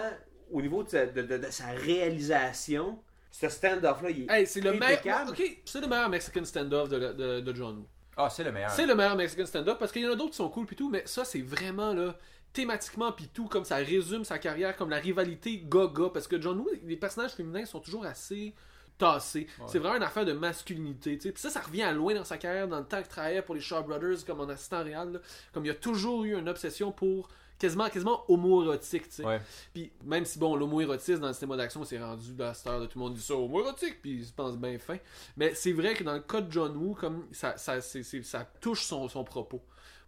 au 0.51 0.61
niveau 0.61 0.84
de, 0.84 0.89
sa- 0.89 1.05
de- 1.05 1.21
de- 1.21 1.38
de 1.38 1.51
sa 1.51 1.67
réalisation, 1.71 2.99
ce 3.32 3.47
stand-off-là, 3.49 4.09
il 4.09 4.23
est 4.23 4.32
Hey, 4.32 4.47
c'est 4.47 4.61
le 4.61 4.73
meilleur. 4.73 5.34
c'est 5.65 5.82
le 5.82 5.88
meilleur 5.88 6.09
Mexican 6.09 6.43
stand-off 6.45 6.89
de, 6.89 7.13
de, 7.13 7.39
de 7.39 7.55
John 7.55 7.77
Woo. 7.77 7.86
Ah, 8.18 8.30
c'est 8.30 8.43
le 8.43 8.51
meilleur. 8.51 8.72
C'est 8.72 8.86
le 8.86 8.95
meilleur 8.95 9.16
Mexican 9.16 9.45
stand-up 9.45 9.78
parce 9.80 9.91
qu'il 9.91 10.01
y 10.01 10.07
en 10.07 10.12
a 10.12 10.16
d'autres 10.16 10.32
qui 10.32 10.38
sont 10.38 10.49
cool 10.49 10.66
pis 10.66 10.76
tout, 10.76 10.89
mais 10.89 11.03
ça 11.05 11.24
c'est 11.26 11.41
vraiment 11.41 11.93
là 11.93 12.16
thématiquement 12.53 13.12
pis 13.12 13.30
tout 13.30 13.47
comme 13.47 13.64
ça 13.64 13.78
résume 13.78 14.26
sa 14.26 14.38
carrière 14.38 14.76
comme 14.76 14.89
la 14.89 14.97
rivalité 14.97 15.64
gaga 15.66 16.09
parce 16.14 16.28
que 16.28 16.39
John 16.41 16.59
Woo 16.59 16.70
les 16.84 16.97
personnages 16.97 17.32
féminins 17.32 17.66
sont 17.66 17.80
toujours 17.80 18.05
assez 18.05 18.53
tassés. 18.97 19.47
C'est 19.68 19.80
vraiment 19.80 19.95
une 19.95 20.03
affaire 20.03 20.26
de 20.26 20.34
masculinité, 20.34 21.18
tu 21.18 21.24
sais. 21.24 21.32
Puis 21.32 21.41
ça 21.41 21.49
ça 21.49 21.62
revient 21.62 21.84
à 21.84 21.93
loin 21.93 22.14
dans 22.14 22.26
sa 22.26 22.38
carrière 22.38 22.68
dans 22.68 22.80
le 22.80 22.86
temps 22.86 22.97
qu'il 22.97 23.07
travaillait 23.07 23.41
pour 23.41 23.55
les 23.55 23.62
Shaw 23.62 23.82
Brothers 23.84 24.26
comme 24.26 24.41
en 24.41 24.49
assistant 24.49 24.84
réel 24.84 25.14
là. 25.14 25.20
comme 25.53 25.66
il 25.66 25.70
y 25.70 25.72
a 25.72 25.76
toujours 25.76 26.24
eu 26.24 26.38
une 26.38 26.49
obsession 26.49 26.91
pour 26.91 27.30
quasiment 27.62 27.89
quasiment 27.89 28.24
homoérotique, 28.28 29.07
tu 29.07 29.18
sais. 29.18 29.26
Ouais. 29.26 29.39
Puis 29.72 29.91
même 30.03 30.26
si 30.26 30.39
bon 30.39 30.55
l'homoérotisme 30.55 31.22
dans 31.22 31.28
le 31.28 31.34
cinéma 31.34 31.57
d'action 31.57 31.84
c'est 31.84 31.99
rendu 31.99 32.34
cette 32.53 32.68
heure 32.68 32.82
de 32.82 32.88
tout 32.88 32.97
le 32.97 33.03
monde 33.03 33.14
dit 33.14 33.22
ça 33.22 33.36
homoérotique 33.36 34.01
puis 34.01 34.14
ils 34.14 34.26
se 34.26 34.34
pensent 34.34 34.57
bien 34.57 34.80
fin 34.80 34.97
mais 35.38 35.53
c'est 35.53 35.72
vrai 35.72 35.93
que 35.93 36.03
dans 36.03 36.14
le 36.14 36.22
cas 36.22 36.41
de 36.41 36.51
John 36.51 36.76
Woo 36.76 36.95
comme 36.95 37.28
ça 37.32 37.57
ça, 37.57 37.80
ça 37.80 38.45
touche 38.59 38.84
son, 38.84 39.07
son 39.07 39.24
propos 39.24 39.62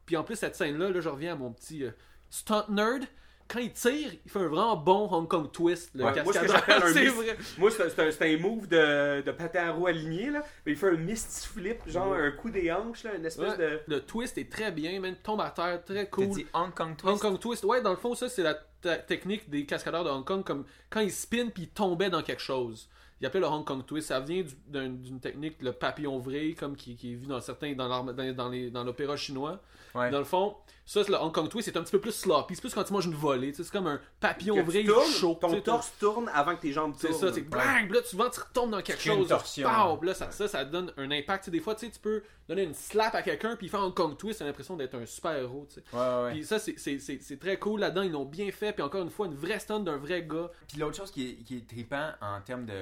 puis 0.05 0.17
en 0.17 0.23
plus 0.23 0.35
cette 0.35 0.55
scène 0.55 0.79
là 0.79 0.89
là 0.89 0.99
je 0.99 1.09
reviens 1.09 1.33
à 1.33 1.35
mon 1.35 1.51
petit 1.51 1.83
euh, 1.83 1.91
stunt 2.31 2.65
nerd 2.69 3.05
quand 3.47 3.59
il 3.59 3.71
tire 3.73 4.11
il 4.25 4.31
fait 4.31 4.39
un 4.39 4.47
vraiment 4.47 4.75
bon 4.75 5.07
Hong 5.11 5.27
Kong 5.27 5.51
twist 5.51 5.91
le 5.95 6.03
Ouais, 6.05 6.23
moi, 6.23 6.33
ce 6.33 6.39
que 6.39 6.45
cascadeur. 6.45 6.65
j'appelle 6.67 6.83
un 6.89 6.93
c'est 6.93 7.03
miss- 7.05 7.13
vrai 7.13 7.37
Moi, 7.57 7.71
c'est 7.71 8.23
un, 8.23 8.37
move 8.37 8.67
de, 8.67 9.21
de 9.21 9.31
patin 9.31 9.67
à 9.67 9.71
roue 9.71 9.87
aligné, 9.87 10.29
là. 10.31 10.43
Mais 10.65 10.71
il 10.73 10.77
fait 10.77 10.89
un 10.89 10.97
misty 10.97 11.47
flip, 11.47 11.77
genre 11.87 12.13
un 12.13 12.31
coup 12.31 12.49
des 12.49 12.71
hanches, 12.71 13.03
là, 13.03 13.15
une 13.15 13.25
espèce 13.25 13.57
Ouais. 13.57 13.57
de. 13.57 13.79
le 13.87 13.99
twist 14.01 14.37
est 14.37 14.51
très 14.51 14.71
bien 14.71 14.99
même 14.99 15.15
tombe 15.15 15.41
à 15.41 15.49
terre 15.51 15.83
très 15.83 16.05
T'as 16.05 16.05
cool 16.05 16.29
dit 16.29 16.45
Hong 16.53 16.73
Kong 16.73 16.95
Twist? 16.97 17.13
Hong 17.13 17.19
Kong 17.19 17.39
Twist, 17.39 17.63
ouais, 17.65 17.81
dans 17.81 17.91
le 17.91 17.97
fond, 17.97 18.15
ça, 18.15 18.29
c'est 18.29 18.43
la 18.43 18.55
ta- 18.81 18.97
technique 18.97 19.49
des 19.49 19.65
cascadeurs 19.65 20.03
de 20.03 20.09
Hong 20.09 20.25
Kong, 20.25 20.43
comme 20.43 20.65
quand 20.89 20.99
ils 21.01 21.11
spin 21.11 21.47
puis 21.53 21.63
ils 21.63 21.69
tombaient 21.69 22.09
dans 22.09 22.21
quelque 22.23 22.41
chose. 22.41 22.89
Ils 23.21 23.27
appelaient 23.27 23.39
le 23.41 23.47
Hong 23.47 23.63
Kong 23.63 23.85
Twist. 23.85 24.07
Ça 24.09 24.19
vient 24.19 24.41
du- 24.41 24.55
d'un- 24.67 24.89
d'une 24.89 25.19
technique, 25.21 25.61
le 25.61 25.71
papillon 25.71 26.17
vrai, 26.17 26.55
comme 26.59 26.75
qui, 26.75 26.95
qui 26.97 27.13
est 27.13 27.15
vu 27.15 27.25
dans 27.27 27.39
certains, 27.39 27.73
dans 27.73 27.87
l'arme- 27.87 28.11
dans, 28.13 28.83
l'opéra 28.83 29.15
chinois. 29.15 29.61
Ouais. 29.95 30.09
Dans 30.09 30.19
le 30.19 30.25
fond, 30.25 30.55
Ça, 30.85 31.01
c'est 31.01 31.11
le 31.11 31.17
Hong 31.17 31.31
Kong 31.31 31.47
twist, 31.47 31.69
c'est 31.71 31.77
un 31.77 31.81
petit 31.83 31.91
peu 31.93 32.01
plus 32.01 32.11
sloppy. 32.11 32.55
C'est 32.55 32.61
plus 32.61 32.73
quand 32.73 32.83
tu 32.83 32.91
manges 32.91 33.05
une 33.05 33.13
volée. 33.15 33.51
tu 33.51 33.57
sais, 33.57 33.63
C'est 33.63 33.71
comme 33.71 33.87
un 33.87 34.01
papillon 34.19 34.55
Que 34.55 34.61
vrai 34.63 34.81
tu 34.81 34.87
tournes, 34.87 35.05
chaud. 35.11 35.33
tu 35.35 35.39
ton 35.39 35.49
sais, 35.53 35.61
torse 35.61 35.93
tourne 35.97 36.29
avant 36.33 36.55
que 36.57 36.61
tes 36.61 36.73
jambes 36.73 36.93
C'est 36.97 37.07
tournent. 37.07 37.19
ça, 37.21 37.33
c'est 37.33 37.41
bang, 37.43 37.89
là, 37.89 37.99
souvent 38.03 38.29
tu 38.29 38.41
retombes 38.41 38.71
dans 38.71 38.81
quelque 38.81 38.99
crée 38.99 39.11
une 39.11 39.19
chose. 39.19 39.29
torsion. 39.29 39.69
pow, 39.69 39.95
puis 39.97 40.09
là, 40.09 40.13
ça, 40.13 40.29
ça, 40.31 40.47
ça 40.49 40.65
donne 40.65 40.91
un 40.97 41.09
impact. 41.09 41.43
Tu 41.43 41.45
sais, 41.45 41.51
des 41.51 41.61
fois, 41.61 41.75
tu 41.75 41.85
sais, 41.85 41.91
tu 41.93 41.99
peux 41.99 42.21
donner 42.49 42.63
une 42.63 42.73
slap 42.73 43.15
à 43.15 43.21
quelqu'un, 43.21 43.55
puis 43.55 43.67
il 43.67 43.69
fait 43.69 43.77
Hong 43.77 43.93
Kong 43.93 44.17
twist, 44.17 44.39
t'as 44.39 44.45
l'impression 44.45 44.75
d'être 44.75 44.95
un 44.95 45.05
super 45.05 45.31
héros. 45.37 45.65
tu 45.69 45.75
sais. 45.75 45.83
Ouais, 45.93 45.99
ouais, 46.01 46.23
ouais. 46.25 46.31
Puis 46.31 46.43
ça, 46.43 46.59
c'est- 46.59 46.75
c'est 46.77 46.99
c'est- 46.99 47.21
c'est 47.21 47.39
très 47.39 47.57
cool 47.57 47.79
là-dedans. 47.79 48.01
Ils 48.01 48.11
l'ont 48.11 48.25
bien 48.25 48.51
fait, 48.51 48.73
puis 48.73 48.83
encore 48.83 49.03
une 49.03 49.09
fois, 49.09 49.27
une 49.27 49.35
vraie 49.35 49.59
stun 49.59 49.79
d'un 49.79 49.95
vrai 49.97 50.23
gars. 50.23 50.49
Puis 50.67 50.79
l'autre 50.79 50.97
chose 50.97 51.11
qui 51.11 51.29
est, 51.29 51.35
qui 51.45 51.57
est 51.57 51.65
trippant 51.69 52.09
en 52.19 52.41
termes 52.41 52.65
de, 52.65 52.73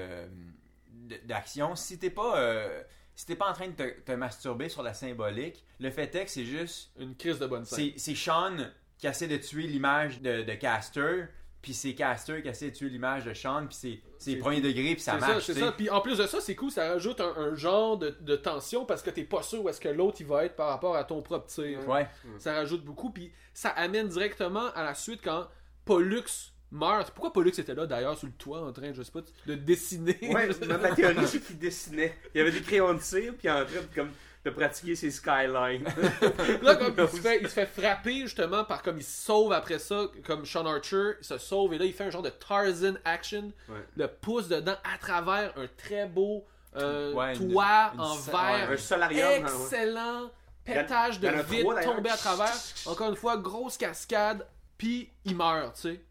de- 1.07 1.28
d'action, 1.28 1.76
si 1.76 1.99
t'es 1.99 2.09
pas 2.09 2.38
euh, 2.38 2.82
si 3.16 3.26
t'es 3.26 3.36
pas 3.36 3.49
en 3.49 3.53
train 3.53 3.68
de 3.68 3.74
te, 3.74 3.99
te 4.01 4.12
masturber 4.14 4.70
sur 4.70 4.84
la 4.84 4.93
symbolique, 4.93 5.64
le 5.80 5.89
fait 5.91 6.14
est 6.16 6.26
que 6.26 6.32
c'est 6.32 6.45
juste 6.45 6.91
Une 6.99 7.16
crise 7.16 7.39
de 7.39 7.47
bonne 7.47 7.66
scène. 7.66 7.91
c'est, 7.97 8.16
Sean 8.16 8.57
qui 8.97 9.07
essaie 9.07 9.28
de 9.28 9.38
tuer 9.38 9.64
l'image 9.68 10.22
de, 10.22 10.43
de 10.43 10.53
Caster, 10.53 11.26
puis 11.62 11.74
c'est 11.74 11.93
Caster 11.93 12.41
qui 12.41 12.47
essaie 12.49 12.70
de 12.72 12.76
tuer 12.76 12.89
l'image 12.89 13.26
de 13.26 13.34
Sean, 13.34 13.68
puis 13.68 14.01
c'est, 14.20 14.36
premier 14.38 14.62
degré, 14.62 14.93
puis 14.93 15.01
ça 15.01 15.14
C'est 15.14 15.20
ça, 15.20 15.28
marche. 15.28 15.43
c'est 15.45 15.53
ça. 15.55 15.72
Puis 15.72 15.89
en 15.89 16.01
plus 16.01 16.18
de 16.18 16.28
ça, 16.28 16.39
c'est 16.41 16.55
cool, 16.55 16.72
ça 16.72 16.88
rajoute 16.89 17.20
un, 17.22 17.34
un 17.38 17.55
genre 17.55 17.97
de, 17.97 18.16
de 18.22 18.36
tension 18.36 18.86
parce 18.86 19.01
que 19.01 19.09
t'es 19.09 19.24
pas 19.24 19.41
sûr 19.43 19.64
où 19.64 19.70
est-ce 19.70 19.82
que 19.82 19.89
l'autre 19.89 20.18
il 20.22 20.28
va 20.28 20.45
être 20.45 20.55
par 20.55 20.70
rapport 20.70 20.95
à 20.95 21.03
ton 21.03 21.22
propre 21.22 21.47
tir. 21.47 21.88
Ouais. 21.88 22.07
Ça 22.39 22.53
rajoute 22.53 22.84
beaucoup, 22.84 23.09
puis 23.12 23.32
ça 23.53 23.70
amène 23.70 24.07
directement 24.07 24.72
à 24.74 24.84
la 24.84 24.93
suite 24.95 25.22
quand 25.24 25.47
Pollux 25.86 26.53
meurt. 26.72 27.11
Pourquoi 27.11 27.34
Pollux 27.34 27.49
était 27.59 27.74
là 27.76 27.86
d'ailleurs 27.86 28.17
sur 28.17 28.28
le 28.28 28.34
toit 28.34 28.61
en 28.61 28.72
train, 28.72 28.93
je 28.93 29.03
sais 29.03 29.11
pas, 29.11 29.19
de 29.45 29.55
dessiner 29.55 30.17
Ouais, 30.22 30.49
ma, 30.67 30.91
théorie, 30.95 31.28
c'est 31.28 31.39
qu'il 31.39 31.57
dessinait. 31.59 32.17
Il 32.34 32.38
y 32.39 32.41
avait 32.41 32.51
des 32.51 32.61
crayons 32.61 32.93
de 32.93 32.99
cire, 33.01 33.34
puis 33.38 33.43
il 33.43 33.47
est 33.47 33.51
en 33.51 33.65
train 33.65 33.82
de, 33.82 33.95
comme, 33.95 34.11
de 34.45 34.49
pratiquer 34.49 34.95
ses 34.95 35.11
skylines. 35.11 35.84
Là, 36.61 36.76
comme 36.76 36.93
il 36.97 37.07
se, 37.09 37.15
fait, 37.22 37.39
il 37.41 37.47
se 37.49 37.53
fait 37.53 37.65
frapper 37.65 38.22
justement 38.22 38.63
par 38.63 38.82
comme 38.82 38.97
il 38.97 39.03
se 39.03 39.26
sauve 39.26 39.51
après 39.53 39.80
ça, 39.80 40.05
comme 40.26 40.45
Sean 40.45 40.65
Archer, 40.65 41.11
il 41.19 41.26
se 41.26 41.38
sauve 41.38 41.74
et 41.74 41.78
là 41.78 41.86
il 41.86 41.93
fait 41.93 42.05
un 42.05 42.09
genre 42.09 42.24
de 42.24 42.30
Tarzan 42.32 42.93
action, 43.05 43.51
Ouais. 43.69 43.76
le 43.97 44.07
pouce 44.07 44.47
dedans 44.47 44.76
à 44.84 44.97
travers 44.97 45.53
un 45.57 45.67
très 45.78 46.07
beau 46.07 46.45
euh, 46.76 47.13
Ouais, 47.13 47.34
toit 47.34 47.91
une 47.93 47.99
en 47.99 48.15
verre. 48.15 48.72
un 48.72 48.78
solarium, 48.78 49.26
hein, 49.28 49.45
ouais. 49.45 49.63
Excellent 49.63 50.32
pétage 50.63 51.19
de 51.19 51.28
vide 51.49 51.65
tombé 51.84 52.09
à 52.09 52.17
travers. 52.17 52.53
Encore 52.86 53.09
une 53.09 53.15
fois, 53.15 53.36
grosse 53.38 53.78
cascade, 53.78 54.47
puis 54.78 55.09
il 55.26 55.36
meurt, 55.36 55.76
tu 55.76 55.82
sais. 55.82 56.01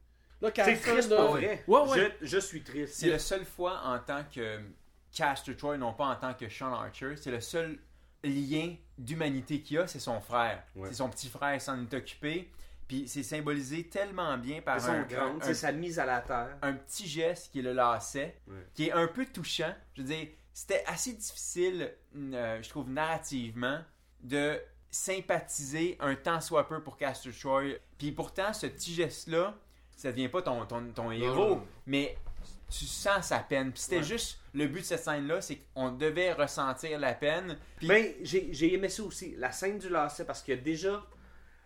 C'est 0.54 0.76
triste 0.76 1.10
là- 1.10 1.16
pour 1.16 1.30
vrai. 1.32 1.64
Ouais, 1.66 1.80
ouais. 1.80 2.12
Je, 2.20 2.26
je 2.26 2.38
suis 2.38 2.62
triste. 2.62 2.94
C'est 2.94 3.08
la 3.10 3.18
seule 3.18 3.44
fois 3.44 3.80
en 3.84 3.98
tant 3.98 4.24
que 4.24 4.60
Caster 5.14 5.56
Troy, 5.56 5.76
non 5.76 5.92
pas 5.92 6.06
en 6.06 6.16
tant 6.16 6.34
que 6.34 6.48
Sean 6.48 6.72
Archer, 6.72 7.16
c'est 7.16 7.30
le 7.30 7.40
seul 7.40 7.78
lien 8.22 8.74
d'humanité 8.98 9.60
qu'il 9.60 9.78
a, 9.78 9.86
c'est 9.86 9.98
son 9.98 10.20
frère. 10.20 10.62
Ouais. 10.76 10.88
C'est 10.88 10.94
son 10.96 11.08
petit 11.08 11.28
frère, 11.28 11.54
il 11.54 11.60
s'en 11.60 11.80
est 11.82 11.94
occupé. 11.94 12.50
Puis 12.86 13.06
c'est 13.06 13.22
symbolisé 13.22 13.84
tellement 13.88 14.36
bien 14.36 14.60
par 14.62 14.80
sont 14.80 14.90
un, 14.90 15.02
grandes, 15.02 15.42
un- 15.42 15.44
c'est 15.46 15.54
sa 15.54 15.70
mise 15.72 15.98
à 15.98 16.06
la 16.06 16.20
terre. 16.20 16.56
un 16.62 16.72
petit 16.74 17.06
geste 17.06 17.52
qui 17.52 17.62
le 17.62 17.72
Ouais. 18.48 18.66
qui 18.74 18.88
est 18.88 18.92
un 18.92 19.06
peu 19.06 19.24
touchant. 19.26 19.72
Je 19.94 20.02
veux 20.02 20.08
dire, 20.08 20.26
c'était 20.52 20.82
assez 20.86 21.12
difficile, 21.12 21.92
euh, 22.16 22.60
je 22.62 22.68
trouve, 22.68 22.90
narrativement, 22.90 23.78
de 24.22 24.60
sympathiser 24.90 25.96
un 26.00 26.14
tant 26.14 26.40
soit 26.40 26.66
peu 26.68 26.82
pour 26.82 26.96
Castor 26.96 27.32
Troy. 27.38 27.74
Puis 27.98 28.12
pourtant, 28.12 28.52
ce 28.52 28.66
petit 28.66 28.94
geste-là, 28.94 29.54
ça 30.00 30.10
devient 30.10 30.28
pas 30.28 30.42
ton, 30.42 30.64
ton, 30.66 30.82
ton 30.94 31.10
héros, 31.10 31.48
non. 31.56 31.66
mais 31.86 32.16
tu 32.70 32.84
sens 32.86 33.26
sa 33.26 33.40
peine. 33.40 33.72
Puis 33.72 33.82
c'était 33.82 33.96
Ouais. 33.98 34.02
juste 34.02 34.38
le 34.54 34.66
but 34.66 34.80
de 34.80 34.84
cette 34.84 35.02
scène-là, 35.04 35.40
c'est 35.40 35.58
qu'on 35.74 35.90
devait 35.92 36.32
ressentir 36.32 36.98
la 36.98 37.14
peine. 37.14 37.58
Puis 37.76 37.88
Mais 37.88 38.16
j'ai 38.22 38.74
aimé 38.74 38.88
ça 38.88 39.02
aussi, 39.02 39.34
la 39.36 39.52
scène 39.52 39.78
du 39.78 39.88
lacet, 39.88 40.24
parce 40.24 40.42
que 40.42 40.52
déjà, 40.52 41.04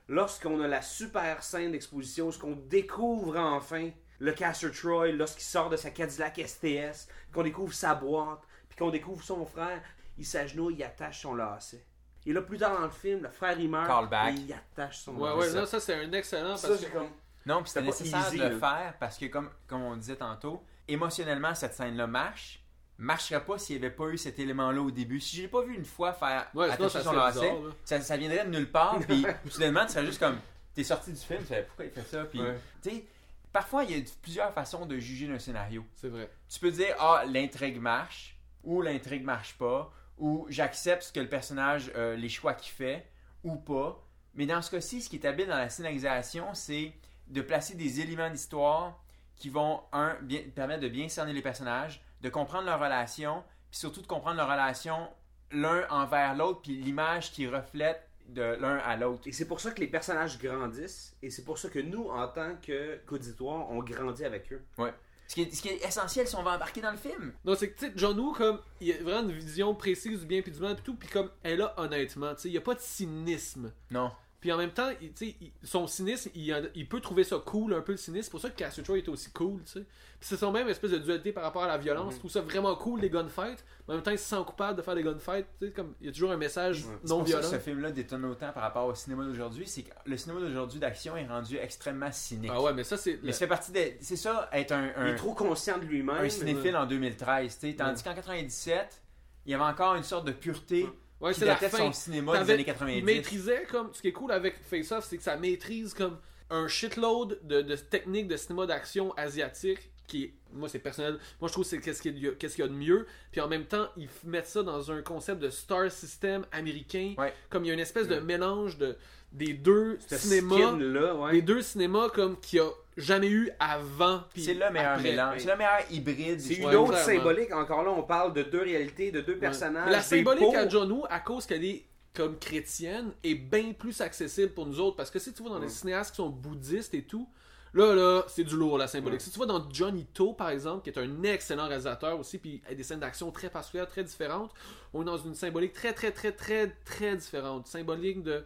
lorsqu'on 0.08 0.60
a 0.60 0.68
la 0.68 0.82
super 0.82 1.42
scène 1.42 1.72
d'exposition, 1.72 2.30
ce 2.30 2.38
qu'on 2.38 2.56
découvre 2.56 3.36
enfin 3.38 3.90
le 4.18 4.32
Castor 4.32 4.70
Troy, 4.70 5.12
lorsqu'il 5.12 5.44
sort 5.44 5.68
de 5.70 5.76
sa 5.76 5.90
Cadillac 5.90 6.40
STS, 6.46 7.08
qu'on 7.32 7.42
découvre 7.42 7.72
sa 7.74 7.94
boîte, 7.94 8.40
puis 8.68 8.78
qu'on 8.78 8.90
découvre 8.90 9.22
son 9.22 9.44
frère, 9.44 9.82
il 10.16 10.24
s'agenouille, 10.24 10.76
il 10.78 10.82
attache 10.84 11.22
son 11.22 11.34
lacet. 11.34 11.84
Et 12.26 12.32
là, 12.32 12.40
plus 12.40 12.56
tard 12.56 12.78
dans 12.78 12.84
le 12.86 12.90
film, 12.90 13.22
le 13.22 13.28
frère 13.28 13.58
il 13.60 13.68
meurt, 13.68 13.86
Callback. 13.86 14.34
et 14.34 14.38
il 14.40 14.52
attache 14.52 14.98
son 15.00 15.16
Ouais, 15.16 15.28
lacet. 15.28 15.40
ouais, 15.52 15.60
là, 15.60 15.66
ça 15.66 15.80
c'est 15.80 15.94
un 15.94 16.12
excellent 16.12 16.56
Ça, 16.56 16.68
parce 16.68 16.80
c'est 16.80 16.86
que 16.86 16.92
comme... 16.92 17.08
Non, 17.46 17.62
puis 17.62 17.70
c'était 17.70 17.86
nécessaire 17.86 18.26
easy, 18.28 18.38
de 18.38 18.44
le 18.44 18.58
là. 18.58 18.58
faire 18.58 18.94
parce 18.98 19.18
que, 19.18 19.26
comme, 19.26 19.50
comme 19.66 19.82
on 19.82 19.96
disait 19.96 20.16
tantôt, 20.16 20.62
émotionnellement, 20.88 21.54
cette 21.54 21.74
scène-là 21.74 22.06
marche. 22.06 22.60
Marcherait 22.96 23.44
pas 23.44 23.58
s'il 23.58 23.76
n'y 23.80 23.84
avait 23.84 23.94
pas 23.94 24.04
eu 24.06 24.16
cet 24.16 24.38
élément-là 24.38 24.80
au 24.80 24.90
début. 24.92 25.18
Si 25.18 25.34
j'ai 25.34 25.48
pas 25.48 25.62
vu 25.62 25.74
une 25.74 25.84
fois 25.84 26.12
faire 26.12 26.46
Ouais, 26.54 26.70
attacher 26.70 26.90
ça 26.90 27.02
son 27.02 27.12
lacet, 27.12 27.52
ça, 27.84 28.00
ça 28.00 28.16
viendrait 28.16 28.44
de 28.44 28.50
nulle 28.50 28.70
part. 28.70 29.00
Puis 29.00 29.26
soudainement, 29.50 29.84
tu 29.84 29.92
serais 29.94 30.06
juste 30.06 30.20
comme. 30.20 30.38
T'es 30.74 30.84
sorti 30.84 31.10
du 31.12 31.18
film, 31.20 31.40
tu 31.40 31.46
savais 31.48 31.64
pourquoi 31.64 31.86
il 31.86 31.90
fait 31.90 32.02
ça? 32.04 32.24
Puis, 32.24 32.40
Ouais. 32.40 32.56
tu 32.82 32.90
sais, 32.90 33.04
parfois, 33.52 33.82
il 33.82 33.98
y 33.98 34.00
a 34.00 34.04
plusieurs 34.22 34.52
façons 34.52 34.86
de 34.86 34.96
juger 34.98 35.26
d'un 35.26 35.40
scénario. 35.40 35.84
c'est 35.96 36.08
vrai. 36.08 36.30
Tu 36.48 36.60
peux 36.60 36.70
dire, 36.70 36.94
ah, 37.00 37.24
l'intrigue 37.26 37.80
marche, 37.80 38.36
ou 38.62 38.80
l'intrigue 38.80 39.24
marche 39.24 39.54
pas, 39.58 39.92
ou 40.16 40.46
j'accepte 40.48 41.02
ce 41.02 41.12
que 41.12 41.18
le 41.20 41.28
personnage, 41.28 41.90
euh, 41.96 42.14
les 42.14 42.28
choix 42.28 42.54
qu'il 42.54 42.72
fait, 42.72 43.04
ou 43.42 43.56
pas. 43.56 44.00
Mais 44.34 44.46
dans 44.46 44.62
ce 44.62 44.70
cas-ci, 44.70 45.02
ce 45.02 45.08
qui 45.10 45.16
est 45.16 45.26
habile 45.26 45.48
dans 45.48 45.56
la 45.56 45.68
scénarisation, 45.68 46.54
c'est 46.54 46.92
de 47.28 47.40
placer 47.40 47.74
des 47.74 48.00
éléments 48.00 48.30
d'histoire 48.30 49.02
qui 49.36 49.50
vont, 49.50 49.80
un, 49.92 50.16
bien, 50.22 50.42
permettre 50.54 50.82
de 50.82 50.88
bien 50.88 51.08
cerner 51.08 51.32
les 51.32 51.42
personnages, 51.42 52.04
de 52.20 52.28
comprendre 52.28 52.66
leurs 52.66 52.80
relations, 52.80 53.42
puis 53.70 53.78
surtout 53.78 54.00
de 54.00 54.06
comprendre 54.06 54.36
leurs 54.36 54.50
relations 54.50 55.08
l'un 55.50 55.86
envers 55.90 56.34
l'autre, 56.34 56.62
puis 56.62 56.76
l'image 56.76 57.32
qui 57.32 57.46
reflète 57.46 58.08
de 58.28 58.42
l'un 58.42 58.78
à 58.78 58.96
l'autre. 58.96 59.26
Et 59.26 59.32
c'est 59.32 59.46
pour 59.46 59.60
ça 59.60 59.70
que 59.70 59.80
les 59.80 59.86
personnages 59.86 60.38
grandissent, 60.38 61.16
et 61.22 61.30
c'est 61.30 61.44
pour 61.44 61.58
ça 61.58 61.68
que 61.68 61.78
nous, 61.78 62.08
en 62.08 62.26
tant 62.28 62.56
que 62.56 62.98
qu'auditoire, 63.06 63.70
on 63.70 63.82
grandit 63.82 64.24
avec 64.24 64.52
eux. 64.52 64.64
Ouais. 64.78 64.92
Ce 65.26 65.34
qui, 65.34 65.42
est, 65.42 65.54
ce 65.54 65.62
qui 65.62 65.68
est 65.68 65.84
essentiel 65.84 66.28
si 66.28 66.36
on 66.36 66.42
va 66.42 66.56
embarquer 66.56 66.82
dans 66.82 66.90
le 66.90 66.98
film. 66.98 67.32
Non, 67.44 67.54
c'est 67.54 67.70
que, 67.70 67.78
tu 67.78 67.86
sais, 67.86 67.92
John 67.96 68.18
Woo, 68.18 68.32
comme, 68.32 68.60
il 68.80 68.92
a 68.92 69.02
vraiment 69.02 69.28
une 69.28 69.32
vision 69.32 69.74
précise 69.74 70.20
du 70.20 70.26
bien 70.26 70.42
puis 70.42 70.52
du 70.52 70.60
mal, 70.60 70.74
puis 70.74 70.84
tout, 70.84 70.94
puis 70.94 71.08
comme, 71.08 71.30
elle 71.42 71.62
a 71.62 71.74
honnêtement, 71.78 72.34
tu 72.34 72.42
sais, 72.42 72.48
il 72.48 72.54
y 72.54 72.58
a 72.58 72.60
pas 72.60 72.74
de 72.74 72.80
cynisme. 72.80 73.72
Non. 73.90 74.12
Puis 74.44 74.52
en 74.52 74.58
même 74.58 74.72
temps, 74.72 74.90
il- 75.00 75.10
tu 75.14 75.30
sais, 75.30 75.36
il- 75.40 75.52
son 75.66 75.86
cynisme, 75.86 76.28
il, 76.34 76.86
peut 76.86 77.00
trouver 77.00 77.24
ça 77.24 77.38
cool, 77.42 77.72
un 77.72 77.80
peu 77.80 77.92
le 77.92 77.96
cynisme. 77.96 78.24
C'est 78.24 78.30
pour 78.30 78.40
ça 78.42 78.50
que 78.50 78.82
Troy 78.82 78.98
est 78.98 79.08
aussi 79.08 79.30
cool, 79.32 79.62
tu 79.64 79.72
sais. 79.72 79.80
Puis 79.80 80.28
c'est 80.28 80.36
son 80.36 80.52
même 80.52 80.68
espèce 80.68 80.90
de 80.90 80.98
dualité 80.98 81.32
par 81.32 81.44
rapport 81.44 81.62
à 81.62 81.66
la 81.66 81.78
violence. 81.78 82.12
Je 82.12 82.18
trouve 82.18 82.30
ça 82.30 82.42
vraiment 82.42 82.76
cool, 82.76 83.00
les 83.00 83.08
gunfights. 83.08 83.64
Mais 83.88 83.94
en 83.94 83.96
même 83.96 84.02
temps, 84.02 84.10
il 84.10 84.18
se 84.18 84.26
sent 84.28 84.42
coupable 84.46 84.76
de 84.76 84.82
faire 84.82 84.94
des 84.96 85.02
gunfights. 85.02 85.46
Tu 85.58 85.68
sais, 85.68 85.72
comme, 85.72 85.94
il 85.98 86.08
y 86.08 86.10
a 86.10 86.12
toujours 86.12 86.30
un 86.30 86.36
message 86.36 86.82
C'est 86.82 87.08
non 87.08 87.20
pour 87.20 87.26
ça 87.28 87.36
que 87.36 87.40
violent. 87.40 87.48
ce 87.52 87.58
film-là 87.58 87.90
détonne 87.90 88.24
autant 88.26 88.52
par 88.52 88.62
rapport 88.64 88.84
au 88.84 88.94
cinéma 88.94 89.24
d'aujourd'hui, 89.24 89.66
c'est 89.66 89.84
que 89.84 89.94
le 90.04 90.16
cinéma 90.18 90.40
d'aujourd'hui 90.40 90.78
d'action 90.78 91.16
est 91.16 91.26
rendu 91.26 91.56
extrêmement 91.56 92.12
cynique. 92.12 92.50
Ah 92.52 92.60
ouais, 92.60 92.74
mais 92.74 92.84
ça, 92.84 92.98
c'est. 92.98 93.18
Mais 93.22 93.32
ça 93.32 93.38
fait 93.38 93.46
partie 93.46 93.72
des... 93.72 93.96
C'est 94.02 94.16
ça, 94.16 94.50
être 94.52 94.72
un, 94.72 94.90
Il 95.06 95.12
est 95.12 95.16
trop 95.16 95.32
conscient 95.32 95.78
de 95.78 95.84
lui-même. 95.86 96.16
un 96.16 96.28
cinéphile 96.28 96.76
en 96.76 96.84
2013, 96.84 97.58
tu 97.60 97.70
sais. 97.70 97.76
Tandis 97.76 98.02
qu'en 98.02 98.12
97, 98.14 99.00
il 99.46 99.52
y 99.52 99.54
avait 99.54 99.64
encore 99.64 99.94
une 99.94 100.02
sorte 100.02 100.26
de 100.26 100.32
pureté 100.32 100.86
Ouais, 101.20 101.32
qui 101.32 101.40
c'est 101.40 101.46
la 101.46 101.56
fin. 101.56 101.78
son 101.78 101.92
cinéma 101.92 102.42
des 102.44 102.50
années 102.52 102.64
90. 102.64 102.98
Il 102.98 103.04
maîtrisait 103.04 103.64
comme. 103.70 103.90
Ce 103.94 104.00
qui 104.02 104.08
est 104.08 104.12
cool 104.12 104.32
avec 104.32 104.56
Face 104.62 104.92
Off, 104.92 105.04
c'est 105.08 105.16
que 105.16 105.22
ça 105.22 105.36
maîtrise 105.36 105.94
comme 105.94 106.18
un 106.50 106.68
shitload 106.68 107.38
de, 107.42 107.62
de 107.62 107.76
techniques 107.76 108.28
de 108.28 108.36
cinéma 108.36 108.66
d'action 108.66 109.12
asiatique 109.14 109.90
qui 110.06 110.24
est- 110.24 110.34
moi 110.52 110.68
c'est 110.68 110.78
personnel 110.78 111.18
moi 111.40 111.48
je 111.48 111.52
trouve 111.54 111.64
que 111.64 111.70
c'est 111.70 111.80
qu'est-ce 111.80 112.02
qu'il 112.02 112.18
y, 112.18 112.28
a- 112.28 112.32
y 112.32 112.68
de 112.68 112.74
mieux 112.74 113.06
puis 113.32 113.40
en 113.40 113.48
même 113.48 113.64
temps 113.64 113.88
ils 113.96 114.08
mettent 114.24 114.46
ça 114.48 114.62
dans 114.62 114.92
un 114.92 115.00
concept 115.00 115.40
de 115.40 115.48
star 115.48 115.90
system 115.90 116.44
américain 116.52 117.14
Ouais. 117.16 117.32
comme 117.48 117.64
il 117.64 117.68
y 117.68 117.70
a 117.70 117.74
une 117.74 117.80
espèce 117.80 118.06
de 118.06 118.20
mélange 118.20 118.76
de 118.76 118.96
des 119.32 119.54
deux 119.54 119.98
cinémas 120.06 120.54
skin-là, 120.56 121.14
ouais. 121.16 121.32
des 121.32 121.42
deux 121.42 121.62
cinémas 121.62 122.10
comme 122.10 122.38
qu'il 122.38 122.58
y 122.58 122.60
a 122.62 122.68
jamais 122.96 123.28
eu 123.28 123.50
avant 123.58 124.22
C'est 124.36 124.54
le 124.54 124.70
meilleur 124.70 124.92
après. 124.92 125.02
mélange. 125.02 125.38
C'est 125.38 125.50
le 125.50 125.56
meilleur 125.56 125.80
hybride. 125.90 126.40
C'est 126.40 126.54
une 126.54 126.66
autre 126.66 126.92
clairement. 126.92 127.04
symbolique. 127.22 127.52
Encore 127.52 127.82
là, 127.82 127.90
on 127.90 128.02
parle 128.02 128.32
de 128.32 128.42
deux 128.42 128.62
réalités, 128.62 129.10
de 129.10 129.20
deux 129.20 129.38
personnages. 129.38 129.90
La 129.90 130.02
symbolique 130.02 130.54
à 130.54 130.68
John 130.68 130.90
Woo, 130.90 131.04
à 131.10 131.20
cause 131.20 131.46
qu'elle 131.46 131.64
est 131.64 131.84
comme 132.14 132.38
chrétienne, 132.38 133.12
est 133.24 133.34
bien 133.34 133.72
plus 133.72 134.00
accessible 134.00 134.52
pour 134.52 134.66
nous 134.66 134.78
autres. 134.80 134.96
Parce 134.96 135.10
que 135.10 135.18
si 135.18 135.32
tu 135.32 135.42
vas 135.42 135.48
dans 135.50 135.58
les 135.58 135.68
cinéastes 135.68 136.10
qui 136.12 136.16
sont 136.18 136.28
bouddhistes 136.28 136.94
et 136.94 137.02
tout, 137.02 137.28
là, 137.72 137.92
là, 137.94 138.22
c'est 138.28 138.44
du 138.44 138.54
lourd 138.56 138.78
la 138.78 138.86
symbolique. 138.86 139.20
Si 139.20 139.30
tu 139.32 139.38
vas 139.40 139.46
dans 139.46 139.68
Johnny 139.68 140.04
To, 140.14 140.32
par 140.32 140.50
exemple, 140.50 140.84
qui 140.84 140.90
est 140.90 141.02
un 141.02 141.22
excellent 141.24 141.66
réalisateur 141.66 142.16
aussi, 142.20 142.38
puis 142.38 142.62
a 142.70 142.74
des 142.74 142.84
scènes 142.84 143.00
d'action 143.00 143.32
très 143.32 143.50
particulières, 143.50 143.88
très 143.88 144.04
différentes, 144.04 144.52
on 144.92 145.02
est 145.02 145.06
dans 145.06 145.18
une 145.18 145.34
symbolique 145.34 145.72
très, 145.72 145.92
très, 145.92 146.12
très, 146.12 146.30
très, 146.30 146.68
très 146.84 147.16
différente. 147.16 147.66
Symbolique 147.66 148.22
de. 148.22 148.44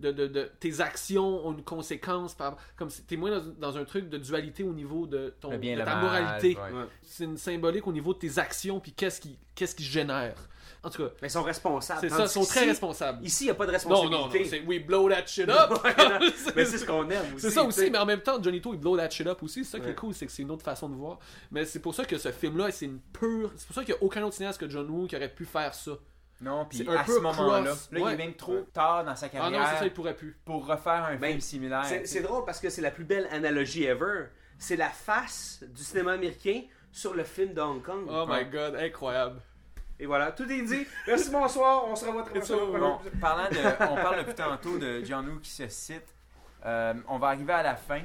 De, 0.00 0.12
de, 0.12 0.26
de- 0.26 0.50
tes 0.60 0.80
actions 0.80 1.46
ont 1.46 1.52
une 1.52 1.62
conséquence 1.62 2.34
par, 2.34 2.56
comme 2.76 2.88
si 2.90 3.02
t'es 3.02 3.16
moins 3.16 3.30
dans, 3.38 3.44
dans 3.70 3.76
un 3.76 3.84
truc 3.84 4.08
de 4.08 4.16
dualité 4.18 4.62
au 4.64 4.72
niveau 4.72 5.06
de, 5.06 5.34
ton, 5.40 5.50
Le 5.50 5.58
bien, 5.58 5.74
de 5.74 5.80
le 5.80 5.84
ta 5.84 5.94
mal, 5.96 6.04
moralité 6.04 6.56
ouais. 6.56 6.72
Ouais. 6.78 6.84
c'est 7.02 7.24
une 7.24 7.36
symbolique 7.36 7.86
au 7.86 7.92
niveau 7.92 8.14
de 8.14 8.18
tes 8.18 8.38
actions 8.38 8.80
puis 8.80 8.92
qu'est-ce 8.92 9.20
qui 9.20 9.38
qu'est-ce 9.54 9.74
qui 9.74 9.84
génère 9.84 10.34
en 10.82 10.88
tout 10.88 11.02
cas 11.02 11.10
Mais 11.20 11.28
ils 11.28 11.32
sont 11.32 11.42
responsables. 11.42 12.00
c'est 12.00 12.08
ça 12.08 12.22
ils 12.22 12.28
sont 12.30 12.44
très 12.44 12.64
responsables 12.64 13.22
Ici, 13.22 13.44
il 13.44 13.46
n'y 13.48 13.50
a 13.50 13.54
pas 13.54 13.66
de 13.66 13.72
non 13.72 13.78
non 13.78 13.88
non 14.10 14.22
responsabilité. 14.24 14.48
c'est 14.58 14.66
we 14.66 14.80
blow 14.82 15.08
that 15.10 15.26
shit 15.26 15.48
up 15.50 15.70
mais 16.56 16.64
c'est 16.64 16.78
ce 16.78 16.86
qu'on 16.86 17.08
aime 17.10 17.34
aussi. 17.34 17.42
c'est 17.42 17.50
ça 17.50 17.62
aussi 17.62 17.90
mais 17.90 17.98
en 17.98 18.06
même 18.06 18.20
temps 18.22 18.42
Johnny 18.42 18.60
To 18.62 18.72
il 18.72 18.80
blow 18.80 18.96
that 18.96 19.10
shit 19.10 19.26
up 19.26 19.42
aussi 19.42 19.64
c'est 19.64 19.72
ça 19.72 19.78
qui 19.80 19.84
Ouais. 19.86 19.92
est 19.92 19.96
cool 19.96 20.14
c'est 20.14 20.24
que 20.24 20.32
c'est 20.32 20.42
une 20.42 20.50
autre 20.50 20.64
façon 20.64 20.88
de 20.88 20.94
voir 20.94 21.18
mais 21.50 21.66
c'est 21.66 21.80
pour 21.80 21.94
ça 21.94 22.06
que 22.06 22.16
ce 22.16 22.32
film 22.32 22.56
là 22.56 22.70
c'est 22.70 22.86
une 22.86 23.00
pure 23.12 23.52
c'est 23.56 23.66
pour 23.66 23.74
ça 23.74 23.84
qu'il 23.84 23.92
n'y 23.94 24.00
a 24.00 24.02
aucun 24.02 24.22
autre 24.22 24.34
cinéaste 24.36 24.58
que 24.58 24.68
John 24.70 24.88
Woo 24.88 25.06
qui 25.06 25.16
aurait 25.16 25.28
pu 25.34 25.44
faire 25.44 25.74
ça 25.74 25.92
Non, 26.40 26.64
puis 26.64 26.88
à 26.88 27.04
peu 27.04 27.16
ce 27.16 27.20
moment-là, 27.20 27.60
là, 27.60 27.74
il 27.92 27.98
est 28.08 28.16
même 28.16 28.34
trop 28.34 28.60
tard 28.72 29.04
dans 29.04 29.14
sa 29.14 29.26
Ah 29.26 29.28
carrière 29.28 29.60
non, 29.60 29.66
c'est 29.72 29.78
ça, 29.80 29.84
il 29.86 29.92
pourrait 29.92 30.16
plus. 30.16 30.38
pour 30.44 30.66
refaire 30.66 31.04
un 31.04 31.16
Ben, 31.16 31.28
film 31.30 31.40
similaire. 31.40 31.84
C'est 32.04 32.22
drôle 32.22 32.44
parce 32.44 32.60
que 32.60 32.70
c'est 32.70 32.80
la 32.80 32.90
plus 32.90 33.04
belle 33.04 33.28
analogie 33.30 33.84
ever. 33.84 34.26
C'est 34.58 34.76
la 34.76 34.88
face 34.88 35.62
du 35.68 35.82
cinéma 35.82 36.12
américain 36.12 36.62
sur 36.92 37.14
le 37.14 37.24
film 37.24 37.52
de 37.54 37.60
Hong 37.60 37.82
Kong. 37.82 38.06
Oh 38.08 38.24
my 38.28 38.44
god, 38.46 38.74
incroyable. 38.76 39.40
Et 39.98 40.06
voilà, 40.06 40.32
tout 40.32 40.50
est 40.50 40.62
dit. 40.62 40.86
Merci, 41.06 41.30
bonsoir. 41.30 41.84
On 41.86 41.94
se 41.94 42.06
revoit 42.06 42.22
très 42.22 42.32
bientôt. 42.40 42.72
Bon, 42.72 42.98
parlant 43.20 43.48
de, 43.50 43.58
on 43.90 43.94
parle 43.96 44.18
depuis 44.20 44.34
tantôt 44.34 44.78
de 44.78 45.02
John 45.04 45.28
Woo 45.28 45.40
qui 45.40 45.50
se 45.50 45.68
cite. 45.68 46.14
Euh, 46.64 46.94
on 47.08 47.18
va 47.18 47.28
arriver 47.28 47.52
à 47.52 47.62
la 47.62 47.74
fin 47.76 48.00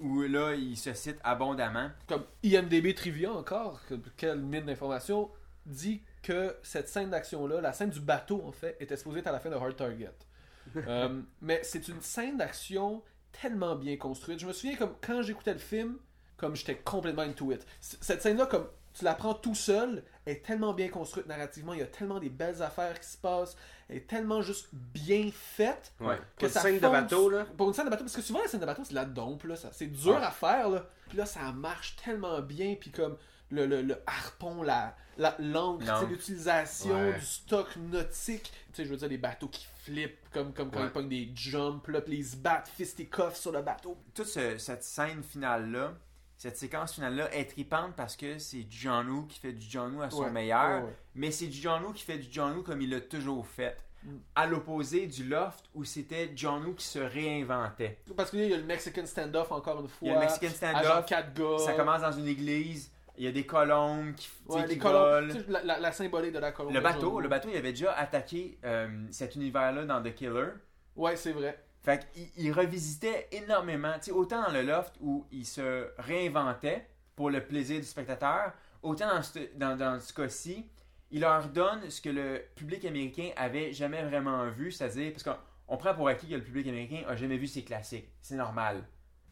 où 0.00 0.22
là 0.22 0.54
il 0.54 0.76
se 0.76 0.92
cite 0.94 1.18
abondamment. 1.24 1.90
Comme 2.06 2.24
IMDB 2.42 2.94
Trivia 2.94 3.30
encore, 3.32 3.80
que- 3.88 3.94
quelle 4.16 4.38
mine 4.40 4.64
d'informations, 4.66 5.30
dit 5.64 6.02
que 6.26 6.56
cette 6.62 6.88
scène 6.88 7.10
d'action-là, 7.10 7.60
la 7.60 7.72
scène 7.72 7.90
du 7.90 8.00
bateau 8.00 8.42
en 8.44 8.52
fait, 8.52 8.76
était 8.80 8.96
supposée 8.96 9.20
être 9.20 9.26
à 9.28 9.32
la 9.32 9.38
fin 9.40 9.50
de 9.50 9.54
Hard 9.54 9.76
Target. 9.76 10.10
Euh, 10.76 11.22
mais 11.40 11.60
c'est 11.62 11.86
une 11.88 12.00
scène 12.00 12.36
d'action 12.38 13.00
tellement 13.40 13.76
bien 13.76 13.96
construite. 13.96 14.40
Je 14.40 14.46
me 14.46 14.52
souviens 14.52 14.76
comme 14.76 14.94
quand 15.00 15.22
j'écoutais 15.22 15.52
le 15.52 15.60
film, 15.60 15.96
comme 16.36 16.56
j'étais 16.56 16.74
complètement 16.76 17.22
into 17.22 17.52
it. 17.52 17.64
C- 17.80 17.96
Cette 18.00 18.20
scène-là, 18.20 18.46
comme 18.46 18.66
tu 18.92 19.04
la 19.04 19.14
prends 19.14 19.32
tout 19.34 19.54
seul, 19.54 20.02
est 20.26 20.44
tellement 20.44 20.74
bien 20.74 20.88
construite 20.88 21.26
narrativement. 21.26 21.72
Il 21.72 21.78
y 21.78 21.82
a 21.82 21.86
tellement 21.86 22.18
des 22.18 22.30
belles 22.30 22.62
affaires 22.62 22.98
qui 22.98 23.06
se 23.08 23.16
passent. 23.16 23.56
Elle 23.88 23.98
est 23.98 24.06
tellement 24.08 24.42
juste 24.42 24.68
bien 24.72 25.30
faite. 25.32 25.92
Ouais. 26.00 26.16
que 26.36 26.46
Pour 26.46 26.48
une 26.48 26.52
ça 26.54 26.60
scène 26.62 26.74
de 26.80 26.88
bateau, 26.88 27.30
là. 27.30 27.46
Pour 27.56 27.68
une 27.68 27.74
scène 27.74 27.84
de 27.84 27.90
bateau, 27.90 28.02
parce 28.04 28.16
que 28.16 28.22
souvent 28.22 28.40
la 28.42 28.48
scène 28.48 28.60
de 28.60 28.66
bateau, 28.66 28.82
c'est 28.84 28.94
la 28.94 29.04
dompe, 29.04 29.44
là. 29.44 29.54
ça- 29.54 29.70
C'est 29.72 29.86
dur 29.86 30.16
Ouais. 30.16 30.22
à 30.24 30.30
faire, 30.32 30.68
là. 30.68 30.84
Puis 31.08 31.16
là, 31.16 31.26
ça 31.26 31.52
marche 31.52 31.94
tellement 32.04 32.40
bien, 32.40 32.74
puis 32.74 32.90
comme 32.90 33.16
le, 33.50 33.66
le, 33.66 33.82
le 33.82 33.96
harpon, 34.06 34.62
la, 34.62 34.96
la 35.18 35.34
l'encre, 35.38 35.84
l'utilisation 36.08 36.94
Ouais. 36.94 37.18
du 37.18 37.24
stock 37.24 37.76
nautique. 37.76 38.52
Tu 38.72 38.74
sais, 38.74 38.84
je 38.84 38.90
veux 38.90 38.96
dire, 38.96 39.08
les 39.08 39.18
bateaux 39.18 39.48
qui 39.48 39.66
flippent, 39.84 40.28
comme, 40.32 40.52
comme 40.52 40.70
quand 40.70 40.80
Ouais. 40.80 40.86
ils 40.86 40.92
pognent 40.92 41.08
des 41.08 41.30
jumps, 41.34 41.86
là, 41.88 42.00
puis 42.00 42.16
ils 42.18 42.24
se 42.26 42.36
battent 42.36 42.68
fisticuffs 42.68 43.36
sur 43.36 43.52
le 43.52 43.62
bateau. 43.62 43.96
Toute 44.14 44.26
ce- 44.26 44.58
cette 44.58 44.82
scène 44.82 45.22
finale-là, 45.22 45.94
cette 46.36 46.56
séquence 46.58 46.94
finale-là 46.94 47.32
est 47.34 47.46
tripante 47.50 47.94
parce 47.96 48.16
que 48.16 48.38
c'est 48.38 48.66
John 48.68 49.08
Woo 49.08 49.22
qui 49.26 49.38
fait 49.38 49.52
du 49.52 49.64
John 49.68 49.94
Woo 49.94 50.02
à 50.02 50.10
son 50.10 50.24
Ouais, 50.24 50.30
meilleur, 50.30 50.84
mais 51.14 51.30
c'est 51.30 51.46
du 51.46 51.56
John 51.58 51.82
Woo 51.84 51.92
qui 51.92 52.02
fait 52.04 52.18
du 52.18 52.28
John 52.30 52.56
Woo 52.56 52.62
comme 52.62 52.82
il 52.82 52.90
l'a 52.90 53.00
toujours 53.00 53.46
fait. 53.46 53.78
Mm. 54.04 54.16
À 54.34 54.46
l'opposé 54.46 55.06
du 55.06 55.24
Loft 55.24 55.64
où 55.74 55.82
c'était 55.84 56.30
John 56.36 56.64
Woo 56.66 56.74
qui 56.74 56.84
se 56.84 56.98
réinventait. 56.98 57.98
Parce 58.16 58.30
qu'il 58.30 58.40
y 58.40 58.52
a 58.52 58.56
le 58.56 58.62
Mexican 58.64 59.06
standoff, 59.06 59.50
encore 59.50 59.80
une 59.80 59.88
fois. 59.88 60.08
Il 60.08 60.08
y 60.08 60.10
a 60.10 60.14
le 60.16 60.20
Mexican 60.26 60.50
standoff, 60.54 61.06
quatre 61.06 61.32
gars. 61.32 61.58
ça 61.64 61.72
commence 61.72 62.02
dans 62.02 62.12
une 62.12 62.26
église, 62.28 62.90
il 63.18 63.24
y 63.24 63.28
a 63.28 63.32
des 63.32 63.46
colombes 63.46 64.14
qui, 64.14 64.28
Ouais, 64.46 64.66
qui 64.66 64.78
volent. 64.78 65.32
sais, 65.32 65.44
La, 65.48 65.62
la, 65.64 65.78
la 65.80 65.92
symbolique 65.92 66.32
de 66.32 66.38
la 66.38 66.52
colombe. 66.52 66.72
Le 66.74 66.80
bateau, 66.80 67.20
le 67.20 67.28
bateau, 67.28 67.48
il 67.50 67.56
avait 67.56 67.72
déjà 67.72 67.92
attaqué 67.92 68.58
euh, 68.64 68.88
cet 69.10 69.34
univers-là 69.36 69.84
dans 69.84 70.02
The 70.02 70.14
Killer. 70.14 70.48
Ouais, 70.94 71.16
c'est 71.16 71.32
vrai. 71.32 71.62
Fait 71.82 72.06
qu'il 72.12 72.28
il 72.36 72.52
revisitait 72.52 73.28
énormément, 73.32 73.94
autant 74.12 74.42
dans 74.42 74.52
le 74.52 74.62
loft 74.62 74.94
où 75.00 75.26
il 75.30 75.46
se 75.46 75.86
réinventait 75.98 76.86
pour 77.14 77.30
le 77.30 77.40
plaisir 77.44 77.78
du 77.80 77.86
spectateur, 77.86 78.52
autant 78.82 79.08
dans 79.08 79.22
ce, 79.22 79.38
dans, 79.56 79.76
dans 79.76 80.00
ce 80.00 80.12
cas-ci, 80.12 80.66
il 81.10 81.20
leur 81.20 81.48
donne 81.48 81.88
ce 81.88 82.00
que 82.00 82.08
le 82.08 82.42
public 82.56 82.84
américain 82.84 83.30
avait 83.36 83.72
jamais 83.72 84.02
vraiment 84.02 84.48
vu, 84.48 84.72
c'est-à-dire, 84.72 85.12
parce 85.12 85.22
qu'on 85.22 85.36
on 85.68 85.76
prend 85.76 85.94
pour 85.94 86.08
acquis 86.08 86.28
que 86.28 86.34
le 86.34 86.42
public 86.42 86.66
américain 86.66 87.02
a 87.08 87.14
jamais 87.14 87.36
vu 87.36 87.46
ses 87.46 87.62
classiques. 87.62 88.08
C'est 88.20 88.34
normal. 88.34 88.82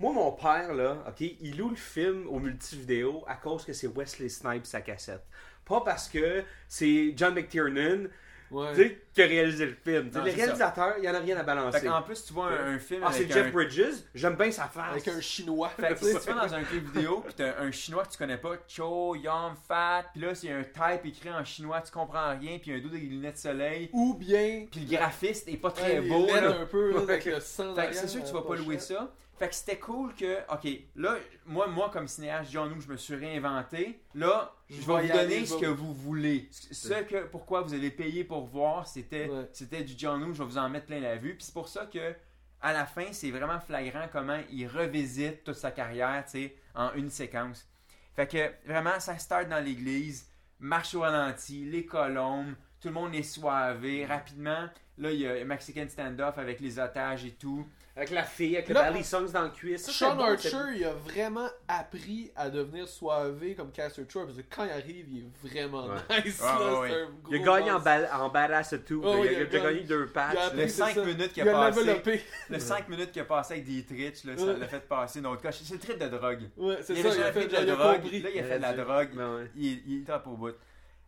Moi, 0.01 0.13
mon 0.13 0.33
père, 0.33 0.75
là, 0.75 0.97
OK, 1.09 1.21
il 1.41 1.57
loue 1.57 1.71
le 1.71 1.77
film 1.77 2.27
au 2.29 2.39
multividéo 2.41 3.25
à 3.27 3.37
cause 3.37 3.65
que 3.65 3.73
c'est 3.73 3.87
Wesley 3.87 4.29
Snipes 4.29 4.67
sa 4.67 4.81
cassette. 4.81 5.25
Pas 5.65 5.81
parce 5.81 6.09
que 6.09 6.43
c'est 6.69 7.13
John 7.17 7.35
McTiernan 7.35 8.09
Ouais. 8.51 8.69
tu 8.75 8.83
sais, 8.83 8.99
qui 9.15 9.23
a 9.23 9.27
réalisé 9.27 9.67
le 9.67 9.75
film. 9.75 10.11
Non, 10.15 10.23
les 10.23 10.31
réalisateurs, 10.31 10.95
il 10.99 11.01
n'y 11.01 11.09
en 11.09 11.15
a 11.15 11.19
rien 11.19 11.35
à 11.37 11.41
Fait 11.41 11.47
balancer. 11.47 11.87
qu'en 11.87 12.03
plus, 12.03 12.25
tu 12.25 12.33
vois 12.35 12.53
un, 12.53 12.75
un 12.75 12.79
film 12.79 13.03
Ah, 13.05 13.11
c'est 13.11 13.27
Jeff 13.27 13.47
un... 13.47 13.51
Bridges. 13.51 14.05
J'aime 14.15 14.37
bien 14.37 14.51
sa 14.53 14.65
face. 14.67 14.93
Avec 14.93 15.09
un 15.09 15.21
chinois. 15.21 15.71
Fait 15.71 15.95
que 15.95 16.05
si 16.05 16.21
tu 16.21 16.33
vas 16.33 16.47
dans 16.47 16.55
un 16.55 16.63
clip 16.63 16.85
vidéo, 16.95 17.25
pis 17.27 17.35
t'as 17.35 17.59
un 17.59 17.73
chinois 17.73 18.05
que 18.05 18.11
tu 18.13 18.19
connais 18.19 18.37
pas, 18.37 18.53
Cho, 18.69 19.17
Yum, 19.17 19.55
Fat, 19.67 20.05
pis 20.13 20.21
là, 20.21 20.35
c'est 20.37 20.53
un 20.53 20.63
type 20.63 21.05
écrit 21.07 21.31
en 21.31 21.43
chinois, 21.45 21.81
tu 21.81 21.91
comprends 21.91 22.39
rien, 22.39 22.59
pis 22.59 22.71
un 22.71 22.79
dos 22.79 22.89
avec 22.91 23.01
des 23.03 23.09
lunettes 23.09 23.35
de 23.37 23.41
soleil, 23.41 23.91
Ou 23.93 24.15
bien. 24.15 24.67
pis 24.71 24.81
le 24.81 24.97
graphiste 24.97 25.49
est 25.49 25.57
pas 25.57 25.71
très 25.73 25.99
Ouais, 26.01 26.09
beau, 26.09 26.27
là. 26.27 26.61
un 26.61 26.67
peu, 26.67 26.93
là, 26.93 27.01
avec 27.01 27.25
le 27.25 27.41
sang 27.41 27.65
Fait 27.65 27.71
que 27.71 27.75
derrière, 27.87 27.95
c'est 28.03 28.09
sûr 28.09 28.23
que 28.23 28.29
tu 28.29 28.37
euh, 28.37 28.39
vas 28.41 28.47
pas 28.47 28.57
louer 28.57 28.79
ça. 28.79 29.11
Fait 29.37 29.49
que 29.49 29.55
c'était 29.55 29.79
cool 29.79 30.15
que, 30.15 30.39
ok, 30.53 30.69
là, 30.95 31.17
moi, 31.45 31.67
moi 31.67 31.91
comme 31.91 32.07
cinéaste 32.07 32.53
John 32.53 32.73
Woo, 32.73 32.81
je 32.81 32.89
me 32.89 32.97
suis 32.97 33.17
réinventé. 33.17 34.01
Là, 34.15 34.55
je 34.69 34.77
Je 34.77 34.81
vais 34.81 34.85
vous 34.87 34.93
aller, 34.95 35.09
donner 35.09 35.47
ce 35.47 35.57
que 35.57 35.67
vous 35.67 35.93
voulez. 35.93 36.49
Ce 36.51 37.03
que, 37.03 37.25
pourquoi 37.27 37.63
vous 37.63 37.75
avez 37.75 37.91
payé 37.91 38.23
pour 38.23 38.47
voir, 38.47 38.87
c'était 38.87 39.29
Ouais. 39.29 39.49
c'était 39.53 39.83
du 39.83 39.95
John 39.97 40.23
Woo, 40.23 40.33
je 40.33 40.39
vais 40.43 40.49
vous 40.49 40.59
en 40.59 40.69
mettre 40.69 40.87
plein 40.87 41.01
la 41.01 41.17
vue. 41.17 41.35
Puis 41.35 41.45
c'est 41.47 41.55
pour 41.55 41.69
ça 41.69 41.87
que, 41.87 42.15
à 42.61 42.73
la 42.73 42.87
fin, 42.87 43.07
c'est 43.13 43.33
vraiment 43.33 43.59
flagrant 43.61 44.07
comment 44.13 44.41
il 44.51 44.69
revisite 44.69 45.43
toute 45.43 45.57
sa 45.57 45.73
carrière, 45.73 46.25
tu 46.25 46.31
sais, 46.33 46.57
en 46.75 46.93
une 46.95 47.11
séquence. 47.11 47.67
Fait 48.15 48.29
que, 48.31 48.69
vraiment, 48.69 49.01
ça 49.01 49.19
start 49.19 49.49
dans 49.49 49.63
l'église, 49.63 50.29
marche 50.61 50.95
au 50.95 51.01
ralenti, 51.01 51.65
les 51.65 51.85
colombes, 51.85 52.55
tout 52.81 52.89
le 52.89 52.95
monde 52.95 53.15
est 53.15 53.23
soivé, 53.25 54.07
rapidement. 54.07 54.69
Là, 54.99 55.11
il 55.11 55.21
y 55.21 55.27
a 55.27 55.45
Mexican 55.45 55.87
standoff 55.89 56.39
avec 56.39 56.61
les 56.61 56.79
otages 56.79 57.25
et 57.25 57.33
tout. 57.33 57.67
Avec 57.97 58.11
la 58.11 58.25
fille, 58.25 58.57
avec 58.57 58.69
le 58.69 58.75
Là, 58.75 58.91
Belly 58.91 59.05
Songs 59.05 59.31
dans 59.33 59.43
le 59.43 59.51
cuisse. 59.51 59.89
Sean 59.89 60.17
bon, 60.17 60.25
Archer, 60.25 60.57
il 60.75 60.85
a 60.85 60.93
vraiment 60.95 61.47
appris 61.69 62.33
à 62.35 62.51
devenir 62.51 62.89
soivé 62.89 63.55
comme 63.55 63.71
Caster 63.71 64.05
Troy 64.05 64.25
parce 64.27 64.37
que 64.37 64.43
quand 64.53 64.65
il 64.65 64.71
arrive, 64.73 65.07
il 65.13 65.19
est 65.21 65.49
vraiment 65.49 65.87
Ouais. 65.87 65.95
nice. 66.25 66.41
Ouais, 66.41 66.47
là, 66.47 66.81
ouais, 66.81 66.89
c'est 66.91 66.95
ouais. 66.97 67.03
un 67.03 67.09
Il 67.31 67.35
a 67.37 67.39
gagné 67.39 67.71
en, 67.71 67.79
bal- 67.79 68.11
en 68.13 68.29
badass 68.31 68.73
et 68.73 68.83
tout. 68.83 69.01
Oh, 69.05 69.19
il, 69.23 69.29
a, 69.29 69.33
il 69.33 69.37
a 69.37 69.39
il 69.39 69.43
a 69.43 69.45
déjà 69.47 69.65
gagné- 69.71 69.81
deux 69.85 70.07
patchs. 70.07 70.53
Le 70.55 70.61
c'est 70.63 70.69
5 70.69 70.95
ça. 70.97 71.05
minutes 71.05 71.33
qu'il 71.33 71.45
Il 71.45 71.49
a 71.49 71.57
a 71.63 71.71
passé. 71.71 71.85
développé. 71.85 72.23
Le 72.51 72.59
5 72.59 72.89
minutes 72.89 73.13
qu'il 73.13 73.23
a 73.23 73.25
passé 73.27 73.55
avec 73.55 73.65
des 73.67 73.85
tricks, 73.85 74.25
là, 74.25 74.37
ça 74.39 74.53
l'a 74.55 74.67
fait 74.67 74.81
passer 74.89 75.19
une 75.21 75.27
autre 75.27 75.43
coche. 75.43 75.61
C'est 75.63 75.75
le 75.75 75.81
trip 75.81 75.99
de 76.01 76.09
drogue. 76.09 76.51
Ouais, 76.57 76.79
c'est 76.83 76.95
Il 76.95 77.03
ça, 77.05 77.15
il 77.15 77.23
a 77.23 77.33
fait, 77.33 77.47
de 77.47 77.53
la 77.53 77.65
drogue. 77.65 78.05
Là, 78.13 78.29
il 78.35 78.39
a 78.41 78.43
fait 78.43 78.57
de 78.57 78.63
la 78.63 78.73
drogue. 78.73 79.11
Ben 79.15 79.49
il 79.55 80.01
est 80.01 80.05
top 80.05 80.27
au 80.27 80.37
bout. 80.37 80.55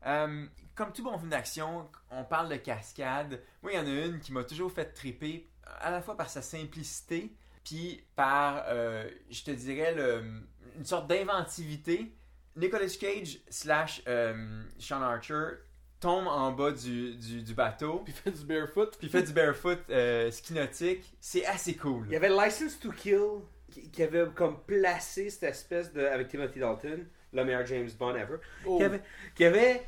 Euh, 0.06 0.44
comme 0.76 0.92
tout 0.92 1.02
bon 1.02 1.18
film 1.18 1.30
d'action, 1.30 1.88
on 2.12 2.22
parle 2.22 2.48
de 2.48 2.56
cascade. 2.56 3.40
Moi, 3.62 3.72
il 3.72 3.76
y 3.76 3.80
en 3.80 3.86
a 3.86 4.06
une 4.06 4.20
qui 4.20 4.30
m'a 4.32 4.44
toujours 4.44 4.70
fait 4.70 4.84
triper, 4.84 5.48
à 5.80 5.90
la 5.90 6.00
fois 6.00 6.16
par 6.16 6.28
sa 6.30 6.42
simplicité, 6.42 7.32
puis 7.64 8.04
par, 8.14 8.64
euh, 8.68 9.08
je 9.30 9.42
te 9.42 9.50
dirais, 9.50 9.94
le- 9.94 10.22
une 10.76 10.84
sorte 10.84 11.06
d'inventivité. 11.08 12.12
Nicolas 12.56 12.86
Cage 12.98 13.38
slash 13.50 14.02
euh, 14.08 14.62
Sean 14.78 15.02
Archer 15.02 15.46
tombe 16.00 16.26
en 16.26 16.52
bas 16.52 16.70
du, 16.72 17.14
du, 17.16 17.42
du 17.42 17.54
bateau, 17.54 18.00
Puis 18.04 18.12
fait 18.14 18.30
du 18.30 18.44
barefoot. 18.44 18.96
puis 18.98 19.08
fait 19.08 19.22
du 19.22 19.32
barefoot 19.32 19.78
euh, 19.90 20.30
ski 20.30 20.54
nautique. 20.54 21.16
C'est 21.20 21.44
assez 21.46 21.74
cool. 21.76 22.06
Il 22.08 22.12
y 22.12 22.16
avait 22.16 22.28
License 22.30 22.78
to 22.78 22.90
Kill 22.92 23.40
qui, 23.70 23.90
qui 23.90 24.02
avait 24.02 24.26
comme 24.34 24.60
placé 24.64 25.28
cette 25.30 25.42
espèce 25.44 25.92
de. 25.92 26.00
avec 26.04 26.28
Timothy 26.28 26.60
Dalton, 26.60 27.06
le 27.32 27.44
meilleur 27.44 27.66
James 27.66 27.88
Bond 27.98 28.14
ever. 28.14 28.36
Oh. 28.64 28.78
Qui 28.78 28.84
avait. 28.84 29.02
Qui 29.34 29.44
avait 29.44 29.86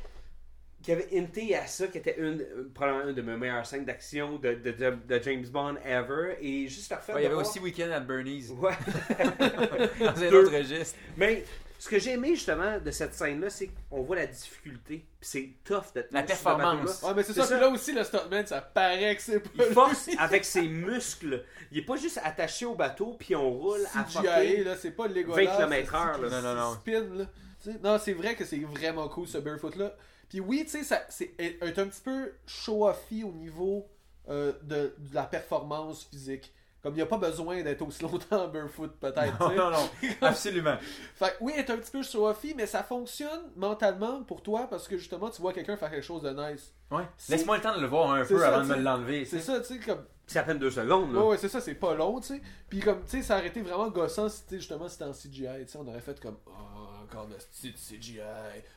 qui 0.81 0.91
avait 0.93 1.07
hinté 1.13 1.55
à 1.55 1.67
ça, 1.67 1.87
qui 1.87 1.97
était 1.97 2.15
une, 2.17 2.45
probablement 2.73 3.09
une 3.09 3.15
de 3.15 3.21
mes 3.21 3.35
meilleures 3.35 3.65
scènes 3.65 3.85
d'action 3.85 4.37
de, 4.37 4.53
de, 4.53 4.71
de, 4.71 4.95
de 5.07 5.23
James 5.23 5.45
Bond 5.47 5.75
ever. 5.85 6.37
Et 6.41 6.67
juste 6.67 6.91
à 6.91 6.97
faire. 6.97 7.15
Ouais, 7.15 7.21
il 7.21 7.23
y 7.25 7.27
avait 7.27 7.35
aussi 7.35 7.59
Weekend 7.59 7.91
at 7.91 7.99
Bernie's. 7.99 8.49
Ouais. 8.51 8.71
Dans 9.99 10.23
un 10.23 10.29
Deux. 10.29 10.43
autre 10.45 10.55
registre. 10.57 10.97
Mais 11.17 11.43
ce 11.77 11.87
que 11.89 11.99
j'ai 11.99 12.11
aimé 12.11 12.29
justement 12.35 12.79
de 12.79 12.91
cette 12.91 13.13
scène-là, 13.13 13.49
c'est 13.49 13.69
qu'on 13.89 14.01
voit 14.01 14.15
la 14.17 14.27
difficulté. 14.27 15.05
Puis 15.19 15.29
c'est 15.29 15.49
tough 15.63 15.93
d'être 15.93 16.11
La 16.11 16.23
performance. 16.23 17.01
Ouais, 17.03 17.13
mais 17.15 17.23
c'est 17.23 17.33
C'est 17.33 17.41
ça. 17.41 17.45
ça. 17.47 17.59
Là 17.59 17.69
aussi, 17.69 17.93
le 17.93 18.03
stuntman, 18.03 18.45
ça 18.45 18.61
paraît 18.61 19.15
que 19.15 19.21
c'est 19.21 19.39
pas. 19.39 19.49
Il 19.67 19.73
force 19.73 20.09
avec 20.17 20.45
ses 20.45 20.61
muscles. 20.67 21.43
Il 21.71 21.79
est 21.79 21.85
pas 21.85 21.95
juste 21.97 22.19
attaché 22.23 22.65
au 22.65 22.75
bateau, 22.75 23.15
puis 23.19 23.35
on 23.35 23.49
roule 23.49 23.85
à 23.95 24.03
CGI, 24.03 24.63
là, 24.63 24.75
c'est 24.75 24.91
pas 24.91 25.07
le 25.07 25.13
Legolas. 25.13 25.43
20 25.45 25.57
km 25.57 25.95
heure, 25.95 26.15
c'est- 26.15 26.21
là. 26.29 26.41
Non, 26.41 26.41
non, 26.41 26.55
non. 26.55 26.73
Spin, 26.75 27.05
là. 27.15 27.25
Non, 27.83 27.97
c'est 27.99 28.13
vrai 28.13 28.35
que 28.35 28.45
c'est 28.45 28.59
vraiment 28.59 29.07
cool 29.09 29.27
ce 29.27 29.37
barefoot 29.37 29.75
là. 29.75 29.93
Puis 30.29 30.39
oui, 30.39 30.63
tu 30.65 30.83
sais, 30.83 30.99
c'est 31.09 31.33
est, 31.37 31.61
est 31.61 31.79
un 31.79 31.87
petit 31.87 32.01
peu 32.01 32.31
show-offy 32.45 33.23
au 33.23 33.31
niveau 33.31 33.87
euh, 34.29 34.53
de, 34.63 34.93
de 34.97 35.15
la 35.15 35.23
performance 35.23 36.05
physique. 36.05 36.53
Comme 36.81 36.93
il 36.93 36.97
n'y 36.97 37.01
a 37.01 37.07
pas 37.07 37.17
besoin 37.17 37.61
d'être 37.61 37.81
aussi 37.81 38.01
longtemps 38.03 38.45
en 38.45 38.47
barefoot, 38.47 38.91
peut-être. 39.01 39.37
Non, 39.39 39.53
non, 39.53 39.71
non. 39.71 39.89
Absolument. 40.21 40.77
Fait 41.15 41.31
que 41.31 41.35
oui, 41.41 41.53
est 41.57 41.69
un 41.69 41.77
petit 41.77 41.91
peu 41.91 42.01
show-offy, 42.03 42.53
mais 42.55 42.67
ça 42.67 42.83
fonctionne 42.83 43.51
mentalement 43.57 44.23
pour 44.23 44.41
toi 44.41 44.67
parce 44.69 44.87
que 44.87 44.97
justement, 44.97 45.29
tu 45.29 45.41
vois 45.41 45.51
quelqu'un 45.51 45.75
faire 45.75 45.91
quelque 45.91 46.05
chose 46.05 46.21
de 46.21 46.29
nice. 46.29 46.73
Ouais. 46.89 47.03
Laisse-moi 47.27 47.57
le 47.57 47.63
temps 47.63 47.75
de 47.75 47.81
le 47.81 47.87
voir 47.87 48.11
un 48.11 48.23
peu 48.23 48.39
ça, 48.39 48.55
avant 48.55 48.65
de 48.65 48.75
me 48.75 48.81
l'enlever. 48.81 49.25
C'est 49.25 49.41
ça, 49.41 49.59
tu 49.59 49.65
sais, 49.65 49.79
comme. 49.79 50.05
C'est 50.25 50.39
à 50.39 50.43
peine 50.43 50.59
deux 50.59 50.71
secondes. 50.71 51.11
Là. 51.11 51.19
Ouais, 51.19 51.27
ouais, 51.29 51.37
c'est 51.37 51.49
ça, 51.49 51.59
c'est 51.59 51.73
pas 51.73 51.95
long, 51.95 52.21
tu 52.21 52.27
sais. 52.27 52.41
Puis 52.69 52.79
comme, 52.79 53.01
tu 53.03 53.17
sais, 53.17 53.23
ça 53.23 53.39
aurait 53.39 53.47
été 53.47 53.61
vraiment 53.61 53.89
gossant 53.89 54.29
si, 54.29 54.43
justement, 54.51 54.87
c'était 54.87 55.05
en 55.05 55.11
CGI, 55.11 55.65
tu 55.65 55.71
sais, 55.71 55.77
on 55.79 55.87
aurait 55.87 55.99
fait 55.99 56.19
comme, 56.21 56.37
oh, 56.45 56.78
encore 57.09 57.27
de 57.27 57.35
petit 57.35 57.73
CGI. 57.73 58.19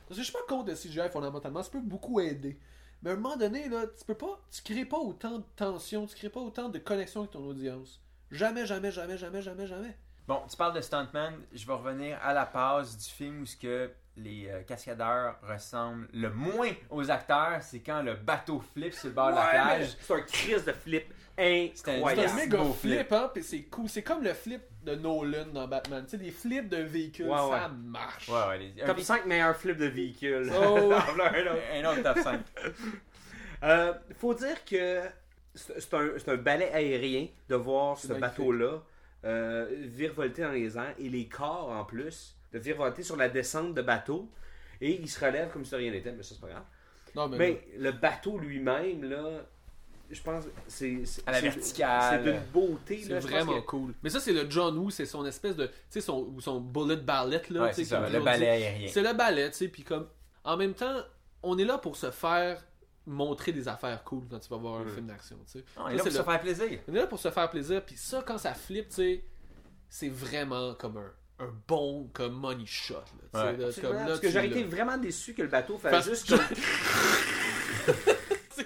Parce 0.07 0.17
que 0.17 0.23
je 0.23 0.23
suis 0.23 0.33
pas 0.33 0.39
contre 0.47 0.65
de 0.65 0.75
CGI 0.75 1.09
fondamentalement, 1.11 1.63
ça 1.63 1.69
peut 1.69 1.81
beaucoup 1.81 2.19
aider. 2.19 2.59
Mais 3.01 3.11
à 3.11 3.13
un 3.13 3.17
moment 3.17 3.35
donné, 3.35 3.67
là, 3.69 3.85
tu 3.87 4.05
peux 4.05 4.15
pas, 4.15 4.39
tu 4.49 4.61
crées 4.61 4.85
pas 4.85 4.97
autant 4.97 5.39
de 5.39 5.45
tension, 5.55 6.05
tu 6.05 6.15
crées 6.15 6.29
pas 6.29 6.39
autant 6.39 6.69
de 6.69 6.79
connexion 6.79 7.21
avec 7.21 7.31
ton 7.31 7.45
audience. 7.45 8.01
Jamais, 8.31 8.65
jamais, 8.65 8.91
jamais, 8.91 9.17
jamais, 9.17 9.41
jamais, 9.41 9.67
jamais. 9.67 9.97
Bon, 10.25 10.41
tu 10.49 10.55
parles 10.55 10.73
de 10.73 10.81
Stuntman, 10.81 11.33
je 11.51 11.67
vais 11.67 11.73
revenir 11.73 12.17
à 12.23 12.33
la 12.33 12.45
base 12.45 12.97
du 12.97 13.09
film 13.11 13.41
où 13.41 13.45
ce 13.45 13.57
que 13.57 13.91
les 14.15 14.47
euh, 14.47 14.63
cascadeurs 14.63 15.35
ressemblent 15.43 16.07
le 16.13 16.29
moins 16.29 16.71
aux 16.89 17.11
acteurs, 17.11 17.61
c'est 17.61 17.79
quand 17.79 18.01
le 18.01 18.15
bateau 18.15 18.61
flippe 18.73 18.93
sur 18.93 19.09
le 19.09 19.15
bord 19.15 19.31
de 19.31 19.35
la 19.35 19.47
plage. 19.47 19.97
C'est 19.99 20.13
un 20.13 20.21
crise 20.21 20.65
de 20.65 20.71
flip 20.71 21.13
C'est 21.37 21.43
un- 21.43 21.69
C'est 21.73 21.89
un 21.89 21.95
incroyable. 21.95 22.35
méga 22.35 22.57
flip, 22.73 22.75
flip. 22.97 23.11
hein, 23.11 23.31
pis 23.33 23.43
c'est 23.43 23.61
cool. 23.63 23.89
C'est 23.89 24.03
comme 24.03 24.23
le 24.23 24.33
flip 24.33 24.61
de 24.83 24.95
Nolan 24.95 25.47
dans 25.53 25.67
Batman. 25.67 26.03
Tu 26.05 26.11
sais, 26.11 26.17
des 26.17 26.29
flips 26.31 26.69
de 26.69 26.77
véhicules, 26.77 27.25
Ouais, 27.25 27.31
ouais. 27.39 27.49
ça 27.57 27.69
marche. 27.69 28.29
Ouais, 28.29 28.47
ouais, 28.49 28.59
les- 28.59 28.85
Top 28.85 28.97
pi- 28.97 29.03
5 29.03 29.25
meilleurs 29.25 29.55
flips 29.55 29.77
de 29.77 29.87
véhicules. 29.87 30.51
Oh, 30.55 30.61
un 30.93 30.93
autre. 30.93 31.61
un 31.73 31.85
autre 31.91 32.03
top 32.03 32.19
5. 32.19 32.39
Euh, 33.63 33.93
faut 34.17 34.33
dire 34.33 34.63
que 34.65 35.01
c'est 35.55 35.93
un, 35.93 36.09
c'est 36.17 36.29
un 36.29 36.35
balai 36.37 36.69
aérien 36.71 37.27
de 37.49 37.55
voir 37.55 37.97
ce 37.97 38.13
bateau-là 38.13 38.83
euh, 39.25 39.67
virevolter 39.71 40.41
dans 40.41 40.51
les 40.51 40.77
airs 40.77 40.93
et 40.99 41.07
les 41.09 41.27
corps 41.29 41.69
en 41.71 41.85
plus 41.85 42.35
de 42.51 42.59
virevolter 42.59 43.03
sur 43.03 43.15
la 43.15 43.29
descente 43.29 43.73
de 43.73 43.81
bateau 43.81 44.29
et 44.81 44.91
il 44.99 45.09
se 45.09 45.23
relève 45.23 45.49
comme 45.49 45.63
si 45.63 45.71
de 45.71 45.77
rien 45.77 45.91
n'était, 45.91 46.11
mais 46.11 46.23
ça 46.23 46.35
c'est 46.35 46.41
pas 46.41 46.49
grave. 46.49 46.65
Non, 47.15 47.29
mais, 47.29 47.37
Mais 47.37 47.67
le 47.77 47.91
bateau 47.91 48.37
lui-même, 48.37 49.03
là, 49.09 49.45
je 50.13 50.21
pense 50.21 50.43
c'est 50.67 51.05
c'est- 51.05 51.27
À 51.27 51.31
la 51.31 51.41
verticale. 51.41 52.23
C'est 52.23 52.31
d'une 52.31 52.41
beauté. 52.53 53.01
c'est 53.05 53.19
vraiment 53.19 53.61
que- 53.61 53.65
cool. 53.65 53.93
Mais 54.03 54.09
ça, 54.09 54.19
c'est 54.19 54.33
le 54.33 54.49
John 54.49 54.77
Woo, 54.77 54.89
c'est 54.89 55.05
son 55.05 55.25
espèce 55.25 55.55
de. 55.55 55.65
Tu 55.67 55.71
sais, 55.89 56.01
son, 56.01 56.27
ou 56.35 56.41
son 56.41 56.59
bullet 56.59 56.97
ballet, 56.97 57.41
là. 57.49 57.63
Ouais, 57.63 57.73
c'est 57.73 57.85
ça, 57.85 58.07
le 58.07 58.19
on 58.19 58.23
ballet 58.23 58.49
aérien. 58.49 58.87
C'est 58.91 59.01
le 59.03 59.13
ballet, 59.13 59.49
tu 59.51 59.57
sais, 59.57 59.67
puis 59.67 59.83
comme. 59.83 60.07
En 60.43 60.57
même 60.57 60.73
temps, 60.73 60.97
on 61.41 61.57
est 61.57 61.65
là 61.65 61.77
pour 61.77 61.95
se 61.95 62.11
faire 62.11 62.63
montrer 63.05 63.51
des 63.51 63.67
affaires 63.67 64.01
cool 64.03 64.23
quand 64.29 64.39
tu 64.39 64.47
vas 64.49 64.57
voir 64.57 64.81
un 64.81 64.87
film 64.87 65.07
d'action, 65.07 65.37
tu 65.45 65.59
sais. 65.59 65.65
On 65.77 65.85
Ça, 65.87 65.91
est 65.93 65.97
là 65.97 66.03
pour 66.03 66.11
se 66.11 66.17
le- 66.17 66.23
faire 66.23 66.39
plaisir. 66.41 66.79
On 66.87 66.93
est 66.93 66.97
là 66.97 67.07
pour 67.07 67.19
se 67.19 67.31
faire 67.31 67.49
plaisir, 67.49 67.83
puis 67.85 67.95
ça, 67.97 68.23
quand 68.25 68.37
ça 68.37 68.53
flippe, 68.53 68.89
tu 68.89 68.95
sais, 68.95 69.23
c'est 69.89 70.09
vraiment 70.09 70.73
comme 70.75 70.97
un, 70.97 71.11
un 71.45 71.49
bon 71.67 72.09
comme 72.13 72.33
money 72.33 72.65
shot. 72.65 72.93
Là, 72.95 73.01
tu 73.03 73.29
sais, 73.31 73.37
Ouais. 73.45 73.57
là, 73.57 73.67
Absolument, 73.67 73.89
comme 73.91 73.99
là, 74.01 74.05
parce 74.07 74.19
que 74.21 74.29
j'aurais 74.29 74.47
été 74.47 74.63
vraiment 74.63 74.97
déçu 74.97 75.33
que 75.33 75.41
le 75.41 75.47
bateau 75.49 75.77
fasse 75.77 75.91
Parce- 75.91 76.09
juste 76.09 76.29
comme 76.29 76.39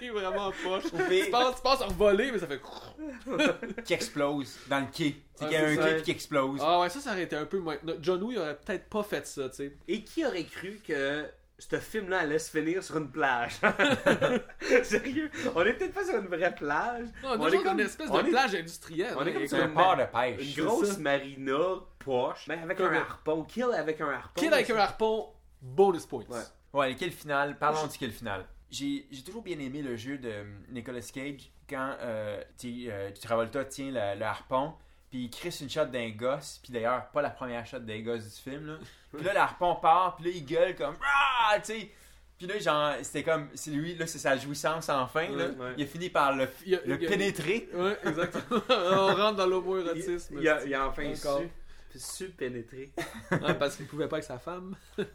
Vraiment 0.10 0.52
poche. 0.64 0.84
Tu, 0.84 1.30
penses, 1.32 1.56
tu 1.56 1.62
penses 1.62 1.82
à 1.82 1.88
voler, 1.88 2.32
mais 2.32 2.40
ça 2.40 2.48
fait. 2.48 2.62
Qui 3.84 3.94
explose 3.94 4.58
dans 4.68 4.80
le 4.80 4.86
quai. 4.92 5.16
C'est 5.36 5.46
qu'il 5.46 5.54
y 5.54 5.58
a 5.58 5.68
un 5.68 5.76
quai 5.76 6.02
qui 6.02 6.12
explose. 6.12 6.60
Ah 6.64 6.80
ouais, 6.80 6.90
ça, 6.90 7.00
ça 7.00 7.12
aurait 7.12 7.24
été 7.24 7.36
un 7.36 7.46
peu 7.46 7.60
moins. 7.60 7.78
John 8.02 8.22
Woo, 8.24 8.32
il 8.32 8.38
aurait 8.40 8.58
peut-être 8.58 8.90
pas 8.90 9.04
fait 9.04 9.26
ça, 9.28 9.50
tu 9.50 9.56
sais. 9.58 9.78
Et 9.88 10.04
qui 10.04 10.26
aurait 10.26 10.46
cru 10.46 10.80
que 10.86 11.26
ce 11.60 11.80
film-là 11.80 12.20
allait 12.20 12.40
se 12.40 12.50
finir 12.58 12.84
sur 12.84 12.98
une 12.98 13.10
plage? 13.12 13.54
Sérieux? 14.84 15.30
On 15.56 15.62
est 15.64 15.74
peut-être 15.74 15.94
pas 15.94 16.06
sur 16.06 16.16
une 16.18 16.28
vraie 16.28 16.54
plage. 16.54 17.08
Non, 17.24 17.30
on 17.38 17.42
on 17.42 17.48
est 17.48 17.58
comme 17.64 17.80
une 17.80 17.86
espèce 17.86 18.10
on 18.10 18.22
de 18.22 18.28
est- 18.28 18.32
plage 18.32 18.56
industrielle. 18.56 19.14
on 19.18 19.26
est 19.26 19.34
comme 19.34 19.48
sur 19.48 19.58
un 19.64 19.68
port 19.70 19.98
de 19.98 20.04
pêche. 20.06 20.58
Une 20.58 20.66
grosse 20.66 20.98
marina 20.98 21.58
poche, 22.00 22.46
mais 22.48 22.60
avec 22.62 22.78
Comme 22.78 22.88
un 22.88 22.94
un- 22.98 23.02
harpon. 23.02 23.44
Kill 23.44 23.66
avec 23.76 24.02
un 24.02 24.10
harpon. 24.10 24.40
Kill 24.42 24.54
avec 24.54 24.70
un 24.70 24.78
harpon, 24.78 25.28
bonus 25.62 26.06
points. 26.06 26.24
Ouais. 26.30 26.40
Ouais, 26.74 26.90
le 26.90 26.96
kill 26.96 27.12
final? 27.12 27.58
Parlons 27.58 27.88
du 27.88 27.98
kill 27.98 28.12
final. 28.12 28.46
J'ai 28.70 29.06
j'ai 29.12 29.24
toujours 29.24 29.42
bien 29.44 29.58
aimé 29.60 29.82
le 29.82 29.96
jeu 29.96 30.18
de 30.18 30.44
Nicolas 30.70 31.02
Cage 31.14 31.50
quand 31.70 31.96
euh, 32.02 32.42
tu- 32.58 32.88
euh, 32.90 33.12
Travolta 33.22 33.64
tient 33.66 33.92
le, 33.92 34.20
le 34.20 34.26
harpon, 34.26 34.74
puis 35.10 35.24
il 35.26 35.30
crisse 35.30 35.62
une 35.62 35.70
shot 35.70 35.86
d'un 35.86 36.10
gosse, 36.10 36.60
puis 36.64 36.74
d'ailleurs, 36.74 37.08
pas 37.12 37.22
la 37.22 37.30
première 37.30 37.66
shot 37.66 37.80
d'un 37.80 38.02
gosse 38.02 38.24
du 38.36 38.42
film. 38.42 38.68
Là. 38.68 38.78
Puis 39.16 39.24
là, 39.26 39.34
le 39.34 39.40
harpon 39.40 39.76
part, 39.76 40.18
puis 40.18 40.26
là, 40.26 40.32
il 40.36 40.46
gueule 40.46 40.76
comme 40.76 40.96
Ah, 41.02 41.58
tu 41.60 41.74
sais. 41.74 41.90
Puis 42.38 42.46
là, 42.46 42.60
genre, 42.60 42.94
c'était 43.04 43.24
comme, 43.24 43.48
c'est 43.56 43.72
lui, 43.72 43.96
là, 43.96 44.06
c'est 44.06 44.20
sa 44.20 44.36
jouissance 44.38 44.90
enfin. 44.90 45.30
là. 45.30 45.48
Ouais, 45.48 45.56
ouais. 45.56 45.74
Il 45.78 45.84
a 45.86 45.88
fini 45.88 46.10
par 46.10 46.36
le, 46.36 46.48
Il 46.66 46.74
y 46.74 46.76
a- 46.76 46.82
le 46.86 46.96
il 46.98 47.02
y 47.04 47.06
a- 47.06 47.10
pénétrer. 47.10 47.70
Ouais, 47.74 47.98
exactement. 48.06 48.62
on 48.70 49.16
rentre 49.16 49.38
dans 49.38 49.46
l'homo-érotisme. 49.48 50.38
il 50.40 50.48
a, 50.50 50.64
il 50.66 50.74
a 50.76 50.86
enfin 50.88 51.16
su, 51.16 51.50
su 51.98 52.30
pénétrer. 52.30 52.92
Ouais, 53.32 53.54
parce 53.56 53.78
qu'il 53.78 53.88
pouvait 53.88 54.08
pas 54.10 54.18
avec 54.18 54.26
sa 54.26 54.38
femme. 54.40 54.76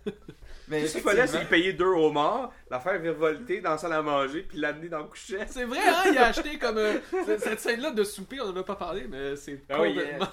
Mais 0.72 0.86
Ce 0.86 0.94
qu'il 0.94 1.02
fallait, 1.02 1.26
c'est 1.26 1.44
payer 1.48 1.72
deux 1.72 1.84
homards, 1.84 2.52
la 2.70 2.80
faire 2.80 2.98
virevolter 2.98 3.60
dans 3.60 3.70
la 3.72 3.78
salle 3.78 3.92
à 3.92 4.02
manger, 4.02 4.42
puis 4.42 4.58
l'amener 4.58 4.88
dans 4.88 4.98
le 4.98 5.04
coucher. 5.04 5.38
C'est 5.46 5.64
vrai, 5.64 5.78
hein, 5.86 6.02
il 6.10 6.18
a 6.18 6.26
acheté 6.26 6.58
comme. 6.58 6.78
euh, 6.78 6.94
cette- 7.38 7.60
scène-là 7.60 7.90
de 7.90 8.02
souper, 8.04 8.40
on 8.40 8.46
en 8.48 8.56
a 8.56 8.62
pas 8.64 8.76
parlé, 8.76 9.06
mais 9.08 9.36
c'est 9.36 9.62
Ah 9.68 9.80
oui, 9.82 9.94
complètement. 9.94 10.28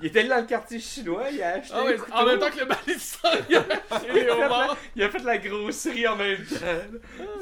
Il 0.00 0.06
était 0.08 0.18
allé 0.18 0.28
dans 0.28 0.40
le 0.40 0.46
quartier 0.46 0.80
chinois, 0.80 1.30
il 1.30 1.40
a 1.42 1.48
acheté 1.54 1.74
Ah 1.74 1.84
ouais, 1.84 1.96
en 2.12 2.26
même 2.26 2.38
temps 2.40 2.50
que 2.50 2.58
le 2.58 2.66
balisson, 2.66 3.28
il 3.48 3.56
a 3.56 3.64
acheté 3.90 4.12
les 4.12 4.20
il, 4.22 4.28
a 4.30 4.34
fait 4.34 4.44
homards. 4.44 4.68
la, 4.68 4.76
il 4.96 5.02
a 5.04 5.08
fait 5.10 5.18
la 5.22 5.38
grosserie 5.38 6.08
en 6.08 6.16
même 6.16 6.44
temps. 6.44 6.96
Oh, 7.20 7.40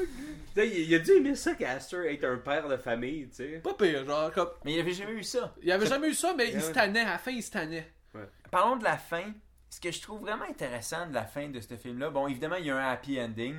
Tu 0.55 0.61
sais, 0.61 0.67
il, 0.69 0.93
a 0.95 0.99
dû 0.99 1.11
aimer 1.13 1.35
ça, 1.35 1.55
Castor, 1.55 2.01
être 2.01 2.25
un 2.25 2.37
père 2.37 2.67
de 2.69 2.77
famille, 2.77 3.27
tu 3.29 3.37
sais. 3.37 3.61
Pas 3.63 3.73
pire, 3.73 4.05
genre, 4.05 4.31
comme. 4.31 4.49
Mais 4.63 4.73
il 4.73 4.79
avait 4.79 4.93
jamais 4.93 5.13
eu 5.13 5.23
ça. 5.23 5.53
Il 5.63 5.71
avait 5.71 5.87
jamais 5.87 6.09
eu 6.09 6.13
ça, 6.13 6.35
mais 6.37 6.49
il 6.49 6.55
Ouais. 6.55 6.61
se 6.61 6.71
tannait. 6.71 7.01
À 7.01 7.13
la 7.13 7.17
fin, 7.17 7.31
il 7.31 7.41
se 7.41 7.49
tannait. 7.51 7.91
Parlons 8.51 8.75
de 8.77 8.83
la 8.83 8.97
fin. 8.97 9.23
Ce 9.73 9.81
que 9.81 9.89
je 9.91 9.99
trouve 10.03 10.21
vraiment 10.21 10.45
intéressant 10.47 11.07
de 11.07 11.15
la 11.15 11.23
fin 11.25 11.49
de 11.49 11.59
ce 11.59 11.75
film-là, 11.75 12.11
bon, 12.11 12.27
évidemment, 12.27 12.57
il 12.57 12.65
y 12.67 12.69
a 12.69 12.77
un 12.77 12.91
happy 12.91 13.19
ending. 13.19 13.55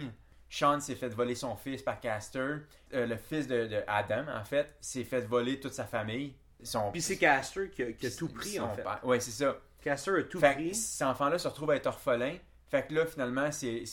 Sean 0.48 0.78
s'est 0.78 0.94
fait 0.94 1.08
voler 1.08 1.34
son 1.34 1.56
fils 1.56 1.82
par 1.82 1.98
Castor. 1.98 2.58
Euh, 2.92 3.04
le 3.06 3.16
fils 3.16 3.48
de, 3.48 3.66
de 3.66 3.82
Adam, 3.88 4.24
en 4.32 4.44
fait, 4.44 4.76
s'est 4.80 5.02
fait 5.02 5.22
voler 5.22 5.58
toute 5.58 5.72
sa 5.72 5.86
famille. 5.86 6.32
Son, 6.62 6.92
Puis 6.92 7.02
c'est 7.02 7.16
Castor 7.18 7.64
qui 7.68 7.82
a, 7.82 7.92
qui 7.92 8.06
a 8.06 8.10
tout 8.12 8.28
pris, 8.28 8.60
en 8.60 8.72
fait. 8.72 8.84
Ouais, 9.02 9.18
c'est 9.18 9.32
ça. 9.32 9.56
Castor 9.82 10.14
a 10.18 10.22
tout 10.22 10.38
Fait 10.38 10.50
que 10.54 10.60
pris. 10.60 10.74
cet 10.76 11.02
enfant-là 11.08 11.36
se 11.36 11.48
retrouve 11.48 11.72
à 11.72 11.76
être 11.76 11.86
orphelin. 11.88 12.36
Fait 12.68 12.86
que 12.86 12.94
là, 12.94 13.06
finalement, 13.06 13.50
c'est 13.50 13.84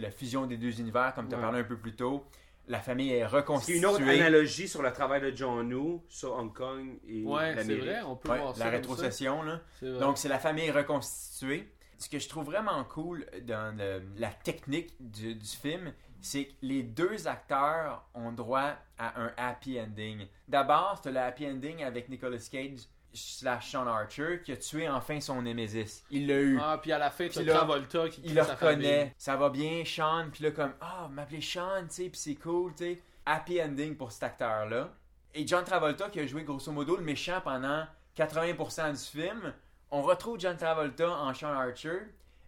la 0.00 0.10
fusion 0.10 0.46
des 0.46 0.56
deux 0.56 0.80
univers, 0.80 1.12
comme 1.14 1.28
tu 1.28 1.34
as 1.34 1.38
Ouais. 1.38 1.44
parlé 1.44 1.60
un 1.60 1.64
peu 1.64 1.76
plus 1.76 1.94
tôt. 1.94 2.26
La 2.70 2.78
famille 2.80 3.10
est 3.12 3.18
C'est 3.20 3.26
reconstituée. 3.26 3.78
une 3.78 3.86
autre 3.86 4.00
analogie 4.02 4.68
sur 4.68 4.80
le 4.80 4.92
travail 4.92 5.20
de 5.20 5.36
John 5.36 5.72
Woo 5.74 6.04
sur 6.08 6.34
Hong 6.34 6.52
Kong 6.54 7.00
et 7.08 7.24
Ouais, 7.24 7.50
c'est 7.50 7.54
l'Amérique. 7.56 7.82
vrai, 7.84 8.00
on 8.02 8.14
peut 8.16 8.30
Ouais, 8.30 8.38
voir 8.38 8.54
ça. 8.56 8.64
la 8.64 8.70
comme 8.70 8.80
rétrocession, 8.80 9.42
là. 9.42 9.56
ça. 9.56 9.62
C'est 9.80 9.90
vrai. 9.90 10.00
Donc, 10.00 10.18
c'est 10.18 10.28
la 10.28 10.38
famille 10.38 10.70
reconstituée. 10.70 11.68
Ce 11.98 12.08
que 12.08 12.18
je 12.20 12.28
trouve 12.28 12.44
vraiment 12.46 12.82
cool 12.84 13.26
dans 13.42 13.76
le- 13.76 14.02
la 14.16 14.28
technique 14.30 14.94
du, 15.00 15.34
du 15.34 15.46
film, 15.46 15.92
c'est 16.20 16.44
que 16.46 16.52
les 16.62 16.82
deux 16.84 17.26
acteurs 17.26 18.08
ont 18.14 18.30
droit 18.30 18.74
à 18.98 19.20
un 19.20 19.32
happy 19.36 19.80
ending. 19.80 20.26
D'abord, 20.46 21.00
c'est 21.02 21.10
le 21.10 21.18
happy 21.18 21.46
ending 21.48 21.82
avec 21.82 22.08
Nicolas 22.08 22.38
Cage 22.50 22.80
slash 23.12 23.72
Sean 23.72 23.86
Archer 23.86 24.40
qui 24.44 24.52
a 24.52 24.56
tué 24.56 24.88
enfin 24.88 25.20
son 25.20 25.42
Némésis. 25.42 26.04
Il 26.10 26.26
l'a 26.26 26.40
eu. 26.40 26.58
Ah, 26.60 26.78
puis 26.80 26.92
à 26.92 26.98
la 26.98 27.10
fin, 27.10 27.28
tu 27.28 27.44
Travolta 27.44 28.08
qui 28.08 28.22
il 28.24 28.34
le 28.34 28.42
reconnaît. 28.42 29.14
Ça 29.18 29.36
va 29.36 29.48
bien, 29.48 29.82
Sean. 29.84 30.28
Puis 30.32 30.44
là, 30.44 30.50
comme, 30.50 30.74
ah, 30.80 31.08
m'appeler 31.10 31.40
Sean, 31.40 31.82
tu 31.82 31.94
sais, 31.94 32.08
puis 32.08 32.20
c'est 32.20 32.34
cool, 32.36 32.72
tu 32.74 32.84
sais. 32.84 33.02
Happy 33.26 33.62
ending 33.62 33.96
pour 33.96 34.12
cet 34.12 34.24
acteur-là. 34.24 34.90
Et 35.34 35.46
John 35.46 35.64
Travolta, 35.64 36.08
qui 36.08 36.20
a 36.20 36.26
joué 36.26 36.42
grosso 36.42 36.72
modo 36.72 36.96
le 36.96 37.04
méchant 37.04 37.40
pendant 37.42 37.84
80% 38.16 38.92
du 38.92 39.20
film, 39.20 39.52
on 39.90 40.02
retrouve 40.02 40.38
John 40.38 40.56
Travolta 40.56 41.08
en 41.10 41.32
Sean 41.34 41.52
Archer 41.52 42.00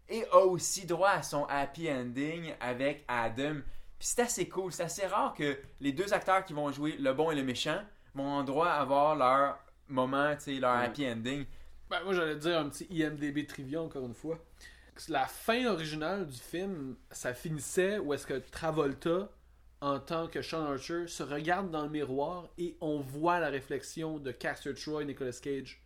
et 0.08 0.24
a 0.32 0.38
aussi 0.38 0.86
droit 0.86 1.10
à 1.10 1.22
son 1.22 1.44
happy 1.44 1.90
ending 1.90 2.52
avec 2.60 3.04
Adam. 3.08 3.56
Puis 3.98 4.08
c'est 4.08 4.22
assez 4.22 4.48
cool, 4.48 4.72
c'est 4.72 4.82
assez 4.82 5.06
rare 5.06 5.34
que 5.34 5.58
les 5.80 5.92
deux 5.92 6.12
acteurs 6.12 6.44
qui 6.44 6.52
vont 6.52 6.70
jouer 6.72 6.96
le 6.98 7.12
bon 7.12 7.30
et 7.30 7.34
le 7.36 7.44
méchant 7.44 7.80
vont 8.14 8.24
avoir 8.24 8.44
droit 8.44 8.66
à 8.68 8.80
avoir 8.80 9.16
leur 9.16 9.58
moment, 9.92 10.34
tu 10.36 10.42
sais, 10.42 10.54
leur 10.54 10.72
happy 10.72 11.06
ending. 11.06 11.44
Ben, 11.90 12.02
moi, 12.04 12.14
j'allais 12.14 12.36
dire 12.36 12.58
un 12.58 12.68
petit 12.68 12.86
IMDB 12.90 13.46
trivia 13.46 13.82
encore 13.82 14.06
une 14.06 14.14
fois. 14.14 14.38
La 15.08 15.26
fin 15.26 15.66
originale 15.66 16.26
du 16.26 16.38
film, 16.38 16.96
ça 17.10 17.34
finissait 17.34 17.98
où 17.98 18.14
est-ce 18.14 18.26
que 18.26 18.38
Travolta, 18.50 19.30
en 19.80 19.98
tant 19.98 20.28
que 20.28 20.42
Sean 20.42 20.64
Archer, 20.64 21.06
se 21.06 21.22
regarde 21.22 21.70
dans 21.70 21.82
le 21.82 21.90
miroir 21.90 22.48
et 22.56 22.76
on 22.80 23.00
voit 23.00 23.40
la 23.40 23.48
réflexion 23.48 24.18
de 24.18 24.30
Castor 24.30 24.74
Troy 24.74 25.02
et 25.02 25.04
Nicolas 25.04 25.38
Cage. 25.42 25.81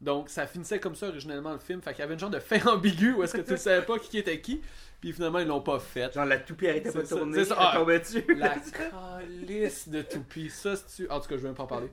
Donc, 0.00 0.28
ça 0.28 0.46
finissait 0.46 0.80
comme 0.80 0.94
ça 0.94 1.08
originellement 1.08 1.52
le 1.52 1.58
film. 1.58 1.80
Fait 1.80 1.92
qu'il 1.92 2.00
y 2.00 2.02
avait 2.02 2.14
une 2.14 2.20
genre 2.20 2.30
de 2.30 2.40
fin 2.40 2.64
ambiguë 2.66 3.14
où 3.14 3.22
est-ce 3.22 3.36
que 3.36 3.42
tu 3.42 3.52
ne 3.52 3.56
savais 3.56 3.84
pas 3.84 3.98
qui 3.98 4.18
était 4.18 4.40
qui. 4.40 4.60
Puis 5.00 5.12
finalement, 5.12 5.38
ils 5.38 5.46
l'ont 5.46 5.60
pas 5.60 5.78
fait. 5.78 6.12
Genre 6.14 6.24
la 6.24 6.38
toupie 6.38 6.68
arrêtait 6.68 6.90
pas 6.90 7.00
de 7.00 7.04
C'est 7.04 7.14
ça, 7.14 7.16
tourner, 7.16 7.38
c'est 7.38 7.44
ça. 7.50 7.56
Ah. 7.58 7.84
dessus. 7.84 8.24
La 8.36 8.54
calice 8.58 9.88
de 9.88 10.02
toupie. 10.02 10.48
Ça, 10.48 10.74
c'est 10.76 11.10
En 11.10 11.20
tout 11.20 11.28
cas, 11.28 11.36
je 11.36 11.42
vais 11.42 11.48
même 11.48 11.54
pas 11.54 11.64
en 11.64 11.66
parler. 11.66 11.90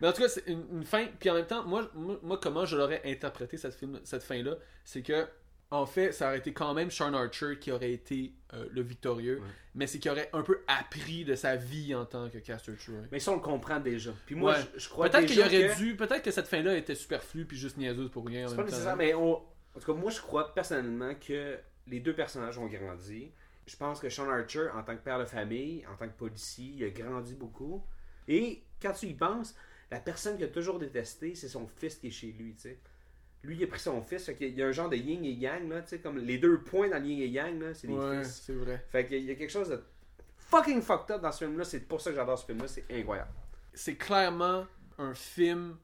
Mais 0.00 0.08
en 0.08 0.12
tout 0.12 0.22
cas, 0.22 0.28
c'est 0.28 0.46
une, 0.46 0.64
une 0.72 0.84
fin. 0.84 1.06
Puis 1.18 1.30
en 1.30 1.34
même 1.34 1.46
temps, 1.46 1.64
moi, 1.64 1.90
moi, 1.94 2.18
moi, 2.22 2.38
comment 2.42 2.66
je 2.66 2.76
l'aurais 2.76 3.02
interprété 3.04 3.56
cette, 3.56 3.74
film, 3.74 3.98
cette 4.04 4.22
fin-là, 4.22 4.56
c'est 4.84 5.02
que, 5.02 5.26
en 5.72 5.86
fait, 5.86 6.12
ça 6.12 6.28
aurait 6.28 6.38
été 6.38 6.52
quand 6.52 6.74
même 6.74 6.90
Sean 6.90 7.14
Archer 7.14 7.58
qui 7.60 7.70
aurait 7.70 7.92
été 7.92 8.32
euh, 8.54 8.66
le 8.72 8.82
victorieux. 8.82 9.40
Mais 9.74 9.86
c'est 9.86 9.98
qu'il 10.00 10.10
aurait 10.10 10.28
un 10.32 10.42
peu 10.42 10.62
appris 10.66 11.24
de 11.24 11.36
sa 11.36 11.54
vie 11.54 11.94
en 11.94 12.04
tant 12.04 12.28
que 12.28 12.38
Castor 12.38 12.74
Troy. 12.76 12.96
Mais 13.12 13.20
ça, 13.20 13.30
on 13.30 13.36
le 13.36 13.40
comprend 13.40 13.78
déjà. 13.78 14.12
Puis 14.26 14.34
moi, 14.34 14.54
Ouais. 14.54 14.60
je, 14.74 14.80
je 14.80 14.88
crois 14.88 15.08
Peut-être 15.08 15.26
qu'il 15.26 15.38
aurait 15.40 15.68
que... 15.68 15.76
dû. 15.76 15.96
Peut-être 15.96 16.22
que 16.22 16.32
cette 16.32 16.48
fin-là 16.48 16.76
était 16.76 16.96
superflue 16.96 17.44
puis 17.44 17.56
juste 17.56 17.76
niaiseuse 17.76 18.10
pour 18.10 18.26
rien. 18.26 18.46
en 18.46 18.48
C'est 18.48 18.56
pas 18.56 18.64
nécessaire, 18.64 18.96
mais 18.96 19.14
on... 19.14 19.34
en 19.36 19.80
tout 19.80 19.92
cas, 19.92 19.98
moi, 19.98 20.10
je 20.10 20.20
crois 20.20 20.52
personnellement 20.52 21.14
que 21.14 21.56
les 21.86 22.00
deux 22.00 22.14
personnages 22.14 22.58
ont 22.58 22.66
grandi. 22.66 23.30
Je 23.66 23.76
pense 23.76 24.00
que 24.00 24.08
Sean 24.10 24.28
Archer, 24.28 24.68
en 24.74 24.82
tant 24.82 24.96
que 24.96 25.02
père 25.02 25.20
de 25.20 25.24
famille, 25.24 25.86
en 25.86 25.94
tant 25.96 26.08
que 26.08 26.16
policier, 26.16 26.72
il 26.76 26.84
a 26.84 26.90
grandi 26.90 27.34
beaucoup. 27.36 27.84
Et 28.26 28.64
quand 28.82 28.92
tu 28.92 29.06
y 29.06 29.14
penses, 29.14 29.54
la 29.92 30.00
personne 30.00 30.34
qu'il 30.36 30.46
a 30.46 30.48
toujours 30.48 30.80
détesté, 30.80 31.36
c'est 31.36 31.48
son 31.48 31.68
fils 31.68 31.94
qui 31.96 32.08
est 32.08 32.10
chez 32.10 32.32
lui, 32.32 32.54
tu 32.56 32.62
sais. 32.62 32.78
Lui, 33.42 33.56
il 33.56 33.64
a 33.64 33.66
pris 33.66 33.80
son 33.80 34.02
fils, 34.02 34.26
fait 34.26 34.34
qu'il 34.34 34.54
y 34.58 34.62
a 34.62 34.66
un 34.66 34.72
genre 34.72 34.88
de 34.90 34.96
yin 34.96 35.24
et 35.24 35.30
yang, 35.30 35.68
là, 35.70 35.80
tu 35.82 35.88
sais, 35.88 35.98
comme 36.00 36.18
les 36.18 36.36
deux 36.38 36.58
points 36.60 36.88
dans 36.90 36.98
le 36.98 37.06
yin 37.06 37.20
et 37.22 37.26
yang, 37.28 37.58
là, 37.60 37.72
c'est 37.72 37.86
les 37.86 37.94
Ouais, 37.94 38.22
fils. 38.22 38.42
c'est 38.44 38.52
vrai. 38.52 38.84
Fait 38.90 39.06
qu'il 39.06 39.24
y 39.24 39.30
a 39.30 39.34
quelque 39.34 39.50
chose 39.50 39.70
de 39.70 39.82
fucking 40.36 40.82
fucked 40.82 41.14
up 41.16 41.22
dans 41.22 41.32
ce 41.32 41.44
film-là, 41.44 41.64
c'est 41.64 41.80
pour 41.80 42.00
ça 42.00 42.10
que 42.10 42.16
j'adore 42.16 42.38
ce 42.38 42.44
film-là, 42.46 42.68
c'est 42.68 42.84
incroyable. 42.90 43.30
c'est 43.72 43.94
clairement 43.94 44.66
un 44.98 45.14
film 45.14 45.76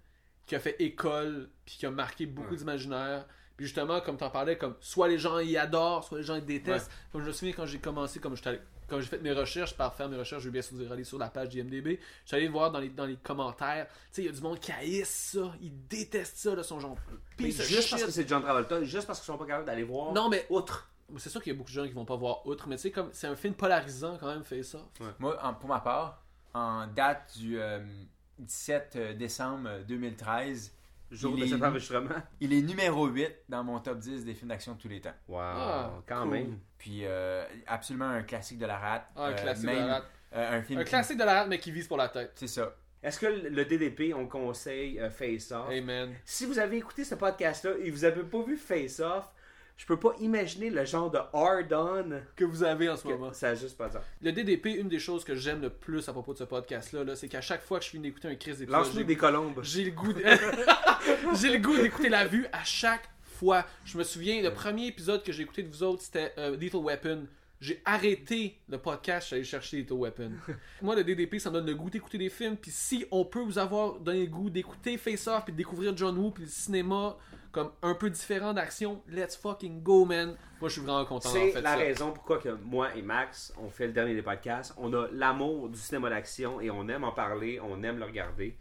qui 0.44 0.54
a 0.54 0.60
fait 0.60 0.76
école, 0.80 1.48
puis 1.64 1.76
qui 1.78 1.86
a 1.86 1.90
marqué 1.90 2.26
beaucoup 2.26 2.54
d'imaginaire. 2.56 3.26
Puis 3.56 3.66
justement, 3.66 4.00
comme 4.02 4.16
t'en 4.18 4.28
parlais, 4.28 4.58
comme 4.58 4.74
soit 4.80 5.08
les 5.08 5.18
gens 5.18 5.38
y 5.38 5.56
adorent, 5.56 6.04
soit 6.04 6.18
les 6.18 6.24
gens 6.24 6.34
ils 6.36 6.44
détestent. 6.44 6.90
Comme 7.10 7.22
je 7.22 7.28
me 7.28 7.32
souviens 7.32 7.54
quand 7.54 7.64
j'ai 7.64 7.78
commencé, 7.78 8.20
comme 8.20 8.36
j'étais 8.36 8.50
allé- 8.50 8.60
quand 8.88 9.00
j'ai 9.00 9.06
fait 9.06 9.18
mes 9.20 9.32
recherches, 9.32 9.74
par 9.76 9.94
faire 9.94 10.08
mes 10.08 10.16
recherches, 10.16 10.42
je 10.42 10.48
vais 10.48 10.52
bien 10.52 10.62
sûr 10.62 10.76
dire 10.76 10.90
aller 10.92 11.04
sur 11.04 11.18
la 11.18 11.28
page 11.28 11.48
d'IMDB. 11.50 11.98
Je 12.22 12.26
suis 12.28 12.36
allé 12.36 12.48
voir 12.48 12.70
dans 12.70 12.78
les, 12.78 12.88
dans 12.88 13.06
les 13.06 13.16
commentaires. 13.16 13.86
Tu 13.88 13.94
sais, 14.12 14.22
il 14.22 14.26
y 14.26 14.28
a 14.28 14.32
du 14.32 14.40
monde 14.40 14.58
qui 14.60 14.72
haïsse 14.72 15.32
ça, 15.34 15.52
ils 15.60 15.86
détestent 15.88 16.36
ça, 16.38 16.54
de 16.56 16.62
son 16.62 16.78
genre. 16.80 16.96
Juste 17.38 17.90
parce 17.90 18.04
que 18.04 18.10
c'est 18.10 18.28
John 18.28 18.42
Travolta, 18.42 18.82
juste 18.84 19.06
parce 19.06 19.18
qu'ils 19.20 19.26
sont 19.26 19.38
pas 19.38 19.46
capables 19.46 19.66
d'aller 19.66 19.82
voir. 19.84 20.12
Non, 20.12 20.28
mais 20.28 20.46
outre. 20.50 20.88
c'est 21.18 21.28
sûr 21.30 21.42
qu'il 21.42 21.52
y 21.52 21.56
a 21.56 21.58
beaucoup 21.58 21.70
de 21.70 21.74
gens 21.74 21.86
qui 21.86 21.92
vont 21.92 22.04
pas 22.04 22.16
voir 22.16 22.46
outre, 22.46 22.68
mais 22.68 22.76
tu 22.76 22.82
sais, 22.82 22.90
comme 22.90 23.10
c'est 23.12 23.26
un 23.26 23.36
film 23.36 23.54
polarisant 23.54 24.16
quand 24.18 24.28
même, 24.28 24.44
fait 24.44 24.62
ça. 24.62 24.78
Moi, 25.18 25.38
en- 25.42 25.54
pour 25.54 25.68
ma 25.68 25.80
part, 25.80 26.22
en 26.54 26.86
date 26.86 27.36
du 27.38 27.60
euh, 27.60 27.80
17 28.38 29.16
décembre 29.18 29.68
2013, 29.86 30.72
Jour 31.10 31.34
il 31.36 31.40
de 31.40 31.46
est- 31.46 31.48
cet 31.50 31.62
enregistrement. 31.62 32.10
il 32.40 32.52
est 32.52 32.62
numéro 32.62 33.06
8 33.06 33.30
dans 33.48 33.62
mon 33.64 33.78
top 33.80 33.98
10 33.98 34.24
des 34.24 34.34
films 34.34 34.48
d'action 34.48 34.74
de 34.74 34.78
tous 34.80 34.88
les 34.88 35.00
temps. 35.00 35.14
Wow, 35.28 35.38
Ah, 35.40 35.90
quand 36.06 36.22
cool. 36.22 36.30
même. 36.30 36.58
Puis 36.78 37.00
euh, 37.04 37.44
absolument 37.66 38.08
un 38.08 38.22
classique 38.22 38.58
de 38.58 38.66
la 38.66 38.76
rate. 38.78 39.06
Ah, 39.16 39.26
un 39.26 39.30
Euh, 39.30 39.34
classique 39.34 39.66
même, 39.66 39.82
de 39.82 39.86
la 39.88 39.94
rate. 39.94 40.04
euh, 40.34 40.58
un 40.58 40.62
film 40.62 40.80
Un 40.80 40.84
qui- 40.84 40.90
classique 40.90 41.18
de 41.18 41.24
la 41.24 41.34
rate, 41.40 41.48
mais 41.48 41.58
qui 41.58 41.70
vise 41.70 41.86
pour 41.88 41.96
la 41.96 42.08
tête. 42.08 42.32
C'est 42.34 42.48
ça. 42.48 42.74
Est-ce 43.02 43.20
que 43.20 43.26
le 43.26 43.64
DDP, 43.64 44.12
on 44.14 44.26
conseille 44.26 44.98
euh, 44.98 45.10
Face 45.10 45.52
Off? 45.52 45.68
Amen. 45.70 46.12
Si 46.24 46.44
vous 46.44 46.58
avez 46.58 46.78
écouté 46.78 47.04
ce 47.04 47.14
podcast-là 47.14 47.72
et 47.80 47.90
vous 47.90 48.04
avez 48.04 48.24
pas 48.24 48.42
vu 48.42 48.56
Face 48.56 48.98
Off, 49.00 49.30
je 49.76 49.84
peux 49.86 49.98
pas 49.98 50.14
imaginer 50.20 50.70
le 50.70 50.84
genre 50.84 51.10
de 51.10 51.18
hard-on 51.34 52.20
Que 52.34 52.44
vous 52.44 52.62
avez 52.62 52.88
en 52.88 52.96
ce 52.96 53.06
moment. 53.06 53.32
ça 53.32 53.50
a 53.50 53.54
juste 53.54 53.76
pas 53.76 53.88
de 53.88 53.92
sens. 53.94 54.02
Le 54.22 54.32
DDP, 54.32 54.66
une 54.78 54.88
des 54.88 54.98
choses 54.98 55.22
que 55.24 55.34
j'aime 55.34 55.60
le 55.60 55.70
plus 55.70 56.08
à 56.08 56.12
propos 56.12 56.32
de 56.32 56.38
ce 56.38 56.44
podcast-là, 56.44 57.04
là, 57.04 57.14
c'est 57.16 57.28
qu'à 57.28 57.40
chaque 57.42 57.62
fois 57.62 57.78
que 57.78 57.84
je 57.84 57.90
finis 57.90 58.04
d'écouter 58.04 58.28
un 58.28 58.34
crise 58.36 58.58
d'épisode, 58.58 58.80
Lance-nous 58.80 59.00
j'ai- 59.00 59.04
des 59.04 59.16
colombes. 59.16 59.60
j'ai 59.62 59.84
le 59.84 59.90
goût 59.90 60.12
j'ai 61.34 61.52
le 61.52 61.58
goût 61.58 61.76
d'écouter 61.76 62.08
la 62.08 62.26
vue 62.26 62.46
à 62.52 62.64
chaque 62.64 63.08
fois. 63.22 63.64
Je 63.84 63.98
me 63.98 64.04
souviens, 64.04 64.42
le 64.42 64.52
premier 64.52 64.86
épisode 64.86 65.22
que 65.22 65.32
j'ai 65.32 65.42
écouté 65.42 65.62
de 65.62 65.68
vous 65.68 65.82
autres, 65.82 66.02
c'était 66.02 66.32
euh, 66.38 66.56
Lethal 66.56 66.80
Weapon. 66.80 67.26
J'ai 67.60 67.80
arrêté 67.86 68.58
le 68.68 68.76
podcast, 68.78 69.22
je 69.22 69.26
suis 69.28 69.34
allé 69.36 69.44
chercher 69.44 69.78
Lethal 69.78 69.96
Weapon. 69.98 70.32
Moi, 70.82 70.94
le 70.94 71.04
DDP, 71.04 71.38
ça 71.38 71.50
me 71.50 71.54
donne 71.54 71.66
le 71.66 71.74
goût 71.74 71.88
d'écouter 71.90 72.18
des 72.18 72.28
films. 72.30 72.56
Puis 72.56 72.70
si 72.70 73.04
on 73.10 73.24
peut 73.24 73.40
vous 73.40 73.58
avoir 73.58 73.94
donné 74.00 74.20
le 74.20 74.30
goût 74.30 74.50
d'écouter 74.50 74.96
Face 74.98 75.26
Off, 75.26 75.44
puis 75.44 75.52
de 75.52 75.58
découvrir 75.58 75.96
John 75.96 76.16
Woo, 76.18 76.30
puis 76.30 76.44
le 76.44 76.50
cinéma 76.50 77.16
comme 77.56 77.70
un 77.80 77.94
peu 77.94 78.10
différent 78.10 78.52
d'action, 78.52 79.02
let's 79.08 79.34
fucking 79.34 79.82
go, 79.82 80.04
man. 80.04 80.36
Moi, 80.60 80.68
je 80.68 80.74
suis 80.74 80.82
vraiment 80.82 81.06
content 81.06 81.30
C'est 81.30 81.52
fait 81.52 81.62
la 81.62 81.70
ça. 81.70 81.76
raison 81.76 82.12
pourquoi 82.12 82.36
que 82.38 82.50
moi 82.50 82.94
et 82.94 83.00
Max, 83.00 83.50
on 83.56 83.70
fait 83.70 83.86
le 83.86 83.94
dernier 83.94 84.14
des 84.14 84.20
podcasts. 84.20 84.74
On 84.76 84.92
a 84.92 85.08
l'amour 85.10 85.70
du 85.70 85.78
cinéma 85.78 86.10
d'action 86.10 86.60
et 86.60 86.70
on 86.70 86.86
aime 86.88 87.04
en 87.04 87.12
parler, 87.12 87.58
on 87.62 87.82
aime 87.82 87.98
le 87.98 88.04
regarder. 88.04 88.58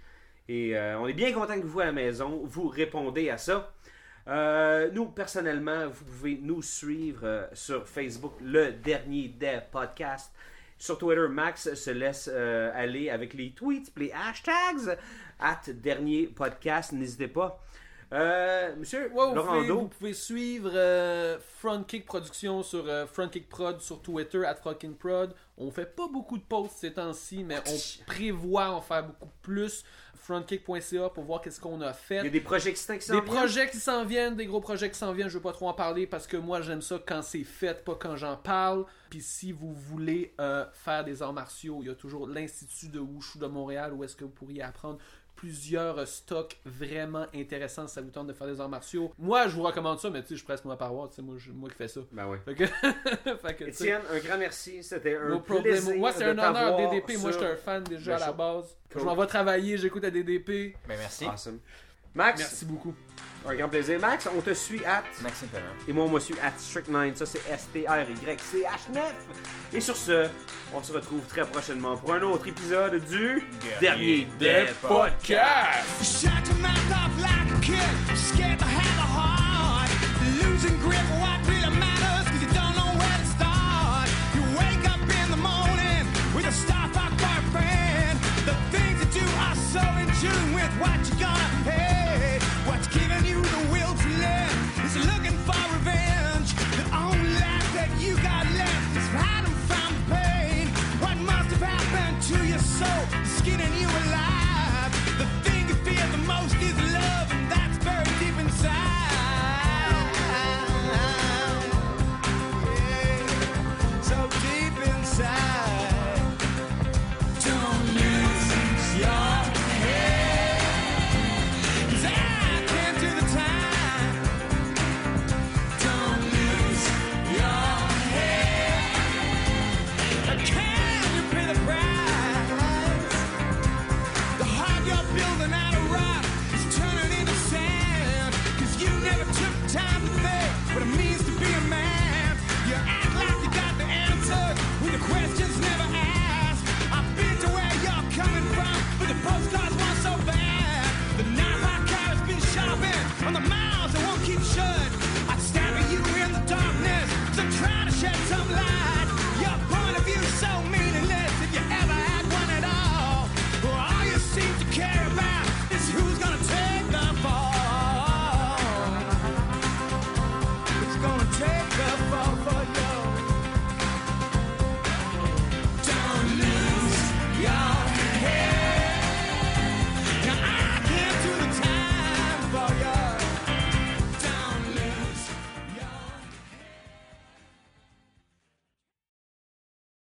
Et 0.48 0.78
euh, 0.78 0.98
on 0.98 1.08
est 1.08 1.14
bien 1.14 1.34
content 1.34 1.60
que 1.60 1.66
vous, 1.66 1.82
à 1.82 1.88
la 1.88 1.92
maison, 1.92 2.42
vous 2.46 2.70
répondez 2.70 3.30
à 3.30 3.38
ça. 3.38 3.74
Euh, 4.30 4.90
nous, 4.94 5.08
personnellement, 5.08 5.90
vous 5.90 6.06
pouvez 6.06 6.40
nous 6.42 6.62
suivre 6.62 7.26
euh, 7.26 7.48
sur 7.52 7.86
Facebook, 7.86 8.36
le 8.42 8.72
dernier 8.72 9.28
des 9.28 9.60
podcasts. 9.74 10.34
Sur 10.78 10.98
Twitter, 10.98 11.28
Max 11.30 11.74
se 11.74 11.92
laisse 11.92 12.30
aller 12.30 13.10
avec 13.10 13.34
les 13.34 13.52
tweets, 13.52 13.92
les 13.98 14.12
hashtags, 14.14 14.98
at 15.40 15.62
dernier 15.68 16.28
podcast, 16.28 16.94
n'hésitez 16.94 17.28
pas. 17.28 17.62
Euh, 18.14 18.76
monsieur 18.78 19.02
Ouais, 19.02 19.10
vous, 19.10 19.16
pouvez, 19.16 19.36
Laurando, 19.36 19.80
vous 19.82 19.88
pouvez 19.88 20.14
suivre 20.14 20.72
euh, 20.74 21.38
Frontkick 21.60 22.06
Production 22.06 22.62
sur 22.64 22.86
euh, 22.88 23.06
Frontkick 23.08 23.50
Prod 23.50 23.80
sur 23.82 24.02
Twitter, 24.02 24.46
at 24.46 24.56
Frontkick 24.56 24.98
Prod. 24.98 25.34
On 25.58 25.72
fait 25.72 25.86
pas 25.96 26.08
beaucoup 26.08 26.38
de 26.38 26.44
posts 26.44 26.78
ces 26.80 26.94
temps-ci, 26.94 27.44
mais 27.44 27.58
on 27.68 28.06
prévoit 28.06 28.70
en 28.70 28.82
faire 28.82 29.06
beaucoup 29.08 29.30
plus. 29.42 29.84
Frontkick.ca 30.26 31.10
pour 31.10 31.24
voir 31.24 31.40
qu'est-ce 31.40 31.60
qu'on 31.60 31.82
a 31.82 31.94
fait. 31.94 32.18
il 32.22 32.24
y 32.24 32.28
a 32.28 32.32
des 32.32 32.42
projets 32.42 32.74
qui 32.74 32.80
s'en 32.82 32.94
Des 32.96 33.00
viennent. 33.00 33.24
projets 33.24 33.70
qui 33.70 33.78
s'en 33.78 34.04
viennent, 34.06 34.36
des 34.36 34.48
gros 34.48 34.60
projets 34.60 34.90
qui 34.90 34.98
s'en 34.98 35.14
viennent, 35.14 35.28
je 35.30 35.36
veux 35.36 35.42
pas 35.44 35.52
trop 35.52 35.70
en 35.70 35.74
parler 35.74 36.08
parce 36.08 36.26
que 36.26 36.36
moi 36.36 36.62
j'aime 36.62 36.82
ça 36.82 37.00
quand 37.06 37.22
c'est 37.22 37.44
fait, 37.44 37.84
pas 37.84 37.94
quand 37.94 38.16
j'en 38.16 38.36
parle. 38.36 38.86
Puis 39.12 39.22
si 39.22 39.52
vous 39.52 39.72
voulez 39.74 40.34
euh, 40.42 40.66
faire 40.74 41.04
des 41.04 41.22
arts 41.22 41.34
martiaux, 41.34 41.78
il 41.82 41.88
y 41.88 41.92
a 41.92 41.96
toujours 41.96 42.28
l'Institut 42.28 42.88
de 42.90 43.00
Wushu 43.00 43.38
de 43.38 43.46
Montréal 43.46 43.94
où 43.94 44.04
est-ce 44.04 44.16
que 44.16 44.24
vous 44.24 44.32
pourriez 44.32 44.64
apprendre 44.64 44.98
plusieurs 45.36 46.08
stocks 46.08 46.58
vraiment 46.66 47.26
intéressants 47.36 47.88
si 47.88 47.94
ça 47.96 48.02
vous 48.02 48.10
tente 48.10 48.28
de 48.28 48.34
faire 48.34 48.48
des 48.48 48.60
arts 48.60 48.70
martiaux. 48.70 49.12
Moi 49.20 49.48
je 49.48 49.56
vous 49.56 49.64
recommande 49.64 50.00
ça, 50.00 50.10
mais 50.10 50.22
tu 50.22 50.30
sais, 50.30 50.34
je 50.36 50.40
suis 50.40 50.46
presque 50.46 50.66
ma 50.66 50.76
paroisse, 50.78 51.12
tu 51.12 51.16
sais, 51.18 51.22
moi, 51.22 51.36
je- 51.38 51.52
moi 51.52 51.70
qui 51.70 51.76
fais 51.76 51.88
ça. 51.88 52.02
Ben 52.12 52.28
oui. 52.28 52.38
Fait 52.46 52.56
que, 52.56 52.66
fait 53.38 53.54
que, 53.56 53.64
tu 53.66 53.72
sais, 53.74 53.84
Étienne, 53.86 54.02
un 54.12 54.20
grand 54.20 54.38
merci. 54.38 54.84
C'était 54.84 55.16
un 55.18 55.30
no 55.30 55.40
plaisir 55.40 55.98
Moi 55.98 56.12
c'est 56.12 56.24
un 56.26 56.38
honneur 56.38 56.78
DDP, 56.78 57.18
moi 57.18 57.32
sur 57.32 57.42
j'étais 57.42 57.52
un 57.54 57.56
fan 57.56 57.84
déjà 57.84 58.16
à 58.16 58.20
la 58.20 58.32
base. 58.32 58.78
Cool. 58.92 59.02
Je 59.02 59.06
m'en 59.06 59.16
vais 59.16 59.28
travailler, 59.28 59.78
j'écoute 59.78 60.04
la 60.04 60.12
DDP. 60.12 60.76
Ben 60.88 60.98
merci. 60.98 61.26
Awesome. 61.26 61.60
Max? 62.16 62.40
Merci 62.40 62.66
beaucoup. 62.66 62.94
Un 63.48 63.56
grand 63.56 63.70
plaisir. 63.70 64.00
Max, 64.00 64.28
on 64.36 64.42
te 64.42 64.54
suit 64.54 64.84
at. 64.86 65.04
Maxime 65.22 65.50
Pellant. 65.50 65.66
Et 65.88 65.94
moi, 65.94 66.06
on 66.06 66.10
me 66.10 66.20
suit 66.20 66.36
at 66.42 66.54
Strict9. 66.58 67.16
Ça, 67.16 67.26
c'est 67.28 67.48
S-T-R-Y-C-H-9. 67.48 69.00
Et 69.74 69.82
sur 69.82 69.96
ce, 69.96 70.28
on 70.74 70.82
se 70.82 70.92
retrouve 70.94 71.22
très 71.28 71.46
prochainement 71.46 71.96
pour 71.98 72.14
un 72.14 72.22
autre 72.24 72.48
épisode 72.48 73.06
du 73.06 73.44
Dernier, 73.80 74.28
Dead 74.40 74.74
Podcast. 74.82 75.86